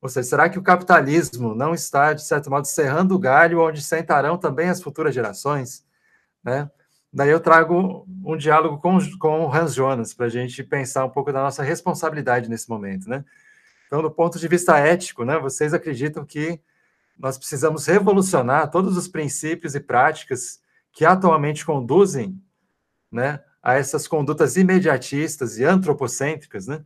Ou 0.00 0.08
seja, 0.08 0.28
será 0.28 0.48
que 0.48 0.58
o 0.58 0.62
capitalismo 0.62 1.54
não 1.54 1.74
está, 1.74 2.12
de 2.12 2.22
certo 2.22 2.50
modo, 2.50 2.66
serrando 2.66 3.14
o 3.14 3.18
galho 3.18 3.60
onde 3.60 3.82
sentarão 3.82 4.36
também 4.36 4.68
as 4.68 4.82
futuras 4.82 5.14
gerações? 5.14 5.84
Né? 6.42 6.70
Daí 7.14 7.30
eu 7.30 7.38
trago 7.38 8.04
um 8.24 8.36
diálogo 8.36 8.78
com, 8.78 8.98
com 9.20 9.46
o 9.46 9.54
Hans 9.54 9.72
Jonas 9.72 10.12
para 10.12 10.26
a 10.26 10.28
gente 10.28 10.64
pensar 10.64 11.04
um 11.04 11.10
pouco 11.10 11.32
da 11.32 11.40
nossa 11.40 11.62
responsabilidade 11.62 12.50
nesse 12.50 12.68
momento. 12.68 13.08
Né? 13.08 13.24
Então, 13.86 14.02
do 14.02 14.10
ponto 14.10 14.36
de 14.36 14.48
vista 14.48 14.76
ético, 14.78 15.24
né, 15.24 15.38
vocês 15.38 15.72
acreditam 15.72 16.24
que 16.24 16.60
nós 17.16 17.38
precisamos 17.38 17.86
revolucionar 17.86 18.68
todos 18.68 18.96
os 18.96 19.06
princípios 19.06 19.76
e 19.76 19.80
práticas 19.80 20.60
que 20.92 21.04
atualmente 21.04 21.64
conduzem 21.64 22.36
né, 23.12 23.40
a 23.62 23.74
essas 23.74 24.08
condutas 24.08 24.56
imediatistas 24.56 25.56
e 25.56 25.64
antropocêntricas, 25.64 26.66
né? 26.66 26.84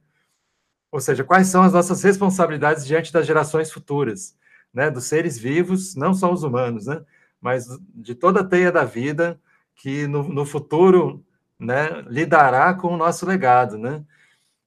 Ou 0.93 1.01
seja, 1.01 1.25
quais 1.25 1.49
são 1.49 1.63
as 1.63 1.73
nossas 1.73 2.03
responsabilidades 2.03 2.87
diante 2.87 3.11
das 3.11 3.27
gerações 3.27 3.73
futuras, 3.73 4.37
né? 4.73 4.91
Dos 4.91 5.05
seres 5.05 5.39
vivos, 5.39 5.95
não 5.95 6.13
só 6.13 6.31
os 6.31 6.43
humanos, 6.43 6.87
né? 6.87 7.03
Mas 7.41 7.67
de 7.95 8.15
toda 8.15 8.41
a 8.41 8.45
teia 8.45 8.71
da 8.71 8.85
vida 8.85 9.41
que 9.79 10.07
no, 10.07 10.29
no 10.29 10.45
futuro, 10.45 11.25
né? 11.59 12.03
Lidará 12.09 12.75
com 12.75 12.89
o 12.89 12.97
nosso 12.97 13.25
legado, 13.25 13.79
né? 13.79 14.05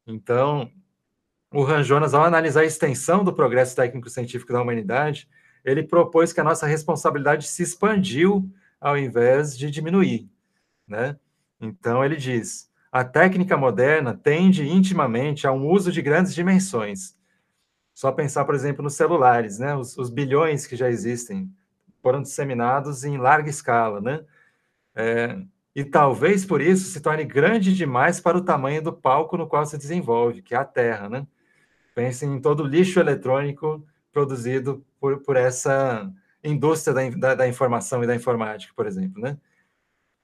Então, 0.08 0.72
o 1.54 1.64
Ranjonas, 1.64 2.14
ao 2.14 2.24
analisar 2.24 2.62
a 2.62 2.66
extensão 2.66 3.24
do 3.24 3.34
progresso 3.34 3.76
técnico-científico 3.76 4.54
da 4.54 4.62
humanidade, 4.62 5.30
ele 5.64 5.84
propôs 5.84 6.34
que 6.34 6.40
a 6.40 6.44
nossa 6.44 6.66
responsabilidade 6.66 7.48
se 7.48 7.62
expandiu 7.62 8.50
ao 8.80 8.98
invés 8.98 9.56
de 9.56 9.70
diminuir, 9.70 10.28
né? 10.88 11.18
Então 11.60 12.04
ele 12.04 12.16
diz: 12.16 12.72
a 12.92 13.04
técnica 13.04 13.58
moderna 13.58 14.14
tende 14.18 14.68
intimamente 14.68 15.46
a 15.46 15.52
um 15.52 15.68
uso 15.68 15.92
de 15.92 16.02
grandes 16.02 16.34
dimensões. 16.34 17.16
Só 17.94 18.12
pensar, 18.12 18.46
por 18.46 18.56
exemplo, 18.56 18.82
nos 18.82 18.96
celulares, 18.96 19.60
né? 19.60 19.76
Os, 19.76 19.98
os 19.98 20.10
bilhões 20.10 20.66
que 20.66 20.76
já 20.76 20.90
existem 20.90 21.52
foram 22.02 22.22
disseminados 22.22 23.04
em 23.04 23.18
larga 23.18 23.50
escala, 23.50 24.00
né? 24.02 24.26
É, 24.96 25.38
e 25.76 25.84
talvez 25.86 26.46
por 26.46 26.62
isso 26.62 26.86
se 26.92 27.00
torne 27.00 27.24
grande 27.24 27.74
demais 27.74 28.20
para 28.20 28.38
o 28.38 28.44
tamanho 28.44 28.82
do 28.82 28.92
palco 28.92 29.38
no 29.38 29.48
qual 29.48 29.66
se 29.66 29.78
desenvolve, 29.78 30.42
que 30.42 30.54
é 30.54 30.58
a 30.58 30.66
Terra, 30.66 31.10
né? 31.10 31.26
Pensem 31.96 32.34
em 32.34 32.42
todo 32.42 32.64
o 32.64 32.68
lixo 32.68 33.00
eletrônico 33.00 33.86
produzido 34.12 34.86
por, 35.00 35.20
por 35.22 35.36
essa 35.36 36.12
indústria 36.44 36.94
da, 36.94 37.10
da, 37.10 37.36
da 37.36 37.48
informação 37.48 38.04
e 38.04 38.08
da 38.08 38.16
informática, 38.16 38.74
por 38.76 38.86
exemplo, 38.86 39.22
né? 39.22 39.38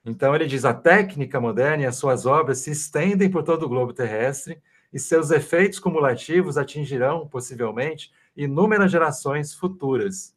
Então, 0.06 0.34
ele 0.34 0.45
diz: 0.45 0.64
a 0.64 0.73
técnica 0.73 1.39
moderna 1.39 1.84
e 1.84 1.85
as 1.85 1.98
suas 1.98 2.26
obras 2.26 2.60
se 2.60 2.72
estendem 2.72 3.30
por 3.30 3.44
todo 3.44 3.64
o 3.64 3.69
globo 3.69 3.94
terrestre 3.94 4.61
e 4.91 4.99
seus 4.99 5.31
efeitos 5.31 5.80
cumulativos 5.80 6.57
atingirão, 6.57 7.27
possivelmente, 7.27 8.11
inúmeras 8.35 8.91
gerações 8.91 9.53
futuras. 9.53 10.34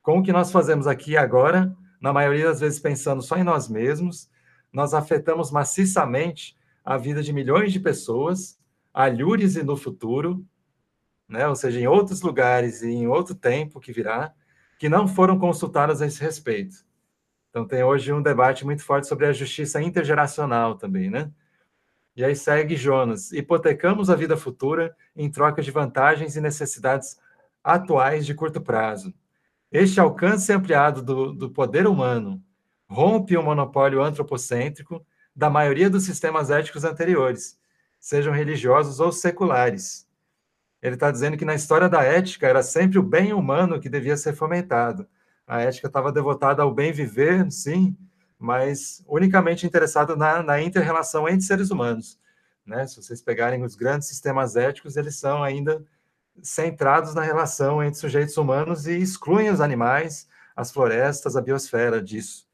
Com 0.00 0.18
o 0.18 0.22
que 0.22 0.32
nós 0.32 0.50
fazemos 0.50 0.86
aqui 0.86 1.16
agora, 1.16 1.76
na 2.02 2.12
maioria 2.12 2.46
das 2.46 2.58
vezes 2.58 2.80
pensando 2.80 3.22
só 3.22 3.36
em 3.36 3.44
nós 3.44 3.68
mesmos, 3.68 4.28
nós 4.72 4.92
afetamos 4.92 5.52
maciçamente 5.52 6.56
a 6.84 6.98
vida 6.98 7.22
de 7.22 7.32
milhões 7.32 7.72
de 7.72 7.78
pessoas, 7.78 8.58
alhures 8.92 9.54
e 9.54 9.62
no 9.62 9.76
futuro, 9.76 10.44
né? 11.28 11.46
ou 11.46 11.54
seja, 11.54 11.78
em 11.78 11.86
outros 11.86 12.20
lugares 12.20 12.82
e 12.82 12.88
em 12.88 13.06
outro 13.06 13.36
tempo 13.36 13.78
que 13.78 13.92
virá, 13.92 14.34
que 14.78 14.88
não 14.88 15.06
foram 15.06 15.38
consultadas 15.38 16.02
a 16.02 16.06
esse 16.06 16.20
respeito. 16.20 16.84
Então 17.48 17.64
tem 17.64 17.84
hoje 17.84 18.12
um 18.12 18.20
debate 18.20 18.64
muito 18.64 18.82
forte 18.82 19.06
sobre 19.06 19.26
a 19.26 19.32
justiça 19.32 19.80
intergeracional 19.80 20.74
também, 20.74 21.08
né? 21.08 21.30
E 22.16 22.24
aí 22.24 22.34
segue 22.34 22.76
Jonas: 22.76 23.30
hipotecamos 23.30 24.10
a 24.10 24.16
vida 24.16 24.36
futura 24.36 24.96
em 25.14 25.30
troca 25.30 25.62
de 25.62 25.70
vantagens 25.70 26.34
e 26.34 26.40
necessidades 26.40 27.18
atuais 27.62 28.26
de 28.26 28.34
curto 28.34 28.60
prazo. 28.60 29.14
Este 29.72 29.98
alcance 29.98 30.52
ampliado 30.52 31.02
do, 31.02 31.32
do 31.32 31.50
poder 31.50 31.86
humano 31.86 32.42
rompe 32.86 33.36
o 33.38 33.42
monopólio 33.42 34.02
antropocêntrico 34.02 35.04
da 35.34 35.48
maioria 35.48 35.88
dos 35.88 36.04
sistemas 36.04 36.50
éticos 36.50 36.84
anteriores, 36.84 37.58
sejam 37.98 38.34
religiosos 38.34 39.00
ou 39.00 39.10
seculares. 39.10 40.06
Ele 40.82 40.94
está 40.94 41.10
dizendo 41.10 41.38
que 41.38 41.44
na 41.44 41.54
história 41.54 41.88
da 41.88 42.02
ética 42.02 42.46
era 42.46 42.62
sempre 42.62 42.98
o 42.98 43.02
bem 43.02 43.32
humano 43.32 43.80
que 43.80 43.88
devia 43.88 44.16
ser 44.16 44.34
fomentado, 44.34 45.08
a 45.46 45.62
ética 45.62 45.86
estava 45.86 46.12
devotada 46.12 46.62
ao 46.62 46.74
bem 46.74 46.92
viver, 46.92 47.50
sim, 47.50 47.96
mas 48.38 49.02
unicamente 49.06 49.66
interessada 49.66 50.14
na, 50.14 50.42
na 50.42 50.60
inter-relação 50.60 51.28
entre 51.28 51.42
seres 51.42 51.70
humanos. 51.70 52.18
Né? 52.64 52.86
Se 52.86 52.96
vocês 52.96 53.20
pegarem 53.22 53.62
os 53.62 53.74
grandes 53.74 54.08
sistemas 54.08 54.54
éticos, 54.54 54.96
eles 54.96 55.16
são 55.16 55.42
ainda 55.42 55.82
centrados 56.40 57.14
na 57.14 57.22
relação 57.22 57.82
entre 57.82 57.98
sujeitos 57.98 58.36
humanos 58.36 58.86
e 58.86 58.96
excluem 58.96 59.50
os 59.50 59.60
animais, 59.60 60.28
as 60.54 60.70
florestas, 60.70 61.36
a 61.36 61.40
biosfera 61.40 62.00
disso. 62.00 62.46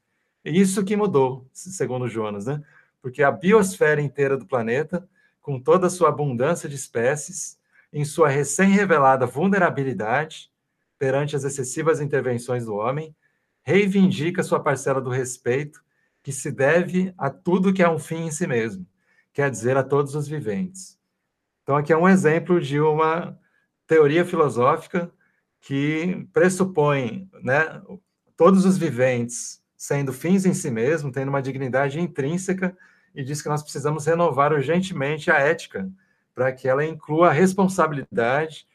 E 0.45 0.61
isso 0.61 0.85
que 0.85 0.97
mudou, 0.97 1.47
segundo 1.53 2.09
Jonas, 2.09 2.47
né? 2.47 2.63
Porque 3.03 3.23
a 3.23 3.31
biosfera 3.31 4.01
inteira 4.01 4.37
do 4.37 4.47
planeta, 4.47 5.09
com 5.41 5.61
toda 5.61 5.87
a 5.87 5.91
sua 5.91 6.09
abundância 6.09 6.69
de 6.69 6.75
espécies, 6.75 7.59
em 7.93 8.05
sua 8.05 8.29
recém-revelada 8.29 9.27
vulnerabilidade, 9.27 10.51
perante 10.99 11.37
as 11.37 11.45
excessivas 11.45 12.01
intervenções 12.01 12.65
do 12.65 12.75
homem, 12.75 13.15
reivindica 13.63 14.43
sua 14.43 14.61
parcela 14.61 15.01
do 15.01 15.11
respeito 15.11 15.83
que 16.23 16.33
se 16.33 16.51
deve 16.51 17.15
a 17.17 17.31
tudo 17.31 17.73
que 17.73 17.83
é 17.83 17.89
um 17.89 17.99
fim 17.99 18.27
em 18.27 18.31
si 18.31 18.47
mesmo, 18.47 18.87
quer 19.33 19.51
dizer, 19.51 19.77
a 19.77 19.83
todos 19.83 20.15
os 20.15 20.27
viventes. 20.27 20.99
Então, 21.63 21.77
aqui 21.77 21.93
é 21.93 21.97
um 21.97 22.09
exemplo 22.09 22.61
de 22.61 22.81
uma 22.81 23.39
teoria 23.89 24.25
filosófica 24.25 25.11
que 25.61 26.29
pressupõe 26.33 27.29
né, 27.43 27.83
todos 28.37 28.65
os 28.65 28.79
viventes 28.79 29.61
sendo 29.77 30.13
fins 30.13 30.45
em 30.45 30.55
si 30.55 30.71
mesmo, 30.71 31.11
tendo 31.11 31.29
uma 31.29 31.43
dignidade 31.43 32.01
intrínseca, 32.01 32.77
e 33.15 33.25
diz 33.25 33.41
que 33.41 33.49
nós 33.49 33.63
precisamos 33.63 34.07
renovar 34.07 34.53
urgentemente 34.53 35.31
a 35.31 35.39
ética 35.39 35.91
para 36.35 36.53
que 36.53 36.69
ela 36.69 36.85
inclua 36.85 37.29
a 37.29 37.33
responsabilidade 37.33 38.67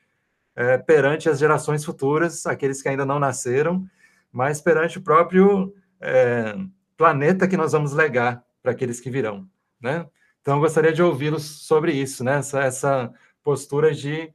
é, 0.55 0.77
perante 0.77 1.29
as 1.29 1.39
gerações 1.39 1.85
futuras, 1.85 2.45
aqueles 2.45 2.81
que 2.81 2.89
ainda 2.89 3.05
não 3.05 3.19
nasceram, 3.19 3.85
mas 4.31 4.59
perante 4.59 4.97
o 4.97 5.01
próprio 5.01 5.73
é, 6.01 6.55
planeta 6.97 7.47
que 7.47 7.57
nós 7.57 7.71
vamos 7.71 7.93
legar 7.93 8.43
para 8.61 8.71
aqueles 8.71 8.99
que 8.99 9.09
virão, 9.09 9.47
né? 9.79 10.05
Então, 10.41 10.55
eu 10.55 10.59
gostaria 10.59 10.91
de 10.91 11.01
ouvi-los 11.01 11.43
sobre 11.43 11.93
isso, 11.93 12.23
né? 12.23 12.37
Essa, 12.39 12.63
essa 12.63 13.13
postura 13.41 13.93
de, 13.93 14.33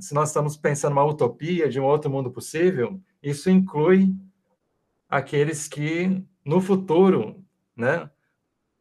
se 0.00 0.14
nós 0.14 0.28
estamos 0.28 0.56
pensando 0.56 0.92
uma 0.92 1.04
utopia 1.04 1.68
de 1.68 1.78
um 1.78 1.84
outro 1.84 2.10
mundo 2.10 2.30
possível, 2.30 3.00
isso 3.22 3.50
inclui 3.50 4.14
aqueles 5.08 5.68
que, 5.68 6.24
no 6.44 6.60
futuro, 6.60 7.44
né, 7.76 8.10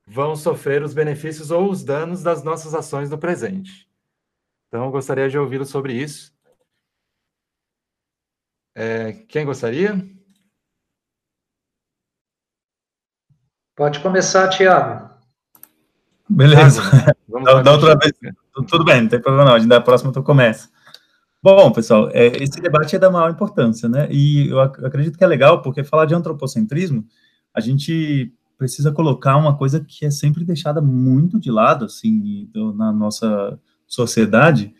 vão 0.06 0.36
sofrer 0.36 0.82
os 0.84 0.94
benefícios 0.94 1.52
ou 1.52 1.70
os 1.70 1.84
danos 1.84 2.24
das 2.24 2.44
nossas 2.44 2.74
ações 2.74 3.10
no 3.10 3.18
presente. 3.18 3.88
Então, 4.68 4.86
eu 4.86 4.92
gostaria 4.92 5.30
de 5.30 5.38
ouvi-lo 5.38 5.66
sobre 5.66 5.94
isso. 5.94 6.36
É, 8.76 9.14
quem 9.28 9.46
gostaria? 9.46 10.08
Pode 13.76 14.00
começar, 14.02 14.50
Tiago. 14.50 15.10
Beleza. 16.30 16.82
Vamos 17.28 17.46
da, 17.46 17.62
da 17.62 17.72
outra 17.72 17.96
vez. 17.98 18.14
Tudo 18.68 18.84
bem, 18.84 19.02
não 19.02 19.10
tem 19.10 19.22
problema 19.22 19.58
não. 19.58 19.68
Da 19.68 19.80
próxima 19.80 20.12
tu 20.12 20.24
começa. 20.24 20.70
Bom, 21.50 21.72
pessoal, 21.72 22.10
é, 22.12 22.28
esse 22.44 22.60
debate 22.60 22.94
é 22.98 23.00
da 23.00 23.10
maior 23.10 23.32
importância, 23.32 23.88
né? 23.88 24.10
E 24.12 24.50
eu 24.50 24.60
acredito 24.60 25.18
que 25.18 25.24
é 25.24 25.28
legal, 25.28 25.62
porque 25.62 25.82
falar 25.82 26.04
de 26.04 26.14
antropocentrismo, 26.14 27.06
a 27.54 27.62
gente 27.62 28.34
precisa 28.58 28.92
colocar 28.92 29.38
uma 29.38 29.56
coisa 29.56 29.80
que 29.80 30.06
é 30.06 30.12
sempre 30.12 30.44
deixada 30.44 30.82
muito 30.82 31.40
de 31.40 31.50
lado, 31.50 31.86
assim, 31.86 32.50
na 32.76 32.92
nossa 32.92 33.58
sociedade, 33.88 34.74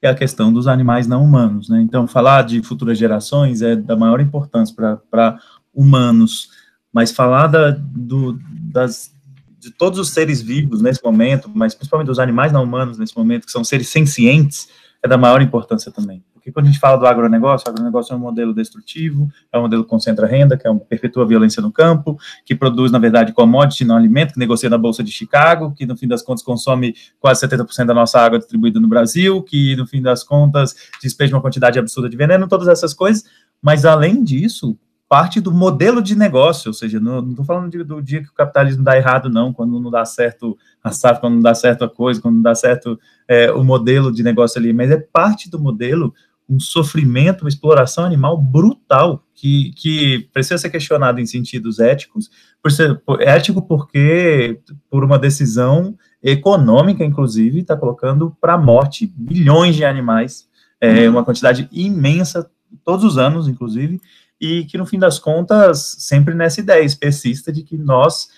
é 0.00 0.08
a 0.08 0.14
questão 0.14 0.50
dos 0.50 0.66
animais 0.66 1.06
não 1.06 1.22
humanos, 1.22 1.68
né? 1.68 1.82
Então, 1.82 2.08
falar 2.08 2.40
de 2.40 2.62
futuras 2.62 2.96
gerações 2.96 3.60
é 3.60 3.76
da 3.76 3.94
maior 3.94 4.18
importância 4.18 4.74
para 5.10 5.38
humanos, 5.74 6.48
mas 6.90 7.12
falar 7.12 7.48
da, 7.48 7.70
do, 7.70 8.38
das, 8.72 9.12
de 9.58 9.70
todos 9.70 9.98
os 9.98 10.08
seres 10.08 10.40
vivos 10.40 10.80
nesse 10.80 11.04
momento, 11.04 11.50
mas 11.54 11.74
principalmente 11.74 12.06
dos 12.06 12.18
animais 12.18 12.50
não 12.50 12.64
humanos 12.64 12.96
nesse 12.96 13.14
momento, 13.14 13.44
que 13.44 13.52
são 13.52 13.62
seres 13.62 13.90
sencientes, 13.90 14.68
é 15.04 15.08
da 15.08 15.18
maior 15.18 15.42
importância 15.42 15.92
também. 15.92 16.24
Porque 16.32 16.50
quando 16.50 16.64
a 16.64 16.68
gente 16.70 16.80
fala 16.80 16.96
do 16.96 17.06
agronegócio, 17.06 17.68
o 17.68 17.70
agronegócio 17.70 18.14
é 18.14 18.16
um 18.16 18.20
modelo 18.20 18.54
destrutivo, 18.54 19.28
é 19.52 19.58
um 19.58 19.62
modelo 19.62 19.84
que 19.84 19.90
concentra 19.90 20.26
renda, 20.26 20.56
que 20.56 20.66
é 20.66 20.70
um, 20.70 20.78
perpetua 20.78 21.26
violência 21.26 21.60
no 21.60 21.70
campo, 21.70 22.18
que 22.44 22.54
produz, 22.54 22.90
na 22.90 22.98
verdade, 22.98 23.32
commodity, 23.32 23.84
não 23.84 23.96
alimento, 23.96 24.32
que 24.32 24.38
negocia 24.38 24.70
na 24.70 24.78
Bolsa 24.78 25.04
de 25.04 25.12
Chicago, 25.12 25.74
que, 25.76 25.84
no 25.84 25.94
fim 25.94 26.08
das 26.08 26.22
contas, 26.22 26.42
consome 26.42 26.94
quase 27.20 27.46
70% 27.46 27.84
da 27.84 27.94
nossa 27.94 28.18
água 28.18 28.38
distribuída 28.38 28.80
no 28.80 28.88
Brasil, 28.88 29.42
que, 29.42 29.76
no 29.76 29.86
fim 29.86 30.00
das 30.00 30.24
contas, 30.24 30.74
despeja 31.02 31.36
uma 31.36 31.42
quantidade 31.42 31.78
absurda 31.78 32.08
de 32.08 32.16
veneno, 32.16 32.48
todas 32.48 32.68
essas 32.68 32.94
coisas. 32.94 33.24
Mas, 33.60 33.84
além 33.84 34.24
disso, 34.24 34.74
parte 35.14 35.40
do 35.40 35.52
modelo 35.52 36.02
de 36.02 36.16
negócio, 36.16 36.70
ou 36.70 36.74
seja, 36.74 36.98
não 36.98 37.30
estou 37.30 37.44
falando 37.44 37.70
de, 37.70 37.84
do 37.84 38.02
dia 38.02 38.20
que 38.20 38.30
o 38.30 38.34
capitalismo 38.34 38.82
dá 38.82 38.96
errado, 38.96 39.30
não, 39.30 39.52
quando 39.52 39.78
não 39.78 39.88
dá 39.88 40.04
certo 40.04 40.58
a 40.82 40.90
SAF, 40.90 41.20
quando 41.20 41.34
não 41.34 41.40
dá 41.40 41.54
certo 41.54 41.84
a 41.84 41.88
coisa, 41.88 42.20
quando 42.20 42.34
não 42.34 42.42
dá 42.42 42.52
certo 42.52 42.98
é, 43.28 43.48
o 43.52 43.62
modelo 43.62 44.10
de 44.10 44.24
negócio 44.24 44.58
ali, 44.58 44.72
mas 44.72 44.90
é 44.90 44.96
parte 44.96 45.48
do 45.48 45.56
modelo 45.56 46.12
um 46.48 46.58
sofrimento, 46.58 47.42
uma 47.42 47.48
exploração 47.48 48.04
animal 48.04 48.36
brutal, 48.36 49.24
que, 49.36 49.70
que 49.76 50.28
precisa 50.32 50.58
ser 50.58 50.70
questionado 50.70 51.20
em 51.20 51.26
sentidos 51.26 51.78
éticos, 51.78 52.28
por 52.60 52.72
ser, 52.72 52.98
por, 53.06 53.22
ético 53.22 53.62
porque, 53.62 54.58
por 54.90 55.04
uma 55.04 55.16
decisão 55.16 55.96
econômica, 56.20 57.04
inclusive, 57.04 57.60
está 57.60 57.76
colocando 57.76 58.36
para 58.40 58.54
a 58.54 58.58
morte 58.58 59.06
bilhões 59.16 59.76
de 59.76 59.84
animais, 59.84 60.48
é, 60.80 61.08
uma 61.08 61.24
quantidade 61.24 61.68
imensa, 61.70 62.50
todos 62.84 63.04
os 63.04 63.16
anos, 63.16 63.46
inclusive, 63.46 64.00
e 64.44 64.64
que, 64.64 64.76
no 64.76 64.84
fim 64.84 64.98
das 64.98 65.18
contas, 65.18 65.96
sempre 65.98 66.34
nessa 66.34 66.60
ideia 66.60 66.84
especista 66.84 67.50
de 67.50 67.62
que 67.62 67.78
nós 67.78 68.28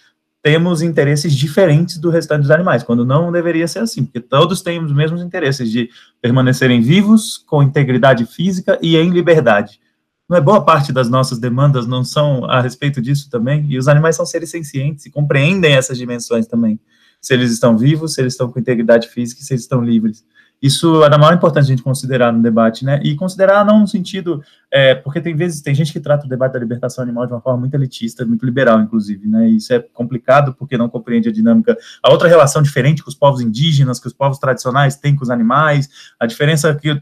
temos 0.41 0.81
interesses 0.81 1.35
diferentes 1.35 1.99
do 1.99 2.09
restante 2.09 2.43
dos 2.43 2.53
animais, 2.53 2.85
quando 2.85 3.05
não 3.05 3.33
deveria 3.33 3.66
ser 3.66 3.81
assim, 3.81 4.05
porque 4.05 4.20
todos 4.20 4.62
têm 4.62 4.81
os 4.83 4.93
mesmos 4.93 5.20
interesses 5.20 5.69
de 5.69 5.91
permanecerem 6.23 6.81
vivos, 6.81 7.37
com 7.37 7.61
integridade 7.61 8.24
física 8.24 8.78
e 8.81 8.97
em 8.97 9.11
liberdade. 9.11 9.81
Não 10.28 10.37
é 10.37 10.41
boa 10.41 10.65
parte 10.65 10.93
das 10.93 11.09
nossas 11.09 11.41
demandas 11.41 11.87
não 11.87 12.05
são 12.05 12.45
a 12.45 12.61
respeito 12.61 13.03
disso 13.03 13.28
também? 13.28 13.66
E 13.69 13.77
os 13.77 13.89
animais 13.89 14.15
são 14.15 14.24
seres 14.24 14.51
sencientes 14.51 15.07
e 15.07 15.11
compreendem 15.11 15.73
essas 15.73 15.99
dimensões 15.99 16.47
também. 16.47 16.78
Se 17.20 17.35
eles 17.35 17.51
estão 17.51 17.77
vivos, 17.77 18.15
se 18.15 18.20
eles 18.20 18.35
estão 18.35 18.51
com 18.51 18.61
integridade 18.61 19.09
física, 19.09 19.43
se 19.43 19.53
eles 19.53 19.62
estão 19.62 19.83
livres. 19.83 20.24
Isso 20.61 21.05
é 21.05 21.11
da 21.11 21.19
maior 21.19 21.35
importância 21.35 21.73
a 21.73 21.77
gente 21.77 21.83
considerar 21.83 22.33
no 22.33 22.43
debate, 22.43 22.85
né? 22.85 23.01
E 23.05 23.15
considerar 23.15 23.65
não 23.65 23.81
no 23.81 23.87
sentido, 23.87 24.43
é, 24.70 24.95
porque 24.95 25.20
tem 25.20 25.37
vezes, 25.37 25.61
tem 25.61 25.74
gente 25.74 25.93
que 25.93 26.01
trata 26.01 26.27
o 26.27 26.28
debate 26.28 26.55
da 26.55 26.59
libertação 26.59 27.05
animal 27.05 27.27
de 27.27 27.33
uma 27.33 27.41
forma 27.41 27.61
muito 27.61 27.74
elitista, 27.74 28.24
muito 28.24 28.45
liberal, 28.45 28.81
inclusive, 28.81 29.28
né? 29.28 29.49
E 29.49 29.57
isso 29.57 29.73
é 29.73 29.81
complicado 29.81 30.55
porque 30.55 30.78
não 30.78 30.89
compreende 30.89 31.28
a 31.28 31.33
dinâmica, 31.33 31.77
a 32.03 32.11
outra 32.11 32.27
relação 32.27 32.62
diferente 32.62 33.03
que 33.03 33.09
os 33.09 33.15
povos 33.15 33.41
indígenas, 33.41 34.01
que 34.01 34.07
os 34.07 34.15
povos 34.15 34.39
tradicionais 34.39 34.97
têm 34.97 35.15
com 35.15 35.23
os 35.23 35.31
animais, 35.31 35.89
a 36.19 36.27
diferença 36.27 36.74
que, 36.74 37.01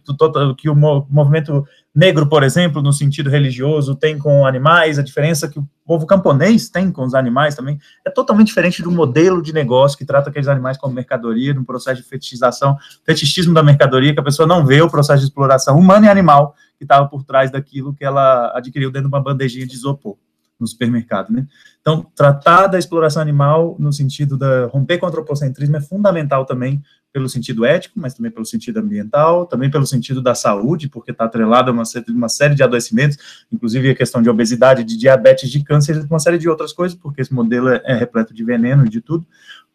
que 0.56 0.68
o 0.68 0.74
movimento 0.74 1.64
negro, 1.94 2.28
por 2.28 2.42
exemplo, 2.42 2.82
no 2.82 2.92
sentido 2.92 3.30
religioso, 3.30 3.94
tem 3.94 4.18
com 4.18 4.44
animais, 4.44 4.98
a 4.98 5.02
diferença 5.02 5.48
que 5.48 5.58
o 5.58 5.68
povo 5.86 6.06
camponês 6.06 6.68
tem 6.68 6.90
com 6.90 7.04
os 7.04 7.14
animais 7.14 7.54
também, 7.54 7.78
é 8.04 8.10
totalmente 8.10 8.48
diferente 8.48 8.82
do 8.82 8.90
modelo 8.90 9.40
de 9.40 9.52
negócio 9.52 9.96
que 9.96 10.04
trata 10.04 10.28
aqueles 10.28 10.48
animais 10.48 10.76
como 10.76 10.94
mercadoria, 10.94 11.54
no 11.54 11.64
processo 11.64 12.02
de 12.02 12.08
fetichização, 12.08 12.76
fetichismo 13.04 13.54
da 13.54 13.62
mercadoria, 13.62 14.12
que 14.12 14.20
a 14.20 14.24
pessoa 14.24 14.48
não 14.48 14.66
vê 14.66 14.82
o 14.82 14.90
processo 14.90 15.20
de 15.20 15.26
exploração 15.26 15.78
humana 15.78 16.06
e 16.06 16.08
animal 16.08 16.56
que 16.76 16.84
estava 16.84 17.06
por 17.06 17.22
trás 17.22 17.50
daquilo 17.50 17.94
que 17.94 18.04
ela 18.04 18.52
adquiriu 18.56 18.90
dentro 18.90 19.08
de 19.08 19.14
uma 19.14 19.22
bandejinha 19.22 19.66
de 19.66 19.74
isopor 19.74 20.16
no 20.58 20.66
supermercado, 20.66 21.32
né? 21.32 21.46
Então, 21.80 22.06
tratar 22.14 22.66
da 22.68 22.78
exploração 22.78 23.20
animal 23.20 23.76
no 23.78 23.92
sentido 23.92 24.36
da 24.36 24.66
romper 24.66 24.98
com 24.98 25.06
o 25.06 25.08
antropocentrismo 25.08 25.76
é 25.76 25.80
fundamental 25.80 26.46
também 26.46 26.82
pelo 27.12 27.28
sentido 27.28 27.64
ético, 27.64 28.00
mas 28.00 28.12
também 28.12 28.30
pelo 28.32 28.44
sentido 28.44 28.78
ambiental, 28.78 29.46
também 29.46 29.70
pelo 29.70 29.86
sentido 29.86 30.20
da 30.20 30.34
saúde, 30.34 30.88
porque 30.88 31.12
está 31.12 31.24
atrelado 31.26 31.70
a 31.70 31.72
uma, 31.72 31.84
uma, 32.08 32.28
série 32.28 32.56
de 32.56 32.62
adoecimentos, 32.64 33.44
inclusive 33.52 33.90
a 33.90 33.94
questão 33.94 34.20
de 34.20 34.28
obesidade, 34.28 34.82
de 34.82 34.96
diabetes, 34.96 35.48
de 35.48 35.62
câncer, 35.62 36.04
uma 36.10 36.18
série 36.18 36.38
de 36.38 36.48
outras 36.48 36.72
coisas, 36.72 36.98
porque 36.98 37.22
esse 37.22 37.32
modelo 37.32 37.68
é, 37.68 37.80
é 37.84 37.94
repleto 37.94 38.34
de 38.34 38.42
veneno 38.42 38.84
e 38.84 38.88
de 38.88 39.00
tudo. 39.00 39.24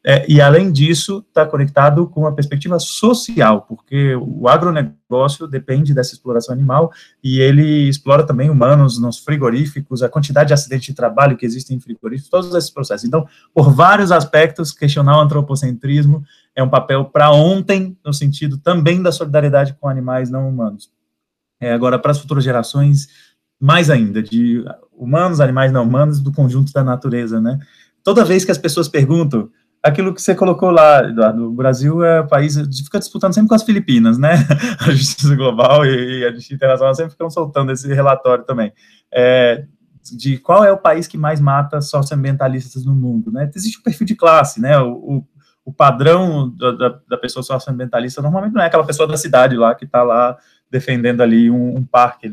É, 0.05 0.25
e, 0.31 0.39
além 0.39 0.71
disso, 0.71 1.25
está 1.27 1.45
conectado 1.45 2.07
com 2.07 2.25
a 2.25 2.31
perspectiva 2.31 2.79
social, 2.79 3.63
porque 3.63 4.15
o 4.15 4.47
agronegócio 4.47 5.45
depende 5.45 5.93
dessa 5.93 6.13
exploração 6.13 6.53
animal 6.53 6.89
e 7.21 7.41
ele 7.41 7.89
explora 7.89 8.25
também 8.25 8.49
humanos 8.49 8.97
nos 8.97 9.19
frigoríficos, 9.19 10.01
a 10.01 10.07
quantidade 10.07 10.47
de 10.47 10.53
acidentes 10.53 10.87
de 10.87 10.93
trabalho 10.93 11.35
que 11.35 11.45
existem 11.45 11.75
em 11.75 11.79
frigoríficos, 11.81 12.29
todos 12.29 12.55
esses 12.55 12.69
processos. 12.69 13.05
Então, 13.05 13.27
por 13.53 13.73
vários 13.73 14.09
aspectos, 14.09 14.71
questionar 14.71 15.17
o 15.17 15.21
antropocentrismo 15.21 16.23
é 16.55 16.63
um 16.63 16.69
papel 16.69 17.03
para 17.03 17.31
ontem, 17.31 17.97
no 18.03 18.13
sentido 18.13 18.57
também 18.57 19.01
da 19.01 19.11
solidariedade 19.11 19.75
com 19.79 19.89
animais 19.89 20.29
não 20.29 20.47
humanos. 20.47 20.89
É, 21.59 21.73
agora, 21.73 21.99
para 21.99 22.11
as 22.11 22.19
futuras 22.19 22.45
gerações, 22.45 23.09
mais 23.59 23.89
ainda, 23.89 24.23
de 24.23 24.63
humanos, 24.93 25.41
animais 25.41 25.73
não 25.73 25.83
humanos, 25.83 26.21
do 26.21 26.31
conjunto 26.31 26.71
da 26.71 26.85
natureza, 26.85 27.41
né? 27.41 27.59
Toda 28.01 28.23
vez 28.23 28.45
que 28.45 28.51
as 28.51 28.57
pessoas 28.57 28.87
perguntam 28.87 29.49
aquilo 29.83 30.13
que 30.13 30.21
você 30.21 30.35
colocou 30.35 30.69
lá, 30.69 31.03
Eduardo, 31.03 31.47
o 31.47 31.53
Brasil 31.53 32.03
é 32.03 32.21
o 32.21 32.27
país, 32.27 32.55
fica 32.83 32.99
disputando 32.99 33.33
sempre 33.33 33.49
com 33.49 33.55
as 33.55 33.63
Filipinas, 33.63 34.17
né? 34.17 34.35
A 34.79 34.91
justiça 34.91 35.35
global 35.35 35.85
e 35.85 36.25
a 36.25 36.31
justiça 36.31 36.55
internacional 36.55 36.93
sempre 36.95 37.11
ficam 37.11 37.29
soltando 37.29 37.71
esse 37.71 37.87
relatório 37.93 38.43
também. 38.43 38.73
É, 39.11 39.65
de 40.11 40.37
qual 40.37 40.63
é 40.63 40.71
o 40.71 40.77
país 40.77 41.07
que 41.07 41.17
mais 41.17 41.39
mata 41.39 41.81
socioambientalistas 41.81 42.85
no 42.85 42.95
mundo, 42.95 43.31
né? 43.31 43.49
Existe 43.55 43.79
um 43.79 43.83
perfil 43.83 44.07
de 44.07 44.15
classe, 44.15 44.61
né? 44.61 44.79
O, 44.79 44.91
o, 44.91 45.27
o 45.65 45.73
padrão 45.73 46.49
da, 46.49 46.99
da, 47.07 47.17
pessoa 47.17 47.43
socioambientalista 47.43 48.21
normalmente 48.21 48.53
não 48.53 48.61
é 48.61 48.65
aquela 48.65 48.85
pessoa 48.85 49.07
da 49.07 49.17
cidade 49.17 49.55
lá 49.55 49.75
que 49.75 49.85
está 49.85 50.03
lá 50.03 50.37
defendendo 50.71 51.21
ali 51.21 51.49
um, 51.49 51.77
um 51.77 51.85
parque 51.85 52.31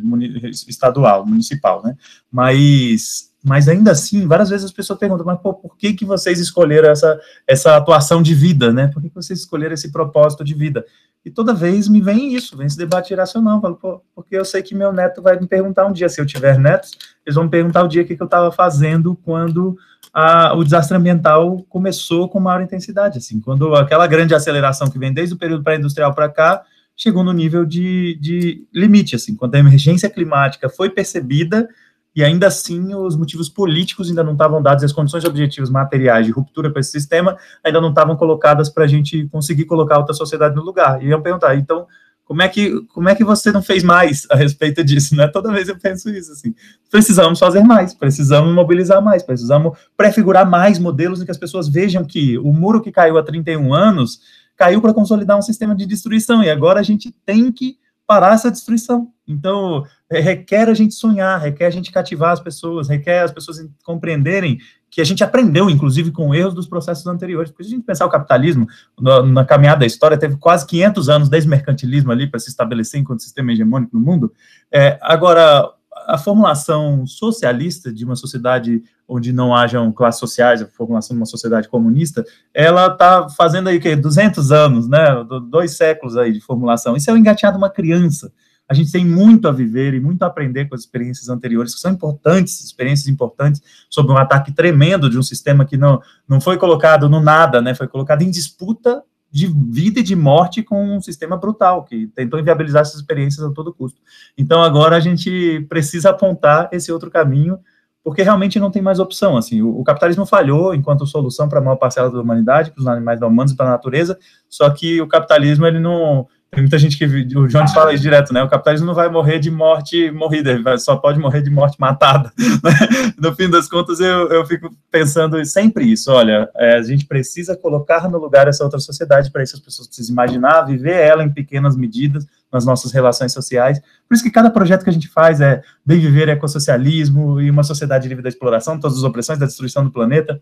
estadual, 0.69 1.27
municipal, 1.27 1.83
né? 1.83 1.97
Mas 2.31 3.26
mas 3.47 3.69
ainda 3.69 3.93
assim, 3.93 4.27
várias 4.27 4.51
vezes 4.51 4.65
as 4.65 4.73
pessoas 4.73 4.99
perguntam, 4.99 5.25
mas 5.25 5.39
pô, 5.39 5.55
por 5.55 5.77
que, 5.77 5.93
que 5.93 6.05
vocês 6.05 6.41
escolheram 6.41 6.91
essa, 6.91 7.21
essa 7.47 7.77
atuação 7.77 8.21
de 8.21 8.35
vida, 8.35 8.73
né? 8.73 8.89
Por 8.89 9.01
que, 9.01 9.09
que 9.09 9.15
vocês 9.15 9.39
escolheram 9.39 9.73
esse 9.73 9.93
propósito 9.93 10.43
de 10.43 10.53
vida? 10.53 10.85
E 11.25 11.31
toda 11.31 11.55
vez 11.55 11.89
me 11.89 12.01
vem 12.01 12.35
isso, 12.35 12.57
vem 12.57 12.67
esse 12.67 12.77
debate 12.77 13.13
iracional, 13.13 13.61
falo, 13.61 13.77
pô, 13.77 14.03
porque 14.17 14.37
eu 14.37 14.45
sei 14.45 14.63
que 14.63 14.75
meu 14.75 14.93
neto 14.93 15.23
vai 15.23 15.39
me 15.39 15.47
perguntar 15.47 15.87
um 15.87 15.93
dia, 15.93 16.09
se 16.09 16.21
eu 16.21 16.27
tiver 16.27 16.59
netos, 16.59 16.91
eles 17.25 17.37
vão 17.37 17.45
me 17.45 17.51
perguntar 17.51 17.85
o 17.85 17.89
dia 17.89 18.03
que, 18.05 18.17
que 18.17 18.23
eu 18.23 18.27
estava 18.27 18.51
fazendo 18.51 19.15
quando 19.15 19.79
a, 20.13 20.53
o 20.55 20.65
desastre 20.65 20.97
ambiental 20.97 21.65
começou 21.69 22.29
com 22.29 22.41
maior 22.41 22.63
intensidade, 22.63 23.19
assim, 23.19 23.41
quando 23.41 23.77
aquela 23.77 24.09
grande 24.09 24.35
aceleração 24.35 24.91
que 24.91 24.99
vem 24.99 25.13
desde 25.13 25.37
o 25.37 25.39
período 25.39 25.63
pré-industrial 25.63 26.13
para 26.13 26.29
cá, 26.29 26.65
chegou 26.97 27.23
no 27.23 27.33
nível 27.33 27.65
de, 27.65 28.19
de 28.21 28.67
limite, 28.75 29.15
assim, 29.15 29.37
quando 29.37 29.55
a 29.55 29.59
emergência 29.59 30.11
climática 30.11 30.69
foi 30.69 30.91
percebida, 30.91 31.69
e 32.17 32.25
ainda 32.25 32.47
assim 32.47 32.95
os 32.95 33.15
motivos 33.15 33.51
políticos 33.51 34.09
ainda 34.09 34.25
não 34.25 34.33
estavam 34.33 34.63
dados, 34.63 34.83
as 34.83 34.93
condições 34.93 35.25
objetivas 35.27 35.69
materiais 35.69 36.25
de 36.25 36.33
ruptura 36.33 36.73
com 36.73 36.79
esse 36.79 36.91
sistema 36.91 37.37
ainda 37.63 37.79
não 37.79 37.91
estavam 37.91 38.17
colocadas 38.17 38.71
para 38.71 38.85
a 38.85 38.87
gente 38.87 39.29
conseguir 39.29 39.67
colocar 39.67 39.99
outra 39.99 40.15
sociedade 40.15 40.57
no 40.57 40.63
lugar. 40.63 41.05
E 41.05 41.11
eu 41.11 41.21
perguntar, 41.21 41.55
então, 41.57 41.87
como 42.25 42.41
é 42.41 42.49
que 42.49 42.81
como 42.87 43.09
é 43.09 43.15
que 43.15 43.23
você 43.23 43.53
não 43.53 43.63
fez 43.63 43.85
mais 43.85 44.27
a 44.31 44.35
respeito 44.35 44.83
disso, 44.83 45.15
né? 45.15 45.29
Toda 45.29 45.53
vez 45.53 45.69
eu 45.69 45.79
penso 45.79 46.09
isso 46.09 46.33
assim. 46.33 46.55
Precisamos 46.91 47.39
fazer 47.39 47.63
mais, 47.63 47.93
precisamos 47.93 48.53
mobilizar 48.53 49.03
mais, 49.03 49.23
precisamos 49.23 49.79
prefigurar 49.95 50.49
mais 50.49 50.79
modelos 50.79 51.21
em 51.21 51.25
que 51.27 51.31
as 51.31 51.39
pessoas 51.39 51.69
vejam 51.69 52.03
que 52.03 52.39
o 52.39 52.53
muro 52.53 52.81
que 52.81 52.91
caiu 52.91 53.19
há 53.19 53.23
31 53.23 53.73
anos 53.75 54.21
caiu 54.57 54.81
para 54.81 54.95
consolidar 54.95 55.39
um 55.39 55.43
sistema 55.43 55.77
de 55.77 55.85
destruição 55.85 56.43
e 56.43 56.51
agora 56.51 56.81
a 56.81 56.83
gente 56.83 57.15
tem 57.27 57.53
que 57.53 57.77
parar 58.07 58.35
essa 58.35 58.51
destruição. 58.51 59.09
Então, 59.27 59.85
é, 60.11 60.21
requer 60.21 60.69
a 60.69 60.75
gente 60.75 60.95
sonhar, 60.95 61.41
requer 61.41 61.67
a 61.67 61.71
gente 61.71 61.91
cativar 61.91 62.33
as 62.33 62.41
pessoas, 62.41 62.89
requer 62.89 63.25
as 63.25 63.33
pessoas 63.33 63.59
compreenderem 63.85 64.59
que 64.89 65.01
a 65.01 65.05
gente 65.05 65.25
aprendeu, 65.25 65.69
inclusive, 65.69 66.13
com 66.13 66.35
erros 66.35 66.55
dos 66.55 66.69
processos 66.69 67.07
anteriores. 67.07 67.51
Porque 67.51 67.65
se 67.65 67.71
a 67.71 67.77
gente 67.77 67.85
pensar 67.85 68.07
o 68.07 68.11
capitalismo, 68.11 68.67
na, 68.99 69.23
na 69.23 69.45
caminhada 69.45 69.81
da 69.81 69.87
história, 69.87 70.17
teve 70.17 70.37
quase 70.37 70.65
500 70.67 71.09
anos 71.09 71.29
desde 71.29 71.51
mercantilismo 71.51 72.13
ali 72.13 72.27
para 72.29 72.41
se 72.41 72.49
estabelecer 72.49 73.01
enquanto 73.01 73.23
sistema 73.23 73.53
hegemônico 73.53 73.99
no 73.99 74.05
mundo. 74.05 74.33
É, 74.73 74.99
agora, 75.03 75.71
a 76.07 76.17
formulação 76.17 77.05
socialista 77.05 77.93
de 77.93 78.05
uma 78.05 78.15
sociedade 78.15 78.83
onde 79.09 79.33
não 79.33 79.55
hajam 79.55 79.93
classes 79.93 80.21
sociais, 80.21 80.63
a 80.63 80.67
formulação 80.67 81.17
de 81.17 81.21
uma 81.21 81.27
sociedade 81.27 81.69
comunista, 81.69 82.25
ela 82.55 82.87
está 82.87 83.29
fazendo 83.29 83.69
aí 83.69 83.79
o 83.79 83.81
quê? 83.81 83.97
200 83.97 84.53
anos, 84.53 84.89
né? 84.89 85.05
Dois 85.51 85.77
séculos 85.77 86.17
aí 86.17 86.33
de 86.33 86.41
formulação. 86.41 86.97
Isso 86.97 87.11
é 87.11 87.13
o 87.13 87.17
engateado 87.17 87.57
de 87.57 87.63
uma 87.63 87.71
criança. 87.71 88.33
A 88.69 88.75
gente 88.75 88.91
tem 88.91 89.05
muito 89.05 89.49
a 89.49 89.53
viver 89.53 89.95
e 89.95 90.01
muito 90.01 90.23
a 90.23 90.27
aprender 90.27 90.67
com 90.67 90.75
as 90.75 90.83
experiências 90.83 91.29
anteriores, 91.29 91.75
que 91.75 91.81
são 91.81 91.93
importantes, 91.93 92.65
experiências 92.65 93.09
importantes, 93.09 93.61
sobre 93.91 94.13
um 94.13 94.17
ataque 94.17 94.53
tremendo 94.53 95.11
de 95.11 95.19
um 95.19 95.23
sistema 95.23 95.65
que 95.65 95.77
não, 95.77 96.01
não 96.29 96.41
foi 96.41 96.57
colocado 96.57 97.09
no 97.09 97.21
nada, 97.21 97.61
né? 97.61 97.75
Foi 97.75 97.89
colocado 97.89 98.23
em 98.23 98.31
disputa 98.31 99.03
de 99.37 99.47
vida 99.49 100.01
e 100.01 100.03
de 100.03 100.17
morte 100.17 100.63
com 100.63 100.97
um 100.97 100.99
sistema 100.99 101.37
brutal, 101.37 101.85
que 101.85 102.07
tentou 102.07 102.41
inviabilizar 102.41 102.81
essas 102.81 102.95
experiências 102.95 103.45
a 103.45 103.53
todo 103.53 103.75
custo. 103.75 104.01
Então, 104.39 104.63
agora 104.63 104.97
a 104.97 105.01
gente 105.01 105.61
precisa 105.69 106.09
apontar 106.09 106.71
esse 106.73 106.91
outro 106.91 107.11
caminho, 107.11 107.59
porque 108.03 108.23
realmente 108.23 108.59
não 108.59 108.71
tem 108.71 108.81
mais 108.81 108.99
opção. 108.99 109.37
Assim, 109.37 109.61
o, 109.61 109.79
o 109.79 109.85
capitalismo 109.85 110.25
falhou 110.25 110.75
enquanto 110.75 111.05
solução 111.05 111.51
para 111.51 111.59
a 111.59 111.63
maior 111.63 111.77
parcela 111.77 112.11
da 112.11 112.19
humanidade, 112.19 112.71
para 112.71 112.81
os 112.81 112.87
animais 112.87 113.21
humanos 113.21 113.53
e 113.53 113.57
para 113.57 113.67
a 113.67 113.73
natureza, 113.73 114.19
só 114.49 114.71
que 114.71 115.03
o 115.03 115.07
capitalismo 115.07 115.67
ele 115.67 115.81
não 115.81 116.27
tem 116.51 116.63
muita 116.63 116.79
gente 116.79 116.97
que. 116.97 117.05
O 117.05 117.49
Jones 117.49 117.73
fala 117.73 117.93
isso 117.93 118.03
direto, 118.03 118.33
né? 118.33 118.43
O 118.43 118.49
capitalismo 118.49 118.87
não 118.87 118.95
vai 118.95 119.09
morrer 119.09 119.39
de 119.39 119.51
morte 119.51 120.11
morrida, 120.11 120.79
só 120.79 120.97
pode 120.97 121.19
morrer 121.19 121.43
de 121.43 121.51
morte 121.51 121.79
matada. 121.79 122.33
Né? 122.63 123.13
No 123.19 123.35
fim 123.35 123.51
das 123.51 123.69
contas, 123.69 124.01
eu, 124.01 124.29
eu 124.29 124.47
fico 124.47 124.75
pensando 124.91 125.45
sempre 125.45 125.85
isso: 125.85 126.11
olha, 126.11 126.49
é, 126.57 126.77
a 126.77 126.83
gente 126.83 127.05
precisa 127.05 127.57
colocar 127.57 128.09
no 128.09 128.19
lugar 128.19 128.49
essa 128.49 128.65
outra 128.65 128.79
sociedade, 128.81 129.31
para 129.31 129.43
isso 129.43 129.57
as 129.57 129.61
pessoas 129.61 129.87
precisam 129.87 130.13
imaginar, 130.13 130.63
viver 130.63 130.97
ela 130.97 131.23
em 131.23 131.31
pequenas 131.31 131.77
medidas 131.77 132.27
nas 132.51 132.65
nossas 132.65 132.93
relações 132.93 133.33
sociais. 133.33 133.81
Por 134.09 134.15
isso 134.15 134.23
que 134.23 134.31
cada 134.31 134.51
projeto 134.51 134.85
que 134.85 134.91
a 134.91 134.93
gente 134.93 135.09
faz 135.09 135.41
é 135.41 135.63
bem 135.85 135.99
viver 135.99 136.29
ecossocialismo 136.29 137.41
e 137.41 137.51
uma 137.51 137.63
sociedade 137.63 138.09
livre 138.09 138.23
da 138.23 138.29
exploração, 138.29 138.81
todas 138.81 138.97
as 138.97 139.05
opressões, 139.05 139.39
da 139.39 139.47
destruição 139.47 139.85
do 139.85 139.91
planeta. 139.91 140.41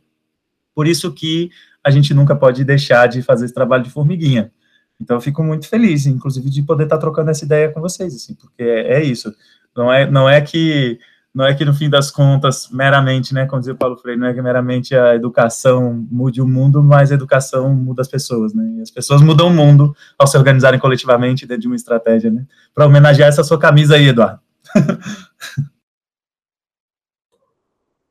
Por 0.74 0.86
isso 0.86 1.12
que 1.12 1.50
a 1.82 1.90
gente 1.90 2.14
nunca 2.14 2.36
pode 2.36 2.64
deixar 2.64 3.06
de 3.08 3.22
fazer 3.22 3.46
esse 3.46 3.54
trabalho 3.54 3.82
de 3.82 3.90
formiguinha. 3.90 4.52
Então, 5.00 5.16
eu 5.16 5.20
fico 5.20 5.42
muito 5.42 5.68
feliz, 5.68 6.06
inclusive, 6.06 6.48
de 6.48 6.62
poder 6.62 6.84
estar 6.84 6.98
trocando 6.98 7.30
essa 7.30 7.44
ideia 7.44 7.70
com 7.70 7.80
vocês, 7.80 8.14
assim, 8.14 8.34
porque 8.34 8.62
é, 8.62 8.98
é, 8.98 9.02
isso. 9.02 9.34
Não 9.76 9.92
é, 9.92 10.08
não 10.08 10.28
é 10.28 10.40
que 10.40 10.98
não 11.34 11.44
é 11.44 11.52
que 11.52 11.64
no 11.64 11.74
fim 11.74 11.90
das 11.90 12.12
contas, 12.12 12.68
meramente, 12.70 13.34
né, 13.34 13.44
como 13.44 13.58
dizia 13.58 13.74
o 13.74 13.76
Paulo 13.76 13.96
Freire, 13.96 14.20
não 14.20 14.28
é 14.28 14.32
que 14.34 14.40
meramente 14.40 14.94
a 14.94 15.16
educação 15.16 16.06
mude 16.08 16.40
o 16.40 16.46
mundo, 16.46 16.80
mas 16.80 17.10
a 17.10 17.16
educação 17.16 17.74
muda 17.74 18.02
as 18.02 18.08
pessoas, 18.08 18.54
né? 18.54 18.64
E 18.78 18.80
as 18.82 18.90
pessoas 18.90 19.20
mudam 19.20 19.48
o 19.48 19.50
mundo 19.50 19.96
ao 20.16 20.28
se 20.28 20.38
organizarem 20.38 20.78
coletivamente 20.78 21.44
dentro 21.44 21.62
de 21.62 21.66
uma 21.66 21.74
estratégia, 21.74 22.30
né? 22.30 22.46
Para 22.72 22.86
homenagear 22.86 23.28
essa 23.28 23.42
sua 23.42 23.58
camisa 23.58 23.96
aí, 23.96 24.06
Eduardo. 24.10 24.38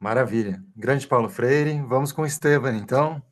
Maravilha. 0.02 0.62
Grande 0.76 1.08
Paulo 1.08 1.30
Freire. 1.30 1.82
Vamos 1.88 2.12
com 2.12 2.24
o 2.24 2.26
Estevam, 2.26 2.76
então. 2.76 3.24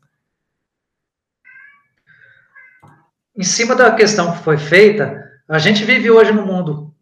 Em 3.41 3.43
cima 3.43 3.75
da 3.75 3.91
questão 3.95 4.31
que 4.33 4.43
foi 4.43 4.55
feita, 4.55 5.19
a 5.49 5.57
gente 5.57 5.83
vive 5.83 6.11
hoje 6.11 6.31
num 6.31 6.45
mundo 6.45 6.93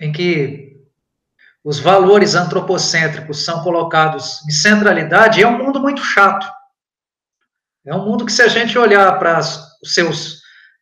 em 0.00 0.10
que 0.10 0.76
os 1.62 1.78
valores 1.78 2.34
antropocêntricos 2.34 3.44
são 3.44 3.62
colocados 3.62 4.44
em 4.48 4.50
centralidade, 4.50 5.40
é 5.40 5.46
um 5.46 5.56
mundo 5.56 5.78
muito 5.78 6.02
chato. 6.02 6.44
É 7.86 7.94
um 7.94 8.04
mundo 8.04 8.26
que, 8.26 8.32
se 8.32 8.42
a 8.42 8.48
gente 8.48 8.76
olhar 8.76 9.16
para 9.20 9.38
os 9.38 9.94
seus, 9.94 10.40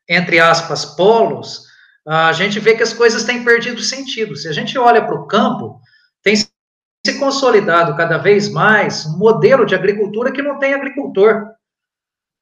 entre 0.09 0.41
aspas, 0.41 0.87
polos, 0.87 1.65
a 2.07 2.33
gente 2.33 2.59
vê 2.59 2.75
que 2.75 2.83
as 2.83 2.95
coisas 2.95 3.25
têm 3.25 3.45
perdido 3.45 3.83
sentido. 3.83 4.35
Se 4.35 4.49
a 4.49 4.53
gente 4.53 4.79
olha 4.79 5.05
para 5.05 5.15
o 5.15 5.27
campo, 5.27 5.79
tem 6.23 6.37
se 6.37 7.19
consolidado 7.19 7.95
cada 7.99 8.17
vez 8.17 8.49
mais 8.49 9.05
um 9.05 9.19
modelo 9.19 9.67
de 9.67 9.75
agricultura 9.75 10.33
que 10.33 10.41
não 10.41 10.59
tem 10.59 10.73
agricultor. 10.73 11.51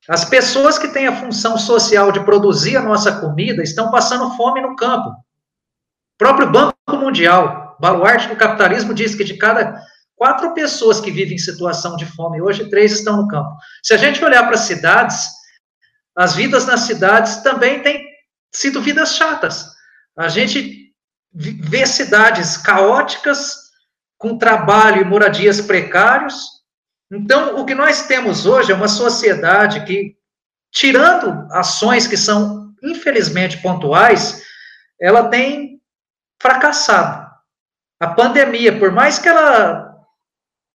As 0.08 0.24
pessoas 0.24 0.78
que 0.78 0.88
têm 0.88 1.06
a 1.06 1.20
função 1.20 1.56
social 1.58 2.12
de 2.12 2.24
produzir 2.24 2.76
a 2.76 2.82
nossa 2.82 3.20
comida 3.20 3.62
estão 3.62 3.90
passando 3.90 4.36
fome 4.36 4.60
no 4.60 4.76
campo. 4.76 5.10
O 5.10 6.18
próprio 6.18 6.50
Banco 6.50 6.74
Mundial, 6.92 7.76
baluarte 7.80 8.28
do 8.28 8.36
capitalismo, 8.36 8.94
diz 8.94 9.14
que 9.14 9.24
de 9.24 9.36
cada 9.36 9.80
quatro 10.16 10.52
pessoas 10.52 11.00
que 11.00 11.10
vivem 11.10 11.34
em 11.34 11.38
situação 11.38 11.96
de 11.96 12.04
fome 12.06 12.42
hoje, 12.42 12.68
três 12.68 12.92
estão 12.92 13.16
no 13.16 13.28
campo. 13.28 13.56
Se 13.82 13.94
a 13.94 13.96
gente 13.96 14.24
olhar 14.24 14.42
para 14.44 14.54
as 14.54 14.62
cidades, 14.62 15.28
as 16.16 16.34
vidas 16.34 16.66
nas 16.66 16.80
cidades 16.80 17.36
também 17.42 17.82
têm 17.82 18.04
sido 18.52 18.82
vidas 18.82 19.14
chatas. 19.14 19.66
A 20.16 20.28
gente 20.28 20.92
vê 21.32 21.86
cidades 21.86 22.56
caóticas, 22.56 23.68
com 24.16 24.36
trabalho 24.36 25.02
e 25.02 25.04
moradias 25.04 25.60
precários, 25.60 26.57
então, 27.10 27.56
o 27.58 27.64
que 27.64 27.74
nós 27.74 28.06
temos 28.06 28.44
hoje 28.44 28.70
é 28.70 28.74
uma 28.74 28.88
sociedade 28.88 29.84
que, 29.84 30.16
tirando 30.70 31.48
ações 31.52 32.06
que 32.06 32.16
são, 32.16 32.74
infelizmente, 32.82 33.62
pontuais, 33.62 34.42
ela 35.00 35.28
tem 35.28 35.80
fracassado. 36.40 37.28
A 38.00 38.08
pandemia, 38.08 38.78
por 38.78 38.92
mais 38.92 39.18
que 39.18 39.28
ela 39.28 39.96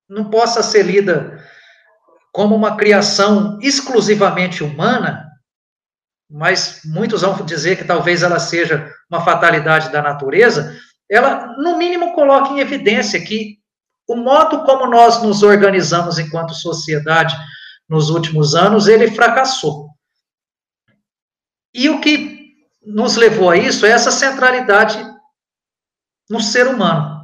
não 0.10 0.30
possa 0.30 0.64
ser 0.64 0.84
lida 0.84 1.40
como 2.32 2.56
uma 2.56 2.76
criação 2.76 3.60
exclusivamente 3.62 4.64
humana, 4.64 5.30
mas 6.30 6.82
muitos 6.84 7.22
vão 7.22 7.46
dizer 7.46 7.78
que 7.78 7.84
talvez 7.84 8.24
ela 8.24 8.40
seja 8.40 8.92
uma 9.10 9.24
fatalidade 9.24 9.92
da 9.92 10.02
natureza, 10.02 10.76
ela, 11.10 11.56
no 11.58 11.78
mínimo, 11.78 12.14
coloca 12.14 12.50
em 12.50 12.60
evidência 12.60 13.24
que 13.24 13.60
o 14.08 14.16
modo 14.16 14.64
como 14.64 14.88
nós 14.88 15.22
nos 15.22 15.44
organizamos 15.44 16.20
enquanto 16.20 16.54
sociedade 16.54 17.36
nos 17.88 18.10
últimos 18.10 18.56
anos, 18.56 18.88
ele 18.88 19.12
fracassou. 19.12 19.90
E 21.74 21.90
o 21.90 22.00
que 22.02 22.44
nos 22.86 23.16
levou 23.16 23.50
a 23.50 23.58
isso 23.58 23.86
é 23.86 23.90
essa 23.90 24.12
centralidade 24.12 25.04
no 26.30 26.42
ser 26.42 26.68
humano. 26.68 27.24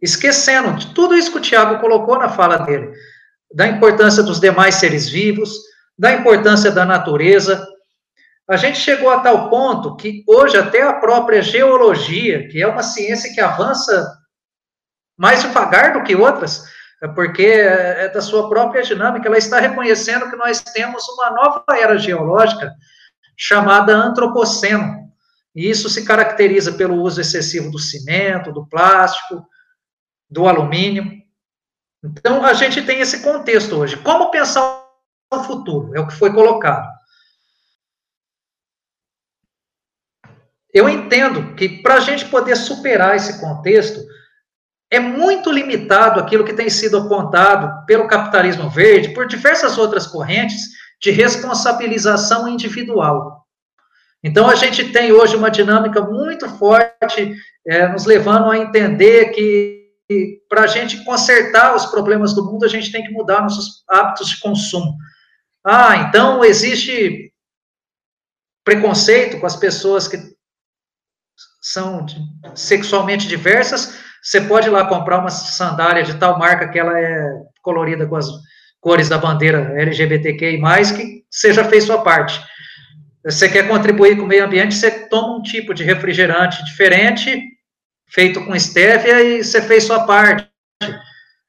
Esquecendo 0.00 0.76
de 0.76 0.94
tudo 0.94 1.14
isso 1.14 1.30
que 1.30 1.38
o 1.38 1.42
Tiago 1.42 1.80
colocou 1.80 2.18
na 2.18 2.28
fala 2.28 2.58
dele, 2.58 2.92
da 3.54 3.66
importância 3.66 4.22
dos 4.22 4.40
demais 4.40 4.76
seres 4.76 5.08
vivos, 5.08 5.54
da 5.98 6.12
importância 6.12 6.70
da 6.70 6.84
natureza. 6.84 7.66
A 8.48 8.56
gente 8.56 8.78
chegou 8.78 9.10
a 9.10 9.20
tal 9.20 9.50
ponto 9.50 9.96
que 9.96 10.24
hoje 10.26 10.56
até 10.56 10.82
a 10.82 10.94
própria 10.94 11.42
geologia, 11.42 12.48
que 12.48 12.62
é 12.62 12.66
uma 12.66 12.82
ciência 12.82 13.32
que 13.34 13.40
avança 13.40 14.19
mais 15.20 15.42
devagar 15.42 15.92
do 15.92 16.02
que 16.02 16.16
outras, 16.16 16.64
é 17.02 17.06
porque 17.06 17.44
é 17.44 18.08
da 18.08 18.22
sua 18.22 18.48
própria 18.48 18.82
dinâmica, 18.82 19.28
ela 19.28 19.36
está 19.36 19.60
reconhecendo 19.60 20.30
que 20.30 20.36
nós 20.36 20.62
temos 20.62 21.06
uma 21.10 21.30
nova 21.30 21.62
era 21.76 21.98
geológica 21.98 22.74
chamada 23.36 23.94
antropoceno. 23.94 25.12
E 25.54 25.68
isso 25.68 25.90
se 25.90 26.06
caracteriza 26.06 26.72
pelo 26.72 26.94
uso 27.02 27.20
excessivo 27.20 27.70
do 27.70 27.78
cimento, 27.78 28.50
do 28.50 28.66
plástico, 28.66 29.46
do 30.30 30.48
alumínio. 30.48 31.04
Então, 32.02 32.42
a 32.42 32.54
gente 32.54 32.80
tem 32.80 33.00
esse 33.00 33.22
contexto 33.22 33.76
hoje. 33.76 33.98
Como 33.98 34.30
pensar 34.30 34.86
o 35.30 35.44
futuro? 35.44 35.94
É 35.94 36.00
o 36.00 36.06
que 36.06 36.14
foi 36.14 36.32
colocado. 36.32 36.88
Eu 40.72 40.88
entendo 40.88 41.54
que 41.56 41.82
para 41.82 41.96
a 41.96 42.00
gente 42.00 42.24
poder 42.24 42.56
superar 42.56 43.16
esse 43.16 43.38
contexto, 43.38 44.00
é 44.90 44.98
muito 44.98 45.52
limitado 45.52 46.18
aquilo 46.18 46.44
que 46.44 46.52
tem 46.52 46.68
sido 46.68 46.98
apontado 46.98 47.86
pelo 47.86 48.08
capitalismo 48.08 48.68
verde, 48.68 49.14
por 49.14 49.26
diversas 49.26 49.78
outras 49.78 50.06
correntes 50.06 50.68
de 51.00 51.10
responsabilização 51.10 52.48
individual. 52.48 53.46
Então, 54.22 54.50
a 54.50 54.54
gente 54.54 54.92
tem 54.92 55.12
hoje 55.12 55.36
uma 55.36 55.50
dinâmica 55.50 56.02
muito 56.02 56.48
forte, 56.58 57.34
é, 57.66 57.88
nos 57.88 58.04
levando 58.04 58.50
a 58.50 58.58
entender 58.58 59.30
que, 59.30 60.42
para 60.48 60.64
a 60.64 60.66
gente 60.66 61.04
consertar 61.04 61.74
os 61.74 61.86
problemas 61.86 62.34
do 62.34 62.44
mundo, 62.44 62.64
a 62.64 62.68
gente 62.68 62.90
tem 62.90 63.02
que 63.02 63.12
mudar 63.12 63.40
nossos 63.40 63.84
hábitos 63.88 64.28
de 64.28 64.40
consumo. 64.40 64.96
Ah, 65.64 65.96
então 65.96 66.44
existe 66.44 67.32
preconceito 68.64 69.38
com 69.38 69.46
as 69.46 69.56
pessoas 69.56 70.08
que 70.08 70.18
são 71.60 72.04
sexualmente 72.54 73.28
diversas, 73.28 73.94
você 74.22 74.40
pode 74.40 74.68
ir 74.68 74.70
lá 74.70 74.86
comprar 74.86 75.18
uma 75.18 75.30
sandália 75.30 76.02
de 76.02 76.14
tal 76.14 76.38
marca 76.38 76.68
que 76.68 76.78
ela 76.78 76.98
é 76.98 77.30
colorida 77.62 78.06
com 78.06 78.16
as 78.16 78.26
cores 78.80 79.08
da 79.08 79.18
bandeira 79.18 79.74
LGBTQI+, 79.80 80.60
que 80.96 81.24
você 81.30 81.52
já 81.52 81.64
fez 81.64 81.84
sua 81.84 82.02
parte. 82.02 82.40
Você 83.24 83.48
quer 83.48 83.68
contribuir 83.68 84.16
com 84.16 84.24
o 84.24 84.26
meio 84.26 84.44
ambiente, 84.44 84.74
você 84.74 84.90
toma 85.08 85.36
um 85.36 85.42
tipo 85.42 85.74
de 85.74 85.84
refrigerante 85.84 86.64
diferente, 86.64 87.42
feito 88.08 88.44
com 88.44 88.54
estévia, 88.54 89.22
e 89.22 89.44
você 89.44 89.60
fez 89.60 89.84
sua 89.84 90.06
parte. 90.06 90.48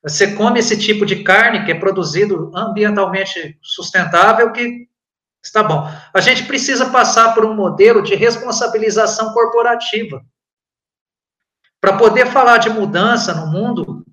Você 0.03 0.33
come 0.35 0.59
esse 0.59 0.77
tipo 0.77 1.05
de 1.05 1.23
carne 1.23 1.63
que 1.63 1.71
é 1.71 1.75
produzido 1.75 2.51
ambientalmente 2.55 3.57
sustentável, 3.61 4.51
que 4.51 4.87
está 5.43 5.63
bom. 5.63 5.89
A 6.13 6.19
gente 6.19 6.43
precisa 6.43 6.89
passar 6.89 7.33
por 7.33 7.45
um 7.45 7.53
modelo 7.53 8.01
de 8.01 8.15
responsabilização 8.15 9.31
corporativa. 9.33 10.21
Para 11.81 11.97
poder 11.97 12.27
falar 12.27 12.59
de 12.59 12.69
mudança 12.69 13.33
no 13.33 13.47
mundo 13.47 14.05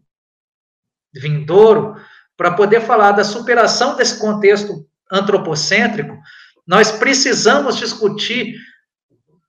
vindouro, 1.12 1.96
para 2.36 2.52
poder 2.52 2.80
falar 2.80 3.12
da 3.12 3.22
superação 3.22 3.94
desse 3.94 4.18
contexto 4.18 4.86
antropocêntrico, 5.12 6.18
nós 6.66 6.90
precisamos 6.90 7.76
discutir 7.76 8.54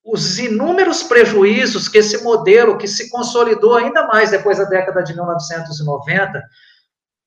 os 0.04 0.40
inúmeros 0.40 1.04
prejuízos 1.04 1.88
que 1.88 2.00
esse 2.00 2.24
modelo, 2.24 2.78
que 2.78 2.88
se 2.88 3.10
consolidou 3.10 3.76
ainda 3.76 4.08
mais 4.08 4.32
depois 4.32 4.58
da 4.58 4.64
década 4.66 5.04
de 5.04 5.14
1990, 5.14 6.44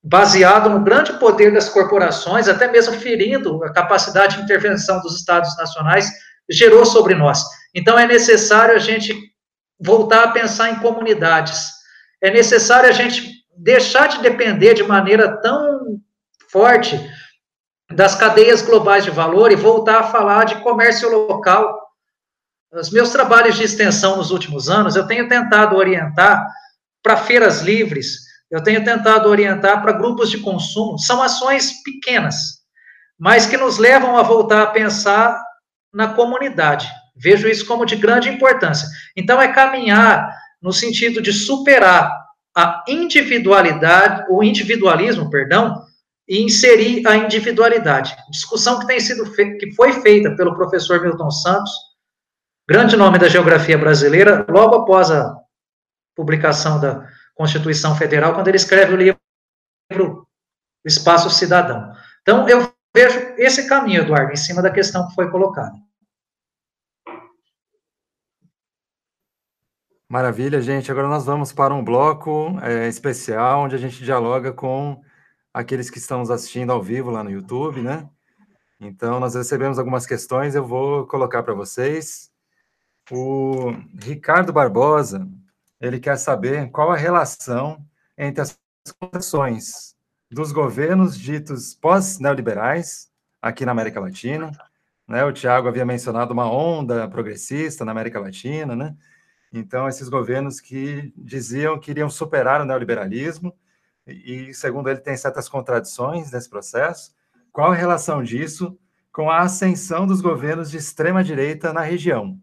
baseado 0.02 0.68
no 0.68 0.80
grande 0.80 1.12
poder 1.14 1.52
das 1.52 1.68
corporações, 1.68 2.48
até 2.48 2.70
mesmo 2.70 2.94
ferindo 2.94 3.62
a 3.62 3.72
capacidade 3.72 4.36
de 4.36 4.42
intervenção 4.42 5.00
dos 5.00 5.16
estados 5.16 5.56
nacionais, 5.56 6.10
gerou 6.50 6.84
sobre 6.84 7.14
nós. 7.14 7.44
Então, 7.72 7.96
é 7.96 8.06
necessário 8.06 8.74
a 8.74 8.78
gente 8.78 9.31
voltar 9.84 10.24
a 10.24 10.30
pensar 10.30 10.70
em 10.70 10.78
comunidades. 10.80 11.70
É 12.20 12.30
necessário 12.30 12.88
a 12.88 12.92
gente 12.92 13.42
deixar 13.56 14.06
de 14.08 14.22
depender 14.22 14.74
de 14.74 14.82
maneira 14.82 15.40
tão 15.40 16.00
forte 16.48 16.98
das 17.90 18.14
cadeias 18.14 18.62
globais 18.62 19.04
de 19.04 19.10
valor 19.10 19.52
e 19.52 19.56
voltar 19.56 20.00
a 20.00 20.04
falar 20.04 20.44
de 20.44 20.56
comércio 20.62 21.10
local. 21.10 21.80
Os 22.72 22.90
meus 22.90 23.10
trabalhos 23.10 23.56
de 23.56 23.64
extensão 23.64 24.16
nos 24.16 24.30
últimos 24.30 24.70
anos, 24.70 24.96
eu 24.96 25.06
tenho 25.06 25.28
tentado 25.28 25.76
orientar 25.76 26.46
para 27.02 27.16
feiras 27.16 27.60
livres, 27.60 28.18
eu 28.50 28.62
tenho 28.62 28.84
tentado 28.84 29.28
orientar 29.28 29.82
para 29.82 29.92
grupos 29.92 30.30
de 30.30 30.38
consumo. 30.38 30.98
São 30.98 31.22
ações 31.22 31.82
pequenas, 31.82 32.62
mas 33.18 33.46
que 33.46 33.56
nos 33.56 33.78
levam 33.78 34.16
a 34.16 34.22
voltar 34.22 34.62
a 34.62 34.66
pensar 34.66 35.42
na 35.92 36.14
comunidade. 36.14 36.90
Vejo 37.14 37.48
isso 37.48 37.66
como 37.66 37.84
de 37.84 37.96
grande 37.96 38.28
importância. 38.28 38.88
Então, 39.16 39.40
é 39.40 39.52
caminhar 39.52 40.34
no 40.60 40.72
sentido 40.72 41.20
de 41.20 41.32
superar 41.32 42.10
a 42.56 42.84
individualidade, 42.86 44.24
o 44.30 44.42
individualismo, 44.42 45.30
perdão, 45.30 45.84
e 46.28 46.42
inserir 46.42 47.06
a 47.06 47.16
individualidade. 47.16 48.16
Discussão 48.30 48.78
que 48.78 48.86
tem 48.86 49.00
sido 49.00 49.30
que 49.32 49.72
foi 49.74 50.00
feita 50.00 50.34
pelo 50.36 50.54
professor 50.54 51.02
Milton 51.02 51.30
Santos, 51.30 51.72
grande 52.68 52.96
nome 52.96 53.18
da 53.18 53.28
geografia 53.28 53.76
brasileira, 53.76 54.46
logo 54.48 54.76
após 54.76 55.10
a 55.10 55.36
publicação 56.14 56.80
da 56.80 57.06
Constituição 57.34 57.96
Federal, 57.96 58.34
quando 58.34 58.48
ele 58.48 58.56
escreve 58.56 58.94
o 58.94 58.96
livro 58.96 60.26
Espaço 60.84 61.30
Cidadão. 61.30 61.92
Então, 62.22 62.48
eu 62.48 62.72
vejo 62.94 63.18
esse 63.36 63.68
caminho, 63.68 64.02
Eduardo, 64.02 64.32
em 64.32 64.36
cima 64.36 64.62
da 64.62 64.70
questão 64.70 65.08
que 65.08 65.14
foi 65.14 65.30
colocada. 65.30 65.72
Maravilha, 70.12 70.60
gente. 70.60 70.92
Agora 70.92 71.08
nós 71.08 71.24
vamos 71.24 71.54
para 71.54 71.72
um 71.72 71.82
bloco 71.82 72.58
é, 72.60 72.86
especial, 72.86 73.62
onde 73.62 73.74
a 73.74 73.78
gente 73.78 74.04
dialoga 74.04 74.52
com 74.52 75.02
aqueles 75.54 75.88
que 75.88 75.96
estão 75.96 76.18
nos 76.18 76.30
assistindo 76.30 76.70
ao 76.70 76.82
vivo 76.82 77.10
lá 77.10 77.24
no 77.24 77.30
YouTube, 77.30 77.80
né? 77.80 78.06
Então, 78.78 79.18
nós 79.18 79.34
recebemos 79.34 79.78
algumas 79.78 80.04
questões, 80.04 80.54
eu 80.54 80.66
vou 80.66 81.06
colocar 81.06 81.42
para 81.42 81.54
vocês. 81.54 82.30
O 83.10 83.72
Ricardo 84.02 84.52
Barbosa, 84.52 85.26
ele 85.80 85.98
quer 85.98 86.18
saber 86.18 86.70
qual 86.70 86.92
a 86.92 86.96
relação 86.96 87.82
entre 88.18 88.42
as 88.42 88.60
concessões 89.00 89.96
dos 90.30 90.52
governos 90.52 91.18
ditos 91.18 91.74
pós-neoliberais 91.74 93.10
aqui 93.40 93.64
na 93.64 93.72
América 93.72 93.98
Latina, 93.98 94.52
né? 95.08 95.24
O 95.24 95.32
Tiago 95.32 95.68
havia 95.68 95.86
mencionado 95.86 96.34
uma 96.34 96.52
onda 96.52 97.08
progressista 97.08 97.82
na 97.82 97.92
América 97.92 98.20
Latina, 98.20 98.76
né? 98.76 98.94
Então, 99.52 99.86
esses 99.86 100.08
governos 100.08 100.60
que 100.60 101.12
diziam 101.16 101.78
que 101.78 101.90
iriam 101.90 102.08
superar 102.08 102.60
o 102.60 102.64
neoliberalismo, 102.64 103.54
e, 104.06 104.52
segundo 104.54 104.88
ele, 104.88 105.00
tem 105.00 105.16
certas 105.16 105.48
contradições 105.48 106.32
nesse 106.32 106.48
processo. 106.48 107.14
Qual 107.52 107.70
a 107.70 107.74
relação 107.74 108.22
disso 108.22 108.78
com 109.12 109.30
a 109.30 109.40
ascensão 109.40 110.06
dos 110.06 110.20
governos 110.20 110.70
de 110.70 110.78
extrema-direita 110.78 111.72
na 111.72 111.82
região? 111.82 112.40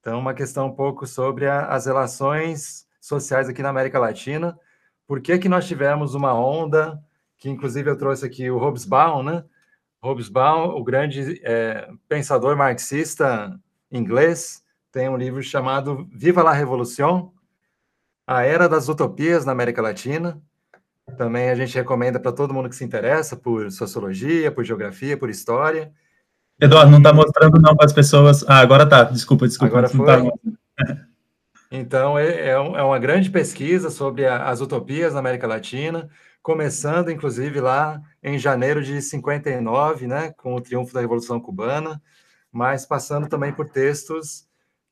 Então, 0.00 0.18
uma 0.18 0.32
questão 0.32 0.68
um 0.68 0.74
pouco 0.74 1.06
sobre 1.06 1.46
a, 1.46 1.66
as 1.66 1.86
relações 1.86 2.86
sociais 3.00 3.48
aqui 3.48 3.62
na 3.62 3.70
América 3.70 3.98
Latina. 3.98 4.58
Por 5.06 5.20
que, 5.20 5.38
que 5.38 5.48
nós 5.48 5.66
tivemos 5.66 6.14
uma 6.14 6.32
onda, 6.32 7.02
que 7.36 7.50
inclusive 7.50 7.90
eu 7.90 7.96
trouxe 7.96 8.24
aqui 8.24 8.50
o 8.50 8.58
Hobsbawm, 8.58 9.22
né? 9.22 9.44
Hobsbawm, 10.02 10.76
o 10.76 10.84
grande 10.84 11.40
é, 11.44 11.90
pensador 12.08 12.56
marxista 12.56 13.58
inglês, 13.90 14.62
tem 14.90 15.08
um 15.08 15.16
livro 15.16 15.42
chamado 15.42 16.08
Viva 16.12 16.42
la 16.42 16.52
Revolução, 16.52 17.32
a 18.26 18.42
Era 18.42 18.68
das 18.68 18.88
Utopias 18.88 19.44
na 19.44 19.52
América 19.52 19.82
Latina. 19.82 20.40
Também 21.16 21.50
a 21.50 21.54
gente 21.54 21.74
recomenda 21.74 22.20
para 22.20 22.32
todo 22.32 22.52
mundo 22.52 22.68
que 22.68 22.76
se 22.76 22.84
interessa 22.84 23.36
por 23.36 23.70
sociologia, 23.70 24.52
por 24.52 24.64
geografia, 24.64 25.16
por 25.16 25.30
história. 25.30 25.92
Eduardo, 26.60 26.90
não 26.90 26.98
está 26.98 27.12
mostrando 27.12 27.60
não 27.60 27.76
para 27.76 27.86
as 27.86 27.92
pessoas. 27.92 28.44
Ah, 28.48 28.58
agora 28.58 28.86
tá. 28.86 29.04
Desculpa, 29.04 29.46
desculpa. 29.46 29.72
Agora 29.72 29.88
foi. 29.88 30.06
Tá... 30.06 31.04
Então, 31.70 32.18
é, 32.18 32.48
é, 32.48 32.58
uma 32.58 32.98
grande 32.98 33.28
pesquisa 33.28 33.90
sobre 33.90 34.24
as 34.24 34.62
utopias 34.62 35.12
na 35.12 35.20
América 35.20 35.46
Latina, 35.46 36.08
começando, 36.42 37.10
inclusive, 37.10 37.60
lá 37.60 38.00
em 38.22 38.38
janeiro 38.38 38.82
de 38.82 39.02
59, 39.02 40.06
né, 40.06 40.32
com 40.38 40.54
o 40.54 40.62
triunfo 40.62 40.94
da 40.94 41.02
Revolução 41.02 41.38
Cubana, 41.38 42.00
mas 42.50 42.86
passando 42.86 43.28
também 43.28 43.52
por 43.52 43.68
textos 43.68 44.47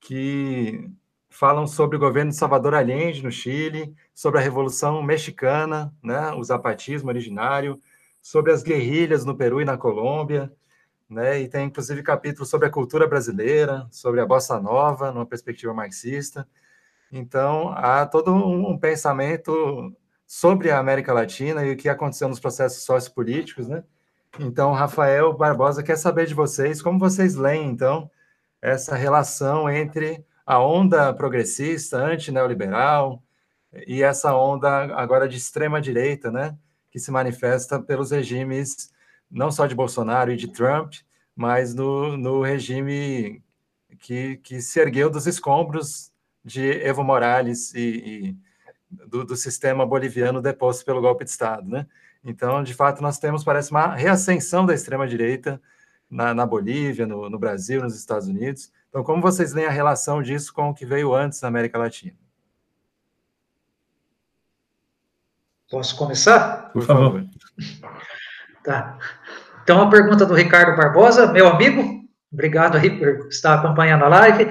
que 0.06 0.88
falam 1.28 1.66
sobre 1.66 1.96
o 1.96 1.98
governo 1.98 2.30
de 2.30 2.36
Salvador 2.36 2.74
Allende 2.74 3.24
no 3.24 3.30
Chile, 3.32 3.92
sobre 4.14 4.38
a 4.38 4.42
Revolução 4.42 5.02
Mexicana, 5.02 5.92
né, 6.00 6.30
o 6.30 6.44
zapatismo 6.44 7.08
originário, 7.08 7.80
sobre 8.22 8.52
as 8.52 8.62
guerrilhas 8.62 9.24
no 9.24 9.36
Peru 9.36 9.60
e 9.60 9.64
na 9.64 9.76
Colômbia, 9.76 10.52
né, 11.10 11.40
e 11.40 11.48
tem 11.48 11.66
inclusive 11.66 12.04
capítulos 12.04 12.48
sobre 12.48 12.68
a 12.68 12.70
cultura 12.70 13.08
brasileira, 13.08 13.84
sobre 13.90 14.20
a 14.20 14.26
bossa 14.26 14.60
nova, 14.60 15.10
numa 15.10 15.26
perspectiva 15.26 15.74
marxista. 15.74 16.46
Então, 17.10 17.70
há 17.70 18.06
todo 18.06 18.32
um 18.32 18.78
pensamento 18.78 19.92
sobre 20.24 20.70
a 20.70 20.78
América 20.78 21.12
Latina 21.12 21.66
e 21.66 21.72
o 21.72 21.76
que 21.76 21.88
aconteceu 21.88 22.28
nos 22.28 22.38
processos 22.38 22.84
sociopolíticos, 22.84 23.66
né? 23.66 23.82
Então, 24.38 24.72
Rafael 24.72 25.36
Barbosa 25.36 25.82
quer 25.82 25.96
saber 25.96 26.26
de 26.26 26.34
vocês 26.34 26.80
como 26.80 26.96
vocês 26.96 27.34
leem, 27.34 27.68
então, 27.68 28.08
essa 28.66 28.96
relação 28.96 29.70
entre 29.70 30.24
a 30.44 30.58
onda 30.60 31.14
progressista, 31.14 31.98
anti-neoliberal, 31.98 33.22
e 33.86 34.02
essa 34.02 34.34
onda 34.34 34.68
agora 34.96 35.28
de 35.28 35.36
extrema-direita, 35.36 36.32
né, 36.32 36.56
que 36.90 36.98
se 36.98 37.12
manifesta 37.12 37.80
pelos 37.80 38.10
regimes 38.10 38.90
não 39.30 39.52
só 39.52 39.66
de 39.66 39.74
Bolsonaro 39.74 40.32
e 40.32 40.36
de 40.36 40.48
Trump, 40.48 40.94
mas 41.34 41.74
no, 41.74 42.16
no 42.16 42.42
regime 42.42 43.40
que, 44.00 44.38
que 44.38 44.60
se 44.60 44.80
ergueu 44.80 45.10
dos 45.10 45.28
escombros 45.28 46.10
de 46.44 46.64
Evo 46.84 47.04
Morales 47.04 47.72
e, 47.72 47.80
e 47.80 48.36
do, 49.06 49.24
do, 49.24 49.36
sistema 49.36 49.86
boliviano 49.86 50.42
deposto 50.42 50.84
pelo 50.84 51.00
golpe 51.00 51.24
de 51.24 51.30
Estado. 51.30 51.68
Né? 51.68 51.86
Então, 52.24 52.64
de 52.64 52.74
fato, 52.74 53.00
nós 53.00 53.18
temos, 53.18 53.44
parece, 53.44 53.70
uma 53.70 53.94
reascensão 53.94 54.66
da 54.66 54.74
extrema-direita 54.74 55.60
na, 56.10 56.32
na 56.32 56.46
Bolívia, 56.46 57.06
no, 57.06 57.28
no, 57.28 57.38
Brasil, 57.38 57.82
nos 57.82 57.96
Estados 57.96 58.28
Unidos. 58.28 58.72
Então, 58.88 59.02
como 59.02 59.20
vocês 59.20 59.52
veem 59.52 59.66
a 59.66 59.70
relação 59.70 60.22
disso 60.22 60.52
com 60.52 60.70
o 60.70 60.74
que 60.74 60.86
veio 60.86 61.14
antes 61.14 61.40
na 61.40 61.48
América 61.48 61.78
Latina? 61.78 62.16
Posso 65.70 65.96
começar? 65.96 66.70
Por 66.72 66.82
favor. 66.82 67.24
Tá. 68.62 68.98
Então, 69.62 69.82
a 69.82 69.90
pergunta 69.90 70.24
do 70.24 70.34
Ricardo 70.34 70.76
Barbosa, 70.76 71.32
meu 71.32 71.48
amigo, 71.48 72.04
obrigado 72.32 72.76
aí 72.76 72.98
por 72.98 73.28
estar 73.28 73.54
acompanhando 73.54 74.04
a 74.04 74.08
live. 74.08 74.48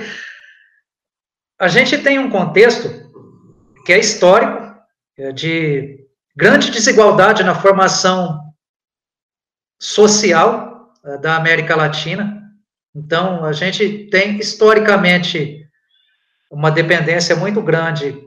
A 1.57 1.69
gente 1.69 1.97
tem 1.97 2.19
um 2.19 2.29
contexto 2.29 2.89
que 3.85 3.93
é 3.93 3.99
histórico, 3.99 4.75
é 5.17 5.31
de 5.31 6.05
grande 6.35 6.69
desigualdade 6.69 7.43
na 7.43 7.55
formação 7.55 8.41
social 9.79 10.74
da 11.21 11.35
América 11.35 11.75
Latina. 11.75 12.41
Então, 12.95 13.45
a 13.45 13.53
gente 13.53 14.09
tem 14.09 14.39
historicamente 14.39 15.63
uma 16.49 16.71
dependência 16.71 17.35
muito 17.35 17.61
grande 17.61 18.17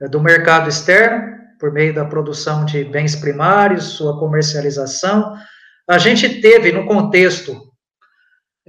eh, 0.00 0.08
do 0.08 0.20
mercado 0.20 0.68
externo, 0.68 1.36
por 1.60 1.72
meio 1.72 1.94
da 1.94 2.04
produção 2.04 2.64
de 2.64 2.84
bens 2.84 3.14
primários, 3.16 3.84
sua 3.84 4.18
comercialização. 4.18 5.34
A 5.88 5.98
gente 5.98 6.40
teve, 6.40 6.72
no 6.72 6.86
contexto 6.86 7.68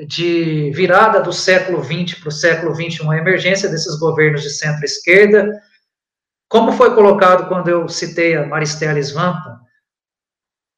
de 0.07 0.71
virada 0.71 1.21
do 1.21 1.33
século 1.33 1.83
XX 1.83 2.19
para 2.19 2.29
o 2.29 2.31
século 2.31 2.73
XXI, 2.73 3.07
a 3.09 3.17
emergência 3.17 3.69
desses 3.69 3.99
governos 3.99 4.41
de 4.41 4.49
centro-esquerda, 4.49 5.61
como 6.47 6.71
foi 6.71 6.95
colocado 6.95 7.47
quando 7.47 7.69
eu 7.69 7.87
citei 7.87 8.35
a 8.35 8.45
Maristela 8.45 8.99
Svampa, 8.99 9.59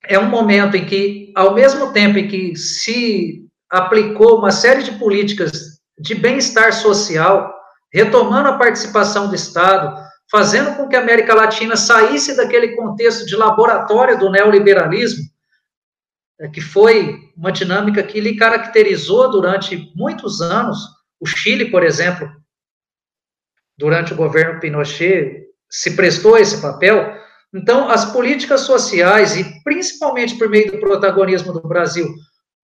é 0.05 0.17
um 0.17 0.29
momento 0.29 0.75
em 0.75 0.85
que, 0.85 1.31
ao 1.35 1.53
mesmo 1.53 1.93
tempo 1.93 2.17
em 2.17 2.27
que 2.27 2.55
se 2.55 3.45
aplicou 3.69 4.39
uma 4.39 4.51
série 4.51 4.83
de 4.83 4.93
políticas 4.93 5.79
de 5.97 6.15
bem-estar 6.15 6.73
social, 6.73 7.53
retomando 7.93 8.49
a 8.49 8.57
participação 8.57 9.29
do 9.29 9.35
Estado, 9.35 9.95
fazendo 10.29 10.75
com 10.75 10.87
que 10.87 10.95
a 10.95 11.01
América 11.01 11.35
Latina 11.35 11.75
saísse 11.75 12.35
daquele 12.35 12.75
contexto 12.75 13.25
de 13.25 13.35
laboratório 13.35 14.17
do 14.17 14.31
neoliberalismo, 14.31 15.23
é, 16.39 16.47
que 16.47 16.61
foi 16.61 17.19
uma 17.35 17.51
dinâmica 17.51 18.01
que 18.01 18.19
lhe 18.19 18.35
caracterizou 18.35 19.29
durante 19.29 19.91
muitos 19.95 20.41
anos. 20.41 20.79
O 21.19 21.25
Chile, 21.27 21.69
por 21.69 21.83
exemplo, 21.83 22.27
durante 23.77 24.13
o 24.13 24.15
governo 24.15 24.59
Pinochet, 24.59 25.45
se 25.69 25.95
prestou 25.95 26.35
a 26.35 26.41
esse 26.41 26.61
papel. 26.61 27.20
Então, 27.53 27.89
as 27.89 28.05
políticas 28.05 28.61
sociais, 28.61 29.35
e 29.35 29.61
principalmente 29.63 30.35
por 30.37 30.49
meio 30.49 30.71
do 30.71 30.79
protagonismo 30.79 31.51
do 31.51 31.67
Brasil, 31.67 32.07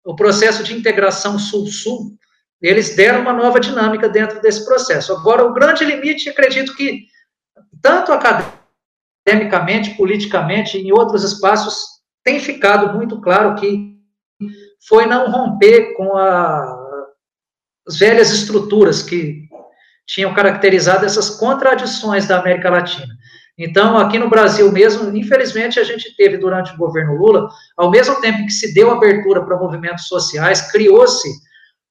o 0.05 0.15
processo 0.15 0.63
de 0.63 0.73
integração 0.73 1.37
Sul-Sul, 1.37 2.17
eles 2.61 2.95
deram 2.95 3.21
uma 3.21 3.33
nova 3.33 3.59
dinâmica 3.59 4.07
dentro 4.07 4.41
desse 4.41 4.65
processo. 4.65 5.13
Agora, 5.13 5.43
o 5.43 5.53
grande 5.53 5.83
limite, 5.83 6.29
acredito 6.29 6.75
que, 6.75 7.05
tanto 7.81 8.11
academicamente, 8.13 9.95
politicamente, 9.95 10.77
em 10.77 10.91
outros 10.91 11.23
espaços, 11.23 11.75
tem 12.23 12.39
ficado 12.39 12.97
muito 12.97 13.19
claro 13.21 13.55
que 13.55 13.97
foi 14.87 15.05
não 15.05 15.29
romper 15.29 15.93
com 15.95 16.15
a, 16.17 17.03
as 17.87 17.99
velhas 17.99 18.31
estruturas 18.31 19.01
que 19.03 19.47
tinham 20.05 20.33
caracterizado 20.33 21.05
essas 21.05 21.29
contradições 21.31 22.25
da 22.25 22.39
América 22.39 22.69
Latina. 22.69 23.13
Então, 23.57 23.97
aqui 23.97 24.19
no 24.19 24.29
Brasil 24.29 24.71
mesmo, 24.71 25.15
infelizmente, 25.17 25.79
a 25.79 25.83
gente 25.83 26.15
teve 26.15 26.37
durante 26.37 26.73
o 26.73 26.77
governo 26.77 27.15
Lula, 27.15 27.49
ao 27.75 27.89
mesmo 27.89 28.21
tempo 28.21 28.45
que 28.45 28.51
se 28.51 28.73
deu 28.73 28.91
abertura 28.91 29.43
para 29.43 29.57
movimentos 29.57 30.07
sociais, 30.07 30.71
criou-se 30.71 31.27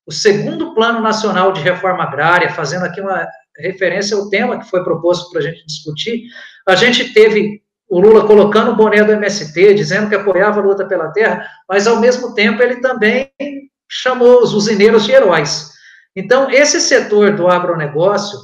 o 0.07 0.13
segundo 0.13 0.75
Plano 0.75 1.01
Nacional 1.01 1.53
de 1.53 1.61
Reforma 1.61 2.05
Agrária, 2.05 2.51
fazendo 2.51 2.85
aqui 2.85 3.01
uma 3.01 3.27
referência 3.59 4.17
ao 4.17 4.31
tema 4.31 4.59
que 4.61 4.71
foi 4.71 4.85
proposto 4.85 5.31
para 5.31 5.41
a 5.41 5.43
gente 5.43 5.67
discutir. 5.67 6.23
A 6.69 6.77
gente 6.77 7.13
teve 7.13 7.61
o 7.89 8.01
Lula 8.01 8.27
colocando 8.27 8.71
o 8.71 8.77
boné 8.77 9.03
do 9.03 9.13
MST, 9.13 9.75
dizendo 9.75 10.09
que 10.09 10.15
apoiava 10.15 10.61
a 10.61 10.63
luta 10.63 10.87
pela 10.87 11.11
terra, 11.11 11.47
mas 11.69 11.87
ao 11.87 12.01
mesmo 12.01 12.35
tempo 12.35 12.63
ele 12.63 12.77
também 12.77 13.31
chamou 13.89 14.43
os 14.43 14.53
usineiros 14.53 15.05
de 15.05 15.13
heróis. 15.13 15.71
Então, 16.15 16.51
esse 16.51 16.81
setor 16.81 17.35
do 17.37 17.49
agronegócio, 17.49 18.39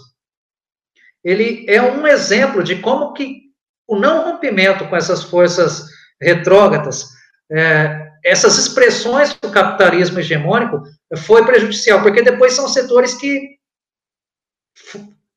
ele 1.25 1.65
é 1.69 1.81
um 1.81 2.07
exemplo 2.07 2.63
de 2.63 2.77
como 2.77 3.13
que 3.13 3.43
o 3.87 3.97
não 3.97 4.25
rompimento 4.25 4.87
com 4.87 4.97
essas 4.97 5.23
forças 5.23 5.87
retrógradas, 6.21 7.09
é, 7.51 8.11
essas 8.25 8.57
expressões 8.59 9.35
do 9.35 9.51
capitalismo 9.51 10.21
hegemônico 10.21 10.83
foi 11.19 11.45
prejudicial, 11.45 12.01
porque 12.03 12.23
depois 12.23 12.55
são 12.55 12.69
setores 12.69 13.15
que 13.15 13.59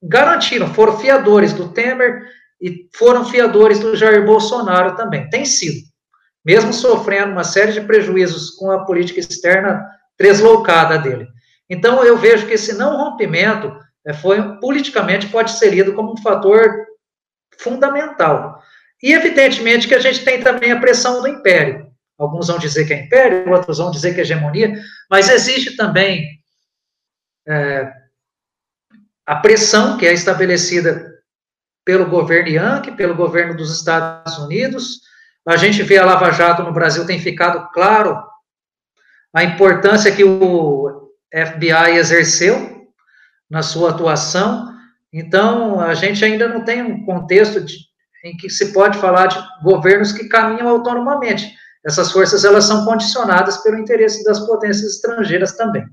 garantiram, 0.02 0.74
foram 0.74 0.98
fiadores 1.00 1.52
do 1.52 1.70
Temer 1.70 2.24
e 2.62 2.88
foram 2.96 3.26
fiadores 3.26 3.80
do 3.80 3.96
Jair 3.96 4.26
Bolsonaro 4.26 4.96
também. 4.96 5.30
Tem 5.30 5.46
sido. 5.46 5.86
Mesmo 6.46 6.72
sofrendo 6.72 7.32
uma 7.32 7.44
série 7.44 7.72
de 7.72 7.82
prejuízos 7.82 8.52
com 8.52 8.72
a 8.72 8.86
política 8.86 9.20
externa 9.20 9.84
deslocada 10.18 10.98
dele. 11.00 11.28
Então, 11.70 12.04
eu 12.04 12.16
vejo 12.18 12.46
que 12.46 12.54
esse 12.54 12.74
não 12.74 12.98
rompimento 12.98 13.76
foi 14.14 14.60
politicamente 14.60 15.28
pode 15.28 15.52
ser 15.52 15.72
lido 15.72 15.94
como 15.94 16.14
um 16.14 16.18
fator 16.18 16.86
fundamental. 17.58 18.62
E 19.02 19.14
evidentemente 19.14 19.88
que 19.88 19.96
a 19.96 20.00
gente 20.00 20.24
tem 20.24 20.42
também 20.42 20.72
a 20.72 20.80
pressão 20.80 21.22
do 21.22 21.28
império. 21.28 21.92
Alguns 22.18 22.48
vão 22.48 22.58
dizer 22.58 22.86
que 22.86 22.94
é 22.94 23.04
império, 23.04 23.50
outros 23.52 23.78
vão 23.78 23.92
dizer 23.92 24.14
que 24.14 24.20
é 24.20 24.24
hegemonia, 24.24 24.74
mas 25.10 25.30
existe 25.30 25.76
também 25.76 26.40
é, 27.48 27.92
a 29.26 29.36
pressão 29.36 29.98
que 29.98 30.06
é 30.06 30.14
estabelecida 30.14 31.14
pelo 31.84 32.06
governo 32.06 32.50
Yankee, 32.50 32.92
pelo 32.92 33.16
governo 33.16 33.56
dos 33.56 33.76
Estados 33.76 34.38
Unidos. 34.38 35.02
A 35.48 35.58
gente 35.58 35.84
vê 35.84 35.98
a 35.98 36.06
Lava 36.06 36.32
Jato 36.32 36.64
no 36.64 36.74
Brasil 36.74 37.06
tem 37.06 37.20
ficado 37.20 37.70
claro 37.72 38.24
a 39.34 39.44
importância 39.44 40.16
que 40.16 40.24
o 40.24 41.12
FBI 41.32 41.98
exerceu 41.98 42.75
na 43.50 43.62
sua 43.62 43.92
atuação. 43.92 44.74
Então, 45.14 45.80
a 45.80 45.94
gente 45.94 46.24
ainda 46.24 46.48
não 46.48 46.64
tem 46.64 46.82
um 46.82 47.06
contexto 47.06 47.62
de, 47.62 47.78
em 48.24 48.36
que 48.36 48.50
se 48.50 48.74
pode 48.74 48.98
falar 48.98 49.28
de 49.28 49.38
governos 49.64 50.12
que 50.12 50.28
caminham 50.28 50.68
autonomamente. 50.68 51.54
Essas 51.86 52.12
forças 52.12 52.44
elas 52.44 52.66
são 52.66 52.84
condicionadas 52.84 53.58
pelo 53.58 53.78
interesse 53.78 54.24
das 54.24 54.40
potências 54.40 54.96
estrangeiras 54.96 55.56
também. 55.56 55.86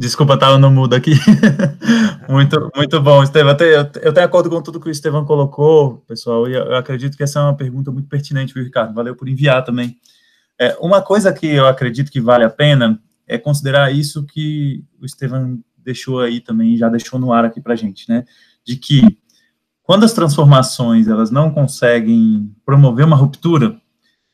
Desculpa, 0.00 0.32
estava 0.32 0.56
no 0.56 0.70
mudo 0.70 0.94
aqui. 0.94 1.12
muito, 2.26 2.70
muito 2.74 3.02
bom, 3.02 3.22
Estevam. 3.22 3.54
Eu, 3.60 3.90
eu 4.02 4.14
tenho 4.14 4.26
acordo 4.26 4.48
com 4.48 4.62
tudo 4.62 4.80
que 4.80 4.88
o 4.88 4.90
Estevam 4.90 5.26
colocou, 5.26 5.98
pessoal, 6.08 6.48
e 6.48 6.54
eu 6.54 6.74
acredito 6.74 7.18
que 7.18 7.22
essa 7.22 7.38
é 7.38 7.42
uma 7.42 7.56
pergunta 7.56 7.90
muito 7.90 8.08
pertinente, 8.08 8.54
viu, 8.54 8.64
Ricardo? 8.64 8.94
Valeu 8.94 9.14
por 9.14 9.28
enviar 9.28 9.62
também. 9.62 9.98
É, 10.60 10.76
uma 10.78 11.00
coisa 11.00 11.32
que 11.32 11.46
eu 11.46 11.66
acredito 11.66 12.12
que 12.12 12.20
vale 12.20 12.44
a 12.44 12.50
pena 12.50 13.00
é 13.26 13.38
considerar 13.38 13.90
isso 13.94 14.26
que 14.26 14.84
o 15.00 15.06
Estevam 15.06 15.58
deixou 15.78 16.20
aí 16.20 16.38
também, 16.38 16.76
já 16.76 16.90
deixou 16.90 17.18
no 17.18 17.32
ar 17.32 17.46
aqui 17.46 17.62
para 17.62 17.74
gente, 17.74 18.06
né? 18.10 18.24
De 18.62 18.76
que 18.76 19.02
quando 19.82 20.04
as 20.04 20.12
transformações 20.12 21.08
elas 21.08 21.30
não 21.30 21.50
conseguem 21.50 22.54
promover 22.64 23.06
uma 23.06 23.16
ruptura, 23.16 23.80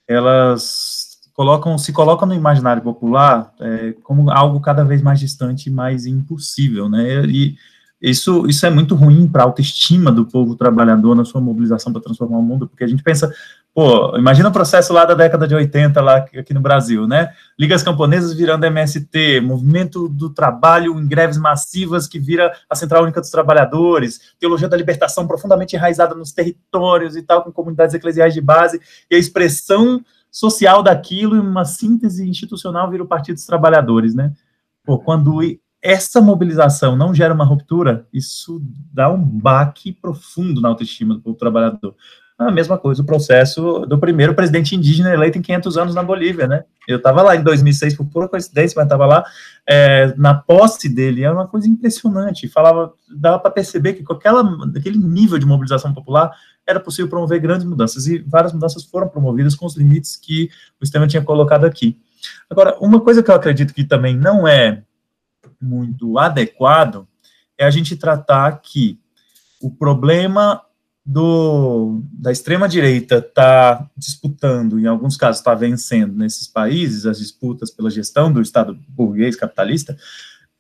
elas 0.09 1.17
colocam, 1.33 1.79
se 1.79 1.93
colocam 1.93 2.27
no 2.27 2.35
imaginário 2.35 2.83
popular 2.83 3.55
é, 3.61 3.93
como 4.03 4.29
algo 4.31 4.61
cada 4.61 4.83
vez 4.85 5.01
mais 5.01 5.21
distante 5.21 5.71
mais 5.71 6.07
impossível, 6.07 6.89
né? 6.89 7.25
E 7.27 7.57
isso, 8.01 8.47
isso 8.47 8.67
é 8.67 8.71
muito 8.71 8.95
ruim 8.95 9.27
para 9.27 9.43
a 9.43 9.47
autoestima 9.47 10.13
do 10.13 10.27
povo 10.27 10.55
trabalhador 10.55 11.15
na 11.15 11.25
sua 11.25 11.41
mobilização 11.41 11.93
para 11.93 12.03
transformar 12.03 12.39
o 12.39 12.43
mundo, 12.43 12.67
porque 12.67 12.85
a 12.85 12.87
gente 12.87 13.03
pensa, 13.03 13.33
pô, 13.77 14.17
imagina 14.17 14.49
o 14.49 14.53
processo 14.53 14.91
lá 14.91 15.05
da 15.05 15.13
década 15.13 15.47
de 15.47 15.55
80, 15.55 16.01
lá 16.01 16.17
aqui 16.17 16.55
no 16.55 16.63
Brasil, 16.63 17.07
né? 17.07 17.35
Ligas 17.59 17.83
camponesas 17.83 18.33
virando 18.33 18.65
MST, 18.65 19.43
movimento 19.43 20.09
do 20.09 20.31
trabalho 20.31 20.99
em 20.99 21.07
greves 21.07 21.37
massivas 21.37 22.09
que 22.09 22.19
vira 22.19 22.51
a 22.71 22.75
Central 22.75 23.03
Única 23.03 23.21
dos 23.21 23.29
Trabalhadores, 23.29 24.33
teologia 24.41 24.67
da 24.67 24.79
libertação 24.79 25.27
profundamente 25.27 25.77
enraizada 25.77 26.15
nos 26.15 26.33
territórios 26.33 27.17
e 27.17 27.23
tal, 27.23 27.45
com 27.45 27.53
comunidades 27.53 27.95
eclesiais 27.95 28.33
de 28.33 28.41
base, 28.41 28.81
e 29.11 29.15
a 29.15 29.19
expressão 29.19 30.03
social 30.31 30.83
daquilo 30.83 31.37
e 31.37 31.39
uma 31.39 31.67
síntese 31.67 32.27
institucional 32.27 32.91
vira 32.91 33.03
o 33.03 33.07
Partido 33.07 33.35
dos 33.35 33.45
Trabalhadores, 33.45 34.15
né? 34.15 34.33
Pô, 34.87 34.99
quando 34.99 35.39
essa 35.83 36.19
mobilização 36.23 36.97
não 36.97 37.13
gera 37.13 37.35
uma 37.35 37.45
ruptura, 37.45 38.09
isso 38.11 38.59
dá 38.91 39.11
um 39.11 39.23
baque 39.23 39.93
profundo 39.93 40.63
na 40.63 40.69
autoestima 40.71 41.17
do 41.19 41.35
trabalhador. 41.35 41.95
A 42.39 42.51
mesma 42.51 42.77
coisa 42.77 43.01
o 43.01 43.07
processo 43.07 43.87
do 43.87 43.99
primeiro 43.99 44.35
presidente 44.35 44.77
indígena 44.77 45.11
eleito 45.11 45.39
em 45.39 45.43
500 45.43 45.79
anos 45.79 45.95
na 45.95 46.03
Bolívia, 46.03 46.47
né? 46.47 46.65
Eu 46.87 46.99
estava 46.99 47.23
lá 47.23 47.35
em 47.35 47.43
2006 47.43 47.97
por 47.97 48.05
pura 48.07 48.29
coincidência, 48.29 48.75
mas 48.77 48.85
estava 48.85 49.07
lá 49.07 49.25
é, 49.67 50.13
na 50.19 50.35
posse 50.35 50.87
dele, 50.87 51.23
é 51.23 51.31
uma 51.31 51.47
coisa 51.47 51.67
impressionante. 51.67 52.47
Falava, 52.47 52.93
dava 53.09 53.39
para 53.39 53.51
perceber 53.51 53.95
que 53.95 54.03
com 54.03 54.13
aquela, 54.13 54.43
aquele 54.77 54.99
nível 54.99 55.39
de 55.39 55.47
mobilização 55.47 55.95
popular 55.95 56.31
era 56.67 56.79
possível 56.79 57.09
promover 57.09 57.41
grandes 57.41 57.67
mudanças 57.67 58.07
e 58.07 58.19
várias 58.19 58.53
mudanças 58.53 58.85
foram 58.85 59.09
promovidas 59.09 59.55
com 59.55 59.65
os 59.65 59.75
limites 59.75 60.17
que 60.17 60.51
o 60.79 60.85
sistema 60.85 61.07
tinha 61.07 61.23
colocado 61.23 61.65
aqui. 61.65 61.99
Agora, 62.51 62.77
uma 62.81 63.01
coisa 63.01 63.23
que 63.23 63.31
eu 63.31 63.35
acredito 63.35 63.73
que 63.73 63.83
também 63.83 64.15
não 64.15 64.47
é 64.47 64.83
muito 65.59 66.19
adequado 66.19 67.09
é 67.57 67.65
a 67.65 67.71
gente 67.71 67.97
tratar 67.97 68.61
que 68.61 69.01
o 69.61 69.71
problema 69.71 70.61
do, 71.07 72.03
da 72.13 72.33
extrema-direita 72.33 73.19
está 73.19 73.89
disputando, 73.97 74.81
em 74.81 74.87
alguns 74.87 75.17
casos 75.17 75.39
está 75.39 75.55
vencendo 75.55 76.17
nesses 76.17 76.49
países, 76.49 77.07
as 77.07 77.19
disputas 77.19 77.71
pela 77.71 77.89
gestão 77.89 78.33
do 78.33 78.43
Estado 78.43 78.77
burguês 78.89 79.37
capitalista, 79.37 79.97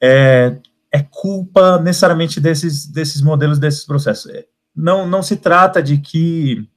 é, 0.00 0.56
é 0.92 1.02
culpa 1.02 1.80
necessariamente 1.80 2.38
desses, 2.38 2.86
desses 2.86 3.20
modelos, 3.20 3.58
desses 3.58 3.84
processos. 3.84 4.30
É, 4.30 4.46
não, 4.74 5.08
não 5.08 5.20
se 5.20 5.36
trata 5.36 5.82
de 5.82 5.98
que 5.98 6.68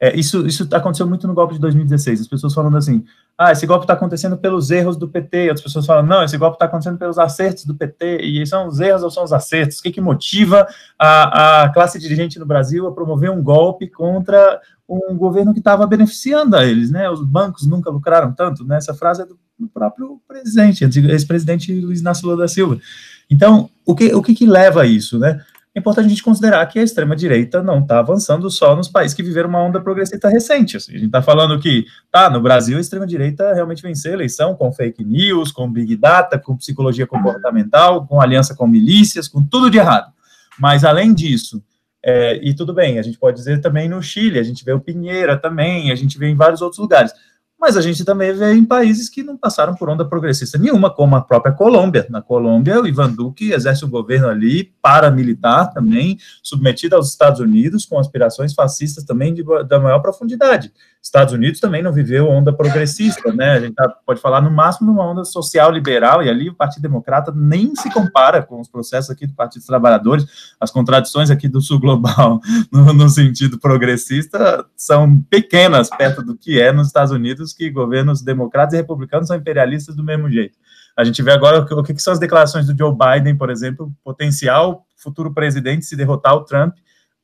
é, 0.00 0.16
isso, 0.16 0.46
isso 0.46 0.68
aconteceu 0.72 1.06
muito 1.08 1.26
no 1.26 1.34
golpe 1.34 1.54
de 1.54 1.60
2016, 1.60 2.20
as 2.20 2.28
pessoas 2.28 2.54
falando 2.54 2.76
assim, 2.76 3.04
ah, 3.36 3.50
esse 3.50 3.66
golpe 3.66 3.84
está 3.84 3.94
acontecendo 3.94 4.36
pelos 4.36 4.70
erros 4.70 4.96
do 4.96 5.08
PT, 5.08 5.48
outras 5.48 5.62
pessoas 5.62 5.86
falam, 5.86 6.04
não, 6.04 6.22
esse 6.22 6.38
golpe 6.38 6.54
está 6.54 6.66
acontecendo 6.66 6.98
pelos 6.98 7.18
acertos 7.18 7.64
do 7.64 7.74
PT, 7.74 8.22
e 8.22 8.46
são 8.46 8.68
os 8.68 8.78
erros 8.78 9.02
ou 9.02 9.10
são 9.10 9.24
os 9.24 9.32
acertos? 9.32 9.78
O 9.78 9.82
que, 9.82 9.90
que 9.90 10.00
motiva 10.00 10.66
a, 10.96 11.62
a 11.62 11.68
classe 11.70 11.98
dirigente 11.98 12.38
no 12.38 12.46
Brasil 12.46 12.86
a 12.86 12.92
promover 12.92 13.30
um 13.30 13.42
golpe 13.42 13.88
contra 13.88 14.60
um 14.88 15.16
governo 15.16 15.52
que 15.52 15.58
estava 15.58 15.86
beneficiando 15.86 16.56
a 16.56 16.64
eles, 16.64 16.90
né? 16.90 17.10
Os 17.10 17.22
bancos 17.22 17.66
nunca 17.66 17.90
lucraram 17.90 18.32
tanto, 18.32 18.64
né? 18.64 18.78
Essa 18.78 18.94
frase 18.94 19.22
é 19.22 19.26
do, 19.26 19.38
do 19.58 19.68
próprio 19.68 20.20
presidente, 20.26 20.84
ex-presidente 20.84 21.78
Luiz 21.78 22.00
Inácio 22.00 22.24
Lula 22.24 22.38
da 22.38 22.48
Silva. 22.48 22.78
Então, 23.28 23.68
o 23.84 23.94
que, 23.94 24.14
o 24.14 24.22
que, 24.22 24.34
que 24.34 24.46
leva 24.46 24.82
a 24.82 24.86
isso, 24.86 25.18
né? 25.18 25.44
É 25.78 25.80
importante 25.80 26.06
a 26.06 26.08
gente 26.08 26.22
considerar 26.22 26.66
que 26.66 26.78
a 26.78 26.82
extrema-direita 26.82 27.62
não 27.62 27.78
está 27.80 28.00
avançando 28.00 28.50
só 28.50 28.74
nos 28.74 28.88
países 28.88 29.16
que 29.16 29.22
viveram 29.22 29.48
uma 29.48 29.62
onda 29.62 29.80
progressista 29.80 30.28
recente. 30.28 30.76
Assim, 30.76 30.92
a 30.92 30.96
gente 30.96 31.06
está 31.06 31.22
falando 31.22 31.58
que, 31.60 31.86
tá, 32.10 32.28
no 32.28 32.40
Brasil 32.40 32.76
a 32.76 32.80
extrema-direita 32.80 33.54
realmente 33.54 33.82
venceu 33.82 34.10
a 34.10 34.14
eleição 34.14 34.54
com 34.54 34.72
fake 34.72 35.04
news, 35.04 35.52
com 35.52 35.70
big 35.70 35.96
data, 35.96 36.38
com 36.38 36.56
psicologia 36.56 37.06
comportamental, 37.06 38.06
com 38.06 38.20
aliança 38.20 38.56
com 38.56 38.66
milícias, 38.66 39.28
com 39.28 39.42
tudo 39.42 39.70
de 39.70 39.78
errado. 39.78 40.12
Mas, 40.58 40.84
além 40.84 41.14
disso, 41.14 41.62
é, 42.04 42.40
e 42.42 42.52
tudo 42.54 42.74
bem, 42.74 42.98
a 42.98 43.02
gente 43.02 43.18
pode 43.18 43.36
dizer 43.36 43.60
também 43.60 43.88
no 43.88 44.02
Chile, 44.02 44.40
a 44.40 44.42
gente 44.42 44.64
vê 44.64 44.72
o 44.72 44.80
Pinheira 44.80 45.36
também, 45.36 45.92
a 45.92 45.94
gente 45.94 46.18
vê 46.18 46.28
em 46.28 46.34
vários 46.34 46.60
outros 46.60 46.80
lugares 46.80 47.12
mas 47.58 47.76
a 47.76 47.80
gente 47.80 48.04
também 48.04 48.32
vê 48.32 48.52
em 48.52 48.64
países 48.64 49.08
que 49.08 49.22
não 49.22 49.36
passaram 49.36 49.74
por 49.74 49.88
onda 49.88 50.04
progressista 50.04 50.56
nenhuma, 50.56 50.90
como 50.90 51.16
a 51.16 51.20
própria 51.20 51.52
Colômbia. 51.52 52.06
Na 52.08 52.22
Colômbia, 52.22 52.80
o 52.80 52.86
Ivan 52.86 53.10
Duque 53.10 53.50
exerce 53.50 53.84
um 53.84 53.90
governo 53.90 54.28
ali 54.28 54.72
paramilitar 54.80 55.72
também, 55.72 56.18
submetido 56.42 56.94
aos 56.94 57.08
Estados 57.08 57.40
Unidos, 57.40 57.84
com 57.84 57.98
aspirações 57.98 58.54
fascistas 58.54 59.02
também 59.04 59.34
de, 59.34 59.42
da 59.66 59.80
maior 59.80 59.98
profundidade. 59.98 60.72
Estados 61.02 61.32
Unidos 61.32 61.60
também 61.60 61.82
não 61.82 61.92
viveu 61.92 62.28
onda 62.28 62.52
progressista, 62.52 63.32
né? 63.32 63.52
A 63.52 63.60
gente 63.60 63.74
tá, 63.74 63.88
pode 64.04 64.20
falar 64.20 64.40
no 64.40 64.50
máximo 64.50 64.92
numa 64.92 65.10
onda 65.10 65.24
social 65.24 65.70
liberal, 65.70 66.22
e 66.22 66.28
ali 66.28 66.50
o 66.50 66.54
Partido 66.54 66.82
Democrata 66.82 67.32
nem 67.34 67.74
se 67.74 67.90
compara 67.90 68.42
com 68.42 68.60
os 68.60 68.68
processos 68.68 69.10
aqui 69.10 69.26
do 69.26 69.34
Partido 69.34 69.60
dos 69.60 69.66
Trabalhadores, 69.66 70.26
as 70.60 70.70
contradições 70.70 71.30
aqui 71.30 71.48
do 71.48 71.60
Sul 71.60 71.80
Global 71.80 72.40
no, 72.70 72.92
no 72.92 73.08
sentido 73.08 73.58
progressista 73.58 74.66
são 74.76 75.20
pequenas 75.22 75.88
perto 75.88 76.22
do 76.22 76.36
que 76.36 76.60
é 76.60 76.72
nos 76.72 76.88
Estados 76.88 77.12
Unidos, 77.12 77.52
que 77.52 77.70
governos 77.70 78.22
democratas 78.22 78.74
e 78.74 78.76
republicanos 78.78 79.28
são 79.28 79.36
imperialistas 79.36 79.96
do 79.96 80.04
mesmo 80.04 80.30
jeito. 80.30 80.58
A 80.96 81.04
gente 81.04 81.22
vê 81.22 81.30
agora 81.30 81.60
o 81.60 81.82
que, 81.82 81.94
que 81.94 82.02
são 82.02 82.12
as 82.12 82.18
declarações 82.18 82.66
do 82.66 82.76
Joe 82.76 82.92
Biden, 82.92 83.36
por 83.36 83.50
exemplo, 83.50 83.92
potencial 84.02 84.84
futuro 84.98 85.32
presidente 85.32 85.86
se 85.86 85.96
derrotar 85.96 86.34
o 86.34 86.44
Trump 86.44 86.74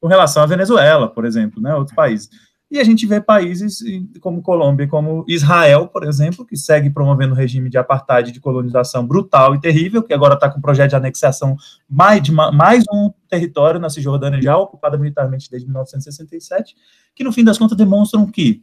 com 0.01 0.07
relação 0.07 0.43
à 0.43 0.47
Venezuela, 0.47 1.09
por 1.09 1.25
exemplo, 1.25 1.61
né, 1.61 1.75
outros 1.75 1.95
países. 1.95 2.29
E 2.75 2.81
a 2.81 2.83
gente 2.83 3.07
vê 3.07 3.21
países 3.21 3.85
como 4.21 4.43
Colômbia, 4.43 4.89
como 4.89 5.25
Israel, 5.29 5.87
por 5.87 6.03
exemplo, 6.03 6.45
que 6.45 6.57
segue 6.57 6.91
promovendo 6.91 7.33
um 7.33 7.37
regime 7.37 7.71
de 7.71 7.79
apartheid, 7.79 8.33
de 8.33 8.41
colonização 8.41 9.07
brutal 9.07 9.55
e 9.55 9.61
terrível, 9.61 10.03
que 10.03 10.13
agora 10.13 10.35
está 10.35 10.51
com 10.51 10.59
um 10.59 10.61
projeto 10.61 10.91
de 10.91 10.97
anexação 10.97 11.57
mais, 11.89 12.21
de 12.21 12.33
mais 12.33 12.83
um 12.93 13.13
território 13.29 13.79
na 13.79 13.89
Cisjordânia 13.89 14.43
já 14.43 14.59
ocupado 14.59 14.99
militarmente 14.99 15.49
desde 15.49 15.69
1967, 15.69 16.75
que 17.15 17.23
no 17.23 17.31
fim 17.31 17.45
das 17.45 17.59
contas 17.59 17.79
demonstram 17.79 18.27
que 18.27 18.61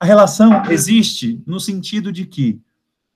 a 0.00 0.06
relação 0.06 0.62
existe 0.70 1.42
no 1.46 1.60
sentido 1.60 2.10
de 2.10 2.24
que 2.24 2.58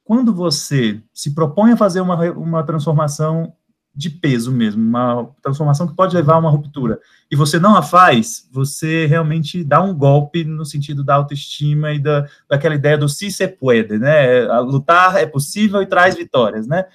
quando 0.04 0.30
você 0.34 1.00
se 1.14 1.34
propõe 1.34 1.72
a 1.72 1.76
fazer 1.78 2.02
uma, 2.02 2.20
uma 2.32 2.62
transformação 2.62 3.54
de 3.94 4.10
peso 4.10 4.50
mesmo, 4.50 4.82
uma 4.82 5.30
transformação 5.40 5.86
que 5.86 5.94
pode 5.94 6.16
levar 6.16 6.34
a 6.34 6.38
uma 6.38 6.50
ruptura, 6.50 6.98
e 7.30 7.36
você 7.36 7.58
não 7.58 7.76
a 7.76 7.82
faz, 7.82 8.48
você 8.50 9.06
realmente 9.06 9.62
dá 9.62 9.80
um 9.80 9.94
golpe 9.94 10.44
no 10.44 10.64
sentido 10.64 11.04
da 11.04 11.14
autoestima 11.14 11.92
e 11.92 12.00
da, 12.00 12.26
daquela 12.48 12.74
ideia 12.74 12.98
do 12.98 13.08
si 13.08 13.30
se 13.30 13.46
puede, 13.46 13.98
né? 13.98 14.46
Lutar 14.60 15.16
é 15.16 15.26
possível 15.26 15.80
e 15.80 15.86
traz 15.86 16.16
vitórias, 16.16 16.66
né? 16.66 16.86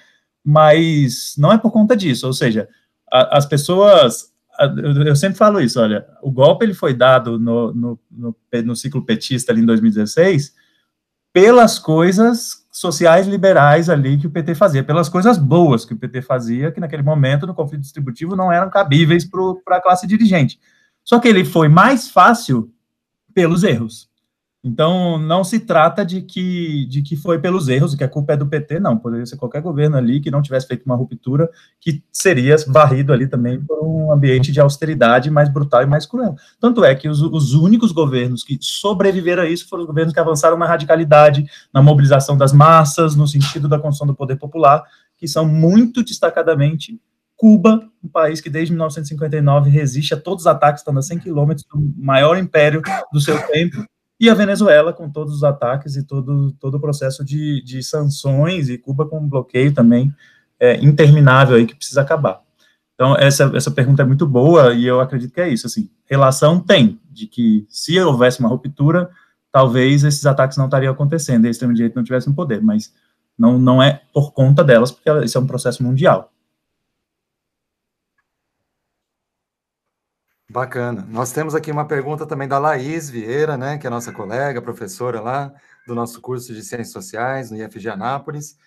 Mas 0.44 1.34
não 1.38 1.52
é 1.52 1.58
por 1.58 1.70
conta 1.70 1.96
disso, 1.96 2.26
ou 2.26 2.32
seja, 2.32 2.68
a, 3.10 3.38
as 3.38 3.46
pessoas, 3.46 4.32
a, 4.58 4.66
eu 5.06 5.16
sempre 5.16 5.38
falo 5.38 5.60
isso, 5.60 5.80
olha, 5.80 6.06
o 6.22 6.30
golpe 6.30 6.64
ele 6.64 6.74
foi 6.74 6.92
dado 6.92 7.38
no, 7.38 7.72
no, 7.72 7.98
no, 8.10 8.36
no 8.64 8.76
ciclo 8.76 9.04
petista 9.04 9.52
ali 9.52 9.62
em 9.62 9.66
2016 9.66 10.54
pelas 11.32 11.78
coisas 11.78 12.59
sociais 12.70 13.26
liberais 13.26 13.88
ali 13.88 14.16
que 14.18 14.26
o 14.26 14.30
PT 14.30 14.54
fazia, 14.54 14.84
pelas 14.84 15.08
coisas 15.08 15.38
boas 15.38 15.84
que 15.84 15.94
o 15.94 15.98
PT 15.98 16.22
fazia, 16.22 16.70
que 16.70 16.80
naquele 16.80 17.02
momento, 17.02 17.46
no 17.46 17.54
conflito 17.54 17.82
distributivo, 17.82 18.36
não 18.36 18.52
eram 18.52 18.70
cabíveis 18.70 19.28
para 19.64 19.76
a 19.76 19.82
classe 19.82 20.06
dirigente. 20.06 20.60
Só 21.04 21.18
que 21.18 21.28
ele 21.28 21.44
foi 21.44 21.68
mais 21.68 22.10
fácil 22.10 22.72
pelos 23.32 23.64
erros. 23.64 24.09
Então, 24.62 25.16
não 25.16 25.42
se 25.42 25.58
trata 25.58 26.04
de 26.04 26.20
que, 26.20 26.84
de 26.86 27.00
que 27.00 27.16
foi 27.16 27.38
pelos 27.38 27.66
erros, 27.66 27.94
que 27.94 28.04
a 28.04 28.08
culpa 28.08 28.34
é 28.34 28.36
do 28.36 28.46
PT, 28.46 28.78
não. 28.78 28.98
Poderia 28.98 29.24
ser 29.24 29.38
qualquer 29.38 29.62
governo 29.62 29.96
ali 29.96 30.20
que 30.20 30.30
não 30.30 30.42
tivesse 30.42 30.66
feito 30.66 30.84
uma 30.84 30.94
ruptura, 30.94 31.48
que 31.80 32.04
seria 32.12 32.56
varrido 32.68 33.10
ali 33.10 33.26
também 33.26 33.58
por 33.64 33.82
um 33.82 34.12
ambiente 34.12 34.52
de 34.52 34.60
austeridade 34.60 35.30
mais 35.30 35.48
brutal 35.48 35.82
e 35.82 35.86
mais 35.86 36.04
cruel. 36.04 36.36
Tanto 36.60 36.84
é 36.84 36.94
que 36.94 37.08
os, 37.08 37.22
os 37.22 37.54
únicos 37.54 37.90
governos 37.90 38.44
que 38.44 38.58
sobreviveram 38.60 39.44
a 39.44 39.48
isso 39.48 39.66
foram 39.66 39.82
os 39.82 39.86
governos 39.86 40.12
que 40.12 40.20
avançaram 40.20 40.58
na 40.58 40.66
radicalidade, 40.66 41.46
na 41.72 41.80
mobilização 41.80 42.36
das 42.36 42.52
massas, 42.52 43.16
no 43.16 43.26
sentido 43.26 43.66
da 43.66 43.78
construção 43.78 44.06
do 44.06 44.14
poder 44.14 44.36
popular, 44.36 44.84
que 45.16 45.26
são 45.26 45.46
muito 45.46 46.04
destacadamente 46.04 47.00
Cuba, 47.34 47.88
um 48.04 48.08
país 48.08 48.38
que 48.38 48.50
desde 48.50 48.70
1959 48.70 49.70
resiste 49.70 50.12
a 50.12 50.20
todos 50.20 50.42
os 50.42 50.46
ataques, 50.46 50.82
estando 50.82 50.98
a 50.98 51.02
100 51.02 51.20
quilômetros 51.20 51.64
do 51.66 51.80
maior 51.96 52.36
império 52.36 52.82
do 53.10 53.18
seu 53.18 53.40
tempo, 53.46 53.82
e 54.20 54.28
a 54.28 54.34
Venezuela 54.34 54.92
com 54.92 55.08
todos 55.08 55.34
os 55.34 55.42
ataques 55.42 55.96
e 55.96 56.02
todo, 56.02 56.52
todo 56.60 56.74
o 56.74 56.80
processo 56.80 57.24
de, 57.24 57.62
de 57.64 57.82
sanções, 57.82 58.68
e 58.68 58.76
Cuba 58.76 59.06
com 59.06 59.18
um 59.18 59.26
bloqueio 59.26 59.72
também 59.72 60.14
é, 60.60 60.76
interminável 60.76 61.56
aí 61.56 61.64
que 61.64 61.74
precisa 61.74 62.02
acabar. 62.02 62.42
Então, 62.94 63.16
essa, 63.16 63.50
essa 63.54 63.70
pergunta 63.70 64.02
é 64.02 64.04
muito 64.04 64.26
boa, 64.26 64.74
e 64.74 64.86
eu 64.86 65.00
acredito 65.00 65.32
que 65.32 65.40
é 65.40 65.48
isso, 65.48 65.66
assim, 65.66 65.88
relação 66.04 66.60
tem, 66.60 67.00
de 67.10 67.26
que 67.26 67.66
se 67.70 67.98
houvesse 67.98 68.40
uma 68.40 68.48
ruptura, 68.50 69.08
talvez 69.50 70.04
esses 70.04 70.26
ataques 70.26 70.58
não 70.58 70.66
estariam 70.66 70.92
acontecendo, 70.92 71.46
e 71.46 71.48
a 71.48 71.50
extrema-direita 71.50 71.98
não 71.98 72.04
tivesse 72.04 72.28
um 72.28 72.34
poder, 72.34 72.62
mas 72.62 72.92
não, 73.38 73.58
não 73.58 73.82
é 73.82 74.02
por 74.12 74.32
conta 74.32 74.62
delas, 74.62 74.92
porque 74.92 75.08
esse 75.24 75.34
é 75.34 75.40
um 75.40 75.46
processo 75.46 75.82
mundial. 75.82 76.30
Bacana. 80.50 81.06
Nós 81.08 81.30
temos 81.30 81.54
aqui 81.54 81.70
uma 81.70 81.86
pergunta 81.86 82.26
também 82.26 82.48
da 82.48 82.58
Laís 82.58 83.08
Vieira, 83.08 83.56
né, 83.56 83.78
que 83.78 83.86
é 83.86 83.90
nossa 83.90 84.10
colega, 84.10 84.60
professora 84.60 85.20
lá 85.20 85.54
do 85.86 85.94
nosso 85.94 86.20
curso 86.20 86.52
de 86.52 86.60
Ciências 86.64 86.90
Sociais 86.90 87.52
no 87.52 87.56
IFG 87.56 87.88
Anápolis. 87.88 88.58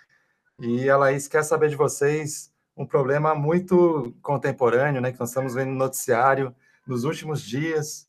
E 0.58 0.90
a 0.90 0.96
Laís 0.96 1.28
quer 1.28 1.44
saber 1.44 1.68
de 1.68 1.76
vocês 1.76 2.54
um 2.78 2.86
problema 2.86 3.36
muito 3.36 4.16
contemporâneo, 4.22 5.02
né, 5.02 5.12
que 5.12 5.20
nós 5.20 5.28
estamos 5.28 5.56
vendo 5.56 5.72
no 5.72 5.76
noticiário 5.76 6.56
nos 6.88 7.04
últimos 7.04 7.42
dias, 7.42 8.08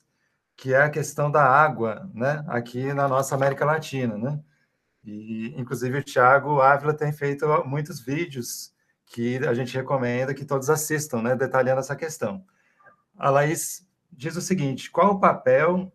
que 0.56 0.72
é 0.72 0.82
a 0.82 0.88
questão 0.88 1.28
da 1.28 1.44
água, 1.44 2.08
né, 2.14 2.44
aqui 2.46 2.94
na 2.94 3.08
nossa 3.08 3.34
América 3.34 3.64
Latina, 3.64 4.16
né? 4.16 4.38
E 5.04 5.52
inclusive 5.60 5.98
o 5.98 6.04
Thiago 6.04 6.60
Ávila 6.60 6.94
tem 6.94 7.12
feito 7.12 7.44
muitos 7.66 7.98
vídeos 7.98 8.72
que 9.04 9.38
a 9.38 9.52
gente 9.52 9.74
recomenda 9.74 10.32
que 10.32 10.44
todos 10.44 10.70
assistam, 10.70 11.20
né, 11.22 11.34
detalhando 11.34 11.80
essa 11.80 11.96
questão 11.96 12.44
a 13.16 13.30
Laís 13.30 13.86
diz 14.12 14.36
o 14.36 14.40
seguinte: 14.40 14.90
qual 14.90 15.12
o 15.12 15.20
papel 15.20 15.92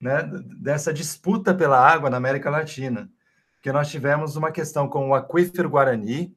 né, 0.00 0.22
dessa 0.60 0.92
disputa 0.92 1.54
pela 1.54 1.78
água 1.78 2.10
na 2.10 2.16
América 2.16 2.50
Latina? 2.50 3.10
Que 3.60 3.72
nós 3.72 3.90
tivemos 3.90 4.36
uma 4.36 4.52
questão 4.52 4.88
com 4.88 5.08
o 5.08 5.14
aquífero 5.14 5.68
Guarani, 5.68 6.36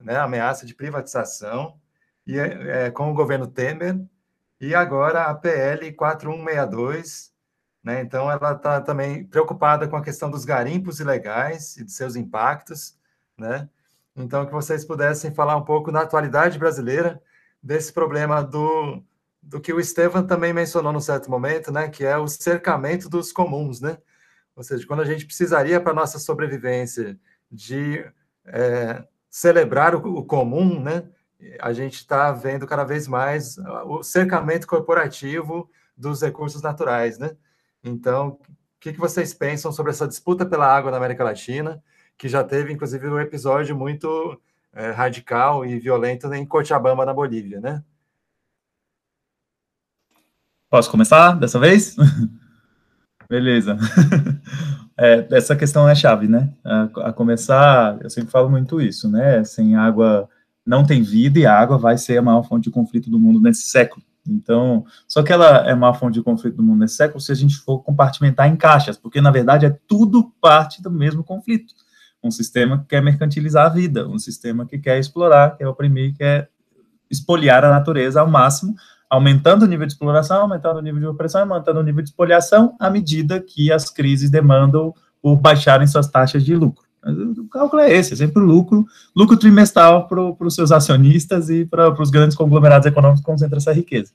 né, 0.00 0.16
ameaça 0.16 0.64
de 0.64 0.74
privatização, 0.74 1.78
e 2.26 2.38
é, 2.38 2.90
com 2.90 3.10
o 3.10 3.14
governo 3.14 3.46
Temer, 3.46 4.00
e 4.60 4.74
agora 4.74 5.24
a 5.24 5.34
PL 5.34 5.92
4162. 5.92 7.34
Né, 7.82 8.00
então, 8.00 8.28
ela 8.30 8.52
está 8.52 8.80
também 8.80 9.24
preocupada 9.24 9.86
com 9.86 9.96
a 9.96 10.02
questão 10.02 10.28
dos 10.28 10.44
garimpos 10.44 10.98
ilegais 10.98 11.76
e 11.76 11.84
de 11.84 11.92
seus 11.92 12.16
impactos. 12.16 12.98
Né? 13.38 13.68
Então, 14.16 14.44
que 14.44 14.52
vocês 14.52 14.84
pudessem 14.84 15.32
falar 15.32 15.56
um 15.56 15.64
pouco 15.64 15.92
na 15.92 16.00
atualidade 16.00 16.58
brasileira 16.58 17.22
desse 17.62 17.92
problema 17.92 18.42
do, 18.42 19.04
do 19.46 19.60
que 19.60 19.72
o 19.72 19.78
Estevam 19.78 20.26
também 20.26 20.52
mencionou 20.52 20.92
no 20.92 21.00
certo 21.00 21.30
momento, 21.30 21.70
né, 21.70 21.88
que 21.88 22.04
é 22.04 22.16
o 22.18 22.26
cercamento 22.26 23.08
dos 23.08 23.30
comuns, 23.30 23.80
né? 23.80 23.96
Ou 24.56 24.62
seja, 24.62 24.86
quando 24.86 25.02
a 25.02 25.04
gente 25.04 25.24
precisaria 25.24 25.80
para 25.80 25.94
nossa 25.94 26.18
sobrevivência 26.18 27.18
de 27.50 28.04
é, 28.44 29.04
celebrar 29.30 29.94
o, 29.94 30.18
o, 30.18 30.24
comum, 30.24 30.80
né? 30.82 31.08
A 31.60 31.72
gente 31.72 31.94
está 31.96 32.32
vendo 32.32 32.66
cada 32.66 32.82
vez 32.82 33.06
mais 33.06 33.56
o 33.84 34.02
cercamento 34.02 34.66
corporativo 34.66 35.70
dos 35.96 36.22
recursos 36.22 36.62
naturais, 36.62 37.18
né? 37.18 37.36
Então, 37.84 38.28
o 38.28 38.40
que, 38.80 38.94
que 38.94 38.98
vocês 38.98 39.32
pensam 39.32 39.70
sobre 39.70 39.92
essa 39.92 40.08
disputa 40.08 40.44
pela 40.44 40.66
água 40.66 40.90
na 40.90 40.96
América 40.96 41.22
Latina, 41.22 41.82
que 42.16 42.28
já 42.28 42.42
teve, 42.42 42.72
inclusive, 42.72 43.06
um 43.06 43.20
episódio 43.20 43.76
muito 43.76 44.40
é, 44.72 44.90
radical 44.90 45.64
e 45.64 45.78
violento 45.78 46.32
em 46.32 46.46
Cochabamba, 46.46 47.04
na 47.06 47.14
Bolívia, 47.14 47.60
né? 47.60 47.84
Posso 50.76 50.90
começar 50.90 51.32
dessa 51.38 51.58
vez? 51.58 51.96
Beleza. 53.30 53.78
É, 54.98 55.28
essa 55.32 55.54
questão 55.54 55.86
é 55.86 55.94
chave, 55.94 56.26
né? 56.26 56.54
A, 56.64 56.84
a, 57.08 57.12
começar, 57.12 57.98
eu 58.02 58.08
sempre 58.08 58.30
falo 58.30 58.48
muito 58.48 58.80
isso, 58.80 59.10
né? 59.10 59.44
Sem 59.44 59.76
água 59.76 60.26
não 60.64 60.86
tem 60.86 61.02
vida 61.02 61.38
e 61.38 61.44
a 61.44 61.52
água 61.52 61.76
vai 61.76 61.98
ser 61.98 62.16
a 62.16 62.22
maior 62.22 62.42
fonte 62.44 62.64
de 62.64 62.70
conflito 62.70 63.10
do 63.10 63.20
mundo 63.20 63.38
nesse 63.38 63.64
século. 63.64 64.02
Então, 64.26 64.86
só 65.06 65.22
que 65.22 65.30
ela 65.30 65.68
é 65.68 65.72
a 65.72 65.76
maior 65.76 65.92
fonte 65.98 66.14
de 66.14 66.22
conflito 66.22 66.56
do 66.56 66.62
mundo 66.62 66.80
nesse 66.80 66.96
século 66.96 67.20
se 67.20 67.30
a 67.30 67.34
gente 67.34 67.58
for 67.58 67.80
compartimentar 67.80 68.48
em 68.48 68.56
caixas, 68.56 68.96
porque 68.96 69.20
na 69.20 69.30
verdade 69.30 69.66
é 69.66 69.78
tudo 69.86 70.32
parte 70.40 70.82
do 70.82 70.90
mesmo 70.90 71.22
conflito. 71.22 71.74
Um 72.24 72.30
sistema 72.30 72.78
que 72.78 72.86
quer 72.86 73.02
mercantilizar 73.02 73.66
a 73.66 73.74
vida, 73.74 74.08
um 74.08 74.18
sistema 74.18 74.64
que 74.64 74.78
quer 74.78 74.98
explorar, 74.98 75.58
quer 75.58 75.68
oprimir, 75.68 76.16
quer 76.16 76.48
espoliar 77.10 77.66
a 77.66 77.70
natureza 77.70 78.22
ao 78.22 78.26
máximo, 78.26 78.74
aumentando 79.08 79.64
o 79.64 79.66
nível 79.66 79.86
de 79.86 79.92
exploração, 79.92 80.42
aumentando 80.42 80.78
o 80.78 80.82
nível 80.82 81.00
de 81.00 81.06
opressão, 81.06 81.42
aumentando 81.42 81.80
o 81.80 81.82
nível 81.82 82.02
de 82.02 82.10
espoliação, 82.10 82.74
à 82.78 82.90
medida 82.90 83.40
que 83.40 83.72
as 83.72 83.90
crises 83.90 84.30
demandam 84.30 84.94
por 85.22 85.36
baixarem 85.36 85.86
suas 85.86 86.08
taxas 86.08 86.44
de 86.44 86.54
lucro. 86.54 86.84
O 87.38 87.48
cálculo 87.48 87.82
é 87.82 87.92
esse, 87.92 88.14
é 88.14 88.16
sempre 88.16 88.42
lucro, 88.42 88.84
lucro 89.14 89.36
trimestral 89.36 90.08
para 90.08 90.46
os 90.46 90.54
seus 90.54 90.72
acionistas 90.72 91.48
e 91.48 91.64
para 91.64 91.90
os 92.00 92.10
grandes 92.10 92.36
conglomerados 92.36 92.86
econômicos 92.86 93.20
que 93.20 93.26
concentram 93.26 93.58
essa 93.58 93.72
riqueza. 93.72 94.10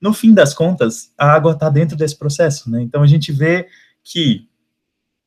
No 0.00 0.12
fim 0.12 0.32
das 0.32 0.54
contas, 0.54 1.12
a 1.18 1.32
água 1.32 1.52
está 1.52 1.68
dentro 1.68 1.96
desse 1.96 2.16
processo, 2.16 2.70
né? 2.70 2.80
Então 2.80 3.02
a 3.02 3.06
gente 3.06 3.32
vê 3.32 3.66
que 4.04 4.48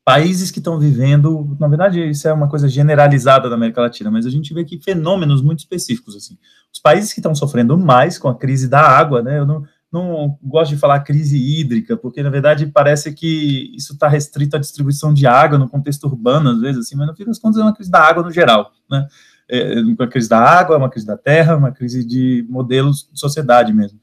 países 0.05 0.49
que 0.49 0.59
estão 0.59 0.79
vivendo, 0.79 1.55
na 1.59 1.67
verdade, 1.67 2.09
isso 2.09 2.27
é 2.27 2.33
uma 2.33 2.49
coisa 2.49 2.67
generalizada 2.69 3.49
da 3.49 3.55
América 3.55 3.81
Latina, 3.81 4.09
mas 4.09 4.25
a 4.25 4.29
gente 4.29 4.53
vê 4.53 4.63
que 4.63 4.79
fenômenos 4.81 5.41
muito 5.41 5.59
específicos, 5.59 6.15
assim. 6.15 6.38
Países 6.82 7.14
que 7.14 7.20
estão 7.20 7.36
sofrendo 7.36 7.78
mais 7.78 8.18
com 8.18 8.28
a 8.28 8.36
crise 8.38 8.68
da 8.68 8.82
água, 8.82 9.22
né? 9.22 9.40
Eu 9.40 9.45
não, 9.45 9.64
não 9.91 10.38
gosto 10.41 10.72
de 10.72 10.78
falar 10.78 11.02
crise 11.02 11.38
hídrica, 11.38 11.98
porque 11.98 12.24
na 12.24 12.30
verdade 12.30 12.66
parece 12.68 13.14
que 13.14 13.72
isso 13.76 13.94
está 13.94 14.08
restrito 14.08 14.56
à 14.56 14.60
distribuição 14.60 15.14
de 15.14 15.28
água 15.28 15.58
no 15.58 15.70
contexto 15.70 16.06
urbano, 16.06 16.49
às 16.49 16.62
vezes, 16.62 16.86
assim, 16.86 16.95
mas 16.95 17.08
no 17.08 17.16
fim 17.16 17.26
das 17.26 17.38
contas 17.38 17.60
é 17.60 17.64
uma 17.64 17.74
crise 17.74 17.91
da 17.91 17.99
água 17.99 18.24
no 18.24 18.32
geral, 18.32 18.72
né? 18.90 19.08
É 19.49 19.82
uma 19.82 20.08
crise 20.08 20.30
da 20.30 20.40
água, 20.40 20.78
uma 20.78 20.90
crise 20.90 21.06
da 21.06 21.18
terra, 21.18 21.58
uma 21.58 21.72
crise 21.72 22.06
de 22.06 22.45
modelos 22.49 23.10
de 23.12 23.20
sociedade 23.20 23.74
mesmo. 23.74 23.99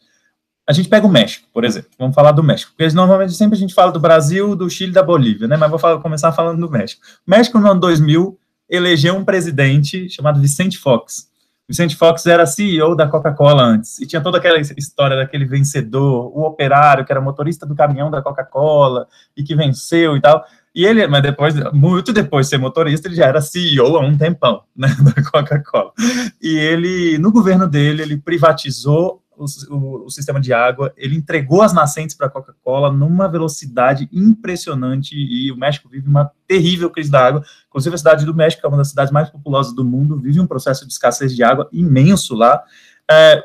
A 0.69 0.73
gente 0.75 0.91
pega 0.91 1.07
o 1.07 1.11
México, 1.11 1.49
por 1.51 1.65
exemplo. 1.65 1.89
Vamos 1.99 2.15
falar 2.15 2.33
do 2.33 2.43
México. 2.43 2.73
Porque 2.77 2.95
normalmente 2.95 3.33
sempre 3.33 3.57
a 3.57 3.59
gente 3.59 3.73
fala 3.73 3.91
do 3.91 3.99
Brasil, 3.99 4.55
do 4.55 4.69
Chile, 4.69 4.93
da 4.93 5.03
Bolívia, 5.03 5.49
né? 5.49 5.57
Mas 5.57 5.71
vou 5.71 5.79
falar, 5.79 5.99
começar 6.03 6.31
falando 6.33 6.61
do 6.61 6.71
México. 6.71 7.01
O 7.27 7.31
México, 7.31 7.59
no 7.59 7.71
ano 7.71 7.81
2000, 7.81 8.39
elegeu 8.69 9.17
um 9.17 9.25
presidente 9.25 10.11
chamado 10.11 10.39
Vicente 10.39 10.77
Fox. 10.77 11.31
Vicente 11.69 11.97
Fox 11.97 12.25
era 12.25 12.47
CEO 12.47 12.97
da 12.97 13.07
Coca-Cola 13.07 13.63
antes, 13.63 14.01
e 14.01 14.07
tinha 14.07 14.23
toda 14.23 14.39
aquela 14.39 14.59
história 14.59 15.17
daquele 15.17 15.45
vencedor, 15.45 16.33
o 16.35 16.47
operário, 16.47 17.05
que 17.05 17.13
era 17.13 17.21
motorista 17.21 17.67
do 17.67 17.75
caminhão 17.75 18.11
da 18.11 18.23
Coca-Cola, 18.23 19.07
e 19.37 19.43
que 19.43 19.55
venceu 19.55 20.17
e 20.17 20.21
tal. 20.21 20.43
E 20.75 20.87
ele, 20.87 21.07
mas 21.07 21.23
depois, 21.23 21.55
muito 21.73 22.11
depois 22.13 22.47
de 22.47 22.51
ser 22.51 22.59
motorista, 22.59 23.07
ele 23.07 23.17
já 23.17 23.27
era 23.27 23.43
CEO 23.43 23.97
há 23.97 24.01
um 24.01 24.17
tempão, 24.17 24.63
né, 24.75 24.89
da 25.15 25.23
Coca-Cola. 25.31 25.93
E 26.41 26.57
ele, 26.57 27.19
no 27.19 27.31
governo 27.31 27.69
dele, 27.69 28.01
ele 28.01 28.17
privatizou 28.17 29.21
o, 29.39 30.05
o, 30.07 30.11
sistema 30.11 30.41
de 30.41 30.53
água, 30.53 30.93
ele 30.97 31.17
entregou 31.17 31.63
as 31.63 31.73
nascentes 31.73 32.17
para 32.17 32.27
a 32.27 32.31
Coca-Cola 32.31 32.93
numa 32.93 33.29
velocidade 33.29 34.09
impressionante 34.13 35.15
e 35.15 35.53
o 35.53 35.57
México 35.57 35.89
vive 35.89 36.09
uma 36.09 36.31
terrível 36.47 36.91
crise 36.91 37.11
da 37.11 37.25
água. 37.25 37.43
Inclusive, 37.69 37.95
a 37.95 37.99
cidade 37.99 38.27
do 38.27 38.35
México 38.35 38.67
é 38.67 38.69
uma 38.69 38.79
das 38.79 38.89
cidades 38.89 39.13
mais 39.13 39.31
populosas 39.31 39.75
do 39.75 39.85
mundo, 39.85 40.19
vive 40.19 40.41
um 40.41 40.47
processo 40.47 40.87
de 40.87 40.93
escassez 40.93 41.35
de 41.35 41.43
água 41.43 41.69
imenso 41.73 42.35
lá. 42.35 42.63
É, 43.11 43.45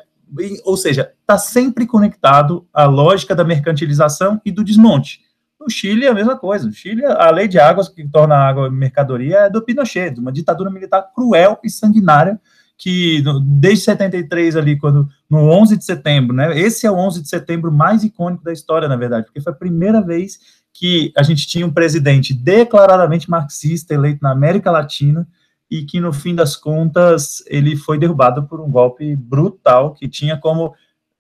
ou 0.65 0.76
seja, 0.76 1.14
está 1.22 1.38
sempre 1.38 1.86
conectado 1.86 2.68
à 2.74 2.86
lógica 2.86 3.36
da 3.36 3.44
mercantilização 3.44 4.41
e 4.44 4.52
do 4.52 4.64
desmonte. 4.64 5.22
No 5.60 5.70
Chile 5.70 6.06
é 6.06 6.10
a 6.10 6.14
mesma 6.14 6.38
coisa. 6.38 6.65
No 6.65 6.74
Chile, 6.74 7.06
a 7.06 7.30
lei 7.32 7.48
de 7.48 7.60
águas 7.60 7.88
que 7.88 8.06
torna 8.07 8.36
a 8.36 8.48
água 8.48 8.70
mercadoria 8.70 9.41
é 9.41 9.49
do 9.49 9.61
Pinochet, 9.61 10.11
de 10.11 10.20
uma 10.20 10.32
ditadura 10.32 10.70
militar 10.70 11.03
cruel 11.14 11.60
e 11.64 11.70
sanguinária 11.70 12.40
que 12.84 13.24
desde 13.46 13.86
73 13.86 14.58
ali, 14.58 14.78
quando 14.78 15.08
no 15.30 15.50
11 15.50 15.78
de 15.78 15.86
setembro, 15.86 16.36
né? 16.36 16.60
Esse 16.60 16.86
é 16.86 16.92
o 16.92 16.96
11 16.96 17.22
de 17.22 17.30
setembro 17.30 17.72
mais 17.72 18.04
icônico 18.04 18.44
da 18.44 18.52
história, 18.52 18.90
na 18.90 18.98
verdade, 18.98 19.26
porque 19.26 19.40
foi 19.40 19.54
a 19.54 19.56
primeira 19.56 20.02
vez 20.02 20.38
que 20.74 21.14
a 21.16 21.24
gente 21.24 21.48
tinha 21.48 21.66
um 21.66 21.72
presidente 21.72 22.34
declaradamente 22.34 23.30
marxista 23.30 23.94
eleito 23.94 24.20
na 24.22 24.32
América 24.32 24.70
Latina 24.70 25.26
e 25.72 25.86
que 25.86 26.02
no 26.02 26.12
fim 26.12 26.36
das 26.36 26.58
contas 26.58 27.42
ele 27.48 27.78
foi 27.78 27.98
derrubado 27.98 28.44
por 28.44 28.60
um 28.60 28.70
golpe 28.70 29.16
brutal 29.16 29.94
que 29.94 30.10
tinha 30.10 30.36
como 30.36 30.74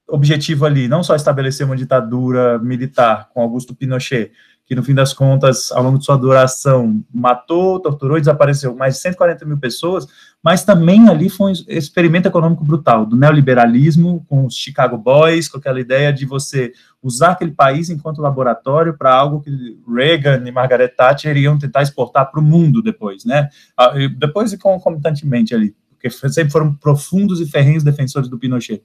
objetivo 0.05 0.65
ali 0.65 0.89
não 0.89 1.01
só 1.01 1.15
estabelecer 1.15 1.65
uma 1.65 1.77
ditadura 1.77 2.59
militar 2.59 3.29
com 3.33 3.41
Augusto 3.41 3.73
Pinochet, 3.73 4.33
que 4.65 4.75
no 4.75 4.83
fim 4.83 4.93
das 4.93 5.13
contas, 5.13 5.71
ao 5.71 5.83
longo 5.83 5.97
de 5.97 6.05
sua 6.05 6.17
duração, 6.17 7.03
matou, 7.13 7.79
torturou 7.79 8.17
e 8.17 8.21
desapareceu 8.21 8.75
mais 8.75 8.95
de 8.95 9.01
140 9.01 9.45
mil 9.45 9.57
pessoas, 9.57 10.07
mas 10.43 10.65
também 10.65 11.07
ali 11.07 11.29
foi 11.29 11.51
um 11.51 11.55
experimento 11.69 12.27
econômico 12.27 12.65
brutal, 12.65 13.05
do 13.05 13.15
neoliberalismo, 13.15 14.25
com 14.27 14.45
os 14.45 14.55
Chicago 14.55 14.97
Boys, 14.97 15.47
com 15.47 15.57
aquela 15.57 15.79
ideia 15.79 16.11
de 16.11 16.25
você 16.25 16.73
usar 17.01 17.31
aquele 17.31 17.51
país 17.51 17.89
enquanto 17.89 18.21
laboratório 18.21 18.97
para 18.97 19.15
algo 19.15 19.39
que 19.39 19.79
Reagan 19.87 20.43
e 20.45 20.51
Margaret 20.51 20.89
Thatcher 20.89 21.31
iriam 21.31 21.57
tentar 21.57 21.81
exportar 21.81 22.29
para 22.29 22.41
o 22.41 22.43
mundo 22.43 22.81
depois, 22.81 23.23
né? 23.23 23.47
Ah, 23.77 23.93
depois 24.17 24.51
e 24.51 24.57
concomitantemente 24.57 25.55
ali, 25.55 25.73
porque 25.89 26.09
sempre 26.09 26.51
foram 26.51 26.75
profundos 26.75 27.39
e 27.39 27.49
ferrenhos 27.49 27.83
defensores 27.83 28.27
do 28.27 28.37
Pinochet. 28.37 28.83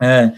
É, 0.00 0.32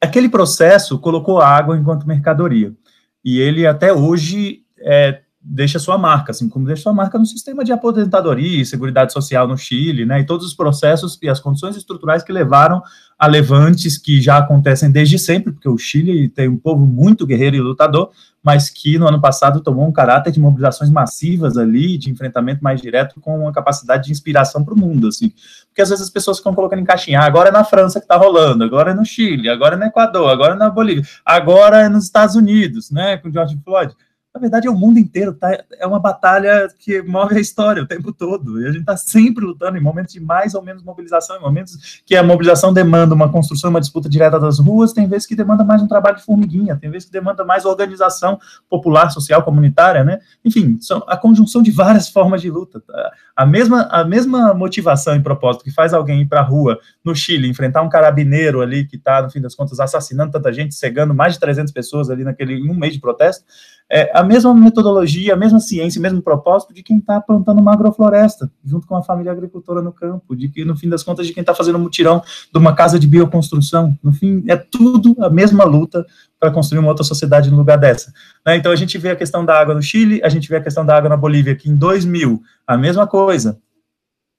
aquele 0.00 0.30
processo 0.30 0.98
colocou 0.98 1.42
água 1.42 1.76
enquanto 1.76 2.08
mercadoria 2.08 2.74
e 3.22 3.38
ele 3.38 3.66
até 3.66 3.92
hoje 3.92 4.62
é, 4.78 5.20
deixa 5.42 5.78
sua 5.78 5.96
marca, 5.96 6.32
assim 6.32 6.48
como 6.48 6.66
deixa 6.66 6.82
sua 6.82 6.92
marca 6.92 7.18
no 7.18 7.24
sistema 7.24 7.64
de 7.64 7.72
aposentadoria 7.72 8.60
e 8.60 8.66
seguridade 8.66 9.12
social 9.12 9.48
no 9.48 9.56
Chile, 9.56 10.04
né, 10.04 10.20
e 10.20 10.26
todos 10.26 10.46
os 10.46 10.52
processos 10.52 11.18
e 11.22 11.28
as 11.28 11.40
condições 11.40 11.76
estruturais 11.76 12.22
que 12.22 12.30
levaram 12.30 12.82
a 13.18 13.26
levantes 13.26 13.96
que 13.96 14.20
já 14.20 14.36
acontecem 14.36 14.90
desde 14.90 15.18
sempre, 15.18 15.52
porque 15.52 15.68
o 15.68 15.78
Chile 15.78 16.28
tem 16.28 16.48
um 16.48 16.58
povo 16.58 16.84
muito 16.84 17.26
guerreiro 17.26 17.56
e 17.56 17.60
lutador, 17.60 18.10
mas 18.42 18.68
que 18.68 18.98
no 18.98 19.08
ano 19.08 19.20
passado 19.20 19.60
tomou 19.60 19.86
um 19.86 19.92
caráter 19.92 20.30
de 20.30 20.40
mobilizações 20.40 20.90
massivas 20.90 21.56
ali, 21.56 21.96
de 21.98 22.10
enfrentamento 22.10 22.62
mais 22.62 22.80
direto, 22.80 23.20
com 23.20 23.38
uma 23.40 23.52
capacidade 23.52 24.06
de 24.06 24.12
inspiração 24.12 24.64
para 24.64 24.74
o 24.74 24.78
mundo, 24.78 25.08
assim, 25.08 25.32
porque 25.68 25.82
às 25.82 25.88
vezes 25.88 26.04
as 26.04 26.10
pessoas 26.10 26.38
ficam 26.38 26.54
colocando 26.54 26.80
em 26.80 26.84
caixinha, 26.84 27.20
ah, 27.20 27.24
agora 27.24 27.48
é 27.48 27.52
na 27.52 27.64
França 27.64 27.98
que 27.98 28.04
está 28.04 28.16
rolando, 28.16 28.64
agora 28.64 28.90
é 28.90 28.94
no 28.94 29.04
Chile, 29.04 29.48
agora 29.48 29.74
é 29.74 29.78
no 29.78 29.84
Equador, 29.84 30.30
agora 30.30 30.54
é 30.54 30.56
na 30.56 30.68
Bolívia, 30.70 31.04
agora 31.24 31.80
é 31.80 31.88
nos 31.88 32.04
Estados 32.04 32.34
Unidos, 32.34 32.90
né, 32.90 33.16
com 33.16 33.30
George 33.30 33.58
Floyd, 33.64 33.94
na 34.32 34.40
verdade, 34.40 34.68
é 34.68 34.70
o 34.70 34.76
mundo 34.76 34.98
inteiro, 34.98 35.34
tá? 35.34 35.58
É 35.72 35.84
uma 35.84 35.98
batalha 35.98 36.68
que 36.78 37.02
move 37.02 37.34
a 37.36 37.40
história 37.40 37.82
o 37.82 37.86
tempo 37.86 38.12
todo. 38.12 38.62
E 38.62 38.64
a 38.64 38.70
gente 38.70 38.82
está 38.82 38.96
sempre 38.96 39.44
lutando 39.44 39.76
em 39.76 39.80
momentos 39.80 40.12
de 40.12 40.20
mais 40.20 40.54
ou 40.54 40.62
menos 40.62 40.84
mobilização, 40.84 41.36
em 41.36 41.40
momentos 41.40 42.00
que 42.06 42.14
a 42.14 42.22
mobilização 42.22 42.72
demanda 42.72 43.12
uma 43.12 43.28
construção, 43.28 43.70
uma 43.70 43.80
disputa 43.80 44.08
direta 44.08 44.38
das 44.38 44.60
ruas, 44.60 44.92
tem 44.92 45.08
vezes 45.08 45.26
que 45.26 45.34
demanda 45.34 45.64
mais 45.64 45.82
um 45.82 45.88
trabalho 45.88 46.16
de 46.16 46.24
formiguinha, 46.24 46.76
tem 46.76 46.88
vezes 46.88 47.06
que 47.06 47.12
demanda 47.12 47.44
mais 47.44 47.64
organização 47.64 48.38
popular, 48.68 49.10
social, 49.10 49.42
comunitária, 49.42 50.04
né? 50.04 50.20
Enfim, 50.44 50.78
são 50.80 51.02
a 51.08 51.16
conjunção 51.16 51.60
de 51.60 51.72
várias 51.72 52.08
formas 52.10 52.40
de 52.40 52.50
luta. 52.50 52.80
Tá? 52.80 53.12
A 53.40 53.46
mesma, 53.46 53.88
a 53.90 54.04
mesma 54.04 54.52
motivação 54.52 55.16
e 55.16 55.22
propósito 55.22 55.64
que 55.64 55.70
faz 55.70 55.94
alguém 55.94 56.20
ir 56.20 56.26
para 56.26 56.40
a 56.40 56.42
rua 56.42 56.78
no 57.02 57.14
Chile, 57.14 57.48
enfrentar 57.48 57.80
um 57.80 57.88
carabineiro 57.88 58.60
ali 58.60 58.86
que 58.86 58.96
está, 58.96 59.22
no 59.22 59.30
fim 59.30 59.40
das 59.40 59.54
contas, 59.54 59.80
assassinando 59.80 60.30
tanta 60.30 60.52
gente, 60.52 60.74
cegando 60.74 61.14
mais 61.14 61.32
de 61.32 61.40
300 61.40 61.72
pessoas 61.72 62.10
ali 62.10 62.22
naquele 62.22 62.60
um 62.70 62.74
mês 62.74 62.92
de 62.92 63.00
protesto, 63.00 63.46
é 63.90 64.10
a 64.12 64.22
mesma 64.22 64.54
metodologia, 64.54 65.32
a 65.32 65.36
mesma 65.38 65.58
ciência, 65.58 65.98
o 65.98 66.02
mesmo 66.02 66.20
propósito 66.20 66.74
de 66.74 66.82
quem 66.82 66.98
está 66.98 67.18
plantando 67.18 67.62
uma 67.62 67.72
agrofloresta, 67.72 68.52
junto 68.62 68.86
com 68.86 68.94
a 68.94 69.02
família 69.02 69.32
agricultora 69.32 69.80
no 69.80 69.90
campo, 69.90 70.36
de 70.36 70.46
que, 70.50 70.62
no 70.62 70.76
fim 70.76 70.90
das 70.90 71.02
contas, 71.02 71.26
de 71.26 71.32
quem 71.32 71.40
está 71.40 71.54
fazendo 71.54 71.78
um 71.78 71.80
mutirão 71.80 72.22
de 72.52 72.58
uma 72.58 72.74
casa 72.74 73.00
de 73.00 73.06
bioconstrução. 73.06 73.98
No 74.02 74.12
fim, 74.12 74.44
é 74.48 74.56
tudo 74.56 75.16
a 75.18 75.30
mesma 75.30 75.64
luta 75.64 76.04
para 76.40 76.50
construir 76.50 76.78
uma 76.78 76.88
outra 76.88 77.04
sociedade 77.04 77.50
no 77.50 77.58
lugar 77.58 77.76
dessa. 77.76 78.12
Né? 78.44 78.56
Então, 78.56 78.72
a 78.72 78.76
gente 78.76 78.96
vê 78.96 79.10
a 79.10 79.16
questão 79.16 79.44
da 79.44 79.60
água 79.60 79.74
no 79.74 79.82
Chile, 79.82 80.20
a 80.24 80.28
gente 80.30 80.48
vê 80.48 80.56
a 80.56 80.62
questão 80.62 80.84
da 80.84 80.96
água 80.96 81.10
na 81.10 81.16
Bolívia, 81.16 81.54
que 81.54 81.68
em 81.68 81.76
2000, 81.76 82.40
a 82.66 82.78
mesma 82.78 83.06
coisa, 83.06 83.60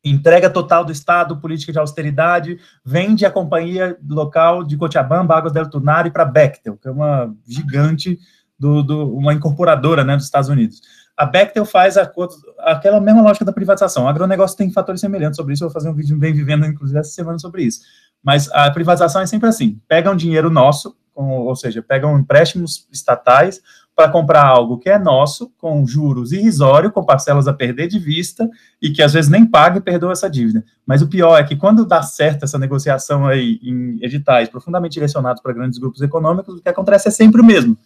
entrega 0.03 0.49
total 0.49 0.83
do 0.83 0.91
Estado, 0.91 1.37
política 1.37 1.71
de 1.71 1.77
austeridade, 1.77 2.59
vende 2.83 3.23
a 3.23 3.31
companhia 3.31 3.95
local 4.09 4.63
de 4.63 4.75
Cochabamba, 4.75 5.35
Águas 5.35 5.53
del 5.53 5.69
Tunari, 5.69 6.09
para 6.09 6.25
Bechtel, 6.25 6.75
que 6.75 6.87
é 6.87 6.91
uma 6.91 7.31
gigante 7.47 8.17
do, 8.57 8.81
do, 8.81 9.15
uma 9.15 9.33
incorporadora 9.33 10.03
né, 10.03 10.15
dos 10.15 10.25
Estados 10.25 10.49
Unidos. 10.49 10.81
A 11.15 11.25
Bechtel 11.25 11.65
faz 11.65 11.97
a, 11.97 12.11
aquela 12.59 12.99
mesma 12.99 13.21
lógica 13.21 13.45
da 13.45 13.53
privatização. 13.53 14.05
O 14.05 14.07
agronegócio 14.07 14.57
tem 14.57 14.71
fatores 14.71 15.01
semelhantes 15.01 15.37
sobre 15.37 15.53
isso. 15.53 15.63
Eu 15.63 15.67
vou 15.67 15.73
fazer 15.73 15.89
um 15.89 15.93
vídeo 15.93 16.17
bem 16.17 16.33
vivendo, 16.33 16.65
inclusive, 16.65 16.97
essa 16.97 17.11
semana 17.11 17.37
sobre 17.37 17.63
isso. 17.63 17.81
Mas 18.23 18.51
a 18.51 18.71
privatização 18.71 19.21
é 19.21 19.27
sempre 19.27 19.47
assim: 19.47 19.79
pegam 19.87 20.15
dinheiro 20.15 20.49
nosso, 20.49 20.95
ou 21.29 21.55
seja, 21.55 21.81
pegam 21.81 22.17
empréstimos 22.17 22.87
estatais 22.91 23.61
para 23.95 24.09
comprar 24.09 24.45
algo 24.45 24.77
que 24.77 24.89
é 24.89 24.97
nosso, 24.97 25.51
com 25.57 25.85
juros 25.85 26.31
irrisórios, 26.31 26.93
com 26.93 27.03
parcelas 27.03 27.47
a 27.47 27.53
perder 27.53 27.87
de 27.87 27.99
vista, 27.99 28.49
e 28.81 28.89
que 28.89 29.01
às 29.01 29.13
vezes 29.13 29.29
nem 29.29 29.45
paga 29.45 29.77
e 29.77 29.81
perdoa 29.81 30.13
essa 30.13 30.29
dívida. 30.29 30.63
Mas 30.85 31.01
o 31.01 31.07
pior 31.07 31.37
é 31.37 31.43
que 31.43 31.55
quando 31.55 31.85
dá 31.85 32.01
certo 32.01 32.43
essa 32.43 32.57
negociação 32.57 33.27
aí 33.27 33.59
em 33.61 33.99
editais 34.01 34.49
profundamente 34.49 34.93
direcionados 34.93 35.41
para 35.41 35.53
grandes 35.53 35.77
grupos 35.77 36.01
econômicos, 36.01 36.55
o 36.55 36.61
que 36.61 36.69
acontece 36.69 37.09
é 37.09 37.11
sempre 37.11 37.41
o 37.41 37.45
mesmo 37.45 37.77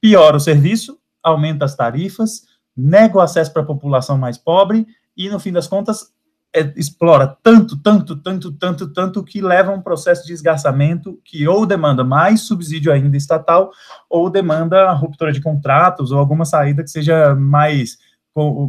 piora 0.00 0.36
o 0.36 0.40
serviço, 0.40 0.98
aumenta 1.22 1.64
as 1.64 1.76
tarifas, 1.76 2.46
nega 2.76 3.18
o 3.18 3.20
acesso 3.20 3.52
para 3.52 3.62
a 3.62 3.66
população 3.66 4.16
mais 4.16 4.38
pobre 4.38 4.86
e, 5.16 5.28
no 5.28 5.38
fim 5.38 5.52
das 5.52 5.66
contas, 5.66 6.12
é, 6.54 6.72
explora 6.76 7.36
tanto, 7.42 7.76
tanto, 7.80 8.16
tanto, 8.16 8.52
tanto, 8.52 8.92
tanto 8.92 9.24
que 9.24 9.40
leva 9.40 9.70
a 9.70 9.74
um 9.74 9.80
processo 9.80 10.26
de 10.26 10.32
esgarçamento 10.32 11.18
que 11.24 11.46
ou 11.46 11.64
demanda 11.64 12.02
mais 12.02 12.40
subsídio 12.42 12.92
ainda 12.92 13.16
estatal 13.16 13.70
ou 14.08 14.28
demanda 14.28 14.90
ruptura 14.92 15.32
de 15.32 15.40
contratos 15.40 16.10
ou 16.10 16.18
alguma 16.18 16.44
saída 16.44 16.82
que 16.82 16.90
seja 16.90 17.34
mais 17.34 17.98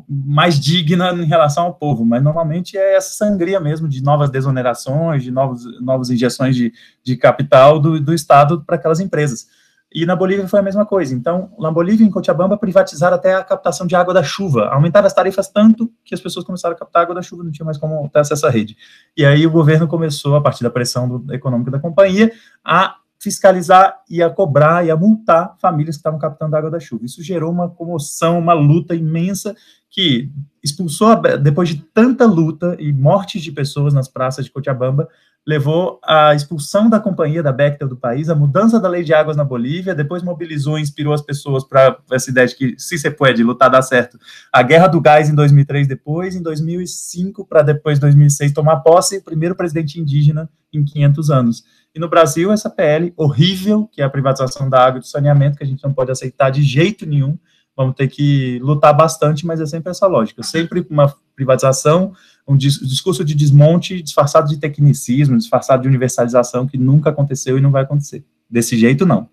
mais 0.10 0.60
digna 0.60 1.12
em 1.14 1.26
relação 1.26 1.66
ao 1.66 1.76
povo, 1.76 2.04
mas 2.04 2.22
normalmente 2.22 2.78
é 2.78 2.96
essa 2.96 3.14
sangria 3.14 3.60
mesmo 3.60 3.88
de 3.88 4.02
novas 4.02 4.30
desonerações, 4.30 5.24
de 5.24 5.30
novos, 5.30 5.64
novas 5.80 6.10
injeções 6.10 6.56
de, 6.56 6.74
de 7.04 7.16
capital 7.16 7.80
do, 7.80 8.00
do 8.00 8.14
Estado 8.14 8.64
para 8.66 8.76
aquelas 8.76 9.00
empresas. 9.00 9.48
E 9.94 10.06
na 10.06 10.16
Bolívia 10.16 10.48
foi 10.48 10.60
a 10.60 10.64
mesma 10.64 10.86
coisa. 10.86 11.14
Então, 11.14 11.52
na 11.60 11.70
Bolívia, 11.70 12.06
em 12.06 12.10
Cochabamba, 12.10 12.58
privatizaram 12.58 13.16
até 13.16 13.36
a 13.36 13.44
captação 13.44 13.86
de 13.86 13.94
água 13.94 14.14
da 14.14 14.24
chuva. 14.24 14.68
Aumentaram 14.68 15.06
as 15.06 15.14
tarifas 15.14 15.50
tanto 15.50 15.92
que 16.06 16.16
as 16.16 16.22
pessoas 16.22 16.46
começaram 16.46 16.74
a 16.74 16.80
captar 16.80 17.02
água 17.02 17.16
da 17.16 17.22
chuva, 17.22 17.44
não 17.44 17.52
tinha 17.52 17.66
mais 17.66 17.78
como 17.78 18.08
ter 18.10 18.20
acesso 18.20 18.48
à 18.48 18.50
rede. 18.50 18.78
E 19.18 19.26
aí 19.26 19.46
o 19.46 19.52
governo 19.52 19.88
começou, 19.88 20.36
a 20.36 20.42
partir 20.42 20.64
da 20.64 20.70
pressão 20.70 21.20
do, 21.20 21.34
econômica 21.34 21.72
da 21.72 21.80
companhia, 21.80 22.32
a 22.64 22.96
fiscalizar 23.20 23.98
e 24.10 24.24
a 24.24 24.30
cobrar 24.30 24.86
e 24.86 24.90
a 24.90 24.96
multar 24.96 25.56
famílias 25.60 25.96
que 25.96 26.00
estavam 26.00 26.18
captando 26.18 26.56
água 26.56 26.72
da 26.72 26.80
chuva. 26.80 27.06
Isso 27.06 27.22
gerou 27.22 27.52
uma 27.52 27.70
comoção, 27.70 28.40
uma 28.40 28.54
luta 28.54 28.96
imensa 28.96 29.56
que 29.90 30.32
expulsou, 30.64 31.22
depois 31.40 31.68
de 31.68 31.84
tanta 31.94 32.26
luta 32.26 32.78
e 32.80 32.94
mortes 32.94 33.42
de 33.44 33.52
pessoas 33.52 33.94
nas 33.94 34.08
praças 34.08 34.46
de 34.46 34.52
Cochabamba, 34.52 35.08
levou 35.46 36.00
à 36.04 36.36
expulsão 36.36 36.90
da 36.90 37.00
companhia 37.00 37.42
da 37.42 37.52
Bechtel 37.52 37.88
do 37.88 37.98
país, 37.98 38.30
a 38.30 38.36
mudança 38.36 38.80
da 38.80 38.88
lei 38.88 39.04
de 39.04 39.14
águas 39.14 39.36
na 39.36 39.44
Bolívia, 39.44 39.96
depois 39.96 40.22
mobilizou 40.22 40.78
e 40.78 40.82
inspirou 40.82 41.14
as 41.14 41.22
pessoas 41.22 41.64
para 41.64 41.98
essa 42.12 42.30
ideia 42.30 42.48
de 42.48 42.56
que 42.56 42.76
se 42.78 42.98
você 42.98 43.10
pode 43.10 43.44
lutar 43.44 43.70
dá 43.70 43.82
certo. 43.82 44.20
A 44.54 44.62
guerra 44.62 44.88
do 44.88 45.02
gás 45.02 45.30
em 45.30 45.36
2003 45.36 45.88
depois, 45.88 46.36
em 46.36 46.44
2005 46.44 47.46
para 47.46 47.64
depois 47.64 47.98
2006 47.98 48.54
tomar 48.54 48.78
posse, 48.78 49.18
o 49.18 49.24
primeiro 49.24 49.56
presidente 49.56 50.00
indígena 50.00 50.48
em 50.72 50.84
500 50.84 51.32
anos. 51.32 51.64
E 51.94 52.00
no 52.00 52.08
Brasil 52.08 52.52
essa 52.52 52.70
PL 52.70 53.12
horrível, 53.18 53.90
que 53.92 54.02
é 54.02 54.06
a 54.06 54.10
privatização 54.10 54.70
da 54.70 54.86
água 54.86 55.00
e 55.00 55.02
do 55.02 55.08
saneamento, 55.08 55.58
que 55.58 55.64
a 55.64 55.68
gente 55.68 55.84
não 55.84 55.94
pode 55.94 56.12
aceitar 56.12 56.52
de 56.52 56.62
jeito 56.62 57.06
nenhum. 57.06 57.38
Vamos 57.76 57.96
ter 57.96 58.08
que 58.08 58.60
lutar 58.60 58.96
bastante, 58.96 59.46
mas 59.46 59.60
é 59.60 59.66
sempre 59.66 59.90
essa 59.90 60.06
lógica, 60.06 60.44
sempre 60.44 60.86
uma 60.90 61.14
privatização 61.36 62.14
um 62.48 62.58
discurso 62.58 63.24
de 63.24 63.36
desmonte 63.36 64.02
disfarçado 64.02 64.50
de 64.50 64.58
tecnicismo, 64.58 65.38
disfarçado 65.38 65.84
de 65.84 65.88
universalização 65.88 66.68
que 66.68 66.78
nunca 66.78 67.10
aconteceu 67.10 67.58
e 67.58 67.62
não 67.62 67.72
vai 67.72 67.84
acontecer. 67.84 68.26
Desse 68.50 68.78
jeito, 68.78 69.06
não. 69.06 69.30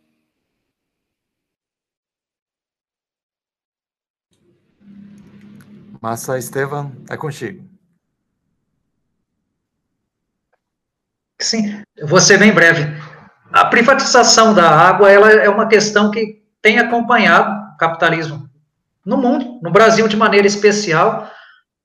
Massa, 6.00 6.38
Estevam, 6.38 6.92
é 7.10 7.16
contigo. 7.16 7.64
Sim, 11.40 11.82
vou 12.04 12.20
ser 12.20 12.38
bem 12.38 12.52
breve. 12.52 12.82
A 13.52 13.64
privatização 13.64 14.54
da 14.54 14.68
água 14.68 15.10
ela 15.10 15.30
é 15.30 15.48
uma 15.48 15.66
questão 15.66 16.10
que 16.10 16.42
tem 16.60 16.78
acompanhado 16.78 17.74
o 17.74 17.76
capitalismo 17.76 18.48
no 19.04 19.16
mundo, 19.16 19.58
no 19.62 19.70
Brasil 19.70 20.06
de 20.06 20.16
maneira 20.16 20.46
especial, 20.46 21.30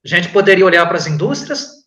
a 0.06 0.08
gente 0.08 0.30
poderia 0.30 0.66
olhar 0.66 0.86
para 0.86 0.98
as 0.98 1.08
indústrias, 1.08 1.84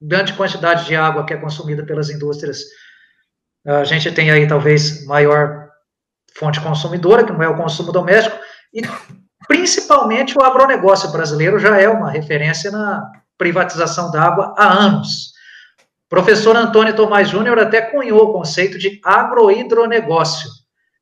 grande 0.00 0.32
quantidade 0.34 0.86
de 0.86 0.94
água 0.94 1.24
que 1.24 1.34
é 1.34 1.36
consumida 1.36 1.84
pelas 1.84 2.10
indústrias. 2.10 2.60
A 3.66 3.84
gente 3.84 4.10
tem 4.12 4.30
aí 4.30 4.46
talvez 4.46 5.04
maior 5.06 5.68
fonte 6.36 6.60
consumidora, 6.60 7.24
que 7.24 7.32
não 7.32 7.42
é 7.42 7.48
o 7.48 7.56
consumo 7.56 7.92
doméstico, 7.92 8.36
e 8.72 8.82
principalmente 9.46 10.36
o 10.36 10.42
agronegócio 10.42 11.10
brasileiro 11.10 11.58
já 11.58 11.78
é 11.78 11.88
uma 11.88 12.10
referência 12.10 12.70
na 12.70 13.10
privatização 13.36 14.10
da 14.10 14.22
água 14.22 14.54
há 14.56 14.72
anos. 14.72 15.32
O 16.06 16.08
professor 16.08 16.56
Antônio 16.56 16.94
Tomás 16.94 17.28
Júnior 17.28 17.58
até 17.58 17.80
cunhou 17.80 18.30
o 18.30 18.32
conceito 18.32 18.78
de 18.78 19.00
agrohidronegócio, 19.04 20.50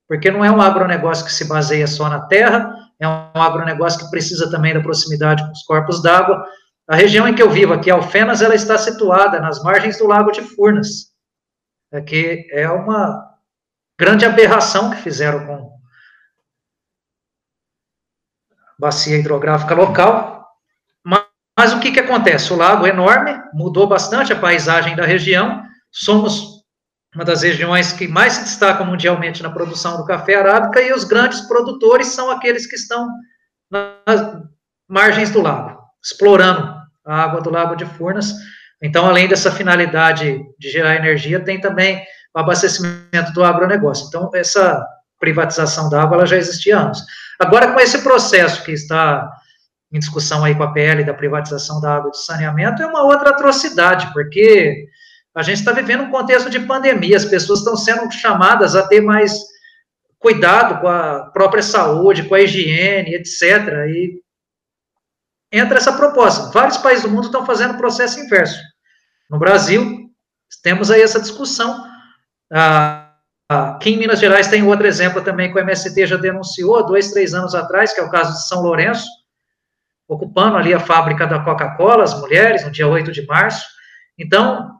porque 0.08 0.30
não 0.30 0.44
é 0.44 0.50
um 0.50 0.60
agronegócio 0.60 1.24
que 1.24 1.32
se 1.32 1.46
baseia 1.46 1.86
só 1.86 2.08
na 2.08 2.20
terra, 2.20 2.74
é 3.00 3.08
um 3.08 3.42
agronegócio 3.42 3.98
que 3.98 4.10
precisa 4.10 4.50
também 4.50 4.74
da 4.74 4.80
proximidade 4.80 5.42
com 5.42 5.52
os 5.52 5.62
corpos 5.62 6.02
d'água. 6.02 6.44
A 6.86 6.94
região 6.94 7.26
em 7.26 7.34
que 7.34 7.42
eu 7.42 7.50
vivo 7.50 7.72
aqui, 7.72 7.90
Alfenas, 7.90 8.42
ela 8.42 8.54
está 8.54 8.76
situada 8.76 9.40
nas 9.40 9.62
margens 9.62 9.98
do 9.98 10.06
Lago 10.06 10.30
de 10.30 10.42
Furnas, 10.42 11.10
é 11.90 12.00
que 12.00 12.46
é 12.52 12.68
uma 12.68 13.26
grande 13.98 14.26
aberração 14.26 14.90
que 14.90 14.96
fizeram 14.98 15.46
com 15.46 15.54
a 18.52 18.74
bacia 18.78 19.16
hidrográfica 19.16 19.74
local. 19.74 20.46
Mas, 21.04 21.24
mas 21.58 21.72
o 21.72 21.80
que, 21.80 21.92
que 21.92 22.00
acontece? 22.00 22.52
O 22.52 22.56
lago 22.56 22.86
é 22.86 22.90
enorme, 22.90 23.40
mudou 23.54 23.86
bastante 23.86 24.32
a 24.32 24.38
paisagem 24.38 24.94
da 24.94 25.06
região, 25.06 25.62
somos 25.90 26.59
uma 27.14 27.24
das 27.24 27.42
regiões 27.42 27.92
que 27.92 28.06
mais 28.06 28.34
se 28.34 28.44
destaca 28.44 28.84
mundialmente 28.84 29.42
na 29.42 29.50
produção 29.50 29.96
do 29.96 30.04
café 30.04 30.36
arábica, 30.36 30.80
e 30.80 30.92
os 30.92 31.04
grandes 31.04 31.40
produtores 31.42 32.08
são 32.08 32.30
aqueles 32.30 32.66
que 32.66 32.76
estão 32.76 33.08
nas 33.70 34.42
margens 34.88 35.30
do 35.30 35.40
lago, 35.40 35.80
explorando 36.02 36.80
a 37.04 37.22
água 37.22 37.40
do 37.40 37.50
Lago 37.50 37.74
de 37.74 37.84
Furnas. 37.84 38.32
Então, 38.82 39.06
além 39.06 39.28
dessa 39.28 39.50
finalidade 39.50 40.40
de 40.58 40.70
gerar 40.70 40.96
energia, 40.96 41.40
tem 41.40 41.60
também 41.60 42.02
o 42.34 42.38
abastecimento 42.38 43.32
do 43.32 43.44
agronegócio. 43.44 44.06
Então, 44.08 44.30
essa 44.34 44.84
privatização 45.18 45.90
da 45.90 46.02
água 46.02 46.16
ela 46.16 46.26
já 46.26 46.36
existia 46.36 46.78
há 46.78 46.82
anos. 46.82 47.04
Agora, 47.38 47.72
com 47.72 47.80
esse 47.80 48.02
processo 48.02 48.64
que 48.64 48.72
está 48.72 49.28
em 49.92 49.98
discussão 49.98 50.44
aí 50.44 50.54
com 50.54 50.62
a 50.62 50.72
PL 50.72 51.04
da 51.04 51.12
privatização 51.12 51.80
da 51.80 51.96
água 51.96 52.08
e 52.08 52.10
do 52.12 52.16
saneamento, 52.16 52.82
é 52.82 52.86
uma 52.86 53.02
outra 53.02 53.30
atrocidade, 53.30 54.12
porque 54.12 54.86
a 55.34 55.42
gente 55.42 55.58
está 55.58 55.72
vivendo 55.72 56.04
um 56.04 56.10
contexto 56.10 56.50
de 56.50 56.60
pandemia, 56.60 57.16
as 57.16 57.24
pessoas 57.24 57.60
estão 57.60 57.76
sendo 57.76 58.10
chamadas 58.10 58.74
a 58.74 58.86
ter 58.86 59.00
mais 59.00 59.32
cuidado 60.18 60.80
com 60.80 60.88
a 60.88 61.30
própria 61.32 61.62
saúde, 61.62 62.24
com 62.24 62.34
a 62.34 62.40
higiene, 62.40 63.14
etc. 63.14 63.42
E 63.88 64.20
entra 65.52 65.78
essa 65.78 65.92
proposta. 65.92 66.50
Vários 66.52 66.76
países 66.76 67.04
do 67.04 67.10
mundo 67.10 67.26
estão 67.26 67.46
fazendo 67.46 67.74
o 67.74 67.78
processo 67.78 68.20
inverso. 68.20 68.60
No 69.28 69.38
Brasil, 69.38 70.10
temos 70.62 70.90
aí 70.90 71.00
essa 71.00 71.20
discussão. 71.20 71.84
Ah, 72.52 73.14
aqui 73.48 73.90
em 73.90 73.98
Minas 73.98 74.18
Gerais 74.18 74.48
tem 74.48 74.62
outro 74.64 74.86
exemplo 74.86 75.22
também 75.22 75.52
que 75.52 75.58
o 75.58 75.62
MST 75.62 76.06
já 76.06 76.16
denunciou 76.16 76.84
dois, 76.84 77.12
três 77.12 77.32
anos 77.32 77.54
atrás, 77.54 77.92
que 77.92 78.00
é 78.00 78.04
o 78.04 78.10
caso 78.10 78.32
de 78.32 78.48
São 78.48 78.62
Lourenço, 78.62 79.06
ocupando 80.08 80.56
ali 80.56 80.74
a 80.74 80.80
fábrica 80.80 81.26
da 81.26 81.38
Coca-Cola, 81.38 82.02
as 82.02 82.18
mulheres, 82.20 82.64
no 82.64 82.70
dia 82.70 82.88
8 82.88 83.12
de 83.12 83.24
março. 83.26 83.64
Então, 84.18 84.79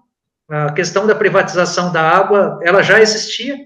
a 0.51 0.73
questão 0.73 1.07
da 1.07 1.15
privatização 1.15 1.93
da 1.93 2.03
água, 2.03 2.59
ela 2.63 2.83
já 2.83 3.01
existia. 3.01 3.57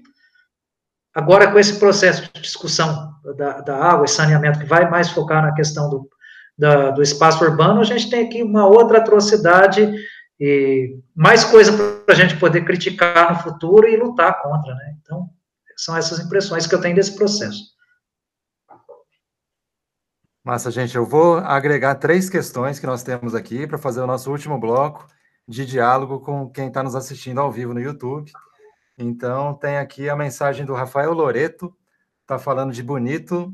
Agora, 1.13 1.51
com 1.51 1.57
esse 1.57 1.79
processo 1.79 2.29
de 2.31 2.41
discussão 2.41 3.11
da, 3.35 3.61
da 3.61 3.75
água 3.75 4.05
e 4.05 4.09
saneamento, 4.09 4.59
que 4.59 4.65
vai 4.65 4.87
mais 4.89 5.09
focar 5.09 5.41
na 5.41 5.53
questão 5.53 5.89
do, 5.89 6.07
da, 6.55 6.91
do 6.91 7.01
espaço 7.01 7.43
urbano, 7.43 7.81
a 7.81 7.83
gente 7.83 8.09
tem 8.09 8.27
aqui 8.27 8.43
uma 8.43 8.67
outra 8.67 8.99
atrocidade 8.99 9.91
e 10.39 10.99
mais 11.15 11.43
coisa 11.43 11.71
para 12.05 12.13
a 12.13 12.17
gente 12.17 12.37
poder 12.37 12.63
criticar 12.63 13.33
no 13.33 13.39
futuro 13.39 13.87
e 13.87 13.97
lutar 13.97 14.41
contra, 14.41 14.75
né? 14.75 14.95
Então, 15.01 15.29
são 15.77 15.97
essas 15.97 16.19
impressões 16.19 16.67
que 16.67 16.75
eu 16.75 16.81
tenho 16.81 16.95
desse 16.95 17.15
processo. 17.15 17.63
Massa, 20.43 20.69
gente, 20.69 20.95
eu 20.95 21.05
vou 21.05 21.37
agregar 21.37 21.95
três 21.95 22.29
questões 22.29 22.77
que 22.77 22.85
nós 22.85 23.01
temos 23.01 23.33
aqui 23.33 23.65
para 23.65 23.79
fazer 23.79 24.01
o 24.01 24.07
nosso 24.07 24.29
último 24.29 24.59
bloco 24.59 25.07
de 25.47 25.65
diálogo 25.65 26.19
com 26.19 26.49
quem 26.49 26.67
está 26.67 26.81
nos 26.81 26.95
assistindo 26.95 27.39
ao 27.39 27.51
vivo 27.51 27.73
no 27.73 27.79
YouTube. 27.79 28.31
Então, 28.97 29.53
tem 29.53 29.77
aqui 29.77 30.09
a 30.09 30.15
mensagem 30.15 30.65
do 30.65 30.73
Rafael 30.73 31.13
Loreto, 31.13 31.75
está 32.21 32.39
falando 32.39 32.73
de 32.73 32.81
Bonito, 32.81 33.53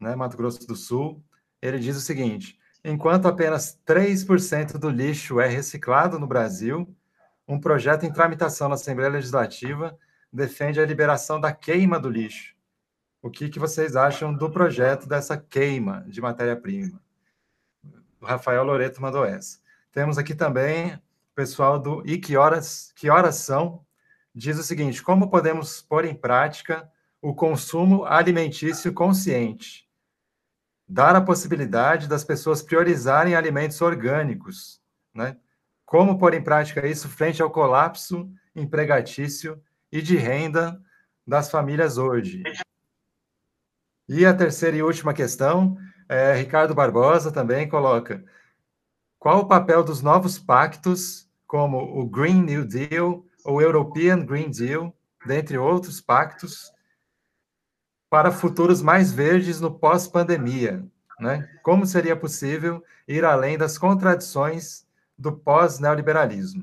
né, 0.00 0.16
Mato 0.16 0.36
Grosso 0.36 0.66
do 0.66 0.74
Sul. 0.74 1.22
Ele 1.60 1.78
diz 1.78 1.96
o 1.96 2.00
seguinte: 2.00 2.58
enquanto 2.84 3.28
apenas 3.28 3.78
3% 3.86 4.78
do 4.78 4.88
lixo 4.88 5.40
é 5.40 5.46
reciclado 5.46 6.18
no 6.18 6.26
Brasil, 6.26 6.92
um 7.46 7.60
projeto 7.60 8.04
em 8.04 8.12
tramitação 8.12 8.68
na 8.68 8.74
Assembleia 8.74 9.10
Legislativa 9.10 9.96
defende 10.32 10.80
a 10.80 10.86
liberação 10.86 11.40
da 11.40 11.52
queima 11.52 11.98
do 11.98 12.08
lixo. 12.08 12.54
O 13.22 13.30
que, 13.30 13.50
que 13.50 13.58
vocês 13.58 13.96
acham 13.96 14.32
do 14.32 14.50
projeto 14.50 15.06
dessa 15.06 15.36
queima 15.36 16.04
de 16.08 16.20
matéria-prima? 16.20 17.02
O 18.20 18.24
Rafael 18.24 18.64
Loreto 18.64 19.02
mandou 19.02 19.24
essa. 19.24 19.58
Temos 19.92 20.16
aqui 20.16 20.34
também 20.34 20.98
pessoal 21.40 21.78
do 21.78 22.02
E 22.06 22.18
Que 22.18 22.36
Horas, 22.36 22.92
que 22.94 23.08
horas 23.08 23.36
São 23.36 23.82
diz 24.34 24.58
o 24.58 24.62
seguinte: 24.62 25.02
como 25.02 25.30
podemos 25.30 25.80
pôr 25.80 26.04
em 26.04 26.14
prática 26.14 26.86
o 27.22 27.34
consumo 27.34 28.04
alimentício 28.04 28.92
consciente? 28.92 29.88
Dar 30.86 31.16
a 31.16 31.20
possibilidade 31.20 32.06
das 32.06 32.24
pessoas 32.24 32.60
priorizarem 32.60 33.34
alimentos 33.34 33.80
orgânicos, 33.80 34.82
né? 35.14 35.38
Como 35.86 36.18
pôr 36.18 36.34
em 36.34 36.44
prática 36.44 36.86
isso 36.86 37.08
frente 37.08 37.40
ao 37.40 37.50
colapso 37.50 38.30
empregatício 38.54 39.62
e 39.90 40.02
de 40.02 40.18
renda 40.18 40.78
das 41.26 41.50
famílias 41.50 41.96
hoje? 41.96 42.42
E 44.06 44.26
a 44.26 44.34
terceira 44.34 44.76
e 44.76 44.82
última 44.82 45.14
questão, 45.14 45.78
é, 46.06 46.34
Ricardo 46.34 46.74
Barbosa 46.74 47.32
também 47.32 47.66
coloca: 47.66 48.22
qual 49.18 49.38
o 49.38 49.48
papel 49.48 49.82
dos 49.82 50.02
novos 50.02 50.38
pactos, 50.38 51.29
como 51.50 51.78
o 52.00 52.06
Green 52.06 52.44
New 52.44 52.64
Deal, 52.64 53.26
o 53.44 53.60
European 53.60 54.24
Green 54.24 54.52
Deal, 54.52 54.94
dentre 55.26 55.58
outros 55.58 56.00
pactos, 56.00 56.70
para 58.08 58.30
futuros 58.30 58.80
mais 58.80 59.10
verdes 59.10 59.60
no 59.60 59.68
pós-pandemia? 59.68 60.86
né? 61.18 61.48
Como 61.64 61.84
seria 61.84 62.14
possível 62.14 62.84
ir 63.06 63.24
além 63.24 63.58
das 63.58 63.76
contradições 63.76 64.86
do 65.18 65.32
pós-neoliberalismo? 65.32 66.62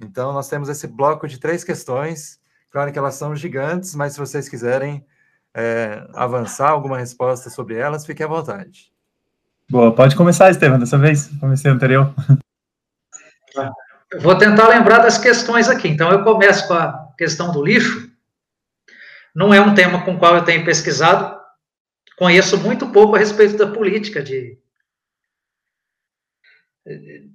Então, 0.00 0.32
nós 0.32 0.48
temos 0.48 0.68
esse 0.68 0.86
bloco 0.86 1.26
de 1.26 1.40
três 1.40 1.64
questões. 1.64 2.38
Claro 2.70 2.92
que 2.92 2.98
elas 2.98 3.16
são 3.16 3.34
gigantes, 3.34 3.92
mas 3.96 4.12
se 4.12 4.20
vocês 4.20 4.48
quiserem 4.48 5.04
é, 5.52 6.06
avançar 6.14 6.70
alguma 6.70 6.98
resposta 6.98 7.50
sobre 7.50 7.74
elas, 7.74 8.06
fiquem 8.06 8.24
à 8.24 8.28
vontade. 8.28 8.92
Boa, 9.68 9.92
pode 9.92 10.14
começar, 10.14 10.48
Estevam, 10.48 10.78
dessa 10.78 10.96
vez. 10.96 11.26
Comecei 11.40 11.72
anterior. 11.72 12.14
Vou 14.20 14.36
tentar 14.36 14.68
lembrar 14.68 14.98
das 14.98 15.18
questões 15.18 15.68
aqui. 15.68 15.88
Então, 15.88 16.10
eu 16.10 16.22
começo 16.22 16.66
com 16.68 16.74
a 16.74 17.08
questão 17.18 17.52
do 17.52 17.64
lixo. 17.64 18.10
Não 19.34 19.52
é 19.52 19.60
um 19.60 19.74
tema 19.74 20.04
com 20.04 20.14
o 20.14 20.18
qual 20.18 20.36
eu 20.36 20.44
tenho 20.44 20.64
pesquisado. 20.64 21.40
Conheço 22.16 22.56
muito 22.58 22.88
pouco 22.90 23.16
a 23.16 23.18
respeito 23.18 23.56
da 23.56 23.66
política 23.66 24.22
de, 24.22 24.56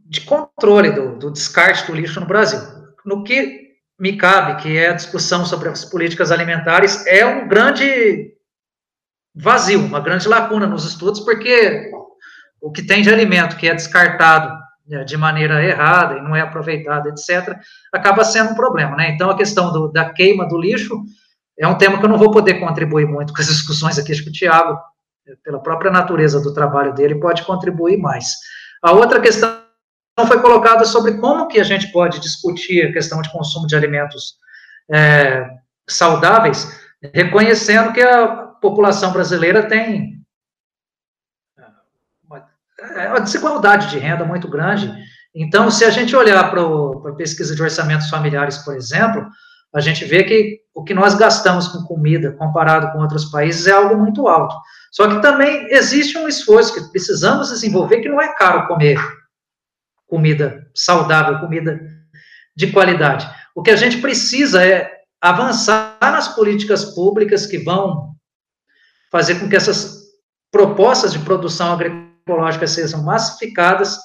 de 0.06 0.22
controle 0.22 0.92
do, 0.92 1.18
do 1.18 1.32
descarte 1.32 1.86
do 1.86 1.96
lixo 1.96 2.20
no 2.20 2.26
Brasil. 2.26 2.60
No 3.06 3.24
que 3.24 3.70
me 4.00 4.16
cabe, 4.16 4.62
que 4.62 4.78
é 4.78 4.90
a 4.90 4.94
discussão 4.94 5.46
sobre 5.46 5.68
as 5.68 5.84
políticas 5.84 6.32
alimentares, 6.32 7.06
é 7.06 7.26
um 7.26 7.48
grande 7.48 8.34
vazio, 9.36 9.80
uma 9.80 10.00
grande 10.00 10.28
lacuna 10.28 10.66
nos 10.66 10.86
estudos, 10.86 11.20
porque 11.20 11.92
o 12.62 12.72
que 12.72 12.82
tem 12.82 13.02
de 13.02 13.10
alimento 13.10 13.58
que 13.58 13.68
é 13.68 13.76
descartado 13.76 14.59
de 15.06 15.18
maneira 15.18 15.64
errada 15.64 16.18
e 16.18 16.22
não 16.22 16.36
é 16.36 16.42
aproveitado, 16.42 17.08
etc., 17.10 17.56
acaba 17.94 18.24
sendo 18.24 18.52
um 18.52 18.56
problema, 18.56 18.96
né? 18.96 19.12
Então, 19.12 19.30
a 19.30 19.38
questão 19.38 19.72
do, 19.72 19.92
da 19.92 20.12
queima 20.12 20.48
do 20.48 20.58
lixo 20.58 21.00
é 21.58 21.68
um 21.68 21.78
tema 21.78 22.00
que 22.00 22.06
eu 22.06 22.10
não 22.10 22.18
vou 22.18 22.32
poder 22.32 22.56
contribuir 22.56 23.06
muito 23.06 23.34
com 23.34 23.42
as 23.42 23.48
discussões 23.50 24.00
aqui, 24.00 24.12
acho 24.12 24.24
que 24.24 24.30
o 24.30 24.34
Tiago, 24.34 24.80
pela 25.44 25.62
própria 25.62 25.92
natureza 25.92 26.42
do 26.42 26.54
trabalho 26.54 26.94
dele, 26.94 27.20
pode 27.20 27.44
contribuir 27.44 27.98
mais. 27.98 28.34
A 28.82 28.92
outra 28.92 29.20
questão 29.20 29.60
foi 30.28 30.42
colocada 30.42 30.86
sobre 30.86 31.18
como 31.18 31.48
que 31.48 31.60
a 31.60 31.64
gente 31.64 31.92
pode 31.92 32.20
discutir 32.20 32.88
a 32.88 32.94
questão 32.94 33.22
de 33.22 33.32
consumo 33.32 33.68
de 33.68 33.76
alimentos 33.76 34.36
é, 34.92 35.48
saudáveis, 35.88 36.80
reconhecendo 37.14 37.94
que 37.94 38.02
a 38.02 38.28
população 38.62 39.14
brasileira 39.14 39.68
tem 39.68 40.19
é, 43.00 43.20
desigualdade 43.20 43.90
de 43.90 44.00
renda 44.00 44.26
muito 44.26 44.48
grande. 44.48 44.92
Então, 45.34 45.70
se 45.70 45.86
a 45.86 45.90
gente 45.90 46.16
olhar 46.16 46.50
para 46.50 46.62
a 46.62 47.16
pesquisa 47.16 47.56
de 47.56 47.62
orçamentos 47.62 48.10
familiares, 48.10 48.58
por 48.60 48.76
exemplo, 48.76 49.26
a 49.74 49.80
gente 49.80 50.04
vê 50.06 50.24
que 50.24 50.60
o 50.74 50.84
que 50.84 50.94
nós 50.94 51.14
gastamos 51.14 51.68
com 51.68 51.84
comida 51.84 52.32
comparado 52.32 52.92
com 52.92 53.00
outros 53.00 53.26
países 53.26 53.68
é 53.68 53.72
algo 53.72 53.96
muito 53.96 54.28
alto. 54.28 54.56
Só 54.92 55.08
que 55.08 55.22
também 55.22 55.68
existe 55.70 56.18
um 56.18 56.28
esforço 56.28 56.74
que 56.74 56.92
precisamos 56.92 57.50
desenvolver 57.50 58.02
que 58.02 58.10
não 58.10 58.20
é 58.20 58.34
caro 58.36 58.68
comer 58.68 59.00
comida 60.08 60.68
saudável, 60.74 61.40
comida 61.40 61.80
de 62.56 62.72
qualidade. 62.72 63.30
O 63.54 63.62
que 63.62 63.70
a 63.70 63.76
gente 63.76 63.98
precisa 64.02 64.66
é 64.66 64.92
avançar 65.22 65.98
nas 66.02 66.30
políticas 66.30 66.86
públicas 66.96 67.46
que 67.46 67.60
vão 67.60 68.16
fazer 69.12 69.40
com 69.40 69.48
que 69.48 69.56
essas 69.56 70.00
propostas 70.52 71.14
de 71.14 71.20
produção 71.20 71.74
agroecológica 72.30 72.68
sejam 72.68 73.04
massificadas. 73.04 73.98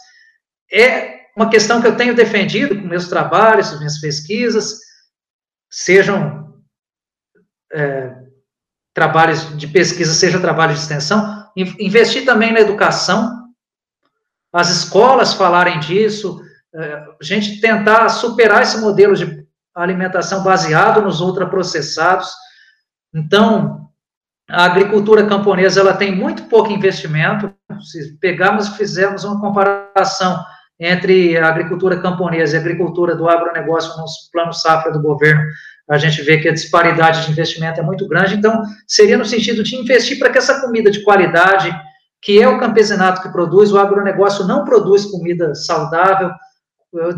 É 0.72 1.24
uma 1.36 1.51
questão 1.51 1.80
que 1.80 1.86
eu 1.86 1.96
tenho 1.96 2.14
defendido 2.14 2.80
com 2.80 2.86
meus 2.86 3.09
trabalhos, 3.09 3.70
com 3.70 3.78
minhas 3.78 4.01
pesquisas, 4.01 4.78
sejam 5.70 6.55
é, 7.72 8.14
trabalhos 8.94 9.56
de 9.56 9.66
pesquisa, 9.66 10.14
seja 10.14 10.40
trabalho 10.40 10.72
de 10.72 10.80
extensão, 10.80 11.51
investir 11.56 12.24
também 12.24 12.52
na 12.52 12.60
educação, 12.60 13.44
as 14.52 14.70
escolas 14.70 15.34
falarem 15.34 15.80
disso, 15.80 16.40
é, 16.74 16.94
a 17.20 17.24
gente 17.24 17.60
tentar 17.60 18.09
superar 18.09 18.62
esse 18.62 18.80
modelo 18.80 19.16
de 19.16 19.44
alimentação 19.74 20.44
baseado 20.44 21.02
nos 21.02 21.20
ultraprocessados. 21.20 22.32
Então, 23.12 23.84
a 24.50 24.64
agricultura 24.64 25.26
camponesa 25.26 25.80
ela 25.80 25.94
tem 25.94 26.14
muito 26.14 26.44
pouco 26.44 26.70
investimento. 26.70 27.52
Se 27.90 28.18
pegarmos 28.18 28.68
e 28.68 28.76
fizermos 28.76 29.24
uma 29.24 29.40
comparação 29.40 30.44
entre 30.78 31.36
a 31.38 31.48
agricultura 31.48 32.00
camponesa 32.00 32.54
e 32.54 32.58
a 32.58 32.60
agricultura 32.60 33.14
do 33.14 33.28
agronegócio 33.28 33.96
nos 34.00 34.28
planos 34.32 34.60
safra 34.60 34.92
do 34.92 35.00
governo, 35.00 35.42
a 35.88 35.98
gente 35.98 36.22
vê 36.22 36.38
que 36.38 36.48
a 36.48 36.52
disparidade 36.52 37.24
de 37.24 37.32
investimento 37.32 37.80
é 37.80 37.82
muito 37.82 38.08
grande. 38.08 38.34
Então, 38.34 38.62
seria 38.86 39.16
no 39.16 39.24
sentido 39.24 39.62
de 39.62 39.76
investir 39.76 40.18
para 40.18 40.30
que 40.30 40.38
essa 40.38 40.60
comida 40.60 40.90
de 40.90 41.02
qualidade, 41.02 41.74
que 42.22 42.40
é 42.40 42.48
o 42.48 42.58
campesinato 42.58 43.22
que 43.22 43.30
produz, 43.30 43.70
o 43.72 43.78
agronegócio 43.78 44.46
não 44.46 44.64
produz 44.64 45.04
comida 45.06 45.54
saudável, 45.54 46.30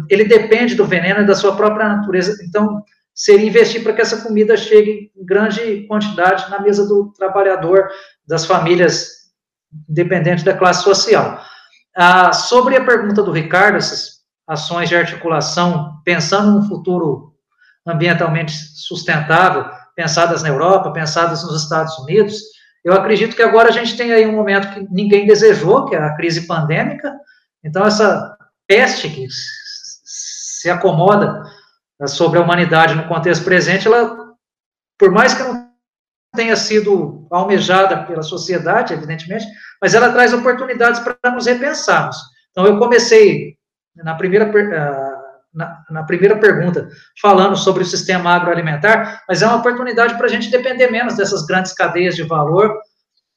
ele 0.08 0.24
depende 0.24 0.74
do 0.74 0.84
veneno 0.84 1.20
e 1.20 1.26
da 1.26 1.34
sua 1.34 1.56
própria 1.56 1.88
natureza. 1.88 2.36
Então, 2.44 2.82
seria 3.16 3.47
investir 3.47 3.82
para 3.82 3.94
que 3.94 4.02
essa 4.02 4.20
comida 4.20 4.55
chegue 4.59 5.10
em 5.16 5.24
grande 5.24 5.86
quantidade 5.88 6.51
na 6.51 6.60
mesa 6.60 6.86
do 6.86 7.10
trabalhador, 7.16 7.88
das 8.28 8.44
famílias, 8.44 9.09
independente 9.88 10.44
da 10.44 10.55
classe 10.55 10.84
social. 10.84 11.43
Ah, 11.97 12.30
sobre 12.34 12.76
a 12.76 12.84
pergunta 12.84 13.22
do 13.22 13.32
Ricardo, 13.32 13.78
essas 13.78 14.16
ações 14.47 14.90
de 14.90 14.94
articulação, 14.94 15.98
pensando 16.05 16.52
num 16.52 16.68
futuro 16.68 17.32
ambientalmente 17.86 18.52
sustentável, 18.52 19.64
pensadas 19.94 20.43
na 20.43 20.51
Europa, 20.51 20.93
pensadas 20.93 21.43
nos 21.43 21.62
Estados 21.62 21.98
Unidos, 22.01 22.36
eu 22.84 22.93
acredito 22.93 23.34
que 23.34 23.43
agora 23.43 23.70
a 23.70 23.72
gente 23.72 23.97
tem 23.97 24.12
aí 24.12 24.26
um 24.26 24.36
momento 24.36 24.72
que 24.74 24.86
ninguém 24.93 25.26
desejou, 25.26 25.86
que 25.86 25.94
é 25.97 25.98
a 25.98 26.14
crise 26.14 26.47
pandêmica. 26.47 27.12
Então, 27.64 27.84
essa 27.84 28.36
peste 28.68 29.09
que 29.09 29.26
se 29.30 30.70
acomoda 30.70 31.43
sobre 32.05 32.39
a 32.39 32.43
humanidade 32.43 32.94
no 32.94 33.09
contexto 33.09 33.44
presente, 33.44 33.86
ela, 33.86 34.35
por 34.98 35.10
mais 35.10 35.32
que 35.32 35.43
não 35.43 35.66
tenha 36.35 36.56
sido 36.56 37.27
almejada 37.31 38.05
pela 38.05 38.23
sociedade, 38.23 38.93
evidentemente, 38.93 39.47
mas 39.81 39.94
ela 39.94 40.12
traz 40.12 40.35
oportunidades 40.35 41.01
para 41.01 41.31
nos 41.32 41.47
repensarmos. 41.47 42.16
Então, 42.51 42.66
eu 42.66 42.78
comecei 42.78 43.56
na 43.97 44.14
primeira, 44.14 44.44
ah, 44.47 45.16
na, 45.55 45.85
na, 45.90 46.02
primeira 46.05 46.39
pergunta 46.39 46.89
falando 47.20 47.56
sobre 47.56 47.82
o 47.82 47.86
sistema 47.86 48.32
agroalimentar, 48.32 49.23
mas 49.28 49.40
é 49.40 49.47
uma 49.47 49.56
oportunidade 49.56 50.14
para 50.16 50.27
a 50.27 50.28
gente 50.28 50.51
depender 50.51 50.90
menos 50.90 51.16
dessas 51.16 51.47
grandes 51.47 51.73
cadeias 51.73 52.14
de 52.14 52.23
valor. 52.23 52.78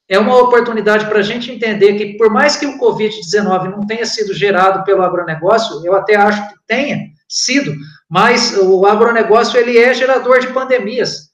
É 0.08 0.18
uma 0.18 0.36
oportunidade 0.36 1.06
para 1.06 1.20
a 1.20 1.22
gente 1.22 1.50
entender 1.50 1.94
que, 1.94 2.18
por 2.18 2.30
mais 2.30 2.56
que 2.56 2.66
o 2.66 2.78
Covid-19 2.78 3.70
não 3.70 3.86
tenha 3.86 4.04
sido 4.04 4.34
gerado 4.34 4.84
pelo 4.84 5.02
agronegócio, 5.02 5.84
eu 5.84 5.94
até 5.94 6.16
acho 6.16 6.48
que 6.48 6.54
tenha 6.66 6.98
sido, 7.28 7.72
mas 8.10 8.56
o 8.56 8.84
agronegócio 8.84 9.58
ele 9.58 9.78
é 9.78 9.94
gerador 9.94 10.40
de 10.40 10.52
pandemias. 10.52 11.30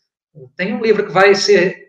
Tem 0.55 0.75
um 0.75 0.83
livro 0.83 1.07
que 1.07 1.13
vai 1.13 1.35
ser 1.35 1.87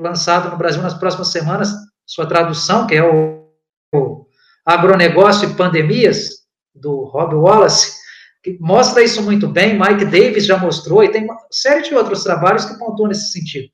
lançado 0.00 0.50
no 0.50 0.56
Brasil 0.56 0.82
nas 0.82 0.94
próximas 0.94 1.28
semanas, 1.28 1.68
sua 2.06 2.26
tradução, 2.26 2.86
que 2.86 2.94
é 2.94 3.04
o, 3.04 3.46
o 3.94 4.26
Agronegócio 4.64 5.50
e 5.50 5.54
Pandemias, 5.54 6.44
do 6.74 7.04
Rob 7.04 7.34
Wallace, 7.34 7.94
que 8.42 8.58
mostra 8.58 9.02
isso 9.02 9.22
muito 9.22 9.46
bem, 9.46 9.78
Mike 9.78 10.06
Davis 10.06 10.46
já 10.46 10.56
mostrou, 10.58 11.04
e 11.04 11.12
tem 11.12 11.24
uma 11.24 11.36
série 11.50 11.82
de 11.82 11.94
outros 11.94 12.24
trabalhos 12.24 12.64
que 12.64 12.78
pontuam 12.78 13.08
nesse 13.08 13.30
sentido. 13.30 13.68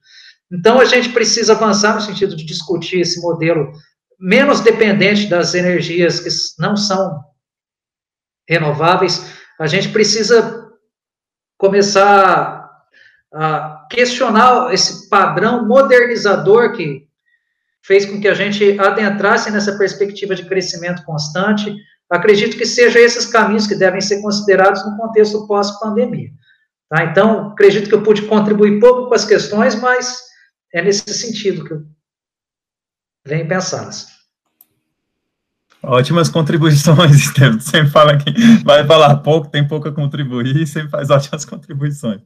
Então, 0.53 0.81
a 0.81 0.85
gente 0.85 1.11
precisa 1.11 1.55
avançar 1.55 1.95
no 1.95 2.01
sentido 2.01 2.37
de 2.37 2.45
discutir 2.45 3.01
esse 3.01 3.21
modelo 3.21 3.73
menos 4.19 4.61
dependente 4.61 5.29
das 5.29 5.55
energias 5.55 6.21
que 6.21 6.29
não 6.61 6.77
são 6.77 7.21
renováveis. 8.49 9.40
A 9.61 9.67
gente 9.67 9.91
precisa 9.91 10.73
começar 11.59 12.67
a 13.31 13.87
questionar 13.91 14.73
esse 14.73 15.07
padrão 15.11 15.69
modernizador 15.69 16.73
que 16.73 17.07
fez 17.85 18.07
com 18.07 18.19
que 18.19 18.27
a 18.27 18.33
gente 18.33 18.81
adentrasse 18.81 19.51
nessa 19.51 19.77
perspectiva 19.77 20.35
de 20.35 20.47
crescimento 20.47 21.05
constante, 21.05 21.77
acredito 22.09 22.57
que 22.57 22.65
sejam 22.65 23.03
esses 23.03 23.27
caminhos 23.27 23.67
que 23.67 23.75
devem 23.75 24.01
ser 24.01 24.23
considerados 24.23 24.83
no 24.87 24.97
contexto 24.97 25.47
pós-pandemia. 25.47 26.31
Tá? 26.89 27.05
Então, 27.05 27.51
acredito 27.51 27.89
que 27.89 27.95
eu 27.95 28.03
pude 28.03 28.23
contribuir 28.23 28.81
pouco 28.81 29.09
com 29.09 29.15
as 29.15 29.27
questões, 29.27 29.75
mas 29.75 30.23
é 30.73 30.81
nesse 30.81 31.13
sentido 31.13 31.67
que 31.67 31.75
eu 31.75 31.83
venho 33.27 33.47
pensando. 33.47 33.91
Ótimas 35.83 36.29
contribuições, 36.29 37.17
Estevam. 37.17 37.61
Sempre 37.61 37.91
fala 37.91 38.17
que 38.17 38.31
vai 38.65 38.87
falar 38.87 39.17
pouco, 39.17 39.49
tem 39.49 39.67
pouco 39.67 39.89
a 39.89 39.93
contribuir, 39.93 40.67
sempre 40.67 40.91
faz 40.91 41.11
ótimas 41.11 41.45
contribuições. 41.45 42.21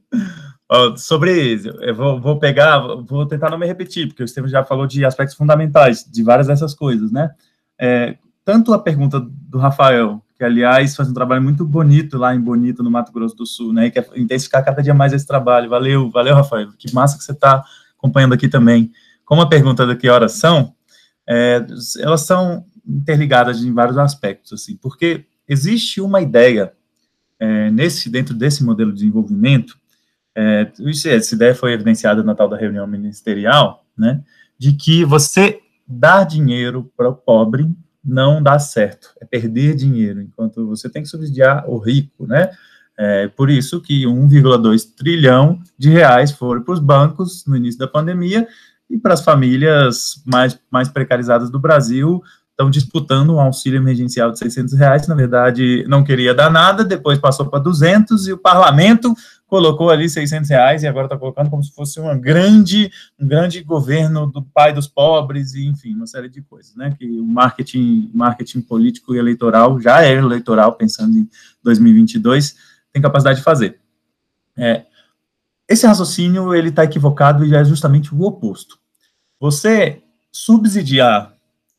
sobre, 0.97 1.61
eu 1.81 1.95
vou, 1.95 2.19
vou, 2.19 2.39
pegar, 2.39 2.79
vou 2.79 3.25
tentar 3.25 3.49
não 3.49 3.57
me 3.57 3.65
repetir, 3.65 4.07
porque 4.07 4.23
o 4.23 4.25
Estevam 4.25 4.49
já 4.49 4.63
falou 4.63 4.85
de 4.85 5.05
aspectos 5.05 5.37
fundamentais 5.37 6.03
de 6.03 6.21
várias 6.23 6.47
dessas 6.47 6.73
coisas, 6.73 7.11
né? 7.11 7.31
É, 7.79 8.17
tanto 8.43 8.73
a 8.73 8.79
pergunta 8.79 9.19
do 9.19 9.57
Rafael, 9.57 10.21
que 10.37 10.43
aliás 10.43 10.95
faz 10.95 11.09
um 11.09 11.13
trabalho 11.13 11.41
muito 11.41 11.65
bonito 11.65 12.17
lá 12.17 12.35
em 12.35 12.39
Bonito, 12.39 12.83
no 12.83 12.91
Mato 12.91 13.11
Grosso 13.11 13.35
do 13.35 13.45
Sul, 13.45 13.73
né, 13.73 13.87
e 13.87 13.91
quer 13.91 14.07
intensificar 14.15 14.63
cada 14.63 14.83
dia 14.83 14.93
mais 14.93 15.13
esse 15.13 15.25
trabalho. 15.25 15.69
Valeu, 15.69 16.11
valeu, 16.11 16.35
Rafael, 16.35 16.69
que 16.77 16.93
massa 16.93 17.17
que 17.17 17.23
você 17.23 17.31
está 17.31 17.63
acompanhando 17.97 18.33
aqui 18.33 18.47
também. 18.47 18.91
Como 19.25 19.41
a 19.41 19.49
pergunta 19.49 19.85
do 19.85 19.97
que 19.97 20.09
horas 20.09 20.33
são, 20.33 20.73
é, 21.27 21.65
elas 21.99 22.21
são 22.21 22.65
interligadas 22.87 23.63
em 23.63 23.73
vários 23.73 23.97
aspectos, 23.97 24.53
assim, 24.53 24.77
porque 24.77 25.25
existe 25.47 26.01
uma 26.01 26.21
ideia 26.21 26.73
é, 27.39 27.69
nesse 27.71 28.09
dentro 28.09 28.33
desse 28.33 28.63
modelo 28.63 28.91
de 28.91 28.99
desenvolvimento, 28.99 29.77
é, 30.35 30.71
essa 31.05 31.35
ideia 31.35 31.55
foi 31.55 31.73
evidenciada 31.73 32.23
na 32.23 32.35
tal 32.35 32.49
da 32.49 32.57
reunião 32.57 32.85
ministerial, 32.85 33.85
né, 33.97 34.21
de 34.57 34.73
que 34.73 35.03
você 35.05 35.59
dar 35.87 36.23
dinheiro 36.23 36.91
para 36.95 37.09
o 37.09 37.15
pobre 37.15 37.69
não 38.03 38.41
dá 38.41 38.59
certo, 38.59 39.09
é 39.19 39.25
perder 39.25 39.75
dinheiro, 39.75 40.21
enquanto 40.21 40.67
você 40.67 40.89
tem 40.89 41.01
que 41.01 41.09
subsidiar 41.09 41.67
o 41.69 41.77
rico, 41.77 42.27
né, 42.27 42.51
é 42.97 43.27
por 43.27 43.49
isso 43.49 43.81
que 43.81 44.05
1,2 44.05 44.95
trilhão 44.95 45.59
de 45.77 45.89
reais 45.89 46.31
foram 46.31 46.63
para 46.63 46.73
os 46.73 46.79
bancos 46.79 47.45
no 47.45 47.57
início 47.57 47.79
da 47.79 47.87
pandemia 47.87 48.47
e 48.89 48.97
para 48.97 49.13
as 49.13 49.23
famílias 49.23 50.21
mais, 50.25 50.57
mais 50.71 50.87
precarizadas 50.87 51.49
do 51.49 51.59
Brasil 51.59 52.23
estão 52.55 52.69
disputando 52.69 53.33
um 53.33 53.39
auxílio 53.39 53.77
emergencial 53.77 54.31
de 54.31 54.39
600 54.39 54.73
reais, 54.75 55.07
na 55.07 55.13
verdade 55.13 55.83
não 55.89 56.05
queria 56.05 56.33
dar 56.33 56.49
nada, 56.49 56.85
depois 56.85 57.19
passou 57.19 57.45
para 57.47 57.59
200 57.59 58.27
e 58.27 58.33
o 58.33 58.37
parlamento 58.37 59.13
colocou 59.45 59.89
ali 59.89 60.09
600 60.09 60.49
reais 60.49 60.81
e 60.81 60.87
agora 60.87 61.05
está 61.05 61.17
colocando 61.17 61.49
como 61.49 61.61
se 61.61 61.73
fosse 61.73 61.99
uma 61.99 62.15
grande, 62.15 62.89
um 63.19 63.27
grande 63.27 63.61
governo 63.61 64.25
do 64.25 64.41
pai 64.41 64.71
dos 64.73 64.87
pobres 64.87 65.53
e 65.53 65.65
enfim, 65.65 65.93
uma 65.93 66.07
série 66.07 66.29
de 66.29 66.41
coisas, 66.41 66.73
né, 66.75 66.95
que 66.97 67.05
o 67.05 67.25
marketing, 67.25 68.09
marketing 68.13 68.61
político 68.61 69.13
e 69.13 69.17
eleitoral, 69.17 69.79
já 69.81 70.03
é 70.03 70.13
eleitoral, 70.13 70.73
pensando 70.73 71.17
em 71.17 71.29
2022, 71.61 72.55
tem 72.93 73.01
capacidade 73.01 73.39
de 73.39 73.43
fazer. 73.43 73.79
É, 74.57 74.85
esse 75.67 75.85
raciocínio, 75.85 76.55
ele 76.55 76.69
está 76.69 76.85
equivocado 76.85 77.43
e 77.43 77.53
é 77.53 77.65
justamente 77.65 78.15
o 78.15 78.21
oposto. 78.21 78.79
Você 79.39 80.01
subsidiar 80.31 81.34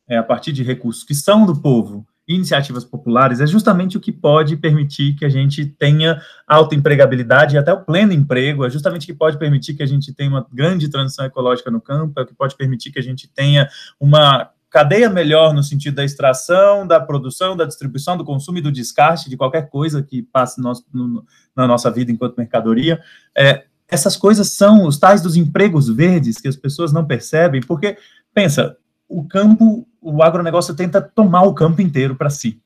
é, 0.09 0.17
a 0.17 0.23
partir 0.23 0.53
de 0.53 0.63
recursos 0.63 1.05
que 1.05 1.15
são 1.15 1.47
do 1.47 1.61
povo, 1.61 2.07
iniciativas 2.29 2.85
populares, 2.85 3.41
é 3.41 3.47
justamente 3.47 3.97
o 3.97 4.01
que 4.01 4.11
pode 4.11 4.57
permitir 4.57 5.15
que 5.15 5.25
a 5.25 5.29
gente 5.29 5.65
tenha 5.65 6.21
alta 6.47 6.75
empregabilidade 6.75 7.55
e 7.55 7.59
até 7.59 7.73
o 7.73 7.85
pleno 7.85 8.13
emprego, 8.13 8.65
é 8.65 8.71
justamente 8.71 9.05
o 9.05 9.07
que 9.07 9.15
pode 9.15 9.39
permitir 9.39 9.75
que 9.75 9.83
a 9.83 9.87
gente 9.87 10.13
tenha 10.13 10.31
uma 10.31 10.45
grande 10.53 10.89
transição 10.89 11.25
ecológica 11.25 11.71
no 11.71 11.81
campo, 11.81 12.19
é 12.19 12.23
o 12.25 12.27
que 12.27 12.35
pode 12.35 12.57
permitir 12.57 12.91
que 12.91 12.99
a 12.99 13.03
gente 13.03 13.29
tenha 13.29 13.69
uma 14.01 14.51
cadeia 14.69 15.09
melhor 15.09 15.55
no 15.55 15.63
sentido 15.63 15.95
da 15.95 16.05
extração, 16.05 16.87
da 16.87 17.01
produção, 17.01 17.57
da 17.57 17.65
distribuição, 17.65 18.17
do 18.17 18.25
consumo 18.25 18.59
e 18.59 18.61
do 18.61 18.73
descarte 18.73 19.31
de 19.31 19.37
qualquer 19.37 19.71
coisa 19.71 20.03
que 20.03 20.23
passe 20.23 20.61
no, 20.61 20.73
no, 20.93 21.25
na 21.55 21.67
nossa 21.67 21.91
vida 21.91 22.11
enquanto 22.11 22.37
mercadoria. 22.37 23.01
É, 23.37 23.65
essas 23.89 24.17
coisas 24.17 24.51
são 24.51 24.85
os 24.85 24.99
tais 24.99 25.23
dos 25.23 25.37
empregos 25.37 25.89
verdes 25.89 26.39
que 26.39 26.49
as 26.49 26.57
pessoas 26.57 26.93
não 26.93 27.07
percebem, 27.07 27.61
porque, 27.61 27.97
pensa, 28.35 28.77
o 29.09 29.27
campo, 29.27 29.87
o 30.01 30.23
agronegócio 30.23 30.75
tenta 30.75 31.01
tomar 31.01 31.43
o 31.43 31.55
campo 31.55 31.81
inteiro 31.81 32.17
para 32.17 32.31
si. 32.31 32.61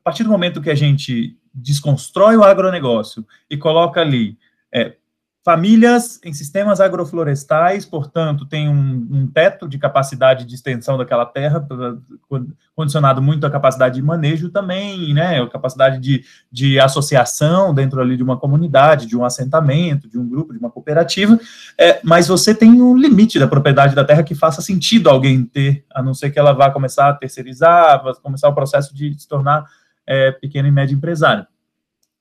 A 0.00 0.04
partir 0.04 0.24
do 0.24 0.30
momento 0.30 0.60
que 0.60 0.70
a 0.70 0.74
gente 0.74 1.36
desconstrói 1.54 2.36
o 2.36 2.44
agronegócio 2.44 3.26
e 3.48 3.56
coloca 3.56 4.00
ali 4.00 4.38
é, 4.72 4.96
Famílias 5.44 6.20
em 6.24 6.32
sistemas 6.32 6.80
agroflorestais, 6.80 7.84
portanto, 7.84 8.46
tem 8.46 8.68
um, 8.68 9.08
um, 9.10 9.26
teto 9.26 9.68
de 9.68 9.76
capacidade 9.76 10.44
de 10.44 10.54
extensão 10.54 10.96
daquela 10.96 11.26
terra, 11.26 11.66
condicionado 12.76 13.20
muito 13.20 13.44
à 13.44 13.50
capacidade 13.50 13.96
de 13.96 14.02
manejo 14.02 14.50
também, 14.50 15.12
né, 15.12 15.42
a 15.42 15.48
capacidade 15.48 15.98
de, 15.98 16.24
de 16.50 16.78
associação 16.78 17.74
dentro 17.74 18.00
ali 18.00 18.16
de 18.16 18.22
uma 18.22 18.36
comunidade, 18.36 19.04
de 19.04 19.16
um 19.16 19.24
assentamento, 19.24 20.08
de 20.08 20.16
um 20.16 20.28
grupo, 20.28 20.52
de 20.52 20.60
uma 20.60 20.70
cooperativa, 20.70 21.36
é, 21.76 21.98
mas 22.04 22.28
você 22.28 22.54
tem 22.54 22.80
um 22.80 22.96
limite 22.96 23.40
da 23.40 23.48
propriedade 23.48 23.96
da 23.96 24.04
terra 24.04 24.22
que 24.22 24.36
faça 24.36 24.62
sentido 24.62 25.10
alguém 25.10 25.44
ter, 25.44 25.84
a 25.92 26.00
não 26.00 26.14
ser 26.14 26.30
que 26.30 26.38
ela 26.38 26.52
vá 26.52 26.70
começar 26.70 27.08
a 27.08 27.14
terceirizar, 27.14 28.00
vá 28.04 28.14
começar 28.14 28.48
o 28.48 28.54
processo 28.54 28.94
de 28.94 29.18
se 29.18 29.26
tornar 29.26 29.64
é, 30.06 30.30
pequeno 30.30 30.68
e 30.68 30.70
médio 30.70 30.96
empresário 30.96 31.46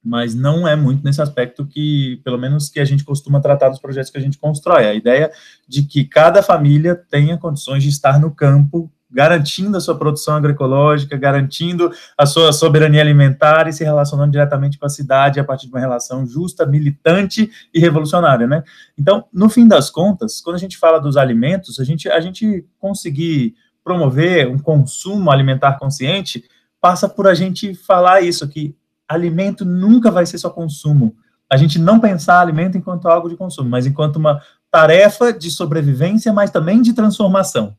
mas 0.03 0.33
não 0.33 0.67
é 0.67 0.75
muito 0.75 1.03
nesse 1.03 1.21
aspecto 1.21 1.65
que, 1.65 2.19
pelo 2.23 2.37
menos, 2.37 2.69
que 2.69 2.79
a 2.79 2.85
gente 2.85 3.03
costuma 3.03 3.39
tratar 3.39 3.69
dos 3.69 3.79
projetos 3.79 4.09
que 4.09 4.17
a 4.17 4.21
gente 4.21 4.37
constrói. 4.37 4.85
A 4.85 4.93
ideia 4.93 5.31
de 5.67 5.83
que 5.83 6.03
cada 6.03 6.41
família 6.41 6.95
tenha 6.95 7.37
condições 7.37 7.83
de 7.83 7.89
estar 7.89 8.19
no 8.19 8.31
campo, 8.31 8.91
garantindo 9.11 9.77
a 9.77 9.81
sua 9.81 9.97
produção 9.97 10.35
agroecológica, 10.35 11.17
garantindo 11.17 11.91
a 12.17 12.25
sua 12.25 12.51
soberania 12.51 13.01
alimentar 13.01 13.67
e 13.67 13.73
se 13.73 13.83
relacionando 13.83 14.31
diretamente 14.31 14.79
com 14.79 14.85
a 14.85 14.89
cidade 14.89 15.39
a 15.39 15.43
partir 15.43 15.67
de 15.67 15.73
uma 15.73 15.79
relação 15.79 16.25
justa, 16.25 16.65
militante 16.65 17.51
e 17.73 17.79
revolucionária, 17.79 18.47
né? 18.47 18.63
Então, 18.97 19.25
no 19.31 19.49
fim 19.49 19.67
das 19.67 19.89
contas, 19.89 20.41
quando 20.41 20.55
a 20.55 20.59
gente 20.59 20.77
fala 20.77 20.99
dos 20.99 21.17
alimentos, 21.17 21.79
a 21.79 21.83
gente, 21.83 22.09
a 22.09 22.19
gente 22.19 22.65
conseguir 22.79 23.53
promover 23.83 24.47
um 24.47 24.57
consumo 24.57 25.29
alimentar 25.29 25.77
consciente 25.77 26.43
passa 26.79 27.07
por 27.07 27.27
a 27.27 27.33
gente 27.35 27.75
falar 27.75 28.21
isso, 28.21 28.47
que 28.47 28.75
alimento 29.13 29.65
nunca 29.65 30.09
vai 30.09 30.25
ser 30.25 30.37
só 30.37 30.49
consumo. 30.49 31.15
A 31.49 31.57
gente 31.57 31.77
não 31.77 31.99
pensar 31.99 32.39
alimento 32.39 32.77
enquanto 32.77 33.07
algo 33.07 33.29
de 33.29 33.35
consumo, 33.35 33.69
mas 33.69 33.85
enquanto 33.85 34.15
uma 34.15 34.41
tarefa 34.69 35.33
de 35.33 35.51
sobrevivência, 35.51 36.31
mas 36.31 36.49
também 36.49 36.81
de 36.81 36.93
transformação. 36.93 37.75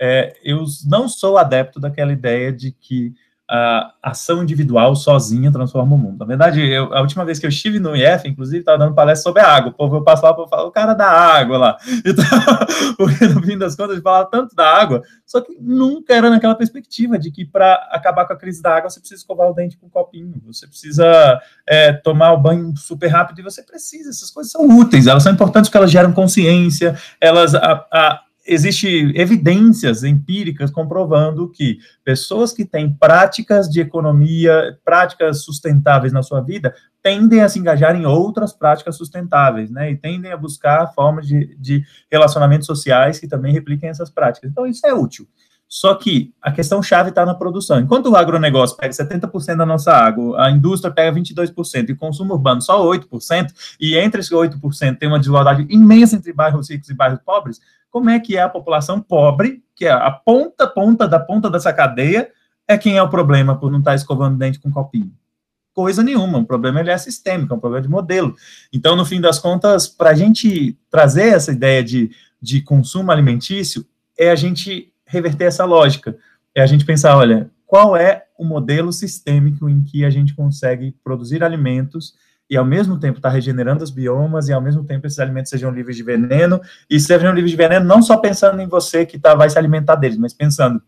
É, 0.00 0.36
eu 0.42 0.64
não 0.86 1.08
sou 1.08 1.38
adepto 1.38 1.78
daquela 1.78 2.12
ideia 2.12 2.52
de 2.52 2.72
que 2.72 3.14
a 3.54 3.92
ação 4.02 4.42
individual 4.42 4.96
sozinha 4.96 5.52
transforma 5.52 5.94
o 5.94 5.98
mundo. 5.98 6.20
Na 6.20 6.24
verdade, 6.24 6.62
eu, 6.62 6.94
a 6.94 7.02
última 7.02 7.22
vez 7.22 7.38
que 7.38 7.44
eu 7.44 7.50
estive 7.50 7.78
no 7.78 7.94
IF, 7.94 8.26
inclusive, 8.26 8.60
estava 8.60 8.78
dando 8.78 8.94
palestra 8.94 9.24
sobre 9.24 9.42
a 9.42 9.46
água. 9.46 9.70
O 9.70 9.74
povo 9.74 9.96
eu 9.96 10.02
passo 10.02 10.24
lá, 10.24 10.32
o 10.32 10.68
o 10.68 10.70
cara 10.70 10.94
da 10.94 11.06
água 11.06 11.58
lá. 11.58 11.76
Então, 12.04 12.24
no 13.34 13.42
fim 13.42 13.58
das 13.58 13.76
contas, 13.76 13.92
ele 13.92 14.02
falava 14.02 14.28
tanto 14.30 14.54
da 14.56 14.66
água, 14.66 15.02
só 15.26 15.40
que 15.40 15.54
nunca 15.60 16.14
era 16.14 16.30
naquela 16.30 16.54
perspectiva 16.54 17.18
de 17.18 17.30
que 17.30 17.44
para 17.44 17.74
acabar 17.90 18.26
com 18.26 18.32
a 18.32 18.36
crise 18.36 18.62
da 18.62 18.74
água, 18.74 18.88
você 18.88 19.00
precisa 19.00 19.20
escovar 19.20 19.48
o 19.48 19.54
dente 19.54 19.76
com 19.76 19.86
um 19.86 19.90
copinho, 19.90 20.40
você 20.46 20.66
precisa 20.66 21.40
é, 21.66 21.92
tomar 21.92 22.32
o 22.32 22.40
banho 22.40 22.74
super 22.76 23.08
rápido 23.08 23.40
e 23.40 23.42
você 23.42 23.62
precisa. 23.62 24.08
Essas 24.08 24.30
coisas 24.30 24.50
são 24.50 24.66
úteis, 24.66 25.06
elas 25.06 25.22
são 25.22 25.32
importantes 25.32 25.68
porque 25.68 25.78
elas 25.78 25.90
geram 25.90 26.12
consciência, 26.12 26.96
elas. 27.20 27.54
A, 27.54 27.86
a, 27.92 28.20
existe 28.46 29.12
evidências 29.14 30.02
empíricas 30.04 30.70
comprovando 30.70 31.48
que 31.48 31.78
pessoas 32.04 32.52
que 32.52 32.64
têm 32.64 32.92
práticas 32.92 33.68
de 33.68 33.80
economia, 33.80 34.78
práticas 34.84 35.44
sustentáveis 35.44 36.12
na 36.12 36.22
sua 36.22 36.40
vida, 36.40 36.74
tendem 37.02 37.40
a 37.40 37.48
se 37.48 37.58
engajar 37.58 37.96
em 37.96 38.06
outras 38.06 38.52
práticas 38.52 38.96
sustentáveis, 38.96 39.70
né? 39.70 39.90
E 39.90 39.96
tendem 39.96 40.32
a 40.32 40.36
buscar 40.36 40.92
formas 40.94 41.26
de, 41.26 41.56
de 41.56 41.84
relacionamentos 42.10 42.66
sociais 42.66 43.18
que 43.18 43.28
também 43.28 43.52
repliquem 43.52 43.88
essas 43.88 44.10
práticas. 44.10 44.50
Então, 44.50 44.66
isso 44.66 44.86
é 44.86 44.94
útil. 44.94 45.26
Só 45.72 45.94
que 45.94 46.34
a 46.42 46.52
questão 46.52 46.82
chave 46.82 47.08
está 47.08 47.24
na 47.24 47.34
produção. 47.34 47.80
Enquanto 47.80 48.10
o 48.10 48.14
agronegócio 48.14 48.76
pega 48.76 48.92
70% 48.92 49.56
da 49.56 49.64
nossa 49.64 49.90
água, 49.90 50.44
a 50.44 50.50
indústria 50.50 50.92
pega 50.92 51.18
22% 51.18 51.88
e 51.88 51.92
o 51.92 51.96
consumo 51.96 52.34
urbano 52.34 52.60
só 52.60 52.86
8%, 52.86 53.48
e 53.80 53.96
entre 53.96 54.20
esses 54.20 54.30
8% 54.30 54.98
tem 54.98 55.08
uma 55.08 55.18
desigualdade 55.18 55.66
imensa 55.70 56.14
entre 56.16 56.30
bairros 56.30 56.68
ricos 56.68 56.90
e 56.90 56.94
bairros 56.94 57.20
pobres, 57.24 57.58
como 57.92 58.08
é 58.08 58.18
que 58.18 58.38
é 58.38 58.42
a 58.42 58.48
população 58.48 59.00
pobre, 59.00 59.62
que 59.76 59.84
é 59.84 59.92
a 59.92 60.10
ponta, 60.10 60.66
ponta 60.66 61.06
da 61.06 61.20
ponta 61.20 61.50
dessa 61.50 61.72
cadeia, 61.72 62.30
é 62.66 62.78
quem 62.78 62.96
é 62.96 63.02
o 63.02 63.10
problema 63.10 63.54
por 63.54 63.70
não 63.70 63.80
estar 63.80 63.90
tá 63.90 63.94
escovando 63.94 64.38
dente 64.38 64.58
com 64.58 64.72
copinho? 64.72 65.12
Coisa 65.74 66.02
nenhuma, 66.02 66.38
o 66.38 66.46
problema 66.46 66.80
ele 66.80 66.90
é 66.90 66.96
sistêmico, 66.96 67.52
é 67.52 67.56
um 67.56 67.60
problema 67.60 67.82
de 67.82 67.90
modelo. 67.90 68.34
Então, 68.72 68.96
no 68.96 69.04
fim 69.04 69.20
das 69.20 69.38
contas, 69.38 69.86
para 69.86 70.10
a 70.10 70.14
gente 70.14 70.76
trazer 70.90 71.34
essa 71.34 71.52
ideia 71.52 71.84
de, 71.84 72.10
de 72.40 72.62
consumo 72.62 73.12
alimentício, 73.12 73.86
é 74.18 74.30
a 74.30 74.36
gente 74.36 74.90
reverter 75.06 75.44
essa 75.44 75.64
lógica. 75.66 76.16
É 76.54 76.62
a 76.62 76.66
gente 76.66 76.86
pensar, 76.86 77.16
olha, 77.16 77.50
qual 77.66 77.94
é 77.94 78.24
o 78.38 78.44
modelo 78.44 78.92
sistêmico 78.92 79.68
em 79.68 79.82
que 79.82 80.04
a 80.04 80.10
gente 80.10 80.34
consegue 80.34 80.96
produzir 81.04 81.44
alimentos 81.44 82.14
e 82.52 82.56
ao 82.58 82.66
mesmo 82.66 82.98
tempo 82.98 83.16
está 83.16 83.30
regenerando 83.30 83.82
os 83.82 83.90
biomas 83.90 84.46
e 84.46 84.52
ao 84.52 84.60
mesmo 84.60 84.84
tempo 84.84 85.06
esses 85.06 85.18
alimentos 85.18 85.48
sejam 85.48 85.70
livres 85.70 85.96
de 85.96 86.02
veneno 86.02 86.60
e 86.88 87.00
sejam 87.00 87.32
livres 87.32 87.50
de 87.50 87.56
veneno 87.56 87.86
não 87.86 88.02
só 88.02 88.18
pensando 88.18 88.60
em 88.60 88.68
você 88.68 89.06
que 89.06 89.18
tá, 89.18 89.34
vai 89.34 89.48
se 89.48 89.56
alimentar 89.56 89.94
deles, 89.94 90.18
mas 90.18 90.34
pensando 90.34 90.82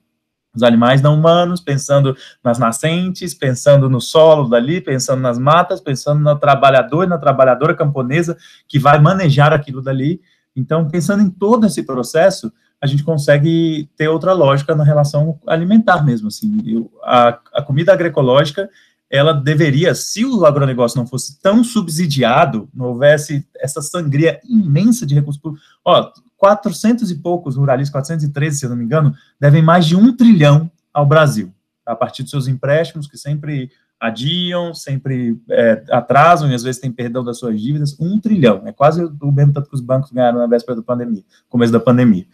nos 0.52 0.62
animais 0.62 1.00
não 1.00 1.14
humanos, 1.14 1.62
pensando 1.62 2.14
nas 2.44 2.58
nascentes, 2.58 3.32
pensando 3.32 3.88
no 3.88 3.98
solo 3.98 4.46
dali, 4.46 4.78
pensando 4.78 5.22
nas 5.22 5.38
matas, 5.38 5.80
pensando 5.80 6.20
no 6.20 6.38
trabalhador 6.38 7.08
na 7.08 7.16
trabalhadora 7.16 7.74
camponesa 7.74 8.36
que 8.68 8.78
vai 8.78 9.00
manejar 9.00 9.54
aquilo 9.54 9.80
dali. 9.80 10.20
Então, 10.54 10.86
pensando 10.86 11.22
em 11.22 11.30
todo 11.30 11.64
esse 11.64 11.82
processo, 11.82 12.52
a 12.78 12.86
gente 12.86 13.02
consegue 13.02 13.88
ter 13.96 14.08
outra 14.08 14.34
lógica 14.34 14.74
na 14.74 14.84
relação 14.84 15.40
alimentar 15.46 16.04
mesmo, 16.04 16.28
assim, 16.28 16.60
eu, 16.66 16.92
a, 17.02 17.38
a 17.54 17.62
comida 17.62 17.90
agroecológica, 17.90 18.68
ela 19.14 19.32
deveria, 19.32 19.94
se 19.94 20.24
o 20.24 20.44
agronegócio 20.44 20.98
não 20.98 21.06
fosse 21.06 21.40
tão 21.40 21.62
subsidiado, 21.62 22.68
não 22.74 22.86
houvesse 22.86 23.46
essa 23.60 23.80
sangria 23.80 24.40
imensa 24.44 25.06
de 25.06 25.14
recursos 25.14 25.40
públicos, 25.40 25.64
ó, 25.84 26.10
400 26.36 27.12
e 27.12 27.14
poucos 27.14 27.54
ruralistas, 27.54 27.92
413, 27.92 28.58
se 28.58 28.66
eu 28.66 28.70
não 28.70 28.76
me 28.76 28.82
engano, 28.82 29.14
devem 29.38 29.62
mais 29.62 29.86
de 29.86 29.94
um 29.94 30.16
trilhão 30.16 30.68
ao 30.92 31.06
Brasil, 31.06 31.54
a 31.86 31.94
partir 31.94 32.24
dos 32.24 32.30
seus 32.32 32.48
empréstimos, 32.48 33.06
que 33.06 33.16
sempre 33.16 33.70
adiam, 34.00 34.74
sempre 34.74 35.40
é, 35.48 35.84
atrasam 35.92 36.50
e 36.50 36.54
às 36.54 36.64
vezes 36.64 36.80
tem 36.80 36.90
perdão 36.90 37.22
das 37.22 37.38
suas 37.38 37.60
dívidas, 37.60 37.96
um 38.00 38.18
trilhão, 38.18 38.62
é 38.66 38.72
quase 38.72 39.04
o 39.04 39.30
mesmo 39.30 39.52
tanto 39.52 39.68
que 39.68 39.76
os 39.76 39.80
bancos 39.80 40.10
ganharam 40.10 40.40
na 40.40 40.48
véspera 40.48 40.74
da 40.74 40.82
pandemia, 40.82 41.22
começo 41.48 41.72
da 41.72 41.78
pandemia. 41.78 42.26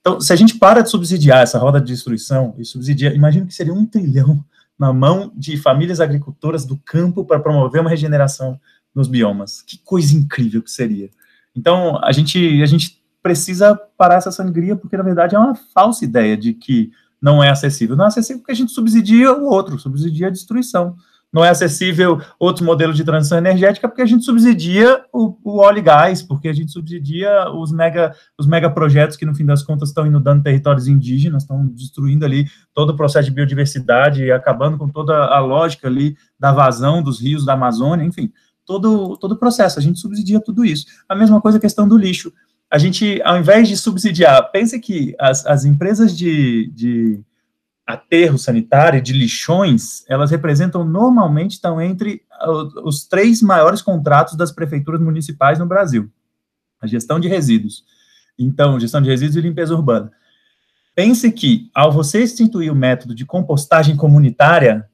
Então, 0.00 0.20
se 0.20 0.32
a 0.32 0.36
gente 0.36 0.56
para 0.56 0.80
de 0.80 0.90
subsidiar 0.90 1.42
essa 1.42 1.58
roda 1.58 1.80
de 1.80 1.88
destruição 1.88 2.54
e 2.56 2.64
subsidiar, 2.64 3.16
imagina 3.16 3.46
que 3.46 3.52
seria 3.52 3.74
um 3.74 3.84
trilhão 3.84 4.44
na 4.80 4.94
mão 4.94 5.30
de 5.36 5.58
famílias 5.58 6.00
agricultoras 6.00 6.64
do 6.64 6.78
campo 6.78 7.22
para 7.22 7.38
promover 7.38 7.82
uma 7.82 7.90
regeneração 7.90 8.58
nos 8.94 9.08
biomas. 9.08 9.60
Que 9.60 9.76
coisa 9.76 10.16
incrível 10.16 10.62
que 10.62 10.70
seria. 10.70 11.10
Então, 11.54 12.02
a 12.02 12.10
gente, 12.12 12.62
a 12.62 12.66
gente 12.66 12.98
precisa 13.22 13.76
parar 13.98 14.14
essa 14.14 14.32
sangria, 14.32 14.74
porque 14.74 14.96
na 14.96 15.02
verdade 15.02 15.36
é 15.36 15.38
uma 15.38 15.54
falsa 15.54 16.02
ideia 16.02 16.34
de 16.34 16.54
que 16.54 16.90
não 17.20 17.44
é 17.44 17.50
acessível. 17.50 17.94
Não 17.94 18.06
é 18.06 18.08
acessível 18.08 18.38
porque 18.40 18.52
a 18.52 18.56
gente 18.56 18.72
subsidia 18.72 19.30
o 19.30 19.44
outro, 19.44 19.78
subsidia 19.78 20.28
a 20.28 20.30
destruição 20.30 20.96
não 21.32 21.44
é 21.44 21.48
acessível 21.48 22.20
outros 22.38 22.64
modelos 22.64 22.96
de 22.96 23.04
transição 23.04 23.38
energética 23.38 23.88
porque 23.88 24.02
a 24.02 24.06
gente 24.06 24.24
subsidia 24.24 25.04
o, 25.12 25.36
o 25.44 25.58
óleo 25.58 25.78
e 25.78 25.82
gás, 25.82 26.22
porque 26.22 26.48
a 26.48 26.52
gente 26.52 26.72
subsidia 26.72 27.50
os 27.50 27.70
mega, 27.70 28.14
os 28.38 28.46
mega 28.46 28.68
projetos 28.68 29.16
que, 29.16 29.24
no 29.24 29.34
fim 29.34 29.46
das 29.46 29.62
contas, 29.62 29.90
estão 29.90 30.06
inundando 30.06 30.42
territórios 30.42 30.88
indígenas, 30.88 31.42
estão 31.42 31.66
destruindo 31.66 32.24
ali 32.24 32.46
todo 32.74 32.90
o 32.90 32.96
processo 32.96 33.28
de 33.28 33.34
biodiversidade 33.34 34.24
e 34.24 34.32
acabando 34.32 34.76
com 34.76 34.88
toda 34.88 35.14
a 35.26 35.38
lógica 35.38 35.86
ali 35.86 36.16
da 36.38 36.52
vazão 36.52 37.02
dos 37.02 37.20
rios 37.20 37.44
da 37.44 37.52
Amazônia, 37.52 38.04
enfim, 38.04 38.32
todo, 38.66 39.16
todo 39.16 39.32
o 39.32 39.38
processo, 39.38 39.78
a 39.78 39.82
gente 39.82 40.00
subsidia 40.00 40.40
tudo 40.40 40.64
isso. 40.64 40.86
A 41.08 41.14
mesma 41.14 41.40
coisa 41.40 41.58
a 41.58 41.60
questão 41.60 41.86
do 41.86 41.96
lixo. 41.96 42.32
A 42.70 42.78
gente, 42.78 43.20
ao 43.24 43.36
invés 43.36 43.68
de 43.68 43.76
subsidiar, 43.76 44.48
pense 44.52 44.78
que 44.78 45.14
as, 45.18 45.44
as 45.44 45.64
empresas 45.64 46.16
de, 46.16 46.70
de 46.72 47.20
aterro 47.90 48.38
sanitário, 48.38 49.00
de 49.00 49.12
lixões, 49.12 50.04
elas 50.08 50.30
representam 50.30 50.84
normalmente 50.84 51.52
estão 51.52 51.80
entre 51.80 52.22
os 52.84 53.04
três 53.06 53.42
maiores 53.42 53.82
contratos 53.82 54.36
das 54.36 54.50
prefeituras 54.50 55.00
municipais 55.00 55.58
no 55.58 55.66
Brasil. 55.66 56.10
A 56.80 56.86
gestão 56.86 57.20
de 57.20 57.28
resíduos. 57.28 57.84
Então, 58.38 58.80
gestão 58.80 59.02
de 59.02 59.10
resíduos 59.10 59.36
e 59.36 59.40
limpeza 59.40 59.74
urbana. 59.74 60.10
Pense 60.94 61.30
que, 61.30 61.70
ao 61.74 61.92
você 61.92 62.22
instituir 62.22 62.72
o 62.72 62.76
método 62.76 63.14
de 63.14 63.24
compostagem 63.24 63.96
comunitária, 63.96 64.89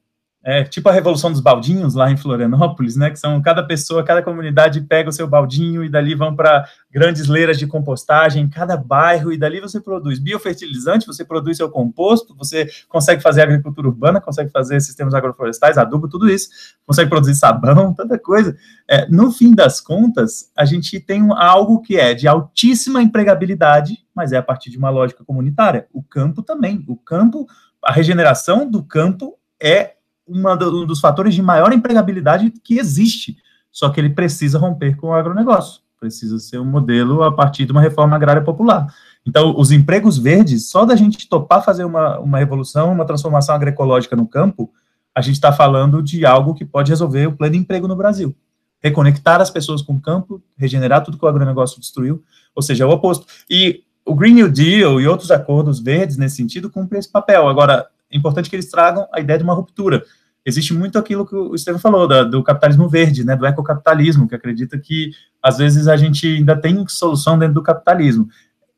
é, 0.47 0.63
tipo 0.63 0.87
a 0.87 0.93
Revolução 0.93 1.29
dos 1.29 1.41
Baldinhos 1.41 1.93
lá 1.93 2.09
em 2.09 2.15
Florianópolis, 2.15 2.95
né, 2.95 3.11
que 3.11 3.19
são 3.19 3.41
cada 3.41 3.61
pessoa, 3.61 4.01
cada 4.01 4.23
comunidade 4.23 4.79
pega 4.79 5.09
o 5.09 5.11
seu 5.11 5.27
baldinho 5.27 5.83
e 5.83 5.89
dali 5.89 6.15
vão 6.15 6.33
para 6.33 6.65
grandes 6.89 7.27
leiras 7.27 7.59
de 7.59 7.67
compostagem 7.67 8.43
em 8.45 8.49
cada 8.49 8.77
bairro 8.77 9.33
e 9.33 9.37
dali 9.37 9.59
você 9.59 9.81
produz 9.81 10.19
biofertilizante, 10.19 11.05
você 11.05 11.25
produz 11.25 11.57
seu 11.57 11.69
composto, 11.69 12.33
você 12.33 12.65
consegue 12.87 13.21
fazer 13.21 13.41
agricultura 13.41 13.89
urbana, 13.89 14.21
consegue 14.21 14.49
fazer 14.49 14.79
sistemas 14.79 15.13
agroflorestais, 15.13 15.77
adubo, 15.77 16.07
tudo 16.07 16.29
isso, 16.29 16.47
consegue 16.85 17.09
produzir 17.09 17.35
sabão, 17.35 17.91
tanta 17.93 18.17
coisa. 18.17 18.55
É, 18.87 19.05
no 19.09 19.33
fim 19.33 19.53
das 19.53 19.81
contas, 19.81 20.49
a 20.55 20.63
gente 20.63 20.97
tem 21.01 21.27
algo 21.31 21.81
que 21.81 21.97
é 21.97 22.13
de 22.13 22.25
altíssima 22.25 23.01
empregabilidade, 23.01 23.97
mas 24.15 24.31
é 24.31 24.37
a 24.37 24.43
partir 24.43 24.69
de 24.69 24.77
uma 24.77 24.89
lógica 24.89 25.25
comunitária. 25.25 25.87
O 25.91 26.01
campo 26.01 26.41
também, 26.41 26.85
o 26.87 26.95
campo, 26.95 27.45
a 27.83 27.91
regeneração 27.91 28.65
do 28.71 28.81
campo 28.81 29.37
é 29.61 29.96
uma 30.27 30.55
do, 30.55 30.83
um 30.83 30.85
dos 30.85 30.99
fatores 30.99 31.33
de 31.33 31.41
maior 31.41 31.71
empregabilidade 31.71 32.51
que 32.63 32.77
existe. 32.77 33.37
Só 33.71 33.89
que 33.89 33.99
ele 33.99 34.09
precisa 34.09 34.57
romper 34.57 34.95
com 34.95 35.07
o 35.07 35.13
agronegócio. 35.13 35.81
Precisa 35.99 36.39
ser 36.39 36.59
um 36.59 36.65
modelo 36.65 37.23
a 37.23 37.31
partir 37.31 37.65
de 37.65 37.71
uma 37.71 37.81
reforma 37.81 38.15
agrária 38.15 38.41
popular. 38.41 38.87
Então, 39.25 39.53
os 39.57 39.71
empregos 39.71 40.17
verdes, 40.17 40.69
só 40.69 40.85
da 40.85 40.95
gente 40.95 41.27
topar 41.27 41.63
fazer 41.63 41.83
uma, 41.83 42.19
uma 42.19 42.37
revolução, 42.37 42.91
uma 42.91 43.05
transformação 43.05 43.55
agroecológica 43.55 44.15
no 44.15 44.27
campo, 44.27 44.71
a 45.13 45.21
gente 45.21 45.35
está 45.35 45.51
falando 45.51 46.01
de 46.01 46.25
algo 46.25 46.53
que 46.53 46.63
pode 46.63 46.91
resolver 46.91 47.27
o 47.27 47.35
pleno 47.35 47.55
emprego 47.55 47.87
no 47.87 47.95
Brasil. 47.95 48.35
Reconectar 48.79 49.41
as 49.41 49.49
pessoas 49.49 49.81
com 49.81 49.93
o 49.93 49.99
campo, 49.99 50.41
regenerar 50.55 51.03
tudo 51.03 51.17
que 51.17 51.25
o 51.25 51.27
agronegócio 51.27 51.79
destruiu, 51.79 52.23
ou 52.55 52.61
seja, 52.61 52.83
é 52.83 52.87
o 52.87 52.91
oposto. 52.91 53.25
E 53.49 53.83
o 54.05 54.15
Green 54.15 54.35
New 54.35 54.49
Deal 54.49 55.01
e 55.01 55.07
outros 55.07 55.31
acordos 55.31 55.79
verdes, 55.79 56.17
nesse 56.17 56.37
sentido, 56.37 56.69
cumprem 56.69 56.99
esse 56.99 57.11
papel. 57.11 57.49
Agora, 57.49 57.87
é 58.17 58.19
importante 58.19 58.49
que 58.49 58.55
eles 58.55 58.69
tragam 58.69 59.07
a 59.13 59.19
ideia 59.19 59.37
de 59.37 59.43
uma 59.43 59.53
ruptura. 59.53 60.03
Existe 60.45 60.73
muito 60.73 60.97
aquilo 60.97 61.25
que 61.25 61.35
o 61.35 61.55
Estevam 61.55 61.79
falou, 61.79 62.07
da, 62.07 62.23
do 62.23 62.43
capitalismo 62.43 62.87
verde, 62.87 63.23
né, 63.23 63.35
do 63.35 63.45
ecocapitalismo, 63.45 64.27
que 64.27 64.35
acredita 64.35 64.77
que, 64.79 65.11
às 65.43 65.57
vezes, 65.57 65.87
a 65.87 65.97
gente 65.97 66.25
ainda 66.27 66.55
tem 66.55 66.85
solução 66.87 67.37
dentro 67.37 67.55
do 67.55 67.63
capitalismo. 67.63 68.27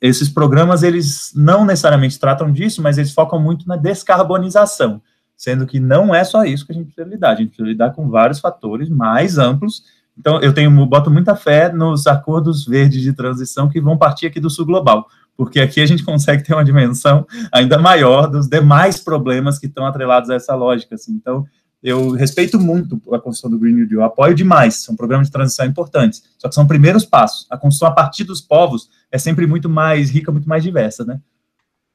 Esses 0.02 0.30
programas, 0.30 0.82
eles 0.82 1.32
não 1.36 1.66
necessariamente 1.66 2.20
tratam 2.20 2.52
disso, 2.52 2.82
mas 2.82 2.98
eles 2.98 3.14
focam 3.14 3.40
muito 3.40 3.68
na 3.68 3.76
descarbonização, 3.76 5.02
sendo 5.36 5.68
que 5.68 5.80
não 5.80 6.14
é 6.14 6.24
só 6.24 6.44
isso 6.44 6.66
que 6.66 6.72
a 6.72 6.76
gente 6.76 6.94
precisa 6.94 7.07
lidar, 7.07 7.32
a 7.32 7.36
gente 7.36 7.49
precisa 7.49 7.68
lidar 7.68 7.91
com 7.91 8.10
vários 8.10 8.40
fatores 8.40 8.90
mais 8.90 9.38
amplos, 9.38 9.84
então, 10.20 10.41
eu 10.41 10.53
tenho, 10.53 10.70
boto 10.86 11.10
muita 11.10 11.34
fé 11.34 11.72
nos 11.72 12.06
acordos 12.06 12.66
verdes 12.66 13.02
de 13.02 13.14
transição 13.14 13.70
que 13.70 13.80
vão 13.80 13.98
partir 13.98 14.28
aqui 14.28 14.38
do 14.38 14.49
sul 14.49 14.66
global, 14.66 15.07
porque 15.40 15.61
aqui 15.61 15.80
a 15.80 15.86
gente 15.86 16.03
consegue 16.03 16.44
ter 16.44 16.53
uma 16.53 16.66
dimensão 16.66 17.26
ainda 17.49 17.78
maior 17.78 18.28
dos 18.28 18.49
demais 18.49 18.99
problemas 18.99 19.57
que 19.57 19.68
estão 19.68 19.86
atrelados 19.86 20.30
a 20.30 20.36
essa 20.36 20.53
lógica. 20.53 20.95
Assim. 20.95 21.14
Então, 21.14 21.48
eu 21.82 22.11
respeito 22.11 22.60
muito 22.60 23.02
a 23.14 23.20
construção 23.22 23.49
do 23.49 23.57
Green 23.57 23.72
New 23.72 23.88
Deal, 23.88 24.03
apoio 24.03 24.36
demais, 24.36 24.84
são 24.84 24.98
programas 24.98 25.28
de 25.28 25.32
transição 25.32 25.66
importantes, 25.66 26.22
só 26.38 26.49
que 26.49 26.56
são 26.56 26.68
primeiros 26.68 27.06
passos. 27.06 27.48
A 27.49 27.57
construção 27.57 27.88
a 27.88 27.91
partir 27.91 28.26
dos 28.26 28.41
povos 28.41 28.90
é 29.10 29.18
sempre 29.18 29.48
muito 29.48 29.70
mais 29.70 30.10
rica, 30.10 30.30
muito 30.30 30.49
mais 30.49 30.61
diversa, 30.61 31.06
né? 31.06 31.22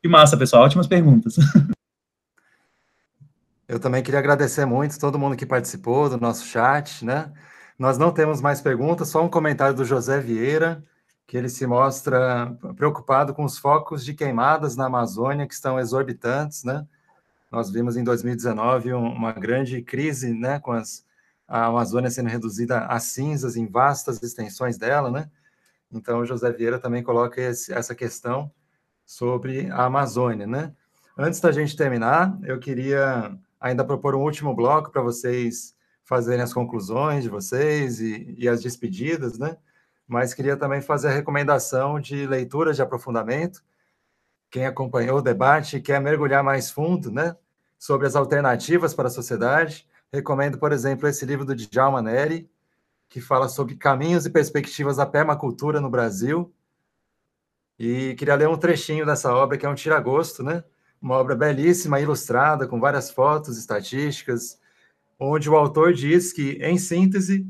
Que 0.00 0.08
massa, 0.08 0.38
pessoal, 0.38 0.64
ótimas 0.64 0.86
perguntas. 0.86 1.36
Eu 3.68 3.78
também 3.78 4.02
queria 4.02 4.20
agradecer 4.20 4.64
muito 4.64 4.98
todo 4.98 5.18
mundo 5.18 5.36
que 5.36 5.44
participou 5.44 6.08
do 6.08 6.16
nosso 6.16 6.46
chat, 6.46 7.04
né? 7.04 7.30
Nós 7.78 7.98
não 7.98 8.10
temos 8.10 8.40
mais 8.40 8.62
perguntas, 8.62 9.08
só 9.08 9.22
um 9.22 9.28
comentário 9.28 9.76
do 9.76 9.84
José 9.84 10.18
Vieira, 10.18 10.82
que 11.34 11.38
ele 11.38 11.48
se 11.48 11.66
mostra 11.66 12.56
preocupado 12.76 13.34
com 13.34 13.44
os 13.44 13.58
focos 13.58 14.04
de 14.04 14.14
queimadas 14.14 14.76
na 14.76 14.86
Amazônia 14.86 15.48
que 15.48 15.52
estão 15.52 15.80
exorbitantes, 15.80 16.62
né? 16.62 16.86
Nós 17.50 17.68
vimos 17.72 17.96
em 17.96 18.04
2019 18.04 18.92
uma 18.92 19.32
grande 19.32 19.82
crise, 19.82 20.32
né, 20.32 20.60
com 20.60 20.70
as, 20.70 21.04
a 21.48 21.64
Amazônia 21.64 22.08
sendo 22.08 22.28
reduzida 22.28 22.86
a 22.86 23.00
cinzas 23.00 23.56
em 23.56 23.66
vastas 23.66 24.22
extensões 24.22 24.78
dela, 24.78 25.10
né? 25.10 25.28
Então, 25.90 26.24
José 26.24 26.52
Vieira 26.52 26.78
também 26.78 27.02
coloca 27.02 27.40
esse, 27.40 27.72
essa 27.72 27.96
questão 27.96 28.48
sobre 29.04 29.68
a 29.72 29.86
Amazônia, 29.86 30.46
né? 30.46 30.72
Antes 31.18 31.40
da 31.40 31.50
gente 31.50 31.74
terminar, 31.74 32.38
eu 32.44 32.60
queria 32.60 33.36
ainda 33.60 33.84
propor 33.84 34.14
um 34.14 34.22
último 34.22 34.54
bloco 34.54 34.92
para 34.92 35.02
vocês 35.02 35.74
fazerem 36.04 36.44
as 36.44 36.54
conclusões 36.54 37.24
de 37.24 37.28
vocês 37.28 37.98
e, 37.98 38.36
e 38.38 38.48
as 38.48 38.62
despedidas, 38.62 39.36
né? 39.36 39.56
Mas 40.06 40.34
queria 40.34 40.56
também 40.56 40.80
fazer 40.80 41.08
a 41.08 41.12
recomendação 41.12 41.98
de 41.98 42.26
leituras 42.26 42.76
de 42.76 42.82
aprofundamento. 42.82 43.62
Quem 44.50 44.66
acompanhou 44.66 45.18
o 45.18 45.22
debate 45.22 45.76
e 45.76 45.80
quer 45.80 46.00
mergulhar 46.00 46.44
mais 46.44 46.70
fundo, 46.70 47.10
né? 47.10 47.36
Sobre 47.78 48.06
as 48.06 48.14
alternativas 48.14 48.94
para 48.94 49.08
a 49.08 49.10
sociedade, 49.10 49.88
recomendo, 50.12 50.58
por 50.58 50.72
exemplo, 50.72 51.08
esse 51.08 51.24
livro 51.26 51.44
do 51.44 51.54
Djalma 51.54 52.00
Neri, 52.00 52.48
que 53.08 53.20
fala 53.20 53.48
sobre 53.48 53.76
caminhos 53.76 54.26
e 54.26 54.30
perspectivas 54.30 54.96
da 54.96 55.06
permacultura 55.06 55.80
no 55.80 55.90
Brasil. 55.90 56.52
E 57.78 58.14
queria 58.14 58.34
ler 58.34 58.48
um 58.48 58.56
trechinho 58.56 59.04
dessa 59.04 59.34
obra, 59.34 59.58
que 59.58 59.66
é 59.66 59.68
um 59.68 59.74
tiragosto, 59.74 60.42
né? 60.42 60.62
Uma 61.00 61.16
obra 61.16 61.34
belíssima, 61.34 62.00
ilustrada, 62.00 62.66
com 62.66 62.80
várias 62.80 63.10
fotos, 63.10 63.58
estatísticas, 63.58 64.58
onde 65.18 65.50
o 65.50 65.56
autor 65.56 65.92
diz 65.92 66.32
que, 66.32 66.52
em 66.62 66.78
síntese, 66.78 67.46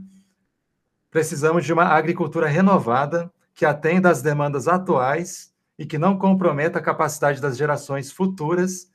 precisamos 1.14 1.64
de 1.64 1.72
uma 1.72 1.84
agricultura 1.84 2.48
renovada 2.48 3.32
que 3.54 3.64
atenda 3.64 4.10
às 4.10 4.20
demandas 4.20 4.66
atuais 4.66 5.54
e 5.78 5.86
que 5.86 5.96
não 5.96 6.18
comprometa 6.18 6.80
a 6.80 6.82
capacidade 6.82 7.40
das 7.40 7.56
gerações 7.56 8.10
futuras 8.10 8.90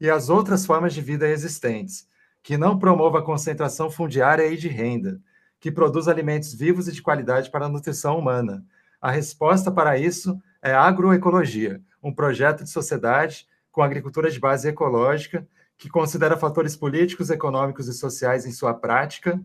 e 0.00 0.08
as 0.08 0.28
outras 0.28 0.64
formas 0.64 0.94
de 0.94 1.00
vida 1.00 1.28
existentes, 1.28 2.06
que 2.44 2.56
não 2.56 2.78
promova 2.78 3.18
a 3.18 3.22
concentração 3.22 3.90
fundiária 3.90 4.46
e 4.46 4.56
de 4.56 4.68
renda, 4.68 5.20
que 5.58 5.72
produza 5.72 6.12
alimentos 6.12 6.54
vivos 6.54 6.86
e 6.86 6.92
de 6.92 7.02
qualidade 7.02 7.50
para 7.50 7.66
a 7.66 7.68
nutrição 7.68 8.20
humana. 8.20 8.64
A 9.00 9.10
resposta 9.10 9.68
para 9.68 9.98
isso 9.98 10.40
é 10.62 10.72
agroecologia, 10.72 11.82
um 12.00 12.14
projeto 12.14 12.62
de 12.62 12.70
sociedade 12.70 13.48
com 13.72 13.82
agricultura 13.82 14.30
de 14.30 14.38
base 14.38 14.68
ecológica 14.68 15.44
que 15.76 15.88
considera 15.88 16.36
fatores 16.36 16.76
políticos, 16.76 17.30
econômicos 17.30 17.88
e 17.88 17.92
sociais 17.92 18.46
em 18.46 18.52
sua 18.52 18.72
prática, 18.74 19.44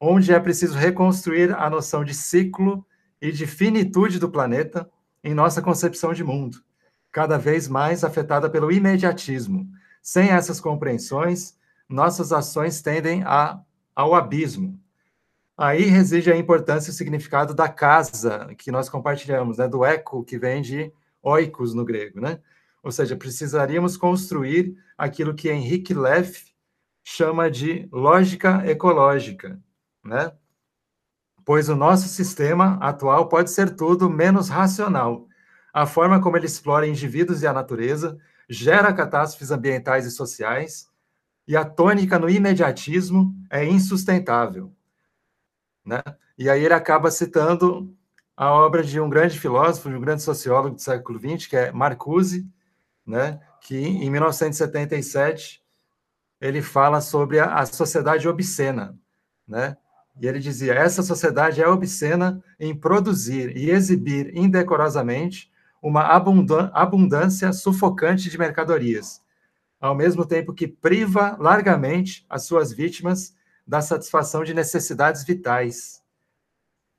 onde 0.00 0.32
é 0.32 0.38
preciso 0.38 0.76
reconstruir 0.76 1.54
a 1.54 1.68
noção 1.70 2.04
de 2.04 2.14
ciclo 2.14 2.86
e 3.20 3.32
de 3.32 3.46
finitude 3.46 4.18
do 4.18 4.30
planeta 4.30 4.88
em 5.24 5.34
nossa 5.34 5.62
concepção 5.62 6.12
de 6.12 6.22
mundo, 6.22 6.58
cada 7.10 7.38
vez 7.38 7.66
mais 7.66 8.04
afetada 8.04 8.48
pelo 8.48 8.70
imediatismo. 8.70 9.68
Sem 10.02 10.28
essas 10.28 10.60
compreensões, 10.60 11.56
nossas 11.88 12.32
ações 12.32 12.80
tendem 12.82 13.22
a, 13.24 13.60
ao 13.94 14.14
abismo. 14.14 14.78
Aí 15.58 15.84
reside 15.84 16.30
a 16.30 16.36
importância 16.36 16.90
e 16.90 16.92
o 16.92 16.94
significado 16.94 17.54
da 17.54 17.68
casa 17.68 18.54
que 18.58 18.70
nós 18.70 18.88
compartilhamos, 18.88 19.58
né? 19.58 19.66
do 19.66 19.84
eco, 19.84 20.22
que 20.22 20.38
vem 20.38 20.60
de 20.60 20.92
oikos 21.22 21.74
no 21.74 21.84
grego, 21.84 22.20
né? 22.20 22.38
Ou 22.82 22.92
seja, 22.92 23.16
precisaríamos 23.16 23.96
construir 23.96 24.76
aquilo 24.96 25.34
que 25.34 25.48
Henrique 25.48 25.92
Leff 25.92 26.54
chama 27.02 27.50
de 27.50 27.88
lógica 27.90 28.62
ecológica, 28.64 29.60
né? 30.06 30.32
Pois 31.44 31.68
o 31.68 31.76
nosso 31.76 32.08
sistema 32.08 32.78
atual 32.80 33.28
pode 33.28 33.50
ser 33.50 33.76
tudo 33.76 34.08
menos 34.10 34.48
racional. 34.48 35.26
a 35.72 35.84
forma 35.84 36.20
como 36.22 36.38
ele 36.38 36.46
explora 36.46 36.86
indivíduos 36.86 37.42
e 37.42 37.46
a 37.46 37.52
natureza, 37.52 38.16
gera 38.48 38.94
catástrofes 38.94 39.50
ambientais 39.50 40.06
e 40.06 40.10
sociais, 40.10 40.88
e 41.46 41.54
a 41.54 41.64
tônica 41.66 42.18
no 42.18 42.30
imediatismo 42.30 43.34
é 43.50 43.62
insustentável. 43.64 44.72
Né? 45.84 46.02
E 46.38 46.48
aí 46.48 46.64
ele 46.64 46.72
acaba 46.72 47.10
citando 47.10 47.94
a 48.36 48.50
obra 48.52 48.82
de 48.82 48.98
um 48.98 49.08
grande 49.10 49.38
filósofo, 49.38 49.90
de 49.90 49.96
um 49.96 50.00
grande 50.00 50.22
sociólogo 50.22 50.76
do 50.76 50.80
século 50.80 51.18
XX, 51.18 51.46
que 51.46 51.56
é 51.56 51.72
Marcuse, 51.72 52.50
né? 53.06 53.38
que 53.60 53.76
em 53.76 54.10
1977 54.10 55.62
ele 56.40 56.62
fala 56.62 57.00
sobre 57.00 57.38
a, 57.38 57.64
sociedade 57.66 58.28
obscena, 58.28 58.98
né? 59.46 59.76
E 60.20 60.26
ele 60.26 60.38
dizia: 60.38 60.74
essa 60.74 61.02
sociedade 61.02 61.60
é 61.62 61.68
obscena 61.68 62.42
em 62.58 62.74
produzir 62.74 63.56
e 63.56 63.70
exibir 63.70 64.36
indecorosamente 64.36 65.50
uma 65.82 66.02
abundância 66.72 67.52
sufocante 67.52 68.30
de 68.30 68.38
mercadorias, 68.38 69.22
ao 69.80 69.94
mesmo 69.94 70.24
tempo 70.26 70.54
que 70.54 70.66
priva 70.66 71.36
largamente 71.38 72.24
as 72.28 72.44
suas 72.44 72.72
vítimas 72.72 73.34
da 73.66 73.80
satisfação 73.80 74.42
de 74.42 74.54
necessidades 74.54 75.22
vitais. 75.24 76.02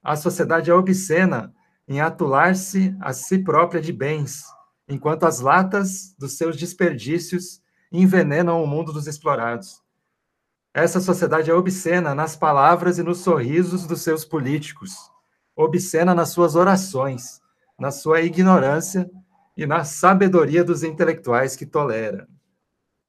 A 0.03 0.15
sociedade 0.15 0.69
é 0.69 0.73
obscena 0.73 1.53
em 1.87 1.99
atular-se 1.99 2.95
a 2.99 3.13
si 3.13 3.39
própria 3.39 3.81
de 3.81 3.91
bens, 3.91 4.43
enquanto 4.87 5.25
as 5.25 5.39
latas 5.39 6.13
dos 6.17 6.37
seus 6.37 6.55
desperdícios 6.55 7.61
envenenam 7.91 8.63
o 8.63 8.67
mundo 8.67 8.93
dos 8.93 9.07
explorados. 9.07 9.81
Essa 10.77 11.01
sociedade 11.01 11.49
é 11.49 11.53
obscena 11.55 12.13
nas 12.13 12.35
palavras 12.35 12.99
e 12.99 13.03
nos 13.03 13.21
sorrisos 13.21 13.87
dos 13.87 14.03
seus 14.03 14.23
políticos, 14.23 15.11
obscena 15.55 16.13
nas 16.13 16.29
suas 16.29 16.55
orações, 16.55 17.41
na 17.79 17.89
sua 17.89 18.21
ignorância 18.21 19.09
e 19.57 19.65
na 19.65 19.83
sabedoria 19.83 20.63
dos 20.63 20.83
intelectuais 20.83 21.55
que 21.55 21.65
tolera. 21.65 22.27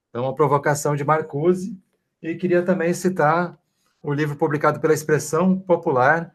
Então, 0.08 0.24
uma 0.24 0.34
provocação 0.34 0.96
de 0.96 1.04
Marcuse, 1.04 1.78
e 2.22 2.34
queria 2.36 2.62
também 2.62 2.94
citar 2.94 3.58
o 4.02 4.14
livro 4.14 4.34
publicado 4.34 4.80
pela 4.80 4.94
Expressão 4.94 5.58
Popular, 5.58 6.32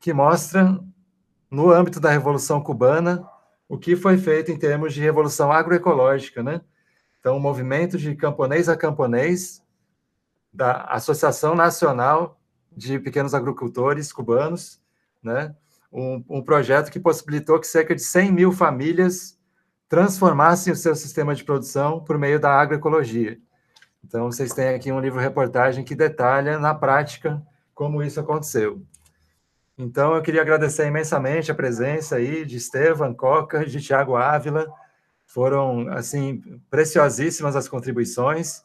que 0.00 0.12
mostra, 0.12 0.80
no 1.48 1.70
âmbito 1.70 2.00
da 2.00 2.10
Revolução 2.10 2.60
Cubana, 2.60 3.24
o 3.68 3.78
que 3.78 3.94
foi 3.94 4.18
feito 4.18 4.50
em 4.50 4.58
termos 4.58 4.92
de 4.92 5.00
revolução 5.00 5.52
agroecológica, 5.52 6.42
né? 6.42 6.60
Então, 7.20 7.36
o 7.36 7.40
movimento 7.40 7.96
de 7.96 8.16
camponês 8.16 8.68
a 8.68 8.76
camponês 8.76 9.62
da 10.52 10.82
Associação 10.84 11.54
Nacional 11.54 12.40
de 12.70 12.98
Pequenos 12.98 13.34
Agricultores 13.34 14.12
Cubanos, 14.12 14.80
né? 15.22 15.54
Um, 15.92 16.24
um, 16.28 16.42
projeto 16.42 16.90
que 16.90 16.98
possibilitou 16.98 17.60
que 17.60 17.66
cerca 17.66 17.94
de 17.94 18.00
100 18.00 18.32
mil 18.32 18.50
famílias 18.52 19.38
transformassem 19.88 20.72
o 20.72 20.76
seu 20.76 20.94
sistema 20.94 21.34
de 21.34 21.44
produção 21.44 22.00
por 22.00 22.16
meio 22.16 22.40
da 22.40 22.50
agroecologia. 22.50 23.38
Então, 24.02 24.30
vocês 24.30 24.54
têm 24.54 24.68
aqui 24.68 24.90
um 24.90 25.00
livro-reportagem 25.00 25.84
que 25.84 25.94
detalha, 25.94 26.58
na 26.58 26.74
prática, 26.74 27.42
como 27.74 28.02
isso 28.02 28.18
aconteceu. 28.18 28.82
Então, 29.76 30.14
eu 30.14 30.22
queria 30.22 30.40
agradecer 30.40 30.86
imensamente 30.86 31.50
a 31.50 31.54
presença 31.54 32.16
aí 32.16 32.44
de 32.44 32.56
Estevam 32.56 33.14
Coca, 33.14 33.64
de 33.64 33.80
Tiago 33.80 34.16
Ávila, 34.16 34.66
foram, 35.26 35.88
assim, 35.88 36.42
preciosíssimas 36.70 37.56
as 37.56 37.68
contribuições. 37.68 38.62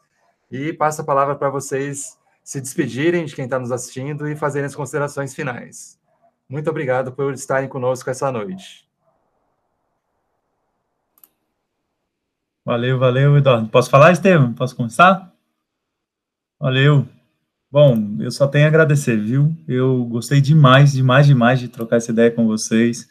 E 0.50 0.74
passo 0.74 1.02
a 1.02 1.06
palavra 1.06 1.36
para 1.36 1.50
vocês 1.50 2.18
se 2.44 2.62
despedirem 2.62 3.26
de 3.26 3.36
quem 3.36 3.46
está 3.46 3.60
nos 3.60 3.72
assistindo 3.72 4.28
e 4.28 4.36
fazerem 4.36 4.66
as 4.66 4.76
considerações 4.76 5.36
finais. 5.36 6.00
Muito 6.48 6.70
obrigado 6.70 7.12
por 7.12 7.34
estarem 7.34 7.68
conosco 7.68 8.10
essa 8.10 8.32
noite. 8.32 8.88
Valeu, 12.64 12.98
valeu, 12.98 13.38
Eduardo. 13.38 13.70
Posso 13.70 13.90
falar, 13.90 14.12
Estevam? 14.12 14.54
Posso 14.54 14.76
começar? 14.76 15.34
Valeu. 16.60 17.08
Bom, 17.70 18.18
eu 18.20 18.32
só 18.32 18.48
tenho 18.48 18.66
a 18.66 18.68
agradecer, 18.70 19.18
viu? 19.18 19.56
Eu 19.68 20.06
gostei 20.06 20.40
demais, 20.40 20.94
demais, 20.94 21.26
demais 21.28 21.60
de 21.60 21.68
trocar 21.68 21.98
essa 21.98 22.12
ideia 22.12 22.32
com 22.32 22.48
vocês. 22.48 23.08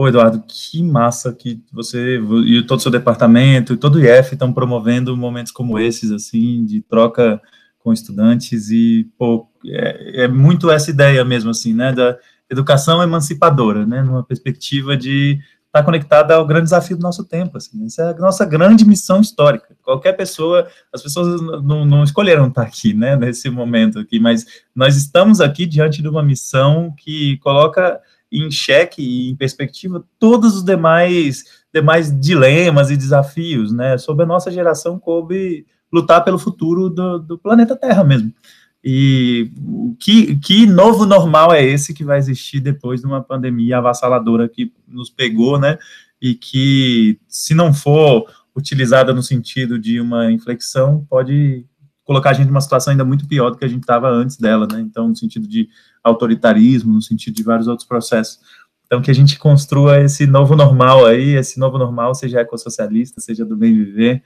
Pô, 0.00 0.08
Eduardo, 0.08 0.42
que 0.48 0.82
massa 0.82 1.30
que 1.30 1.62
você 1.70 2.18
e 2.46 2.62
todo 2.62 2.78
o 2.78 2.82
seu 2.82 2.90
departamento 2.90 3.74
e 3.74 3.76
todo 3.76 3.96
o 3.96 4.02
IF 4.02 4.32
estão 4.32 4.50
promovendo 4.50 5.14
momentos 5.14 5.52
como 5.52 5.78
esses, 5.78 6.10
assim, 6.10 6.64
de 6.64 6.80
troca 6.80 7.38
com 7.80 7.92
estudantes 7.92 8.70
e, 8.70 9.06
pô, 9.18 9.46
é, 9.66 10.24
é 10.24 10.26
muito 10.26 10.70
essa 10.70 10.88
ideia 10.90 11.22
mesmo, 11.22 11.50
assim, 11.50 11.74
né, 11.74 11.92
da 11.92 12.16
educação 12.48 13.02
emancipadora, 13.02 13.84
né, 13.84 14.02
numa 14.02 14.24
perspectiva 14.24 14.96
de 14.96 15.32
estar 15.66 15.80
tá 15.80 15.82
conectada 15.82 16.34
ao 16.34 16.46
grande 16.46 16.64
desafio 16.64 16.96
do 16.96 17.02
nosso 17.02 17.26
tempo, 17.26 17.58
assim, 17.58 17.84
essa 17.84 18.04
é 18.04 18.10
a 18.12 18.14
nossa 18.14 18.46
grande 18.46 18.86
missão 18.86 19.20
histórica. 19.20 19.76
Qualquer 19.82 20.14
pessoa, 20.14 20.66
as 20.90 21.02
pessoas 21.02 21.42
não, 21.62 21.84
não 21.84 22.04
escolheram 22.04 22.48
estar 22.48 22.62
aqui, 22.62 22.94
né, 22.94 23.16
nesse 23.16 23.50
momento 23.50 23.98
aqui, 23.98 24.18
mas 24.18 24.46
nós 24.74 24.96
estamos 24.96 25.42
aqui 25.42 25.66
diante 25.66 26.00
de 26.00 26.08
uma 26.08 26.22
missão 26.22 26.90
que 26.96 27.36
coloca 27.42 28.00
em 28.30 28.50
xeque 28.50 29.02
e 29.02 29.30
em 29.30 29.36
perspectiva 29.36 30.04
todos 30.18 30.56
os 30.56 30.64
demais, 30.64 31.44
demais 31.72 32.10
dilemas 32.18 32.90
e 32.90 32.96
desafios, 32.96 33.72
né? 33.72 33.98
Sobre 33.98 34.24
a 34.24 34.28
nossa 34.28 34.50
geração 34.50 34.98
coube 34.98 35.66
lutar 35.92 36.24
pelo 36.24 36.38
futuro 36.38 36.88
do, 36.88 37.18
do 37.18 37.38
planeta 37.38 37.76
Terra 37.76 38.04
mesmo. 38.04 38.32
E 38.82 39.50
que, 39.98 40.36
que 40.36 40.66
novo 40.66 41.04
normal 41.04 41.52
é 41.52 41.62
esse 41.62 41.92
que 41.92 42.04
vai 42.04 42.18
existir 42.18 42.60
depois 42.60 43.00
de 43.00 43.06
uma 43.06 43.22
pandemia 43.22 43.78
avassaladora 43.78 44.48
que 44.48 44.72
nos 44.88 45.10
pegou, 45.10 45.58
né? 45.58 45.78
E 46.20 46.34
que, 46.34 47.18
se 47.28 47.54
não 47.54 47.74
for 47.74 48.26
utilizada 48.56 49.12
no 49.12 49.22
sentido 49.22 49.78
de 49.78 50.00
uma 50.00 50.30
inflexão, 50.32 51.06
pode 51.08 51.66
colocar 52.04 52.30
a 52.30 52.32
gente 52.32 52.48
numa 52.48 52.60
situação 52.60 52.90
ainda 52.90 53.04
muito 53.04 53.26
pior 53.26 53.50
do 53.50 53.58
que 53.58 53.64
a 53.64 53.68
gente 53.68 53.82
estava 53.82 54.08
antes 54.08 54.36
dela, 54.36 54.66
né? 54.70 54.80
Então, 54.80 55.08
no 55.08 55.16
sentido 55.16 55.46
de 55.46 55.68
autoritarismo, 56.02 56.94
no 56.94 57.02
sentido 57.02 57.34
de 57.34 57.42
vários 57.42 57.68
outros 57.68 57.86
processos. 57.86 58.38
Então, 58.86 59.00
que 59.00 59.10
a 59.10 59.14
gente 59.14 59.38
construa 59.38 60.00
esse 60.00 60.26
novo 60.26 60.56
normal 60.56 61.06
aí, 61.06 61.36
esse 61.36 61.58
novo 61.60 61.78
normal, 61.78 62.14
seja 62.14 62.40
ecossocialista, 62.40 63.20
seja 63.20 63.44
do 63.44 63.56
bem 63.56 63.72
viver, 63.72 64.22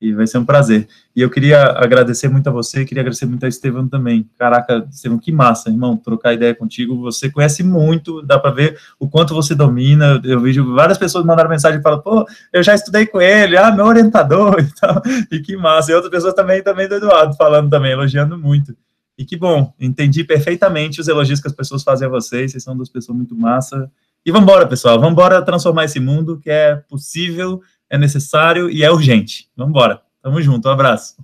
e 0.00 0.12
vai 0.12 0.26
ser 0.26 0.38
um 0.38 0.44
prazer. 0.44 0.86
E 1.14 1.22
eu 1.22 1.30
queria 1.30 1.62
agradecer 1.62 2.28
muito 2.28 2.48
a 2.48 2.52
você, 2.52 2.84
queria 2.84 3.00
agradecer 3.00 3.26
muito 3.26 3.44
a 3.44 3.48
Estevam 3.48 3.88
também. 3.88 4.28
Caraca, 4.38 4.86
Estevam, 4.90 5.18
que 5.18 5.32
massa, 5.32 5.70
irmão, 5.70 5.96
trocar 5.96 6.34
ideia 6.34 6.54
contigo. 6.54 7.00
Você 7.02 7.30
conhece 7.30 7.62
muito, 7.62 8.20
dá 8.22 8.38
para 8.38 8.50
ver 8.50 8.78
o 8.98 9.08
quanto 9.08 9.34
você 9.34 9.54
domina. 9.54 10.20
Eu 10.22 10.40
vejo 10.40 10.74
várias 10.74 10.98
pessoas 10.98 11.24
mandaram 11.24 11.48
mensagem 11.48 11.80
e 11.80 11.82
falam, 11.82 12.00
pô, 12.00 12.26
eu 12.52 12.62
já 12.62 12.74
estudei 12.74 13.06
com 13.06 13.20
ele, 13.20 13.56
ah, 13.56 13.72
meu 13.72 13.86
orientador 13.86 14.60
e 14.60 14.80
tal. 14.80 15.02
E 15.30 15.40
que 15.40 15.56
massa. 15.56 15.92
E 15.92 15.94
outras 15.94 16.10
pessoas 16.10 16.34
também, 16.34 16.62
também 16.62 16.88
do 16.88 16.96
Eduardo, 16.96 17.34
falando 17.36 17.70
também, 17.70 17.92
elogiando 17.92 18.38
muito. 18.38 18.76
E 19.18 19.24
que 19.24 19.36
bom, 19.36 19.72
entendi 19.80 20.24
perfeitamente 20.24 21.00
os 21.00 21.08
elogios 21.08 21.40
que 21.40 21.46
as 21.46 21.54
pessoas 21.54 21.82
fazem 21.82 22.06
a 22.06 22.10
vocês, 22.10 22.52
vocês 22.52 22.62
são 22.62 22.76
duas 22.76 22.88
pessoas 22.88 23.16
muito 23.16 23.34
massa. 23.34 23.90
E 24.24 24.30
vamos 24.30 24.48
embora, 24.48 24.66
pessoal, 24.66 24.96
vamos 24.98 25.12
embora 25.12 25.42
transformar 25.42 25.84
esse 25.84 25.98
mundo 26.00 26.38
que 26.38 26.50
é 26.50 26.76
possível 26.76 27.62
é 27.88 27.96
necessário 27.96 28.68
e 28.68 28.82
é 28.82 28.90
urgente. 28.90 29.48
Vamos 29.56 29.70
embora. 29.70 30.02
Tamo 30.20 30.42
junto. 30.42 30.68
Um 30.68 30.72
abraço. 30.72 31.16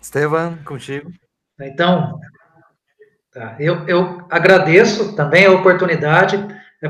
Estevam, 0.00 0.56
contigo. 0.64 1.12
Então, 1.60 2.18
tá. 3.30 3.54
eu, 3.60 3.86
eu 3.86 4.26
agradeço 4.30 5.14
também 5.14 5.46
a 5.46 5.52
oportunidade. 5.52 6.36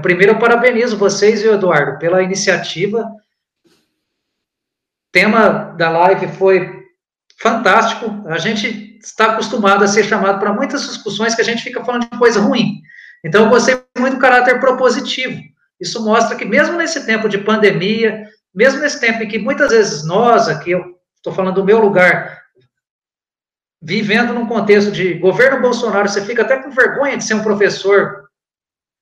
Primeiro, 0.01 0.33
eu 0.33 0.39
parabenizo 0.39 0.97
vocês 0.97 1.43
e 1.43 1.49
o 1.49 1.55
Eduardo 1.55 1.99
pela 1.99 2.23
iniciativa. 2.23 3.01
O 3.67 3.71
tema 5.11 5.75
da 5.77 5.91
live 5.91 6.29
foi 6.29 6.82
fantástico. 7.43 8.23
A 8.29 8.39
gente 8.39 8.99
está 9.03 9.33
acostumado 9.33 9.83
a 9.83 9.89
ser 9.89 10.05
chamado 10.05 10.39
para 10.39 10.53
muitas 10.53 10.83
discussões 10.83 11.35
que 11.35 11.43
a 11.43 11.45
gente 11.45 11.63
fica 11.63 11.85
falando 11.85 12.09
de 12.09 12.19
coisa 12.19 12.41
ruim. 12.41 12.81
Então, 13.25 13.45
eu 13.45 13.51
gostei 13.51 13.83
muito 13.99 14.15
do 14.15 14.21
caráter 14.21 14.61
propositivo. 14.61 15.41
Isso 15.81 16.05
mostra 16.05 16.37
que, 16.37 16.45
mesmo 16.45 16.77
nesse 16.77 17.05
tempo 17.05 17.29
de 17.29 17.39
pandemia, 17.39 18.29
mesmo 18.55 18.81
nesse 18.81 19.01
tempo 19.01 19.23
em 19.23 19.29
que 19.29 19.39
muitas 19.39 19.71
vezes 19.71 20.07
nós, 20.07 20.49
aqui, 20.49 20.71
eu 20.71 20.85
estou 21.17 21.33
falando 21.33 21.57
do 21.57 21.65
meu 21.65 21.81
lugar, 21.81 22.41
vivendo 23.83 24.33
num 24.33 24.47
contexto 24.47 24.93
de 24.93 25.15
governo 25.15 25.61
Bolsonaro, 25.61 26.09
você 26.09 26.25
fica 26.25 26.43
até 26.43 26.63
com 26.63 26.71
vergonha 26.71 27.17
de 27.17 27.25
ser 27.25 27.35
um 27.35 27.43
professor 27.43 28.23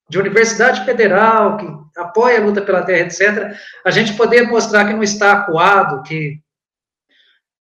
de 0.09 0.19
universidade 0.19 0.85
federal, 0.85 1.59
que 1.59 1.67
apoia 1.97 2.41
a 2.41 2.45
luta 2.45 2.63
pela 2.63 2.83
terra, 2.83 3.07
etc., 3.07 3.55
a 3.85 3.91
gente 3.91 4.15
poder 4.15 4.43
mostrar 4.49 4.87
que 4.87 4.95
não 4.95 5.03
está 5.03 5.33
acuado, 5.33 6.03
que 6.03 6.41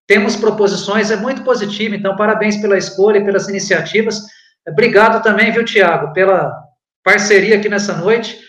temos 0.10 0.36
proposições, 0.36 1.12
é 1.12 1.16
muito 1.16 1.44
positivo, 1.44 1.94
então 1.94 2.16
parabéns 2.16 2.58
pela 2.58 2.76
escolha 2.76 3.20
e 3.20 3.24
pelas 3.24 3.48
iniciativas. 3.48 4.24
Obrigado 4.68 5.22
também, 5.22 5.52
viu, 5.52 5.64
Tiago, 5.64 6.12
pela 6.14 6.52
parceria 7.04 7.58
aqui 7.58 7.70
nessa 7.70 7.94
noite. 7.94 8.40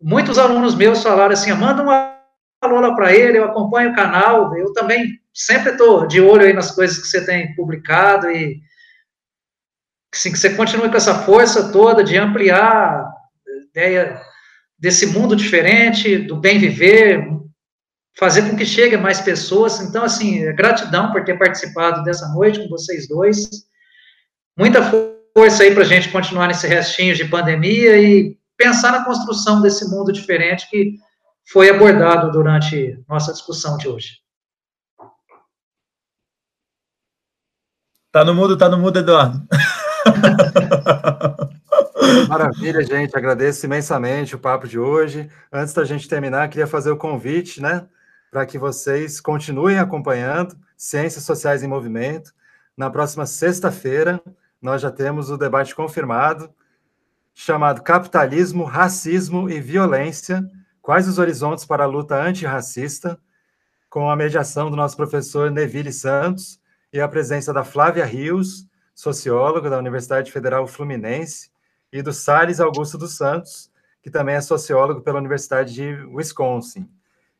Muitos 0.00 0.38
alunos 0.38 0.76
meus 0.76 1.02
falaram 1.02 1.32
assim, 1.32 1.52
manda 1.54 1.82
um 1.82 1.90
alô 1.90 2.80
lá 2.80 2.94
para 2.94 3.12
ele, 3.12 3.36
eu 3.36 3.46
acompanho 3.46 3.90
o 3.90 3.94
canal, 3.96 4.56
eu 4.56 4.72
também 4.74 5.18
sempre 5.34 5.72
estou 5.72 6.06
de 6.06 6.20
olho 6.20 6.46
aí 6.46 6.52
nas 6.52 6.70
coisas 6.70 6.96
que 6.98 7.08
você 7.08 7.26
tem 7.26 7.52
publicado 7.56 8.30
e 8.30 8.60
assim, 10.14 10.30
que 10.30 10.38
você 10.38 10.54
continue 10.54 10.88
com 10.88 10.96
essa 10.96 11.24
força 11.24 11.72
toda 11.72 12.04
de 12.04 12.16
ampliar 12.16 13.02
a 13.02 13.10
ideia 13.70 14.22
desse 14.78 15.04
mundo 15.06 15.34
diferente, 15.34 16.16
do 16.16 16.36
bem 16.36 16.60
viver, 16.60 17.26
fazer 18.18 18.50
com 18.50 18.56
que 18.56 18.66
chegue 18.66 18.96
mais 18.96 19.20
pessoas. 19.20 19.80
Então, 19.80 20.02
assim, 20.02 20.52
gratidão 20.54 21.12
por 21.12 21.24
ter 21.24 21.38
participado 21.38 22.02
dessa 22.02 22.28
noite 22.28 22.60
com 22.60 22.68
vocês 22.68 23.06
dois. 23.06 23.48
Muita 24.58 24.80
força 25.34 25.62
aí 25.62 25.72
para 25.72 25.84
a 25.84 25.86
gente 25.86 26.10
continuar 26.10 26.48
nesse 26.48 26.66
restinho 26.66 27.14
de 27.14 27.24
pandemia 27.24 27.96
e 27.96 28.36
pensar 28.56 28.90
na 28.90 29.04
construção 29.04 29.62
desse 29.62 29.88
mundo 29.88 30.12
diferente 30.12 30.68
que 30.68 30.96
foi 31.52 31.70
abordado 31.70 32.32
durante 32.32 33.00
nossa 33.08 33.32
discussão 33.32 33.78
de 33.78 33.88
hoje. 33.88 34.18
Tá 38.10 38.24
no 38.24 38.34
mudo, 38.34 38.58
tá 38.58 38.68
no 38.68 38.78
mudo, 38.78 38.98
Eduardo. 38.98 39.40
Maravilha, 42.28 42.82
gente. 42.82 43.16
Agradeço 43.16 43.64
imensamente 43.64 44.34
o 44.34 44.38
papo 44.38 44.66
de 44.66 44.78
hoje. 44.78 45.30
Antes 45.52 45.72
da 45.72 45.84
gente 45.84 46.08
terminar, 46.08 46.48
queria 46.48 46.66
fazer 46.66 46.90
o 46.90 46.96
convite, 46.96 47.62
né, 47.62 47.86
para 48.30 48.46
que 48.46 48.58
vocês 48.58 49.20
continuem 49.20 49.78
acompanhando 49.78 50.58
Ciências 50.76 51.24
Sociais 51.24 51.62
em 51.62 51.66
Movimento. 51.66 52.32
Na 52.76 52.90
próxima 52.90 53.26
sexta-feira, 53.26 54.22
nós 54.60 54.82
já 54.82 54.90
temos 54.90 55.30
o 55.30 55.36
debate 55.36 55.74
confirmado, 55.74 56.52
chamado 57.34 57.82
Capitalismo, 57.82 58.64
Racismo 58.64 59.48
e 59.48 59.60
Violência: 59.60 60.48
Quais 60.80 61.08
os 61.08 61.18
horizontes 61.18 61.64
para 61.64 61.84
a 61.84 61.86
luta 61.86 62.20
antirracista? 62.20 63.18
Com 63.88 64.10
a 64.10 64.16
mediação 64.16 64.70
do 64.70 64.76
nosso 64.76 64.96
professor 64.96 65.50
Neville 65.50 65.92
Santos 65.92 66.60
e 66.92 67.00
a 67.00 67.08
presença 67.08 67.52
da 67.52 67.64
Flávia 67.64 68.04
Rios, 68.04 68.66
socióloga 68.94 69.70
da 69.70 69.78
Universidade 69.78 70.30
Federal 70.30 70.66
Fluminense, 70.66 71.50
e 71.92 72.02
do 72.02 72.12
Salles 72.12 72.60
Augusto 72.60 72.98
dos 72.98 73.16
Santos, 73.16 73.70
que 74.02 74.10
também 74.10 74.34
é 74.34 74.40
sociólogo 74.40 75.00
pela 75.00 75.18
Universidade 75.18 75.72
de 75.74 75.94
Wisconsin. 76.06 76.88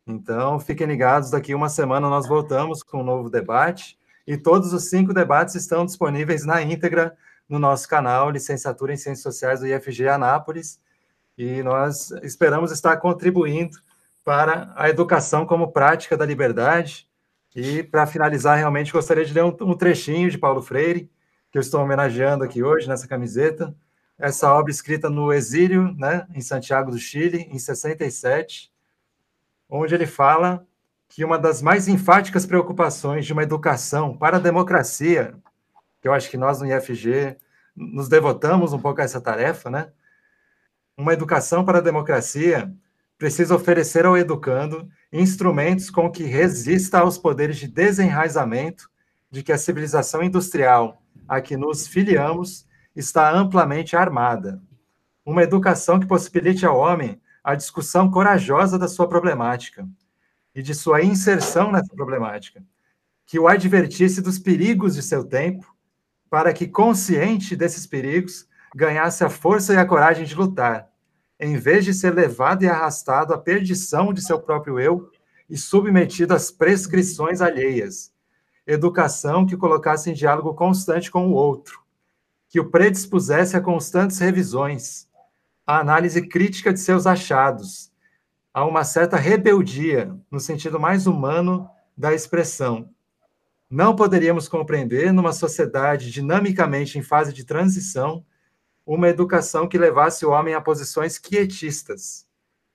Então, 0.09 0.59
fiquem 0.59 0.87
ligados, 0.87 1.29
daqui 1.29 1.53
uma 1.53 1.69
semana 1.69 2.09
nós 2.09 2.27
voltamos 2.27 2.81
com 2.81 3.01
um 3.01 3.03
novo 3.03 3.29
debate, 3.29 3.95
e 4.25 4.35
todos 4.35 4.73
os 4.73 4.89
cinco 4.89 5.13
debates 5.13 5.53
estão 5.53 5.85
disponíveis 5.85 6.43
na 6.43 6.63
íntegra 6.63 7.15
no 7.47 7.59
nosso 7.59 7.87
canal 7.87 8.31
Licenciatura 8.31 8.91
em 8.91 8.97
Ciências 8.97 9.21
Sociais 9.21 9.59
do 9.59 9.67
IFG 9.67 10.07
Anápolis, 10.07 10.79
e 11.37 11.61
nós 11.61 12.09
esperamos 12.23 12.71
estar 12.71 12.97
contribuindo 12.97 13.77
para 14.25 14.73
a 14.75 14.89
educação 14.89 15.45
como 15.45 15.71
prática 15.71 16.17
da 16.17 16.25
liberdade. 16.25 17.07
E, 17.55 17.83
para 17.83 18.07
finalizar, 18.07 18.57
realmente 18.57 18.91
gostaria 18.91 19.23
de 19.23 19.33
ler 19.33 19.43
um, 19.43 19.55
um 19.61 19.77
trechinho 19.77 20.31
de 20.31 20.39
Paulo 20.39 20.61
Freire, 20.63 21.09
que 21.51 21.57
eu 21.57 21.61
estou 21.61 21.81
homenageando 21.81 22.43
aqui 22.43 22.63
hoje 22.63 22.87
nessa 22.87 23.07
camiseta, 23.07 23.75
essa 24.17 24.51
obra 24.51 24.71
escrita 24.71 25.07
no 25.07 25.31
exílio, 25.31 25.93
né, 25.95 26.27
em 26.33 26.41
Santiago 26.41 26.89
do 26.89 26.97
Chile, 26.97 27.47
em 27.51 27.59
67, 27.59 28.71
onde 29.69 29.93
ele 29.93 30.07
fala 30.07 30.65
que 31.07 31.23
uma 31.23 31.37
das 31.37 31.61
mais 31.61 31.87
enfáticas 31.87 32.45
preocupações 32.45 33.25
de 33.25 33.33
uma 33.33 33.43
educação 33.43 34.17
para 34.17 34.37
a 34.37 34.39
democracia, 34.39 35.35
que 36.01 36.07
eu 36.07 36.13
acho 36.13 36.29
que 36.29 36.37
nós 36.37 36.59
no 36.59 36.67
IFG 36.67 37.37
nos 37.75 38.09
devotamos 38.09 38.73
um 38.73 38.79
pouco 38.79 39.01
a 39.01 39.03
essa 39.03 39.21
tarefa, 39.21 39.69
né? 39.69 39.91
Uma 40.97 41.13
educação 41.13 41.63
para 41.63 41.77
a 41.77 41.81
democracia 41.81 42.73
precisa 43.17 43.55
oferecer 43.55 44.05
ao 44.05 44.17
educando 44.17 44.89
instrumentos 45.11 45.89
com 45.89 46.11
que 46.11 46.23
resista 46.23 46.99
aos 46.99 47.17
poderes 47.17 47.57
de 47.57 47.67
desenraizamento 47.67 48.89
de 49.31 49.43
que 49.43 49.51
a 49.51 49.57
civilização 49.57 50.23
industrial 50.23 51.01
a 51.27 51.41
que 51.41 51.55
nos 51.55 51.87
filiamos 51.87 52.67
está 52.95 53.31
amplamente 53.31 53.95
armada. 53.95 54.61
Uma 55.25 55.43
educação 55.43 55.99
que 55.99 56.07
possibilite 56.07 56.65
ao 56.65 56.77
homem 56.77 57.21
a 57.49 57.55
discussão 57.55 58.11
corajosa 58.11 58.77
da 58.77 58.87
sua 58.87 59.07
problemática 59.07 59.87
e 60.53 60.61
de 60.61 60.75
sua 60.75 61.01
inserção 61.01 61.71
nessa 61.71 61.95
problemática, 61.95 62.63
que 63.25 63.39
o 63.39 63.47
advertisse 63.47 64.21
dos 64.21 64.37
perigos 64.37 64.93
de 64.93 65.01
seu 65.01 65.23
tempo, 65.23 65.65
para 66.29 66.53
que, 66.53 66.67
consciente 66.67 67.55
desses 67.55 67.87
perigos, 67.87 68.47
ganhasse 68.75 69.23
a 69.23 69.31
força 69.31 69.73
e 69.73 69.77
a 69.77 69.85
coragem 69.85 70.25
de 70.25 70.35
lutar, 70.35 70.91
em 71.39 71.57
vez 71.57 71.85
de 71.85 71.91
ser 71.91 72.13
levado 72.13 72.63
e 72.63 72.69
arrastado 72.69 73.33
à 73.33 73.37
perdição 73.37 74.13
de 74.13 74.21
seu 74.21 74.39
próprio 74.39 74.79
eu 74.79 75.09
e 75.49 75.57
submetido 75.57 76.35
às 76.35 76.51
prescrições 76.51 77.41
alheias. 77.41 78.13
Educação 78.67 79.43
que 79.43 79.57
colocasse 79.57 80.11
em 80.11 80.13
diálogo 80.13 80.53
constante 80.53 81.09
com 81.09 81.27
o 81.27 81.33
outro, 81.33 81.81
que 82.47 82.59
o 82.59 82.69
predispusesse 82.69 83.57
a 83.57 83.61
constantes 83.61 84.19
revisões, 84.19 85.08
a 85.69 85.77
análise 85.77 86.19
crítica 86.23 86.73
de 86.73 86.79
seus 86.79 87.05
achados, 87.05 87.91
a 88.51 88.65
uma 88.65 88.83
certa 88.83 89.17
rebeldia, 89.17 90.11
no 90.31 90.39
sentido 90.39 90.79
mais 90.79 91.05
humano 91.05 91.69
da 91.95 92.11
expressão. 92.11 92.89
Não 93.69 93.95
poderíamos 93.95 94.47
compreender, 94.47 95.13
numa 95.13 95.31
sociedade 95.31 96.09
dinamicamente 96.09 96.97
em 96.97 97.03
fase 97.03 97.31
de 97.31 97.45
transição, 97.45 98.25
uma 98.83 99.09
educação 99.09 99.67
que 99.67 99.77
levasse 99.77 100.25
o 100.25 100.31
homem 100.31 100.55
a 100.55 100.59
posições 100.59 101.19
quietistas, 101.19 102.25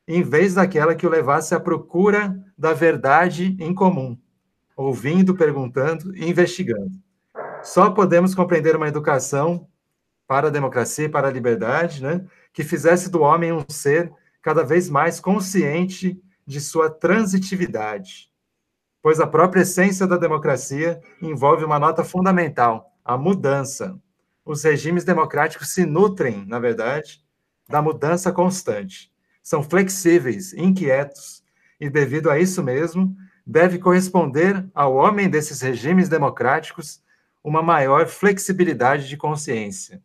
em 0.06 0.23
vez 0.23 0.55
daquela 0.55 0.94
que 0.94 1.05
o 1.05 1.10
levasse 1.10 1.52
à 1.52 1.58
procura 1.58 2.40
da 2.56 2.73
verdade 2.73 3.56
em 3.58 3.74
comum, 3.74 4.16
ouvindo, 4.76 5.34
perguntando 5.34 6.16
e 6.16 6.31
investigando. 6.31 6.92
Só 7.60 7.90
podemos 7.90 8.36
compreender 8.36 8.76
uma 8.76 8.86
educação 8.86 9.66
para 10.27 10.49
a 10.49 10.51
democracia 10.51 11.07
e 11.07 11.09
para 11.09 11.28
a 11.28 11.31
liberdade, 11.31 12.03
né, 12.03 12.25
que 12.53 12.65
fizesse 12.65 13.11
do 13.11 13.20
homem 13.20 13.53
um 13.53 13.65
ser 13.69 14.12
cada 14.41 14.62
vez 14.62 14.89
mais 14.89 15.20
consciente 15.20 16.20
de 16.47 16.61
sua 16.61 16.91
transitividade. 16.91 18.31
Pois 19.03 19.20
a 19.20 19.27
própria 19.27 19.62
essência 19.62 20.07
da 20.07 20.17
democracia 20.17 21.01
envolve 21.20 21.65
uma 21.65 21.78
nota 21.78 22.05
fundamental, 22.05 22.93
a 23.05 23.19
mudança. 23.19 23.99
Os 24.44 24.62
regimes 24.62 25.05
democráticos 25.05 25.70
se 25.70 25.85
nutrem, 25.85 26.44
na 26.47 26.59
verdade, 26.59 27.23
da 27.69 27.83
mudança 27.83 28.33
constante. 28.33 29.11
São 29.43 29.62
flexíveis, 29.62 30.55
inquietos, 30.55 31.43
e 31.81 31.91
devido 31.91 32.31
a 32.31 32.39
isso 32.39 32.62
mesmo, 32.62 33.15
deve 33.47 33.78
corresponder 33.78 34.67
ao 34.75 34.94
homem 34.94 35.28
desses 35.28 35.61
regimes 35.61 36.09
democráticos 36.09 37.03
uma 37.43 37.62
maior 37.62 38.07
flexibilidade 38.07 39.07
de 39.07 39.19
consciência. 39.19 40.03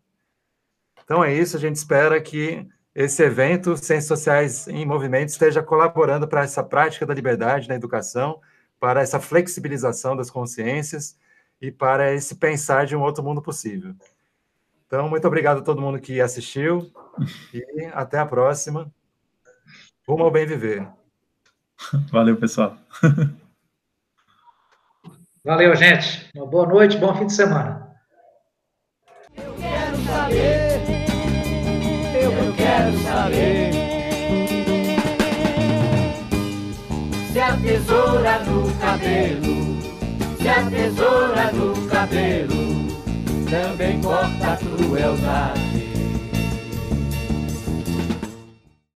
Então 1.10 1.24
é 1.24 1.34
isso, 1.34 1.58
a 1.58 1.60
gente 1.60 1.76
espera 1.76 2.22
que 2.22 2.68
esse 2.94 3.24
evento, 3.24 3.76
Ciências 3.76 4.06
Sociais 4.06 4.68
em 4.68 4.86
Movimento, 4.86 5.30
esteja 5.30 5.64
colaborando 5.64 6.28
para 6.28 6.44
essa 6.44 6.64
prática 6.64 7.04
da 7.04 7.16
liberdade 7.16 7.68
na 7.68 7.74
educação, 7.74 8.40
para 8.80 9.02
essa 9.02 9.20
flexibilização 9.20 10.16
das 10.16 10.30
consciências 10.30 11.18
e 11.60 11.72
para 11.72 12.14
esse 12.14 12.36
pensar 12.36 12.86
de 12.86 12.96
um 12.96 13.02
outro 13.02 13.24
mundo 13.24 13.42
possível. 13.42 13.96
Então, 14.86 15.10
muito 15.10 15.28
obrigado 15.28 15.58
a 15.58 15.64
todo 15.64 15.82
mundo 15.82 16.00
que 16.00 16.22
assistiu 16.22 16.92
e 17.52 17.86
até 17.92 18.20
a 18.20 18.26
próxima. 18.28 18.94
Rumo 20.08 20.26
ao 20.26 20.32
bem 20.32 20.46
viver. 20.46 20.88
Valeu, 22.12 22.38
pessoal. 22.38 22.78
Valeu, 25.44 25.76
gente. 25.76 26.30
Uma 26.36 26.46
boa 26.46 26.68
noite, 26.68 26.98
bom 26.98 27.16
fim 27.16 27.26
de 27.26 27.34
semana. 27.34 27.79
Tesoura 37.62 38.40
no 38.40 38.72
cabelo, 38.80 39.78
se 40.40 40.50
a 40.50 40.64
tesoura 40.70 41.52
no 41.52 41.88
cabelo 41.88 42.90
também 43.50 44.02
corta 44.02 44.54
a 44.54 44.58
crueldade. 44.58 45.69